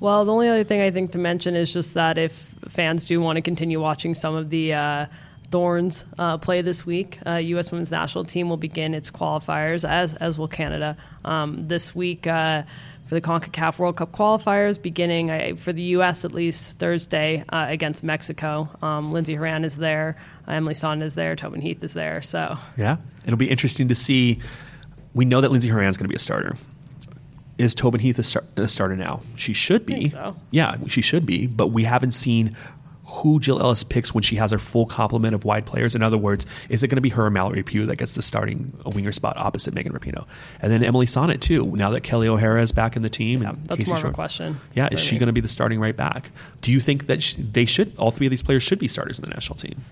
Well, 0.00 0.24
the 0.24 0.32
only 0.32 0.48
other 0.48 0.64
thing 0.64 0.80
I 0.80 0.90
think 0.90 1.12
to 1.12 1.18
mention 1.18 1.54
is 1.54 1.70
just 1.70 1.92
that 1.92 2.16
if 2.16 2.32
fans 2.70 3.04
do 3.04 3.20
want 3.20 3.36
to 3.36 3.42
continue 3.42 3.82
watching 3.82 4.14
some 4.14 4.34
of 4.34 4.48
the 4.48 4.72
uh, 4.72 5.06
Thorns 5.50 6.06
uh, 6.18 6.38
play 6.38 6.62
this 6.62 6.86
week, 6.86 7.18
uh, 7.26 7.34
U.S. 7.34 7.70
Women's 7.70 7.90
National 7.90 8.24
Team 8.24 8.48
will 8.48 8.56
begin 8.56 8.94
its 8.94 9.10
qualifiers, 9.10 9.86
as 9.86 10.14
as 10.14 10.38
will 10.38 10.48
Canada, 10.48 10.96
um, 11.26 11.68
this 11.68 11.94
week. 11.94 12.26
Uh, 12.26 12.62
for 13.12 13.20
the 13.20 13.20
CONCACAF 13.20 13.78
World 13.78 13.96
Cup 13.96 14.12
qualifiers, 14.12 14.80
beginning 14.80 15.56
for 15.56 15.74
the 15.74 15.82
U.S. 15.82 16.24
at 16.24 16.32
least 16.32 16.78
Thursday 16.78 17.44
uh, 17.50 17.66
against 17.68 18.02
Mexico. 18.02 18.70
Um, 18.80 19.12
Lindsey 19.12 19.34
Horan 19.34 19.66
is 19.66 19.76
there, 19.76 20.16
Emily 20.52 20.74
Sonnett 20.74 21.02
is 21.02 21.14
there, 21.14 21.34
Tobin 21.36 21.60
Heath 21.60 21.82
is 21.82 21.94
there. 21.94 22.22
So 22.22 22.58
Yeah, 22.76 22.96
it'll 23.24 23.36
be 23.36 23.50
interesting 23.50 23.88
to 23.88 23.94
see. 23.94 24.38
We 25.14 25.24
know 25.24 25.40
that 25.40 25.50
Lindsey 25.50 25.68
Horan 25.68 25.88
is 25.88 25.96
going 25.96 26.04
to 26.04 26.08
be 26.08 26.16
a 26.16 26.20
starter. 26.20 26.54
Is 27.58 27.74
Tobin 27.74 28.00
Heath 28.00 28.18
a, 28.18 28.22
star- 28.22 28.44
a 28.56 28.66
starter 28.66 28.96
now? 28.96 29.20
She 29.36 29.52
should 29.52 29.84
be. 29.84 30.08
so. 30.08 30.36
Yeah, 30.50 30.76
she 30.88 31.02
should 31.02 31.26
be. 31.26 31.46
But 31.46 31.68
we 31.68 31.84
haven't 31.84 32.12
seen 32.12 32.56
who 33.04 33.38
Jill 33.40 33.60
Ellis 33.60 33.84
picks 33.84 34.14
when 34.14 34.22
she 34.22 34.36
has 34.36 34.52
her 34.52 34.58
full 34.58 34.86
complement 34.86 35.34
of 35.34 35.44
wide 35.44 35.66
players. 35.66 35.94
In 35.94 36.02
other 36.02 36.16
words, 36.16 36.46
is 36.70 36.82
it 36.82 36.88
going 36.88 36.96
to 36.96 37.02
be 37.02 37.10
her 37.10 37.26
or 37.26 37.30
Mallory 37.30 37.62
Pugh 37.62 37.84
that 37.86 37.96
gets 37.96 38.14
the 38.14 38.22
starting 38.22 38.72
winger 38.86 39.12
spot 39.12 39.36
opposite 39.36 39.74
Megan 39.74 39.92
Rapinoe? 39.92 40.26
And 40.62 40.72
then 40.72 40.82
Emily 40.82 41.04
Sonnett, 41.04 41.40
too, 41.40 41.66
now 41.76 41.90
that 41.90 42.00
Kelly 42.02 42.26
O'Hara 42.26 42.62
is 42.62 42.72
back 42.72 42.96
in 42.96 43.02
the 43.02 43.10
team. 43.10 43.42
yeah, 43.42 43.52
that's 43.64 43.80
Casey 43.80 43.90
more 43.90 43.98
of 43.98 44.04
a 44.06 44.12
question. 44.12 44.58
Yeah, 44.74 44.88
is 44.90 44.98
she 45.00 45.18
going 45.18 45.26
to 45.26 45.32
be 45.34 45.42
the 45.42 45.48
starting 45.48 45.78
right 45.78 45.96
back? 45.96 46.30
Do 46.62 46.72
you 46.72 46.80
think 46.80 47.06
that 47.08 47.22
sh 47.22 47.34
they 47.38 47.66
should, 47.66 47.94
all 47.98 48.10
three 48.12 48.26
of 48.26 48.30
these 48.30 48.42
players 48.42 48.62
should 48.62 48.78
be 48.78 48.88
starters 48.88 49.18
in 49.18 49.24
the 49.26 49.30
national 49.30 49.58
team? 49.58 49.82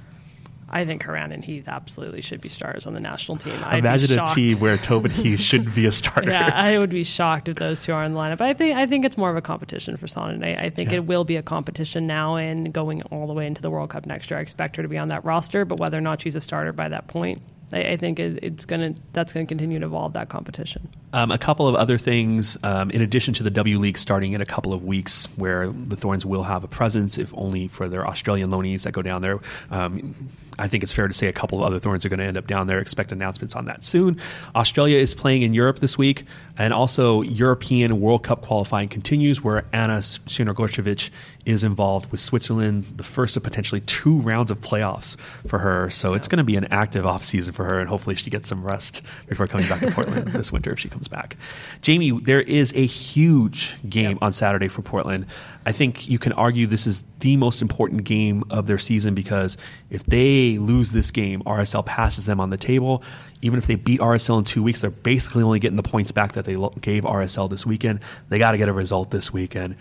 I 0.71 0.85
think 0.85 1.03
Horan 1.03 1.33
and 1.33 1.43
Heath 1.43 1.67
absolutely 1.67 2.21
should 2.21 2.41
be 2.41 2.49
stars 2.49 2.87
on 2.87 2.95
the 2.95 3.01
national 3.01 3.39
team. 3.39 3.55
I'd 3.65 3.81
Imagine 3.81 4.19
a 4.21 4.27
team 4.27 4.61
where 4.61 4.77
Tobin 4.77 5.11
Heath 5.11 5.41
shouldn't 5.41 5.75
be 5.75 5.87
a 5.87 5.93
starter. 5.93 6.31
Yeah, 6.31 6.51
I 6.55 6.79
would 6.79 6.91
be 6.91 7.03
shocked 7.05 7.49
if 7.49 7.57
those 7.57 7.83
two 7.83 7.93
are 7.93 8.05
in 8.05 8.13
the 8.15 8.19
lineup. 8.19 8.41
I 8.41 8.55
think 8.55 8.77
I 8.77 8.87
think 8.87 9.05
it's 9.05 9.17
more 9.19 9.31
of 9.31 9.37
a 9.37 9.43
competition 9.43 9.97
for 9.97 10.07
Sonnett. 10.07 10.45
I, 10.45 10.67
I 10.67 10.71
think 10.71 10.91
Yeah. 10.91 10.99
it 10.99 11.07
will 11.07 11.25
be 11.25 11.37
a 11.37 11.43
competition 11.43 12.07
now 12.07 12.37
and 12.37 12.73
going 12.73 13.03
all 13.05 13.27
the 13.27 13.33
way 13.35 13.47
into 13.47 13.63
the 13.63 13.71
World 13.71 13.91
Cup 13.91 14.07
next 14.07 14.31
year. 14.31 14.39
I 14.39 14.43
expect 14.43 14.77
her 14.77 14.83
to 14.83 14.89
be 14.89 14.99
on 14.99 15.09
that 15.09 15.25
roster, 15.25 15.65
but 15.65 15.81
whether 15.81 15.99
or 15.99 16.03
not 16.03 16.23
she's 16.23 16.37
a 16.37 16.41
starter 16.41 16.73
by 16.73 16.89
that 16.89 17.09
point, 17.09 17.43
I, 17.73 17.83
I 17.83 17.97
think 17.97 18.21
it, 18.21 18.39
it's 18.43 18.65
gonna 18.65 18.95
that's 19.13 19.33
gonna 19.33 19.47
continue 19.47 19.79
to 19.81 19.87
evolve 19.87 20.13
that 20.13 20.29
competition. 20.29 20.89
Um, 21.13 21.33
a 21.33 21.39
couple 21.39 21.67
of 21.67 21.75
other 21.75 21.99
things, 21.99 22.57
um, 22.63 22.91
in 22.93 23.03
addition 23.03 23.35
to 23.35 23.43
the 23.43 23.51
W 23.51 23.79
League 23.79 23.99
starting 23.99 24.33
in 24.35 24.41
a 24.41 24.47
couple 24.47 24.73
of 24.73 24.85
weeks, 24.85 25.27
where 25.37 25.69
the 25.69 25.97
Thorns 25.97 26.25
will 26.25 26.45
have 26.45 26.63
a 26.63 26.69
presence, 26.69 27.19
if 27.19 27.33
only 27.35 27.67
for 27.67 27.89
their 27.89 28.07
Australian 28.07 28.51
loanees 28.51 28.85
that 28.85 28.93
go 28.93 29.03
down 29.03 29.21
there. 29.23 29.41
Um, 29.73 30.15
I 30.61 30.69
think 30.69 30.83
it's 30.83 30.93
fair 30.93 31.09
to 31.09 31.15
say 31.15 31.27
a 31.27 31.33
couple 31.33 31.59
of 31.59 31.65
other 31.65 31.79
Thorns 31.79 32.05
are 32.05 32.09
going 32.09 32.21
to 32.21 32.27
end 32.27 32.37
up 32.37 32.47
down 32.47 32.67
there. 32.67 32.79
Expect 32.79 33.13
announcements 33.13 33.57
on 33.57 33.65
that 33.65 33.83
soon. 33.83 34.21
Australia 34.55 34.99
is 34.99 35.15
playing 35.15 35.43
in 35.43 35.55
Europe 35.55 35.79
this 35.79 35.97
week, 35.97 36.25
and 36.59 36.73
also 36.73 37.23
European 37.23 38.01
World 38.01 38.23
Cup 38.23 38.43
qualifying 38.43 38.89
continues, 38.89 39.43
where 39.43 39.65
Ana 39.73 39.99
Crnogorčević 39.99 41.11
is 41.47 41.63
involved 41.63 42.11
with 42.11 42.19
Switzerland, 42.19 42.85
the 42.97 43.05
first 43.05 43.37
of 43.37 43.45
potentially 43.45 43.81
two 43.83 44.19
rounds 44.19 44.51
of 44.51 44.61
playoffs 44.61 45.17
for 45.47 45.61
her. 45.61 45.89
So 45.91 46.15
it's 46.15 46.27
going 46.27 46.39
to 46.39 46.45
be 46.45 46.57
an 46.57 46.67
active 46.73 47.05
offseason 47.05 47.55
for 47.55 47.61
for 47.61 47.67
her, 47.67 47.79
and 47.79 47.91
hopefully 47.91 48.17
she 48.17 48.31
gets 48.31 48.49
some 48.49 48.65
rest 48.65 49.03
before 49.29 49.47
coming 49.47 49.69
back 49.69 49.81
to 49.81 49.91
Portland 49.91 50.29
this 50.29 50.51
winter 50.51 50.73
if 50.73 50.79
she 50.79 50.89
comes 50.89 51.09
back. 51.09 51.37
Jamie, 51.83 52.19
there 52.19 52.41
is 52.41 52.73
a 52.75 52.87
huge 52.87 53.77
game 53.87 54.13
yep. 54.13 54.23
on 54.23 54.33
Saturday 54.33 54.67
for 54.69 54.81
Portland. 54.81 55.27
I 55.67 55.73
think 55.73 56.09
you 56.09 56.19
can 56.19 56.33
argue 56.33 56.67
this 56.67 56.87
is 56.87 57.03
the 57.19 57.37
most 57.37 57.61
important 57.61 58.05
game 58.05 58.45
of 58.49 58.65
their 58.65 58.79
season 58.79 59.15
because 59.15 59.59
if 59.91 60.05
they 60.05 60.57
lose 60.57 60.93
this 60.93 61.11
game, 61.11 61.43
RSL 61.43 61.85
passes 61.85 62.25
them 62.25 62.41
on 62.41 62.49
the 62.49 62.57
table. 62.57 63.03
Even 63.43 63.59
if 63.59 63.67
they 63.67 63.75
beat 63.75 64.01
RSL 64.01 64.39
in 64.39 64.45
two 64.45 64.63
weeks, 64.63 64.81
they're 64.81 64.89
basically 64.89 65.43
only 65.43 65.59
getting 65.59 65.77
the 65.77 65.83
points 65.83 66.13
back 66.13 66.33
that 66.33 66.47
they 66.47 66.55
gave 66.81 67.05
RSL 67.05 67.51
this 67.51 67.67
weekend. 67.67 68.01
They 68.31 68.39
got 68.39 68.53
to 68.53 68.59
get 68.59 68.71
a 68.71 68.73
result 68.73 69.11
this 69.11 69.35
weekend. 69.35 69.77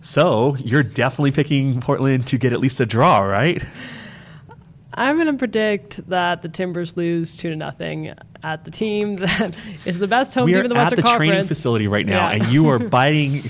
So 0.00 0.56
you're 0.58 0.82
definitely 0.82 1.32
picking 1.32 1.80
Portland 1.80 2.26
to 2.28 2.38
get 2.38 2.52
at 2.52 2.60
least 2.60 2.80
a 2.80 2.86
draw, 2.86 3.20
right? 3.20 3.62
I'm 4.94 5.16
going 5.16 5.28
to 5.28 5.34
predict 5.34 6.08
that 6.08 6.42
the 6.42 6.48
Timbers 6.48 6.96
lose 6.96 7.36
two 7.36 7.50
to 7.50 7.56
nothing 7.56 8.14
at 8.42 8.64
the 8.64 8.70
team 8.70 9.14
that 9.16 9.56
is 9.84 9.98
the 9.98 10.08
best 10.08 10.34
home 10.34 10.46
we 10.46 10.52
team 10.52 10.62
in 10.62 10.68
the 10.68 10.74
Western 10.74 11.02
Conference. 11.02 11.04
We 11.04 11.10
are 11.10 11.14
at 11.14 11.18
the 11.20 11.34
training 11.34 11.48
facility 11.48 11.88
right 11.88 12.06
now, 12.06 12.28
yeah. 12.28 12.36
and 12.36 12.46
you 12.48 12.68
are 12.68 12.78
biting. 12.90 13.48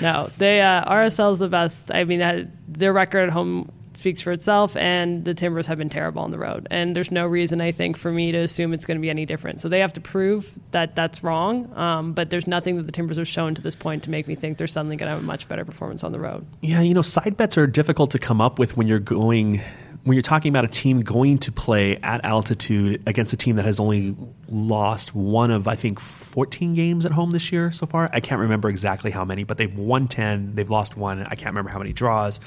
no, 0.00 0.30
they 0.38 0.60
uh, 0.60 0.90
RSL 0.90 1.32
is 1.32 1.38
the 1.38 1.48
best. 1.48 1.92
I 1.92 2.04
mean, 2.04 2.18
that, 2.18 2.48
their 2.66 2.92
record 2.92 3.28
at 3.28 3.30
home 3.30 3.70
speaks 3.98 4.22
for 4.22 4.32
itself, 4.32 4.76
and 4.76 5.24
the 5.24 5.34
Timbers 5.34 5.66
have 5.66 5.78
been 5.78 5.90
terrible 5.90 6.22
on 6.22 6.30
the 6.30 6.38
road. 6.38 6.66
And 6.70 6.94
there's 6.94 7.10
no 7.10 7.26
reason, 7.26 7.60
I 7.60 7.72
think, 7.72 7.96
for 7.96 8.10
me 8.10 8.32
to 8.32 8.38
assume 8.38 8.72
it's 8.72 8.86
going 8.86 8.96
to 8.96 9.02
be 9.02 9.10
any 9.10 9.26
different. 9.26 9.60
So 9.60 9.68
they 9.68 9.80
have 9.80 9.92
to 9.94 10.00
prove 10.00 10.52
that 10.70 10.94
that's 10.94 11.22
wrong. 11.22 11.70
Um, 11.76 12.12
but 12.12 12.30
there's 12.30 12.46
nothing 12.46 12.76
that 12.76 12.84
the 12.84 12.92
Timbers 12.92 13.16
have 13.18 13.28
shown 13.28 13.54
to 13.56 13.62
this 13.62 13.74
point 13.74 14.04
to 14.04 14.10
make 14.10 14.26
me 14.26 14.34
think 14.34 14.58
they're 14.58 14.66
suddenly 14.66 14.96
going 14.96 15.08
to 15.08 15.14
have 15.14 15.22
a 15.22 15.26
much 15.26 15.48
better 15.48 15.64
performance 15.64 16.04
on 16.04 16.12
the 16.12 16.20
road. 16.20 16.46
Yeah, 16.60 16.80
you 16.80 16.94
know, 16.94 17.02
side 17.02 17.36
bets 17.36 17.58
are 17.58 17.66
difficult 17.66 18.12
to 18.12 18.18
come 18.18 18.40
up 18.40 18.58
with 18.58 18.76
when 18.76 18.86
you're 18.86 18.98
going 18.98 19.60
when 20.04 20.14
you're 20.14 20.22
talking 20.22 20.48
about 20.48 20.64
a 20.64 20.68
team 20.68 21.02
going 21.02 21.38
to 21.38 21.52
play 21.52 21.96
at 21.96 22.24
altitude 22.24 23.02
against 23.06 23.32
a 23.32 23.36
team 23.36 23.56
that 23.56 23.66
has 23.66 23.78
only 23.78 24.16
lost 24.48 25.14
one 25.14 25.50
of 25.50 25.68
I 25.68 25.74
think 25.74 26.00
14 26.00 26.74
games 26.74 27.04
at 27.04 27.12
home 27.12 27.32
this 27.32 27.52
year 27.52 27.72
so 27.72 27.84
far. 27.84 28.08
I 28.12 28.20
can't 28.20 28.40
remember 28.40 28.68
exactly 28.68 29.10
how 29.10 29.24
many, 29.24 29.44
but 29.44 29.58
they've 29.58 29.76
won 29.76 30.08
10, 30.08 30.54
they've 30.54 30.70
lost 30.70 30.96
one. 30.96 31.22
I 31.24 31.34
can't 31.34 31.48
remember 31.48 31.70
how 31.70 31.78
many 31.78 31.92
draws. 31.92 32.40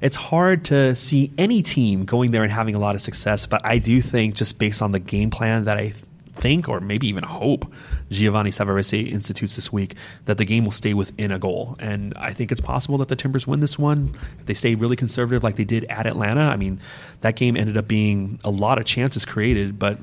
It's 0.00 0.16
hard 0.16 0.64
to 0.66 0.94
see 0.94 1.32
any 1.38 1.62
team 1.62 2.04
going 2.04 2.30
there 2.30 2.42
and 2.42 2.52
having 2.52 2.74
a 2.74 2.78
lot 2.78 2.94
of 2.94 3.00
success, 3.00 3.46
but 3.46 3.64
I 3.64 3.78
do 3.78 4.00
think 4.00 4.34
just 4.34 4.58
based 4.58 4.82
on 4.82 4.92
the 4.92 5.00
game 5.00 5.30
plan 5.30 5.64
that 5.64 5.76
I 5.76 5.92
think, 6.38 6.68
or 6.68 6.80
maybe 6.80 7.08
even 7.08 7.24
hope, 7.24 7.70
Giovanni 8.10 8.50
Savarese 8.50 9.10
institutes 9.10 9.56
this 9.56 9.72
week 9.72 9.94
that 10.24 10.38
the 10.38 10.44
game 10.44 10.64
will 10.64 10.72
stay 10.72 10.94
within 10.94 11.30
a 11.30 11.38
goal. 11.38 11.76
And 11.78 12.14
I 12.16 12.32
think 12.32 12.50
it's 12.52 12.60
possible 12.60 12.98
that 12.98 13.08
the 13.08 13.16
Timbers 13.16 13.46
win 13.46 13.60
this 13.60 13.78
one. 13.78 14.14
If 14.40 14.46
they 14.46 14.54
stay 14.54 14.74
really 14.74 14.96
conservative 14.96 15.42
like 15.42 15.56
they 15.56 15.64
did 15.64 15.84
at 15.84 16.06
Atlanta, 16.06 16.42
I 16.42 16.56
mean, 16.56 16.80
that 17.20 17.36
game 17.36 17.56
ended 17.56 17.76
up 17.76 17.88
being 17.88 18.40
a 18.44 18.50
lot 18.50 18.78
of 18.78 18.84
chances 18.84 19.24
created, 19.24 19.78
but 19.78 19.98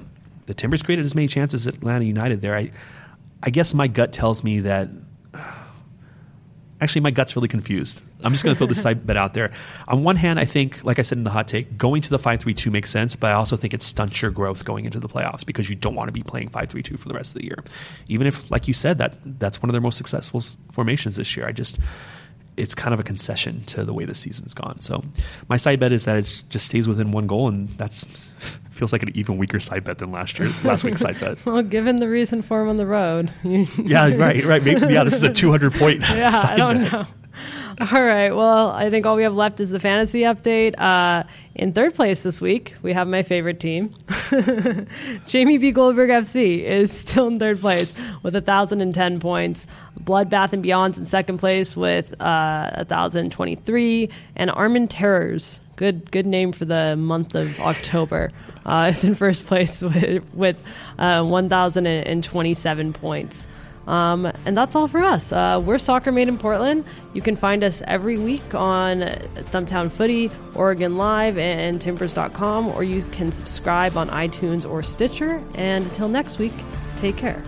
the 0.45 0.53
Timbers 0.53 0.83
created 0.83 1.05
as 1.05 1.15
many 1.15 1.27
chances 1.27 1.67
as 1.67 1.73
Atlanta 1.73 2.05
United 2.05 2.41
there. 2.41 2.55
I, 2.55 2.71
I 3.41 3.49
guess 3.49 3.73
my 3.73 3.87
gut 3.87 4.13
tells 4.13 4.43
me 4.43 4.59
that 4.61 4.89
actually 6.81 7.01
my 7.01 7.11
gut's 7.11 7.35
really 7.35 7.47
confused. 7.47 8.01
I'm 8.25 8.31
just 8.31 8.43
going 8.43 8.55
to 8.55 8.57
throw 8.57 8.67
this 8.67 8.81
side 8.81 9.05
bet 9.05 9.17
out 9.17 9.33
there. 9.33 9.51
On 9.87 10.03
one 10.03 10.15
hand, 10.15 10.39
I 10.39 10.45
think, 10.45 10.83
like 10.83 10.99
I 10.99 11.03
said 11.03 11.17
in 11.17 11.23
the 11.23 11.29
hot 11.29 11.47
take, 11.47 11.77
going 11.77 12.01
to 12.01 12.09
the 12.09 12.19
5-3-2 12.19 12.71
makes 12.71 12.89
sense, 12.89 13.15
but 13.15 13.31
I 13.31 13.35
also 13.35 13.55
think 13.55 13.73
it 13.73 13.83
stunts 13.83 14.21
your 14.21 14.31
growth 14.31 14.65
going 14.65 14.85
into 14.85 14.99
the 14.99 15.07
playoffs 15.07 15.45
because 15.45 15.69
you 15.69 15.75
don't 15.75 15.95
want 15.95 16.07
to 16.07 16.11
be 16.11 16.23
playing 16.23 16.49
5-3-2 16.49 16.99
for 16.99 17.07
the 17.07 17.13
rest 17.13 17.35
of 17.35 17.41
the 17.41 17.45
year. 17.45 17.63
Even 18.07 18.27
if, 18.27 18.49
like 18.49 18.67
you 18.67 18.73
said, 18.73 18.97
that 18.97 19.15
that's 19.39 19.61
one 19.61 19.69
of 19.69 19.73
their 19.73 19.81
most 19.81 19.97
successful 19.97 20.41
formations 20.71 21.15
this 21.15 21.37
year. 21.37 21.47
I 21.47 21.51
just 21.51 21.79
it's 22.57 22.75
kind 22.75 22.93
of 22.93 22.99
a 22.99 23.03
concession 23.03 23.63
to 23.65 23.83
the 23.83 23.93
way 23.93 24.05
the 24.05 24.13
season's 24.13 24.53
gone. 24.53 24.79
So 24.79 25.03
my 25.49 25.57
side 25.57 25.79
bet 25.79 25.91
is 25.91 26.05
that 26.05 26.17
it 26.17 26.41
just 26.49 26.65
stays 26.65 26.87
within 26.87 27.11
one 27.11 27.27
goal, 27.27 27.47
and 27.47 27.69
that's 27.69 28.03
feels 28.71 28.91
like 28.91 29.03
an 29.03 29.11
even 29.15 29.37
weaker 29.37 29.59
side 29.59 29.83
bet 29.83 29.97
than 29.99 30.11
last 30.11 30.37
year's 30.37 30.63
last 30.65 30.83
week's 30.83 31.01
side 31.01 31.19
bet. 31.19 31.37
well, 31.45 31.61
given 31.63 31.97
the 31.97 32.09
recent 32.09 32.45
form 32.45 32.69
on 32.69 32.77
the 32.77 32.85
road, 32.85 33.31
yeah, 33.43 34.13
right, 34.15 34.43
right. 34.43 34.63
Maybe, 34.63 34.93
yeah, 34.93 35.03
this 35.03 35.15
is 35.15 35.23
a 35.23 35.33
200 35.33 35.73
point. 35.73 36.01
yeah, 36.09 36.31
I 36.33 36.55
don't 36.55 36.83
bet. 36.83 36.91
know. 36.91 37.05
All 37.81 38.03
right. 38.03 38.31
Well, 38.31 38.69
I 38.69 38.89
think 38.89 39.05
all 39.05 39.17
we 39.17 39.23
have 39.23 39.33
left 39.33 39.59
is 39.59 39.69
the 39.69 39.81
fantasy 39.81 40.21
update. 40.21 40.79
Uh, 40.79 41.23
in 41.55 41.73
third 41.73 41.93
place 41.93 42.23
this 42.23 42.39
week, 42.39 42.73
we 42.81 42.93
have 42.93 43.05
my 43.05 43.21
favorite 43.21 43.59
team. 43.59 43.93
Jamie 45.27 45.57
B. 45.57 45.71
Goldberg 45.71 46.09
FC 46.09 46.63
is 46.63 46.89
still 46.93 47.27
in 47.27 47.37
third 47.37 47.59
place 47.59 47.93
with 48.23 48.33
1,010 48.33 49.19
points. 49.19 49.67
Bloodbath 50.01 50.53
and 50.53 50.63
Beyond's 50.63 50.97
in 50.97 51.05
second 51.05 51.39
place 51.39 51.75
with 51.75 52.13
uh, 52.21 52.85
1,023. 52.87 54.09
And 54.37 54.51
Armin 54.51 54.87
Terrors, 54.87 55.59
good 55.75 56.09
good 56.11 56.25
name 56.25 56.53
for 56.53 56.63
the 56.63 56.95
month 56.95 57.35
of 57.35 57.59
October, 57.59 58.31
uh, 58.65 58.89
is 58.93 59.03
in 59.03 59.15
first 59.15 59.45
place 59.45 59.81
with, 59.81 60.23
with 60.33 60.55
uh, 60.97 61.25
1,027 61.25 62.93
points. 62.93 63.47
Um, 63.87 64.25
and 64.45 64.57
that's 64.57 64.75
all 64.75 64.87
for 64.87 65.01
us. 65.01 65.31
Uh, 65.31 65.61
we're 65.63 65.77
Soccer 65.77 66.11
Made 66.11 66.27
in 66.27 66.37
Portland. 66.37 66.85
You 67.13 67.21
can 67.21 67.35
find 67.35 67.63
us 67.63 67.81
every 67.85 68.17
week 68.17 68.55
on 68.55 69.01
Stumptown 69.37 69.91
Footy, 69.91 70.31
Oregon 70.53 70.97
Live, 70.97 71.37
and 71.37 71.79
Timbers.com, 71.79 72.67
or 72.69 72.83
you 72.83 73.03
can 73.11 73.31
subscribe 73.31 73.95
on 73.97 74.09
iTunes 74.09 74.69
or 74.69 74.83
Stitcher. 74.83 75.41
And 75.55 75.85
until 75.85 76.09
next 76.09 76.39
week, 76.39 76.53
take 76.97 77.17
care. 77.17 77.43